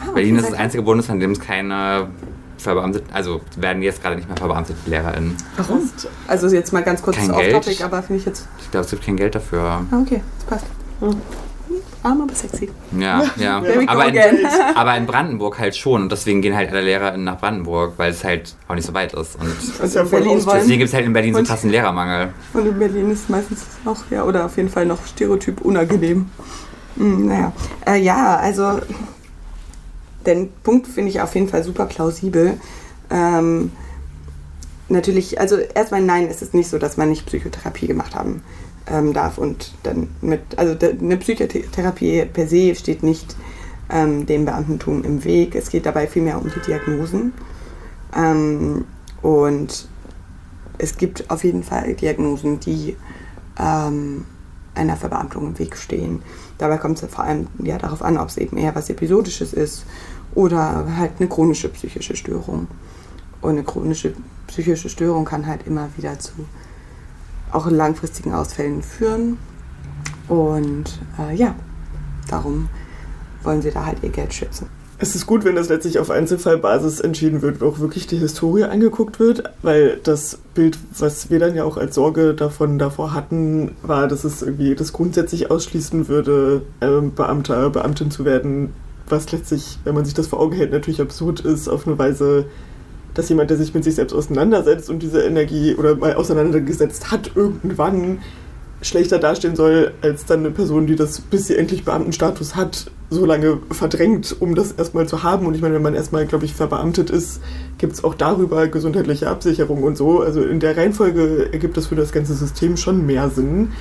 Ah, 0.00 0.10
Berlin 0.12 0.36
ist 0.36 0.50
das 0.50 0.58
einzige 0.58 0.82
Bundesland, 0.82 1.22
in 1.22 1.28
dem 1.28 1.32
es 1.32 1.40
keine 1.40 2.08
verbeamtet, 2.62 3.04
also 3.12 3.40
werden 3.56 3.82
jetzt 3.82 4.02
gerade 4.02 4.16
nicht 4.16 4.28
mehr 4.28 4.36
verbeamtet 4.36 4.76
LehrerInnen. 4.86 5.36
Warum? 5.56 5.90
Also 6.26 6.48
jetzt 6.48 6.72
mal 6.72 6.82
ganz 6.82 7.02
kurz 7.02 7.18
off-topic, 7.18 7.82
aber 7.84 8.02
finde 8.02 8.20
ich 8.20 8.26
jetzt. 8.26 8.48
Ich 8.60 8.70
glaube, 8.70 8.84
es 8.84 8.90
gibt 8.90 9.04
kein 9.04 9.16
Geld 9.16 9.34
dafür. 9.34 9.82
Ah, 9.90 10.00
okay, 10.00 10.22
das 10.38 10.46
passt. 10.46 10.66
Hm. 11.00 11.16
Arm, 12.02 12.22
aber 12.22 12.34
sexy. 12.34 12.68
Ja, 12.98 13.22
ja. 13.36 13.58
Aber, 13.86 14.08
in, 14.08 14.16
aber 14.74 14.96
in 14.96 15.06
Brandenburg 15.06 15.58
halt 15.58 15.76
schon. 15.76 16.02
Und 16.02 16.12
deswegen 16.12 16.42
gehen 16.42 16.54
halt 16.54 16.70
alle 16.70 16.82
LehrerInnen 16.82 17.24
nach 17.24 17.38
Brandenburg, 17.38 17.94
weil 17.96 18.10
es 18.10 18.24
halt 18.24 18.56
auch 18.68 18.74
nicht 18.74 18.86
so 18.86 18.92
weit 18.92 19.14
ist. 19.14 19.36
Und 19.36 19.48
Das 19.78 19.88
ist 19.88 19.94
ja 19.94 20.04
voll 20.04 20.20
Berlin 20.20 20.44
deswegen 20.44 20.78
gibt 20.78 20.88
es 20.88 20.94
halt 20.94 21.06
in 21.06 21.12
Berlin 21.12 21.32
so 21.32 21.38
einen 21.38 21.46
krassen 21.46 21.70
Lehrermangel. 21.70 22.30
Und 22.52 22.66
in 22.66 22.78
Berlin 22.78 23.10
ist 23.10 23.30
meistens 23.30 23.64
auch, 23.84 23.98
ja, 24.10 24.24
oder 24.24 24.46
auf 24.46 24.56
jeden 24.56 24.68
Fall 24.68 24.84
noch 24.84 25.06
Stereotyp 25.06 25.60
unangenehm. 25.60 26.28
Hm, 26.96 27.26
naja. 27.26 27.52
Äh, 27.86 28.00
ja, 28.00 28.36
also 28.36 28.80
den 30.26 30.50
Punkt 30.62 30.86
finde 30.86 31.10
ich 31.10 31.20
auf 31.20 31.34
jeden 31.34 31.48
Fall 31.48 31.64
super 31.64 31.86
plausibel. 31.86 32.58
Ähm, 33.10 33.72
natürlich, 34.88 35.40
also 35.40 35.56
erstmal 35.56 36.02
nein, 36.02 36.28
es 36.30 36.42
ist 36.42 36.54
nicht 36.54 36.68
so, 36.68 36.78
dass 36.78 36.96
man 36.96 37.08
nicht 37.08 37.26
Psychotherapie 37.26 37.86
gemacht 37.86 38.14
haben 38.14 38.42
ähm, 38.86 39.12
darf 39.12 39.38
und 39.38 39.72
dann 39.82 40.08
mit, 40.20 40.40
also 40.56 40.76
eine 40.86 41.16
Psychotherapie 41.16 42.24
per 42.26 42.46
se 42.46 42.74
steht 42.74 43.02
nicht 43.02 43.36
ähm, 43.90 44.26
dem 44.26 44.44
Beamtentum 44.44 45.04
im 45.04 45.24
Weg. 45.24 45.54
Es 45.54 45.70
geht 45.70 45.86
dabei 45.86 46.06
vielmehr 46.06 46.38
um 46.40 46.50
die 46.50 46.60
Diagnosen. 46.60 47.32
Ähm, 48.16 48.84
und 49.20 49.88
es 50.78 50.96
gibt 50.96 51.30
auf 51.30 51.44
jeden 51.44 51.62
Fall 51.62 51.94
Diagnosen, 51.94 52.60
die 52.60 52.96
ähm, 53.58 54.24
einer 54.74 54.96
Verbeamtung 54.96 55.48
im 55.48 55.58
Weg 55.58 55.76
stehen. 55.76 56.22
Dabei 56.58 56.78
kommt 56.78 57.02
es 57.02 57.10
vor 57.10 57.24
allem 57.24 57.46
ja, 57.62 57.78
darauf 57.78 58.02
an, 58.02 58.16
ob 58.18 58.28
es 58.28 58.38
eben 58.38 58.56
eher 58.56 58.74
was 58.74 58.90
Episodisches 58.90 59.52
ist 59.52 59.84
oder 60.34 60.96
halt 60.96 61.12
eine 61.18 61.28
chronische 61.28 61.68
psychische 61.68 62.16
Störung. 62.16 62.68
Und 63.40 63.50
eine 63.50 63.64
chronische 63.64 64.14
psychische 64.46 64.88
Störung 64.88 65.24
kann 65.24 65.46
halt 65.46 65.66
immer 65.66 65.88
wieder 65.96 66.18
zu 66.18 66.32
auch 67.52 67.70
langfristigen 67.70 68.32
Ausfällen 68.32 68.82
führen. 68.82 69.38
Und 70.28 70.84
äh, 71.18 71.34
ja, 71.34 71.54
darum 72.28 72.68
wollen 73.42 73.62
sie 73.62 73.70
da 73.70 73.84
halt 73.84 73.98
ihr 74.02 74.10
Geld 74.10 74.32
schützen. 74.32 74.68
Es 74.98 75.16
ist 75.16 75.26
gut, 75.26 75.44
wenn 75.44 75.56
das 75.56 75.68
letztlich 75.68 75.98
auf 75.98 76.10
Einzelfallbasis 76.10 77.00
entschieden 77.00 77.42
wird, 77.42 77.60
wo 77.60 77.66
auch 77.66 77.80
wirklich 77.80 78.06
die 78.06 78.18
Historie 78.18 78.64
angeguckt 78.64 79.18
wird, 79.18 79.42
weil 79.60 79.98
das 80.04 80.38
Bild, 80.54 80.78
was 80.96 81.28
wir 81.28 81.40
dann 81.40 81.56
ja 81.56 81.64
auch 81.64 81.76
als 81.76 81.96
Sorge 81.96 82.34
davon 82.34 82.78
davor 82.78 83.12
hatten, 83.12 83.72
war, 83.82 84.06
dass 84.06 84.22
es 84.22 84.42
irgendwie 84.42 84.76
das 84.76 84.92
grundsätzlich 84.92 85.50
ausschließen 85.50 86.06
würde, 86.06 86.62
ähm, 86.80 87.12
Beamter, 87.14 87.68
Beamtin 87.70 88.12
zu 88.12 88.24
werden, 88.24 88.72
was 89.12 89.30
letztlich, 89.30 89.78
wenn 89.84 89.94
man 89.94 90.04
sich 90.04 90.14
das 90.14 90.26
vor 90.26 90.40
Augen 90.40 90.56
hält, 90.56 90.72
natürlich 90.72 91.00
absurd 91.00 91.40
ist, 91.40 91.68
auf 91.68 91.86
eine 91.86 91.98
Weise, 91.98 92.46
dass 93.14 93.28
jemand, 93.28 93.50
der 93.50 93.58
sich 93.58 93.72
mit 93.74 93.84
sich 93.84 93.94
selbst 93.94 94.12
auseinandersetzt 94.12 94.90
und 94.90 95.00
diese 95.00 95.22
Energie 95.22 95.76
oder 95.76 95.94
mal 95.94 96.14
auseinandergesetzt 96.14 97.12
hat, 97.12 97.32
irgendwann 97.36 98.18
schlechter 98.80 99.18
dastehen 99.18 99.54
soll, 99.54 99.92
als 100.02 100.24
dann 100.24 100.40
eine 100.40 100.50
Person, 100.50 100.86
die 100.86 100.96
das, 100.96 101.20
bis 101.20 101.46
sie 101.46 101.56
endlich 101.56 101.84
Beamtenstatus 101.84 102.56
hat, 102.56 102.90
so 103.10 103.24
lange 103.24 103.58
verdrängt, 103.70 104.34
um 104.40 104.54
das 104.54 104.72
erstmal 104.72 105.06
zu 105.06 105.22
haben. 105.22 105.46
Und 105.46 105.54
ich 105.54 105.60
meine, 105.62 105.74
wenn 105.74 105.82
man 105.82 105.94
erstmal, 105.94 106.26
glaube 106.26 106.46
ich, 106.46 106.54
verbeamtet 106.54 107.10
ist, 107.10 107.40
gibt 107.78 107.92
es 107.92 108.02
auch 108.02 108.14
darüber 108.14 108.66
gesundheitliche 108.68 109.28
Absicherung 109.28 109.82
und 109.84 109.96
so. 109.96 110.20
Also 110.20 110.42
in 110.42 110.58
der 110.58 110.76
Reihenfolge 110.76 111.52
ergibt 111.52 111.76
das 111.76 111.86
für 111.86 111.94
das 111.94 112.12
ganze 112.12 112.34
System 112.34 112.76
schon 112.76 113.06
mehr 113.06 113.30
Sinn. 113.30 113.72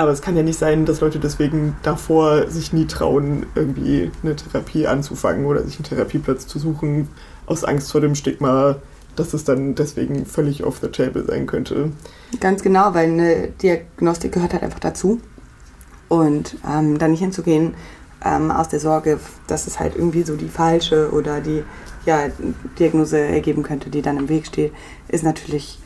Aber 0.00 0.12
es 0.12 0.22
kann 0.22 0.34
ja 0.34 0.42
nicht 0.42 0.58
sein, 0.58 0.86
dass 0.86 1.02
Leute 1.02 1.18
deswegen 1.18 1.76
davor 1.82 2.48
sich 2.48 2.72
nie 2.72 2.86
trauen, 2.86 3.44
irgendwie 3.54 4.10
eine 4.22 4.34
Therapie 4.34 4.86
anzufangen 4.86 5.44
oder 5.44 5.62
sich 5.62 5.76
einen 5.76 5.84
Therapieplatz 5.84 6.46
zu 6.46 6.58
suchen, 6.58 7.08
aus 7.44 7.64
Angst 7.64 7.92
vor 7.92 8.00
dem 8.00 8.14
Stigma, 8.14 8.76
dass 9.14 9.34
es 9.34 9.44
dann 9.44 9.74
deswegen 9.74 10.24
völlig 10.24 10.64
off 10.64 10.78
the 10.80 10.88
table 10.88 11.26
sein 11.26 11.46
könnte. 11.46 11.92
Ganz 12.40 12.62
genau, 12.62 12.94
weil 12.94 13.10
eine 13.10 13.48
Diagnostik 13.48 14.32
gehört 14.32 14.54
halt 14.54 14.62
einfach 14.62 14.78
dazu. 14.78 15.20
Und 16.08 16.56
ähm, 16.66 16.98
da 16.98 17.06
nicht 17.06 17.20
hinzugehen 17.20 17.74
ähm, 18.24 18.50
aus 18.50 18.70
der 18.70 18.80
Sorge, 18.80 19.20
dass 19.48 19.66
es 19.66 19.78
halt 19.78 19.96
irgendwie 19.96 20.22
so 20.22 20.34
die 20.34 20.48
falsche 20.48 21.10
oder 21.12 21.42
die 21.42 21.62
ja, 22.06 22.28
Diagnose 22.78 23.18
ergeben 23.18 23.62
könnte, 23.62 23.90
die 23.90 24.00
dann 24.00 24.16
im 24.16 24.30
Weg 24.30 24.46
steht, 24.46 24.72
ist 25.08 25.24
natürlich 25.24 25.78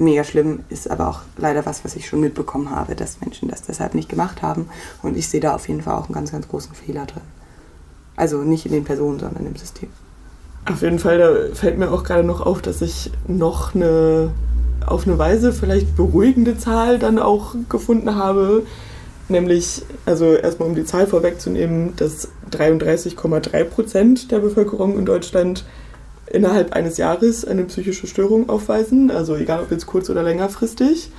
mega 0.00 0.24
schlimm, 0.24 0.60
ist 0.68 0.90
aber 0.90 1.08
auch 1.08 1.20
leider 1.36 1.64
was, 1.66 1.84
was 1.84 1.96
ich 1.96 2.08
schon 2.08 2.20
mitbekommen 2.20 2.70
habe, 2.70 2.94
dass 2.94 3.20
Menschen 3.20 3.48
das 3.48 3.62
deshalb 3.62 3.94
nicht 3.94 4.08
gemacht 4.08 4.42
haben. 4.42 4.68
Und 5.02 5.16
ich 5.16 5.28
sehe 5.28 5.40
da 5.40 5.54
auf 5.54 5.68
jeden 5.68 5.82
Fall 5.82 5.94
auch 5.94 6.06
einen 6.06 6.14
ganz, 6.14 6.32
ganz 6.32 6.48
großen 6.48 6.74
Fehler 6.74 7.06
drin. 7.06 7.22
Also 8.16 8.38
nicht 8.38 8.66
in 8.66 8.72
den 8.72 8.84
Personen, 8.84 9.18
sondern 9.18 9.46
im 9.46 9.56
System. 9.56 9.88
Auf 10.66 10.82
jeden 10.82 10.98
Fall, 10.98 11.18
da 11.18 11.54
fällt 11.54 11.78
mir 11.78 11.90
auch 11.90 12.04
gerade 12.04 12.24
noch 12.24 12.40
auf, 12.40 12.60
dass 12.60 12.82
ich 12.82 13.10
noch 13.26 13.74
eine 13.74 14.32
auf 14.86 15.06
eine 15.06 15.18
Weise 15.18 15.52
vielleicht 15.52 15.96
beruhigende 15.96 16.56
Zahl 16.56 16.98
dann 16.98 17.18
auch 17.18 17.54
gefunden 17.68 18.14
habe. 18.16 18.64
Nämlich, 19.28 19.82
also 20.06 20.34
erstmal 20.34 20.68
um 20.68 20.74
die 20.74 20.84
Zahl 20.84 21.06
vorwegzunehmen, 21.06 21.94
dass 21.96 22.28
33,3 22.50 23.64
Prozent 23.64 24.30
der 24.32 24.40
Bevölkerung 24.40 24.98
in 24.98 25.04
Deutschland 25.04 25.64
innerhalb 26.30 26.72
eines 26.72 26.96
Jahres 26.96 27.44
eine 27.44 27.64
psychische 27.64 28.06
Störung 28.06 28.48
aufweisen, 28.48 29.10
also 29.10 29.36
egal 29.36 29.62
ob 29.62 29.70
jetzt 29.70 29.86
kurz- 29.86 30.10
oder 30.10 30.22
längerfristig. 30.22 31.10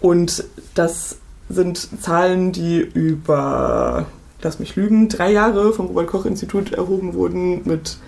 Und 0.00 0.44
das 0.74 1.18
sind 1.48 2.02
Zahlen, 2.02 2.52
die 2.52 2.78
über, 2.78 4.06
lass 4.42 4.58
mich 4.58 4.76
lügen, 4.76 5.08
drei 5.08 5.32
Jahre 5.32 5.72
vom 5.72 5.86
Robert-Koch-Institut 5.86 6.72
erhoben 6.72 7.14
wurden 7.14 7.62
mit 7.64 7.98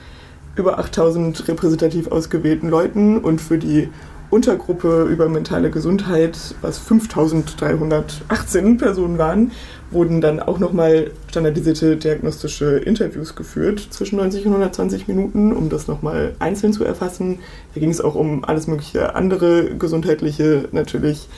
über 0.57 0.79
8000 0.79 1.49
repräsentativ 1.49 2.09
ausgewählten 2.09 2.69
Leuten 2.69 3.19
und 3.19 3.41
für 3.41 3.59
die 3.59 3.89
Untergruppe 4.31 5.05
über 5.05 5.29
mentale 5.29 5.71
Gesundheit, 5.71 6.55
was 6.61 6.79
5318 6.79 8.77
Personen 8.77 9.17
waren, 9.19 9.53
wurden 9.91 10.21
dann 10.21 10.41
auch 10.41 10.59
nochmal 10.59 11.11
standardisierte 11.29 11.97
diagnostische 11.97 12.77
Interviews 12.79 13.35
geführt 13.35 13.87
zwischen 13.91 14.17
90 14.17 14.47
und 14.47 14.53
120 14.53 15.09
Minuten, 15.09 15.53
um 15.53 15.69
das 15.69 15.89
nochmal 15.89 16.35
einzeln 16.39 16.73
zu 16.73 16.85
erfassen. 16.85 17.39
Da 17.75 17.81
ging 17.81 17.91
es 17.91 18.01
auch 18.01 18.15
um 18.15 18.45
alles 18.45 18.67
mögliche 18.67 19.15
andere 19.15 19.77
gesundheitliche 19.77 20.69
natürlich. 20.73 21.29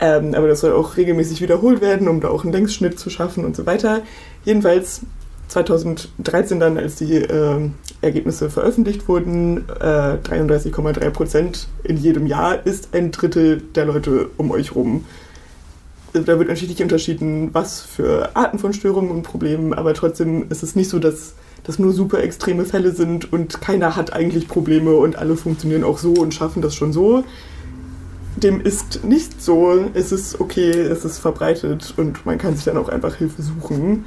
Ähm, 0.00 0.34
aber 0.34 0.48
das 0.48 0.60
soll 0.60 0.72
auch 0.72 0.96
regelmäßig 0.96 1.42
wiederholt 1.42 1.82
werden, 1.82 2.08
um 2.08 2.20
da 2.20 2.28
auch 2.28 2.44
einen 2.44 2.52
Längsschnitt 2.52 2.98
zu 2.98 3.10
schaffen 3.10 3.44
und 3.44 3.54
so 3.54 3.66
weiter. 3.66 4.00
Jedenfalls 4.44 5.02
2013 5.48 6.60
dann, 6.60 6.78
als 6.78 6.96
die 6.96 7.16
äh, 7.16 7.70
Ergebnisse 8.00 8.48
veröffentlicht 8.48 9.08
wurden, 9.08 9.68
äh, 9.80 10.16
33,3 10.16 11.10
Prozent 11.10 11.68
in 11.82 11.98
jedem 11.98 12.26
Jahr 12.26 12.64
ist 12.66 12.94
ein 12.94 13.10
Drittel 13.10 13.62
der 13.74 13.84
Leute 13.84 14.30
um 14.38 14.50
euch 14.52 14.74
rum. 14.74 15.04
Da 16.12 16.26
wird 16.26 16.48
nicht 16.48 16.82
unterschieden, 16.82 17.50
was 17.52 17.82
für 17.82 18.34
Arten 18.34 18.58
von 18.58 18.72
Störungen 18.72 19.10
und 19.10 19.22
Problemen, 19.22 19.72
aber 19.72 19.94
trotzdem 19.94 20.46
ist 20.50 20.62
es 20.62 20.74
nicht 20.74 20.88
so, 20.88 20.98
dass 20.98 21.34
das 21.62 21.78
nur 21.78 21.92
super 21.92 22.20
extreme 22.22 22.64
Fälle 22.64 22.92
sind 22.92 23.32
und 23.32 23.60
keiner 23.60 23.94
hat 23.94 24.12
eigentlich 24.12 24.48
Probleme 24.48 24.94
und 24.94 25.16
alle 25.16 25.36
funktionieren 25.36 25.84
auch 25.84 25.98
so 25.98 26.12
und 26.14 26.34
schaffen 26.34 26.62
das 26.62 26.74
schon 26.74 26.92
so. 26.92 27.22
Dem 28.36 28.60
ist 28.60 29.04
nicht 29.04 29.42
so. 29.42 29.90
Es 29.94 30.12
ist 30.12 30.40
okay, 30.40 30.70
es 30.70 31.04
ist 31.04 31.18
verbreitet 31.18 31.94
und 31.96 32.24
man 32.26 32.38
kann 32.38 32.56
sich 32.56 32.64
dann 32.64 32.76
auch 32.76 32.88
einfach 32.88 33.16
Hilfe 33.16 33.42
suchen. 33.42 34.04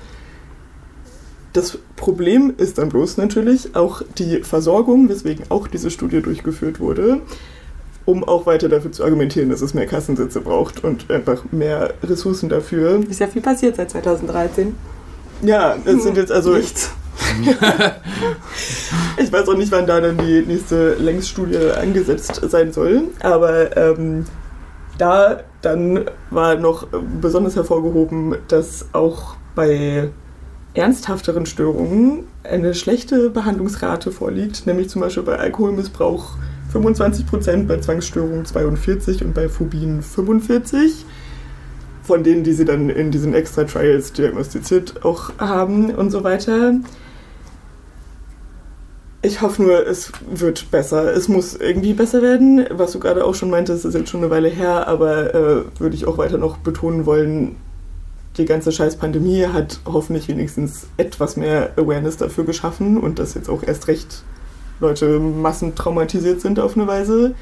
Das 1.54 1.78
Problem 1.95 2.54
ist 2.58 2.80
dann 2.80 2.89
bloß 2.89 3.18
natürlich 3.18 3.76
auch 3.76 4.01
die 4.18 4.39
Versorgung, 4.39 5.08
weswegen 5.08 5.45
auch 5.49 5.68
diese 5.68 5.91
Studie 5.91 6.22
durchgeführt 6.22 6.80
wurde, 6.80 7.22
um 8.06 8.24
auch 8.24 8.45
weiter 8.45 8.70
dafür 8.70 8.91
zu 8.91 9.04
argumentieren, 9.04 9.49
dass 9.49 9.62
es 9.62 9.74
mehr 9.74 9.86
Kassensitze 9.86 10.41
braucht 10.41 10.84
und 10.84 11.10
einfach 11.10 11.43
mehr 11.51 11.93
Ressourcen 12.04 12.49
dafür. 12.49 13.01
Ist 13.10 13.20
ja 13.20 13.28
viel 13.28 13.41
passiert 13.41 13.76
seit 13.76 13.91
2013. 13.91 14.76
Ja, 15.41 15.76
es 15.86 16.04
sind 16.04 16.18
jetzt 16.18 16.32
also. 16.32 16.54
Nichts. 16.54 16.91
Ich 19.18 19.32
weiß 19.32 19.47
auch 19.47 19.56
nicht, 19.56 19.72
wann 19.72 19.86
da 19.86 20.01
dann 20.01 20.18
die 20.18 20.41
nächste 20.41 20.95
Längsstudie 20.95 21.72
angesetzt 21.80 22.41
sein 22.49 22.72
soll, 22.74 23.04
aber 23.22 23.76
ähm, 23.78 24.26
da 24.97 25.41
dann 25.62 26.06
war 26.30 26.56
noch 26.56 26.88
besonders 27.22 27.56
hervorgehoben, 27.56 28.36
dass 28.47 28.88
auch 28.93 29.36
bei 29.56 30.10
ernsthafteren 30.74 31.45
Störungen 31.45 32.28
eine 32.43 32.74
schlechte 32.74 33.30
Behandlungsrate 33.30 34.12
vorliegt, 34.12 34.66
nämlich 34.66 34.89
zum 34.89 35.01
Beispiel 35.01 35.24
bei 35.24 35.38
Alkoholmissbrauch 35.38 36.36
25%, 36.74 37.68
bei 37.68 37.80
Zwangsstörungen 37.80 38.46
42% 38.46 39.24
und 39.24 39.34
bei 39.34 39.50
Phobien 39.50 40.02
45%, 40.02 41.06
von 42.02 42.24
denen, 42.24 42.44
die 42.44 42.54
sie 42.54 42.66
dann 42.66 42.90
in 42.90 43.12
diesen 43.12 43.34
Extra-Trials 43.34 44.14
diagnostiziert 44.14 45.06
auch 45.06 45.38
haben 45.38 45.94
und 45.96 46.10
so 46.12 46.24
weiter. 46.24 46.76
Ich 49.22 49.42
hoffe 49.42 49.64
nur, 49.64 49.88
es 49.88 50.12
wird 50.30 50.70
besser. 50.70 51.14
Es 51.16 51.30
muss 51.30 51.56
irgendwie 51.56 51.94
besser 51.94 52.22
werden. 52.22 52.66
Was 52.72 52.92
du 52.92 53.00
gerade 53.00 53.24
auch 53.24 53.36
schon 53.36 53.50
meintest, 53.50 53.86
ist 53.86 53.94
jetzt 53.94 54.10
schon 54.10 54.22
eine 54.22 54.30
Weile 54.30 54.50
her, 54.50 54.88
aber 54.90 55.34
äh, 55.34 55.64
würde 55.80 55.96
ich 55.96 56.06
auch 56.06 56.18
weiter 56.18 56.38
noch 56.38 56.58
betonen 56.58 57.06
wollen, 57.06 57.56
die 58.38 58.46
ganze 58.46 58.72
scheiß 58.72 58.98
Pandemie 58.98 59.46
hat 59.46 59.80
hoffentlich 59.86 60.28
wenigstens 60.28 60.88
etwas 60.98 61.38
mehr 61.38 61.72
Awareness 61.78 62.18
dafür 62.18 62.46
geschaffen 62.46 62.98
und 62.98 63.20
dass 63.20 63.36
jetzt 63.36 63.50
auch 63.50 63.64
erst 63.64 63.88
recht 63.88 64.24
Leute 64.84 65.20
massentraumatisiert 65.20 66.42
sind 66.42 66.60
auf 66.60 66.76
eine 66.76 66.86
Weise. 66.88 67.34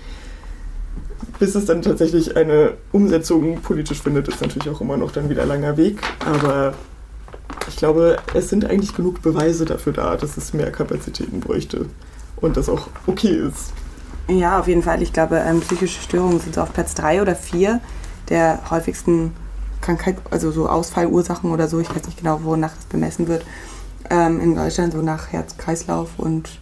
Bis 1.39 1.56
es 1.56 1.66
dann 1.66 1.82
tatsächlich 1.82 2.38
eine 2.38 2.74
Umsetzung 2.92 3.62
politisch 3.62 4.02
findet, 4.02 4.28
ist 4.28 4.42
natürlich 4.42 4.70
auch 4.70 4.80
immer 4.82 4.96
noch 4.98 5.12
dann 5.12 5.30
wieder 5.30 5.46
langer 5.46 5.76
Weg. 5.76 6.00
Aber 6.26 6.74
Ich 7.68 7.76
glaube, 7.78 8.18
es 8.34 8.50
sind 8.50 8.66
eigentlich 8.66 8.96
genug 8.96 9.22
Beweise 9.22 9.66
dafür 9.66 9.94
da, 9.94 10.16
dass 10.18 10.38
es 10.38 10.54
mehr 10.54 10.72
Kapazitäten 10.72 11.39
bräuchte 11.39 11.86
und 12.38 12.58
das 12.58 12.70
auch 12.70 12.88
okay 13.08 13.36
ist. 13.48 13.74
Ja, 14.28 14.60
auf 14.60 14.68
jeden 14.68 14.84
Fall. 14.84 15.02
Ich 15.02 15.14
glaube, 15.14 15.38
ähm, 15.38 15.62
psychische 15.62 16.02
Störungen 16.02 16.39
sind 16.39 16.56
so 16.56 16.62
auf 16.62 16.74
Platz 16.74 16.94
drei 16.96 17.22
oder 17.22 17.36
vier 17.36 17.82
der 18.30 18.60
häufigsten 18.70 19.34
Krankheit, 19.82 20.18
also 20.30 20.52
so 20.52 20.70
Ausfallursachen 20.70 21.52
oder 21.52 21.68
so. 21.68 21.80
Ich 21.80 21.89
weiß 21.94 22.06
nicht 22.06 22.20
genau, 22.20 22.44
wonach 22.44 22.76
das 22.76 22.86
bemessen 22.86 23.28
wird. 23.28 23.46
Ähm, 24.10 24.39
in 24.39 24.56
Deutschland 24.56 24.94
so 24.94 25.02
nach 25.02 25.32
Herz-Kreislauf 25.32 26.12
und 26.18 26.61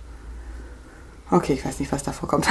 okay, 1.31 1.53
ich 1.53 1.65
weiß 1.65 1.79
nicht, 1.79 1.91
was 1.91 2.03
da 2.03 2.11
vorkommt. 2.11 2.47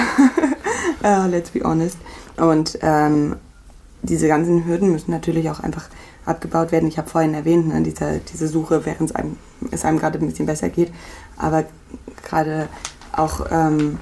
uh, 1.02 1.26
let's 1.30 1.50
be 1.50 1.60
honest. 1.62 1.98
Und 2.36 2.78
ähm, 2.82 3.36
diese 4.02 4.28
ganzen 4.28 4.64
Hürden 4.64 4.92
müssen 4.92 5.10
natürlich 5.10 5.50
auch 5.50 5.60
einfach 5.60 5.88
abgebaut 6.24 6.72
werden. 6.72 6.88
Ich 6.88 6.98
habe 6.98 7.08
vorhin 7.08 7.34
erwähnt, 7.34 7.68
ne, 7.68 7.82
diese, 7.82 8.20
diese 8.32 8.48
Suche, 8.48 8.84
während 8.84 9.10
es 9.10 9.16
einem, 9.16 9.36
es 9.70 9.84
einem 9.84 9.98
gerade 9.98 10.18
ein 10.18 10.26
bisschen 10.26 10.46
besser 10.46 10.68
geht, 10.68 10.92
aber 11.36 11.64
gerade 12.22 12.68
auch 13.12 13.46
ähm, 13.50 13.98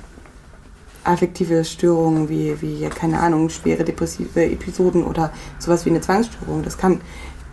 affektive 1.04 1.64
Störungen 1.64 2.28
wie, 2.28 2.60
wie, 2.60 2.88
keine 2.88 3.20
Ahnung, 3.20 3.48
schwere 3.48 3.84
depressive 3.84 4.44
Episoden 4.44 5.04
oder 5.04 5.32
sowas 5.58 5.86
wie 5.86 5.90
eine 5.90 6.00
Zwangsstörung, 6.00 6.62
das 6.62 6.76
kann 6.76 7.00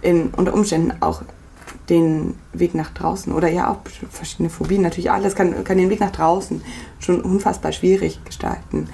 in, 0.02 0.30
unter 0.30 0.54
Umständen 0.54 0.94
auch 1.02 1.22
den 1.90 2.36
Weg 2.54 2.76
nach 2.76 2.92
draußen 2.92 3.34
oder 3.34 3.50
ja 3.50 3.70
auch 3.70 3.78
verschiedene 4.10 4.50
Phobien, 4.50 4.82
natürlich 4.82 5.12
alles 5.12 5.36
kann, 5.36 5.64
kann 5.64 5.78
den 5.78 5.90
Weg 5.90 6.00
nach 6.00 6.12
draußen 6.12 6.62
schon 7.00 7.22
unfassbar 7.22 7.72
schwierig 7.72 8.24
gestalten. 8.26 8.88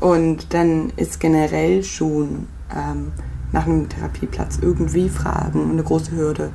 Und 0.00 0.52
dann 0.52 0.92
ist 0.96 1.20
generell 1.20 1.84
schon 1.84 2.48
ähm, 2.74 3.12
nach 3.52 3.66
einem 3.66 3.88
Therapieplatz 3.88 4.58
irgendwie 4.60 5.08
fragen 5.08 5.70
eine 5.70 5.82
große 5.82 6.12
Hürde. 6.12 6.50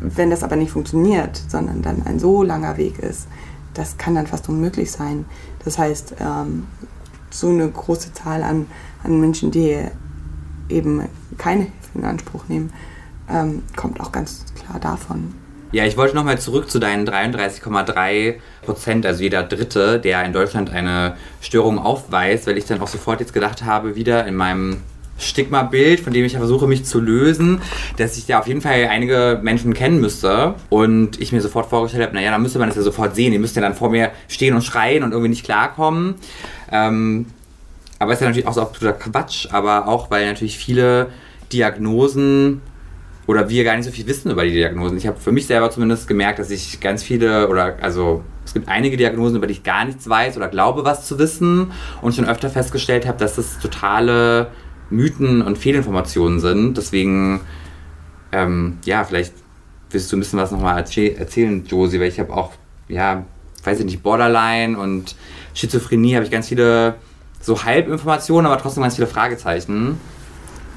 Wenn 0.00 0.30
das 0.30 0.42
aber 0.42 0.56
nicht 0.56 0.72
funktioniert, 0.72 1.40
sondern 1.48 1.82
dann 1.82 2.06
ein 2.06 2.18
so 2.18 2.42
langer 2.42 2.76
Weg 2.76 2.98
ist, 2.98 3.28
das 3.74 3.98
kann 3.98 4.14
dann 4.14 4.26
fast 4.26 4.48
unmöglich 4.48 4.90
sein. 4.90 5.26
Das 5.64 5.78
heißt, 5.78 6.16
ähm, 6.20 6.66
so 7.30 7.48
eine 7.48 7.68
große 7.68 8.12
Zahl 8.12 8.42
an, 8.42 8.66
an 9.04 9.20
Menschen, 9.20 9.50
die 9.50 9.78
eben 10.68 11.02
keine 11.38 11.64
Hilfe 11.64 11.76
in 11.94 12.04
Anspruch 12.04 12.48
nehmen, 12.48 12.72
ähm, 13.32 13.62
kommt 13.76 14.00
auch 14.00 14.12
ganz 14.12 14.44
klar 14.54 14.80
davon. 14.80 15.34
Ja, 15.72 15.84
ich 15.84 15.96
wollte 15.96 16.16
nochmal 16.16 16.40
zurück 16.40 16.68
zu 16.68 16.80
deinen 16.80 17.06
33,3 17.06 18.34
Prozent, 18.62 19.06
also 19.06 19.22
jeder 19.22 19.44
Dritte, 19.44 20.00
der 20.00 20.24
in 20.24 20.32
Deutschland 20.32 20.70
eine 20.70 21.14
Störung 21.40 21.78
aufweist, 21.78 22.48
weil 22.48 22.58
ich 22.58 22.64
dann 22.64 22.80
auch 22.80 22.88
sofort 22.88 23.20
jetzt 23.20 23.32
gedacht 23.32 23.64
habe, 23.64 23.94
wieder 23.94 24.26
in 24.26 24.34
meinem 24.34 24.78
Stigma-Bild, 25.20 26.00
von 26.00 26.12
dem 26.12 26.24
ich 26.24 26.36
versuche, 26.36 26.66
mich 26.66 26.84
zu 26.84 26.98
lösen, 26.98 27.60
dass 27.98 28.16
ich 28.16 28.26
da 28.26 28.40
auf 28.40 28.48
jeden 28.48 28.62
Fall 28.62 28.88
einige 28.90 29.38
Menschen 29.42 29.74
kennen 29.74 30.00
müsste. 30.00 30.54
Und 30.70 31.20
ich 31.20 31.30
mir 31.30 31.40
sofort 31.40 31.68
vorgestellt 31.68 32.02
habe, 32.02 32.14
naja, 32.14 32.32
dann 32.32 32.42
müsste 32.42 32.58
man 32.58 32.68
das 32.68 32.76
ja 32.76 32.82
sofort 32.82 33.14
sehen. 33.14 33.30
Die 33.30 33.38
müsste 33.38 33.60
ja 33.60 33.66
dann 33.66 33.76
vor 33.76 33.90
mir 33.90 34.10
stehen 34.28 34.54
und 34.54 34.62
schreien 34.62 35.04
und 35.04 35.12
irgendwie 35.12 35.30
nicht 35.30 35.44
klarkommen. 35.44 36.14
Ähm, 36.72 37.26
aber 37.98 38.12
es 38.12 38.16
ist 38.16 38.22
ja 38.22 38.28
natürlich 38.28 38.48
auch 38.48 38.54
so 38.54 38.62
absoluter 38.62 38.98
Quatsch, 38.98 39.48
aber 39.52 39.86
auch, 39.86 40.10
weil 40.10 40.26
natürlich 40.26 40.58
viele 40.58 41.08
Diagnosen 41.52 42.62
oder 43.30 43.48
wir 43.48 43.62
gar 43.62 43.76
nicht 43.76 43.84
so 43.84 43.92
viel 43.92 44.08
wissen 44.08 44.32
über 44.32 44.42
die 44.42 44.50
Diagnosen. 44.50 44.98
Ich 44.98 45.06
habe 45.06 45.20
für 45.20 45.30
mich 45.30 45.46
selber 45.46 45.70
zumindest 45.70 46.08
gemerkt, 46.08 46.40
dass 46.40 46.50
ich 46.50 46.80
ganz 46.80 47.04
viele 47.04 47.48
oder 47.48 47.76
also 47.80 48.24
es 48.44 48.54
gibt 48.54 48.68
einige 48.68 48.96
Diagnosen, 48.96 49.36
über 49.36 49.46
die 49.46 49.52
ich 49.52 49.62
gar 49.62 49.84
nichts 49.84 50.08
weiß 50.08 50.36
oder 50.36 50.48
glaube, 50.48 50.84
was 50.84 51.06
zu 51.06 51.16
wissen 51.20 51.70
und 52.02 52.12
schon 52.12 52.24
öfter 52.24 52.50
festgestellt 52.50 53.06
habe, 53.06 53.18
dass 53.18 53.36
das 53.36 53.60
totale 53.60 54.48
Mythen 54.90 55.42
und 55.42 55.58
Fehlinformationen 55.58 56.40
sind. 56.40 56.76
Deswegen, 56.76 57.42
ähm, 58.32 58.78
ja, 58.84 59.04
vielleicht 59.04 59.34
willst 59.90 60.10
du 60.10 60.16
ein 60.16 60.20
bisschen 60.20 60.40
was 60.40 60.50
nochmal 60.50 60.76
erzählen, 60.78 61.64
Josie, 61.64 62.00
weil 62.00 62.08
ich 62.08 62.18
habe 62.18 62.32
auch, 62.32 62.50
ja, 62.88 63.24
weiß 63.62 63.78
ich 63.78 63.84
nicht, 63.84 64.02
Borderline 64.02 64.76
und 64.76 65.14
Schizophrenie 65.54 66.16
habe 66.16 66.24
ich 66.24 66.32
ganz 66.32 66.48
viele 66.48 66.96
so 67.40 67.62
Halbinformationen, 67.62 68.50
aber 68.50 68.60
trotzdem 68.60 68.82
ganz 68.82 68.96
viele 68.96 69.06
Fragezeichen. 69.06 70.00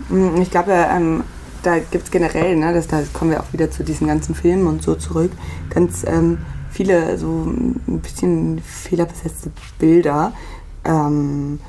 Hm, 0.10 0.40
ich 0.40 0.52
glaube, 0.52 0.72
ähm, 0.72 1.24
da 1.64 1.80
gibt 1.80 2.06
es 2.06 2.12
generell, 2.12 2.56
ne, 2.56 2.74
das, 2.74 2.88
da 2.88 3.02
kommen 3.14 3.32
wir 3.32 3.42
auch 3.42 3.52
wieder 3.54 3.72
zu 3.72 3.84
diesen 3.84 4.08
ganzen 4.08 4.36
Filmen 4.36 4.68
und 4.68 4.84
so 4.84 4.96
zurück, 4.96 5.32
ganz 5.70 6.06
ähm, 6.06 6.38
viele 6.72 7.18
so 7.18 7.28
ein 7.28 8.02
bisschen 8.02 8.60
fehlerbesetzte 8.60 9.52
Bilder. 9.80 10.34
Ähm, 10.86 11.60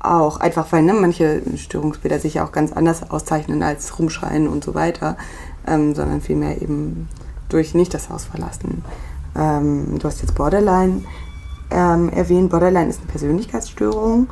auch 0.00 0.38
einfach, 0.38 0.70
weil 0.72 0.82
ne, 0.82 0.94
manche 0.94 1.42
Störungsbilder 1.56 2.18
sich 2.18 2.34
ja 2.34 2.44
auch 2.44 2.52
ganz 2.52 2.72
anders 2.72 3.10
auszeichnen 3.10 3.62
als 3.62 3.98
rumschreien 3.98 4.48
und 4.48 4.64
so 4.64 4.74
weiter, 4.74 5.16
ähm, 5.66 5.94
sondern 5.94 6.20
vielmehr 6.20 6.62
eben 6.62 7.08
durch 7.48 7.74
nicht 7.74 7.94
das 7.94 8.08
Haus 8.08 8.24
verlassen. 8.24 8.84
Ähm, 9.36 9.98
du 9.98 10.06
hast 10.06 10.22
jetzt 10.22 10.34
Borderline 10.34 11.04
ähm, 11.70 12.10
erwähnt. 12.10 12.50
Borderline 12.50 12.88
ist 12.88 13.00
eine 13.00 13.08
Persönlichkeitsstörung. 13.08 14.28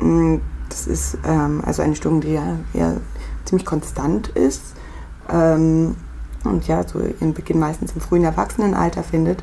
Mm, 0.00 0.36
das 0.68 0.86
ist 0.86 1.18
ähm, 1.26 1.62
also 1.66 1.82
eine 1.82 1.96
Störung, 1.96 2.20
die 2.20 2.32
ja, 2.32 2.58
ja 2.72 2.96
ziemlich 3.44 3.66
konstant 3.66 4.28
ist 4.28 4.74
ähm, 5.30 5.96
und 6.44 6.66
ja, 6.66 6.86
so 6.86 7.00
ihren 7.00 7.34
Beginn 7.34 7.58
meistens 7.58 7.92
im 7.92 8.00
frühen 8.00 8.24
Erwachsenenalter 8.24 9.02
findet. 9.02 9.42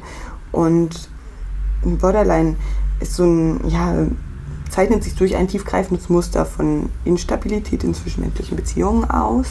Und 0.51 1.09
Borderline 1.83 2.55
ist 2.99 3.15
so 3.15 3.23
ein, 3.23 3.67
ja, 3.67 3.93
zeichnet 4.69 5.03
sich 5.03 5.15
durch 5.15 5.35
ein 5.35 5.47
tiefgreifendes 5.47 6.09
Muster 6.09 6.45
von 6.45 6.89
Instabilität 7.05 7.83
in 7.83 7.93
zwischenmenschlichen 7.93 8.55
Beziehungen 8.55 9.09
aus, 9.09 9.47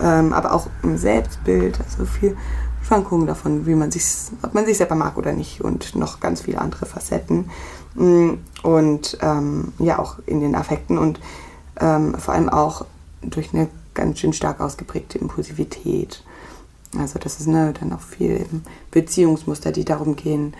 ähm, 0.00 0.32
aber 0.32 0.52
auch 0.52 0.68
im 0.82 0.96
Selbstbild, 0.96 1.78
also 1.80 2.04
viel 2.04 2.36
Schwankungen 2.82 3.26
davon, 3.26 3.66
wie 3.66 3.74
man 3.74 3.90
sich, 3.90 4.04
ob 4.42 4.52
man 4.54 4.66
sich 4.66 4.76
selber 4.76 4.94
mag 4.94 5.16
oder 5.16 5.32
nicht 5.32 5.62
und 5.62 5.94
noch 5.96 6.20
ganz 6.20 6.42
viele 6.42 6.60
andere 6.60 6.84
Facetten 6.84 7.50
mm, 7.94 8.30
und 8.62 9.18
ähm, 9.22 9.72
ja 9.78 9.98
auch 9.98 10.18
in 10.26 10.40
den 10.40 10.54
Affekten 10.54 10.98
und 10.98 11.20
ähm, 11.80 12.14
vor 12.18 12.34
allem 12.34 12.50
auch 12.50 12.84
durch 13.30 13.52
eine 13.52 13.68
ganz 13.94 14.18
schön 14.18 14.32
stark 14.32 14.60
ausgeprägte 14.60 15.18
Impulsivität. 15.18 16.22
Also 16.98 17.18
das 17.18 17.40
ist 17.40 17.48
ne, 17.48 17.74
dann 17.78 17.92
auch 17.92 18.00
viel 18.00 18.46
Beziehungsmuster, 18.90 19.72
die 19.72 19.84
darum 19.84 20.16
gehen, 20.16 20.54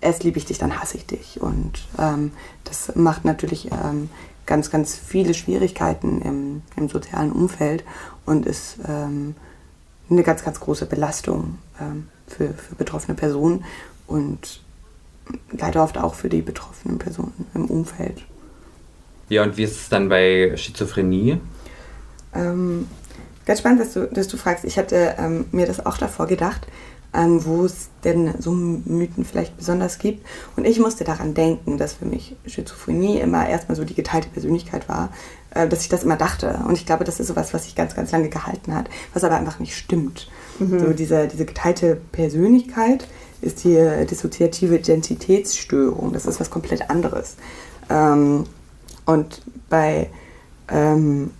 erst 0.00 0.24
liebe 0.24 0.38
ich 0.38 0.46
dich, 0.46 0.58
dann 0.58 0.80
hasse 0.80 0.96
ich 0.96 1.06
dich. 1.06 1.40
Und 1.40 1.86
ähm, 1.98 2.32
das 2.64 2.94
macht 2.96 3.24
natürlich 3.24 3.70
ähm, 3.70 4.08
ganz, 4.46 4.70
ganz 4.70 4.96
viele 4.96 5.34
Schwierigkeiten 5.34 6.22
im, 6.22 6.62
im 6.76 6.88
sozialen 6.88 7.32
Umfeld 7.32 7.84
und 8.26 8.46
ist 8.46 8.78
ähm, 8.88 9.34
eine 10.10 10.22
ganz, 10.22 10.44
ganz 10.44 10.60
große 10.60 10.86
Belastung 10.86 11.58
ähm, 11.80 12.08
für, 12.26 12.52
für 12.54 12.74
betroffene 12.74 13.16
Personen 13.16 13.64
und 14.06 14.60
leider 15.52 15.82
oft 15.82 15.98
auch 15.98 16.14
für 16.14 16.28
die 16.28 16.42
betroffenen 16.42 16.98
Personen 16.98 17.46
im 17.54 17.66
Umfeld. 17.66 18.24
Ja, 19.28 19.44
und 19.44 19.56
wie 19.56 19.62
ist 19.62 19.76
es 19.76 19.88
dann 19.88 20.08
bei 20.08 20.56
Schizophrenie? 20.56 21.38
Ähm, 22.34 22.88
ganz 23.46 23.60
spannend, 23.60 23.80
dass 23.80 23.92
du, 23.92 24.06
dass 24.06 24.28
du 24.28 24.36
fragst. 24.36 24.64
Ich 24.64 24.78
hatte 24.78 25.14
ähm, 25.18 25.46
mir 25.52 25.66
das 25.66 25.84
auch 25.84 25.98
davor 25.98 26.26
gedacht, 26.26 26.66
ähm, 27.12 27.44
wo 27.44 27.64
es 27.64 27.88
denn 28.04 28.34
so 28.38 28.52
Mythen 28.52 29.24
vielleicht 29.24 29.56
besonders 29.56 29.98
gibt. 29.98 30.24
Und 30.56 30.64
ich 30.64 30.78
musste 30.78 31.04
daran 31.04 31.34
denken, 31.34 31.76
dass 31.76 31.94
für 31.94 32.04
mich 32.04 32.36
Schizophrenie 32.46 33.18
immer 33.18 33.48
erstmal 33.48 33.76
so 33.76 33.84
die 33.84 33.94
geteilte 33.94 34.28
Persönlichkeit 34.28 34.88
war, 34.88 35.10
äh, 35.50 35.66
dass 35.66 35.82
ich 35.82 35.88
das 35.88 36.04
immer 36.04 36.16
dachte. 36.16 36.60
Und 36.66 36.74
ich 36.74 36.86
glaube, 36.86 37.04
das 37.04 37.18
ist 37.18 37.26
sowas, 37.26 37.52
was 37.52 37.64
sich 37.64 37.74
ganz, 37.74 37.94
ganz 37.96 38.12
lange 38.12 38.28
gehalten 38.28 38.74
hat, 38.74 38.88
was 39.12 39.24
aber 39.24 39.36
einfach 39.36 39.58
nicht 39.58 39.76
stimmt. 39.76 40.28
Mhm. 40.58 40.78
So 40.78 40.92
diese, 40.92 41.26
diese 41.26 41.44
geteilte 41.44 42.00
Persönlichkeit 42.12 43.08
ist 43.42 43.64
die 43.64 44.06
dissoziative 44.08 44.76
Identitätsstörung. 44.76 46.12
Das 46.12 46.26
ist 46.26 46.40
was 46.40 46.50
komplett 46.50 46.90
anderes. 46.90 47.36
Ähm, 47.88 48.44
und 49.06 49.42
bei 49.68 50.10
ähm, 50.68 51.30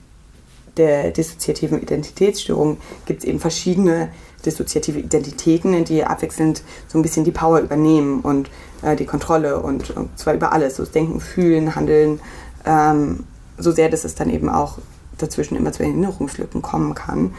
der 0.76 1.10
dissoziativen 1.10 1.80
Identitätsstörung 1.82 2.78
gibt 3.06 3.22
es 3.22 3.28
eben 3.28 3.40
verschiedene 3.40 4.10
dissoziative 4.44 4.98
Identitäten, 4.98 5.84
die 5.84 6.04
abwechselnd 6.04 6.62
so 6.88 6.98
ein 6.98 7.02
bisschen 7.02 7.24
die 7.24 7.30
Power 7.30 7.60
übernehmen 7.60 8.20
und 8.20 8.50
äh, 8.82 8.96
die 8.96 9.06
Kontrolle 9.06 9.60
und, 9.60 9.90
und, 9.90 10.18
zwar 10.18 10.34
über 10.34 10.52
alles, 10.52 10.76
so 10.76 10.82
das 10.82 10.92
Denken, 10.92 11.20
Fühlen, 11.20 11.74
Handeln, 11.74 12.20
ähm, 12.64 13.24
so 13.58 13.72
sehr, 13.72 13.88
dass 13.88 14.04
es 14.04 14.14
dann 14.14 14.30
eben 14.30 14.48
auch 14.48 14.78
dazwischen 15.18 15.56
immer 15.56 15.72
zu 15.72 15.82
Erinnerungslücken 15.82 16.62
kommen 16.62 16.94
kann. 16.94 17.34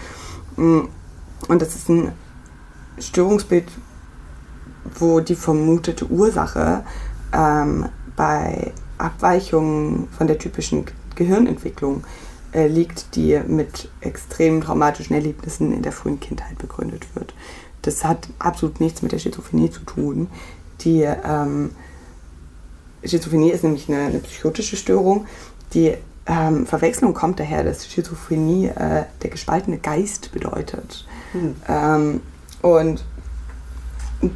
Mm, 0.55 0.81
und 1.47 1.61
das 1.61 1.75
ist 1.75 1.89
ein 1.89 2.11
Störungsbild, 2.99 3.65
wo 4.99 5.19
die 5.19 5.35
vermutete 5.35 6.05
Ursache 6.05 6.83
ähm, 7.33 7.87
bei 8.15 8.71
Abweichungen 8.99 10.07
von 10.15 10.27
der 10.27 10.37
typischen 10.37 10.85
Gehirnentwicklung 11.15 12.01
äh, 12.01 12.30
liegt, 12.53 13.15
die 13.15 13.39
mit 13.47 13.89
extrem 14.01 14.61
traumatischen 14.61 15.15
Erlebnissen 15.15 15.71
in 15.73 15.81
der 15.81 15.91
frühen 15.91 16.19
Kindheit 16.19 16.57
begründet 16.57 17.05
wird. 17.15 17.33
Das 17.81 18.03
hat 18.03 18.27
absolut 18.39 18.79
nichts 18.79 19.01
mit 19.01 19.11
der 19.11 19.19
Schizophrenie 19.19 19.71
zu 19.71 19.81
tun. 19.81 20.27
Die 20.81 21.01
ähm, 21.01 21.71
Schizophrenie 23.03 23.51
ist 23.51 23.63
nämlich 23.63 23.89
eine, 23.89 24.05
eine, 24.05 24.19
psychotische 24.19 24.75
Störung, 24.75 25.25
die 25.73 25.95
ähm, 26.27 26.67
Verwechslung 26.67 27.13
kommt 27.13 27.39
daher, 27.39 27.63
dass 27.63 27.87
Schizophrenie 27.87 28.67
äh, 28.67 29.05
der 29.23 29.29
gespaltene 29.29 29.77
Geist 29.77 30.31
bedeutet. 30.31 31.07
Hm. 31.31 31.55
Ähm, 31.67 32.21
und 32.61 33.03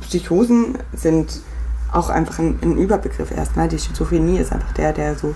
Psychosen 0.02 0.80
sind 0.94 1.42
auch 1.92 2.10
einfach 2.10 2.40
ein, 2.40 2.60
ein, 2.62 2.78
Überbegriff 2.78 3.32
erstmal. 3.32 3.68
Die 3.68 3.78
Schizophrenie 3.78 4.40
ist 4.40 4.52
einfach 4.52 4.74
der, 4.74 4.94
der 4.94 5.16
so 5.16 5.36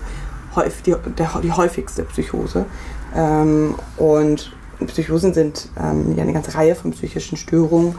die, 0.86 0.94
der, 1.18 1.40
die 1.42 1.52
häufigste 1.52 2.04
Psychose. 2.04 2.66
Ähm, 3.14 3.74
und 3.96 4.52
Psychosen 4.86 5.34
sind 5.34 5.68
ähm, 5.78 6.14
ja 6.16 6.22
eine 6.22 6.32
ganze 6.32 6.54
Reihe 6.54 6.74
von 6.74 6.92
psychischen 6.92 7.36
Störungen, 7.36 7.96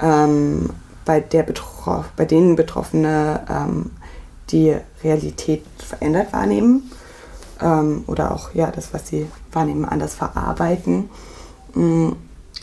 ähm, 0.00 0.70
bei, 1.04 1.20
der 1.20 1.42
Betroff 1.42 2.06
bei 2.16 2.24
denen 2.24 2.56
Betroffene 2.56 3.44
ähm, 3.48 3.90
die 4.50 4.76
Realität 5.02 5.64
verändert 5.78 6.32
wahrnehmen 6.32 6.90
ähm, 7.60 8.04
oder 8.06 8.34
auch 8.34 8.54
ja, 8.54 8.70
das, 8.70 8.92
was 8.92 9.08
sie 9.08 9.26
wahrnehmen, 9.52 9.84
anders 9.84 10.14
verarbeiten. 10.14 11.10
Mm, 11.74 12.10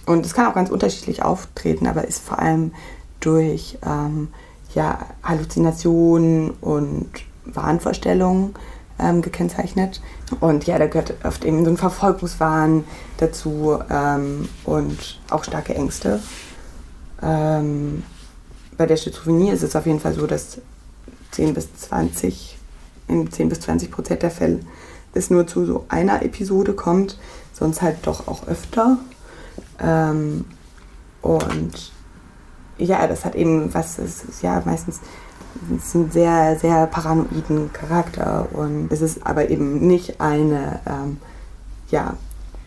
und 0.06 0.26
es 0.26 0.34
kann 0.34 0.48
auch 0.48 0.54
ganz 0.54 0.70
unterschiedlich 0.70 1.24
auftreten, 1.24 1.88
aber 1.88 2.08
ist 2.08 2.24
vor 2.24 2.40
allem 2.40 2.72
durch 3.20 3.78
ähm, 3.86 4.30
ja, 4.76 5.00
Halluzinationen 5.24 6.52
und 6.62 7.10
Wahnvorstellungen 7.46 8.56
ähm, 9.00 9.22
gekennzeichnet. 9.22 10.02
Und 10.40 10.66
ja, 10.66 10.78
da 10.80 10.88
gehört 10.88 11.14
oft 11.24 11.46
eben 11.46 11.64
so 11.66 11.72
ein 11.72 11.78
Verfolgungswahn 11.78 12.84
dazu 13.18 13.80
ähm, 13.90 14.48
und 14.64 15.20
auch 15.30 15.44
starke 15.44 15.76
Ängste. 15.76 16.20
Ähm, 17.22 18.04
bei 18.78 18.86
der 18.86 18.98
Schizophrenie 18.98 19.52
ist 19.52 19.64
es 19.64 19.76
auf 19.76 19.86
jeden 19.86 20.00
Fall 20.00 20.14
so, 20.14 20.28
dass 20.28 20.60
10 21.32 21.54
bis 21.54 21.74
20, 21.76 22.58
in 23.08 23.32
10 23.32 23.50
bis 23.50 23.62
20 23.62 23.92
Prozent 23.92 24.22
der 24.24 24.32
Fälle 24.32 24.60
es 25.14 25.30
nur 25.30 25.48
zu 25.48 25.66
so 25.66 25.86
einer 25.88 26.22
Episode 26.24 26.74
kommt, 26.74 27.18
sonst 27.54 27.82
halt 27.82 27.98
doch 28.04 28.28
auch 28.28 28.48
öfter. 28.48 28.98
Ähm, 29.80 30.46
und 31.22 31.92
ja, 32.78 33.08
das 33.08 33.26
hat 33.26 33.36
eben 33.36 33.74
was, 33.74 33.98
ist 33.98 34.42
ja 34.42 34.62
meistens 34.66 35.00
es 35.78 35.96
einen 35.96 36.12
sehr, 36.12 36.58
sehr 36.60 36.88
paranoiden 36.88 37.72
Charakter 37.74 38.48
und 38.54 38.92
es 38.92 39.02
ist 39.02 39.26
aber 39.26 39.50
eben 39.50 39.88
nicht 39.88 40.20
eine 40.20 40.80
ähm, 40.86 41.18
ja, 41.90 42.16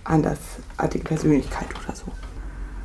andersartige 0.05 1.05
Persönlichkeit 1.05 1.69
oder 1.85 1.95
so. 1.95 2.05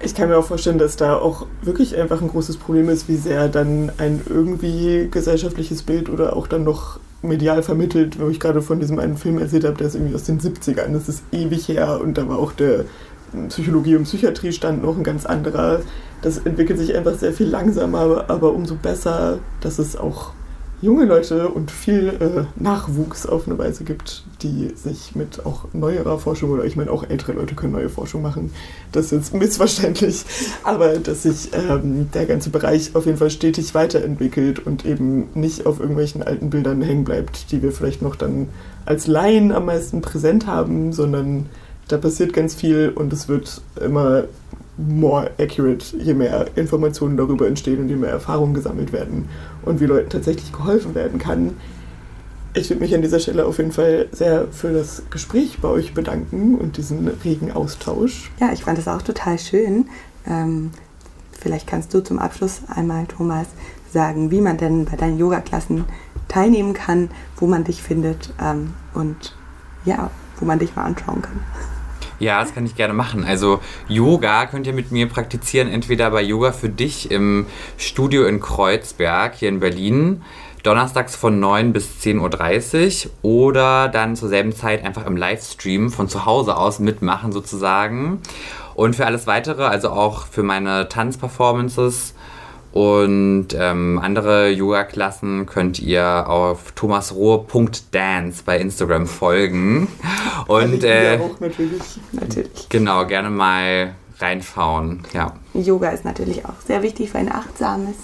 Ich 0.01 0.13
kann 0.13 0.27
mir 0.27 0.37
auch 0.37 0.45
vorstellen, 0.45 0.77
dass 0.77 0.97
da 0.97 1.15
auch 1.17 1.45
wirklich 1.61 1.95
einfach 1.95 2.21
ein 2.21 2.27
großes 2.27 2.57
Problem 2.57 2.89
ist, 2.89 3.07
wie 3.07 3.15
sehr 3.15 3.47
dann 3.47 3.89
ein 3.97 4.21
irgendwie 4.27 5.07
gesellschaftliches 5.09 5.83
Bild 5.83 6.09
oder 6.09 6.35
auch 6.35 6.47
dann 6.47 6.65
noch 6.65 6.99
medial 7.21 7.63
vermittelt, 7.63 8.19
wo 8.19 8.27
ich 8.27 8.39
gerade 8.39 8.61
von 8.61 8.81
diesem 8.81 8.99
einen 8.99 9.15
Film 9.15 9.37
erzählt 9.37 9.63
habe, 9.63 9.77
der 9.77 9.87
ist 9.87 9.95
irgendwie 9.95 10.15
aus 10.15 10.23
den 10.23 10.41
70ern, 10.41 10.91
das 10.91 11.07
ist 11.07 11.23
ewig 11.31 11.69
her 11.69 12.01
und 12.01 12.17
da 12.17 12.27
war 12.27 12.37
auch 12.37 12.51
der 12.51 12.83
Psychologie 13.49 13.95
und 13.95 14.03
Psychiatrie 14.03 14.51
stand 14.51 14.83
noch 14.83 14.97
ein 14.97 15.03
ganz 15.03 15.25
anderer. 15.25 15.81
Das 16.21 16.37
entwickelt 16.39 16.79
sich 16.79 16.95
einfach 16.95 17.15
sehr 17.15 17.33
viel 17.33 17.47
langsamer, 17.47 18.25
aber 18.29 18.53
umso 18.53 18.75
besser, 18.75 19.39
dass 19.61 19.79
es 19.79 19.95
auch 19.95 20.31
junge 20.83 21.05
Leute 21.05 21.47
und 21.47 21.71
viel 21.71 22.09
äh, 22.09 22.61
Nachwuchs 22.61 23.25
auf 23.25 23.47
eine 23.47 23.57
Weise 23.57 23.85
gibt, 23.85 24.25
die 24.41 24.73
sich 24.75 25.15
mit 25.15 25.45
auch 25.45 25.67
neuerer 25.71 26.19
Forschung 26.19 26.51
oder 26.51 26.65
ich 26.65 26.75
meine 26.75 26.91
auch 26.91 27.09
ältere 27.09 27.31
Leute 27.31 27.55
können 27.55 27.71
neue 27.71 27.87
Forschung 27.87 28.21
machen. 28.21 28.51
Das 28.91 29.05
ist 29.05 29.11
jetzt 29.11 29.33
missverständlich, 29.33 30.25
aber 30.63 30.97
dass 30.97 31.23
sich 31.23 31.51
ähm, 31.53 32.11
der 32.13 32.25
ganze 32.25 32.49
Bereich 32.49 32.95
auf 32.95 33.05
jeden 33.05 33.17
Fall 33.17 33.29
stetig 33.29 33.73
weiterentwickelt 33.73 34.65
und 34.65 34.85
eben 34.85 35.29
nicht 35.35 35.65
auf 35.65 35.79
irgendwelchen 35.79 36.21
alten 36.21 36.49
Bildern 36.49 36.81
hängen 36.81 37.05
bleibt, 37.05 37.51
die 37.51 37.61
wir 37.63 37.71
vielleicht 37.71 38.01
noch 38.01 38.17
dann 38.17 38.49
als 38.85 39.07
Laien 39.07 39.53
am 39.53 39.65
meisten 39.65 40.01
präsent 40.01 40.47
haben, 40.47 40.91
sondern 40.91 41.45
da 41.87 41.97
passiert 41.97 42.33
ganz 42.33 42.55
viel 42.55 42.89
und 42.93 43.11
es 43.13 43.27
wird 43.27 43.61
immer 43.79 44.25
more 44.77 45.29
accurate, 45.37 45.97
je 45.97 46.13
mehr 46.13 46.47
Informationen 46.55 47.17
darüber 47.17 47.47
entstehen 47.47 47.79
und 47.79 47.89
je 47.89 47.95
mehr 47.95 48.09
Erfahrungen 48.09 48.53
gesammelt 48.53 48.91
werden 48.91 49.29
und 49.63 49.79
wie 49.79 49.85
Leuten 49.85 50.09
tatsächlich 50.09 50.51
geholfen 50.51 50.95
werden 50.95 51.19
kann. 51.19 51.55
Ich 52.55 52.69
würde 52.69 52.81
mich 52.81 52.93
an 52.93 53.01
dieser 53.01 53.19
Stelle 53.19 53.45
auf 53.45 53.57
jeden 53.57 53.71
Fall 53.71 54.07
sehr 54.11 54.47
für 54.51 54.71
das 54.73 55.03
Gespräch 55.09 55.59
bei 55.59 55.67
euch 55.67 55.93
bedanken 55.93 56.55
und 56.55 56.77
diesen 56.77 57.07
regen 57.23 57.51
Austausch. 57.51 58.31
Ja, 58.39 58.51
ich 58.53 58.63
fand 58.63 58.77
es 58.77 58.87
auch 58.87 59.01
total 59.01 59.39
schön. 59.39 59.87
Ähm, 60.27 60.71
vielleicht 61.31 61.67
kannst 61.67 61.93
du 61.93 62.03
zum 62.03 62.19
Abschluss 62.19 62.61
einmal, 62.67 63.05
Thomas, 63.07 63.47
sagen, 63.91 64.31
wie 64.31 64.41
man 64.41 64.57
denn 64.57 64.85
bei 64.85 64.97
deinen 64.97 65.17
Yoga-Klassen 65.17 65.85
teilnehmen 66.27 66.73
kann, 66.73 67.09
wo 67.37 67.47
man 67.47 67.63
dich 67.63 67.81
findet 67.81 68.33
ähm, 68.41 68.73
und 68.93 69.35
ja, 69.85 70.09
wo 70.39 70.45
man 70.45 70.59
dich 70.59 70.75
mal 70.75 70.85
anschauen 70.85 71.21
kann. 71.21 71.39
Ja, 72.23 72.39
das 72.39 72.55
kann 72.55 72.65
ich 72.65 72.75
gerne 72.75 72.93
machen. 72.93 73.25
Also 73.25 73.59
Yoga 73.89 74.45
könnt 74.45 74.65
ihr 74.65 74.71
mit 74.71 74.93
mir 74.93 75.09
praktizieren, 75.09 75.67
entweder 75.67 76.09
bei 76.09 76.21
Yoga 76.21 76.53
für 76.53 76.69
dich 76.69 77.11
im 77.11 77.47
Studio 77.77 78.23
in 78.23 78.39
Kreuzberg 78.39 79.35
hier 79.35 79.49
in 79.49 79.59
Berlin, 79.59 80.21
donnerstags 80.63 81.17
von 81.17 81.41
9 81.41 81.73
bis 81.73 82.01
10.30 82.01 83.07
Uhr 83.23 83.29
oder 83.29 83.89
dann 83.89 84.15
zur 84.15 84.29
selben 84.29 84.55
Zeit 84.55 84.85
einfach 84.85 85.05
im 85.05 85.17
Livestream 85.17 85.91
von 85.91 86.07
zu 86.07 86.25
Hause 86.25 86.55
aus 86.55 86.79
mitmachen 86.79 87.33
sozusagen. 87.33 88.21
Und 88.73 88.95
für 88.95 89.05
alles 89.05 89.27
weitere, 89.27 89.63
also 89.65 89.89
auch 89.89 90.25
für 90.25 90.43
meine 90.43 90.87
Tanzperformances, 90.87 92.15
und 92.73 93.49
ähm, 93.53 93.99
andere 94.01 94.49
Yoga-Klassen 94.49 95.45
könnt 95.45 95.79
ihr 95.79 96.27
auf 96.27 96.71
thomasrohr.dance 96.71 98.41
bei 98.43 98.57
Instagram 98.57 99.05
folgen. 99.05 99.87
Und 100.47 100.83
äh, 100.83 101.19
auch 101.21 101.39
natürlich. 101.39 101.99
natürlich. 102.13 102.69
Genau, 102.69 103.05
gerne 103.05 103.29
mal 103.29 103.93
reinschauen. 104.17 105.03
Ja. 105.13 105.33
Yoga 105.53 105.89
ist 105.89 106.03
natürlich 106.03 106.45
auch 106.45 106.59
sehr 106.65 106.81
wichtig 106.81 107.11
für 107.11 107.19
ein 107.19 107.31
achtsames 107.31 107.95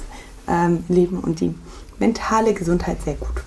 ähm, 0.47 0.83
Leben 0.87 1.19
und 1.19 1.39
die 1.39 1.55
mentale 1.97 2.53
Gesundheit 2.53 3.01
sehr 3.03 3.15
gut. 3.15 3.43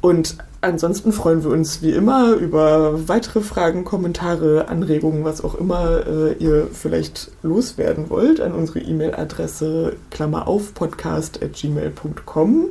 Und 0.00 0.36
ansonsten 0.60 1.12
freuen 1.12 1.42
wir 1.44 1.50
uns 1.50 1.82
wie 1.82 1.92
immer 1.92 2.34
über 2.34 3.08
weitere 3.08 3.40
Fragen, 3.40 3.84
Kommentare, 3.84 4.68
Anregungen, 4.68 5.24
was 5.24 5.42
auch 5.42 5.54
immer 5.54 6.06
äh, 6.06 6.32
ihr 6.34 6.68
vielleicht 6.72 7.30
loswerden 7.42 8.10
wollt, 8.10 8.40
an 8.40 8.52
unsere 8.52 8.80
E-Mail-Adresse 8.80 9.96
Klammer 10.10 10.48
auf 10.48 10.74
podcast.gmail.com. 10.74 12.68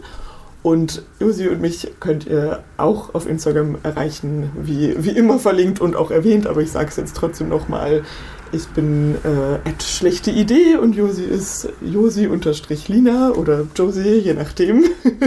Und 0.62 1.04
Josi 1.20 1.48
und 1.48 1.62
mich 1.62 1.90
könnt 2.02 2.28
ihr 2.28 2.64
auch 2.76 3.16
auf 3.16 3.28
Instagram 3.28 3.78
erreichen, 3.84 4.52
wie, 4.62 4.94
wie 5.04 5.12
immer 5.12 5.40
verlinkt 5.40 5.80
und 5.80 5.96
auch 5.96 6.12
erwähnt, 6.12 6.48
aber 6.48 6.62
ich 6.62 6.72
sage 6.72 6.90
es 6.90 6.98
jetzt 6.98 7.16
trotzdem 7.16 7.48
nochmal. 7.48 8.04
Ich 8.52 8.68
bin 8.70 9.16
äh, 9.24 9.60
schlechte 9.82 10.32
Idee 10.32 10.76
und 10.78 10.96
Josi 10.96 11.24
ist 11.24 11.70
Josi-Lina 11.82 13.32
oder 13.32 13.68
Josie, 13.76 14.20
je 14.20 14.34
nachdem. 14.34 14.84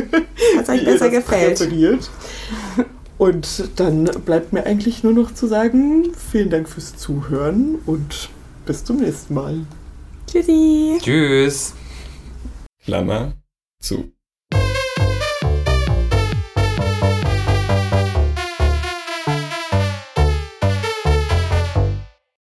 Was 0.56 0.68
euch 0.68 0.84
besser 0.84 1.08
gefällt. 1.08 1.58
Präferiert. 1.58 2.10
Und 3.18 3.70
dann 3.76 4.04
bleibt 4.24 4.52
mir 4.52 4.66
eigentlich 4.66 5.04
nur 5.04 5.12
noch 5.12 5.32
zu 5.32 5.46
sagen, 5.46 6.12
vielen 6.30 6.50
Dank 6.50 6.68
fürs 6.68 6.96
Zuhören 6.96 7.76
und 7.86 8.28
bis 8.66 8.84
zum 8.84 8.96
nächsten 8.96 9.34
Mal. 9.34 9.60
Tschüssi. 10.26 10.98
Tschüss. 11.00 11.74
Klammer 12.84 13.34
zu. 13.78 14.12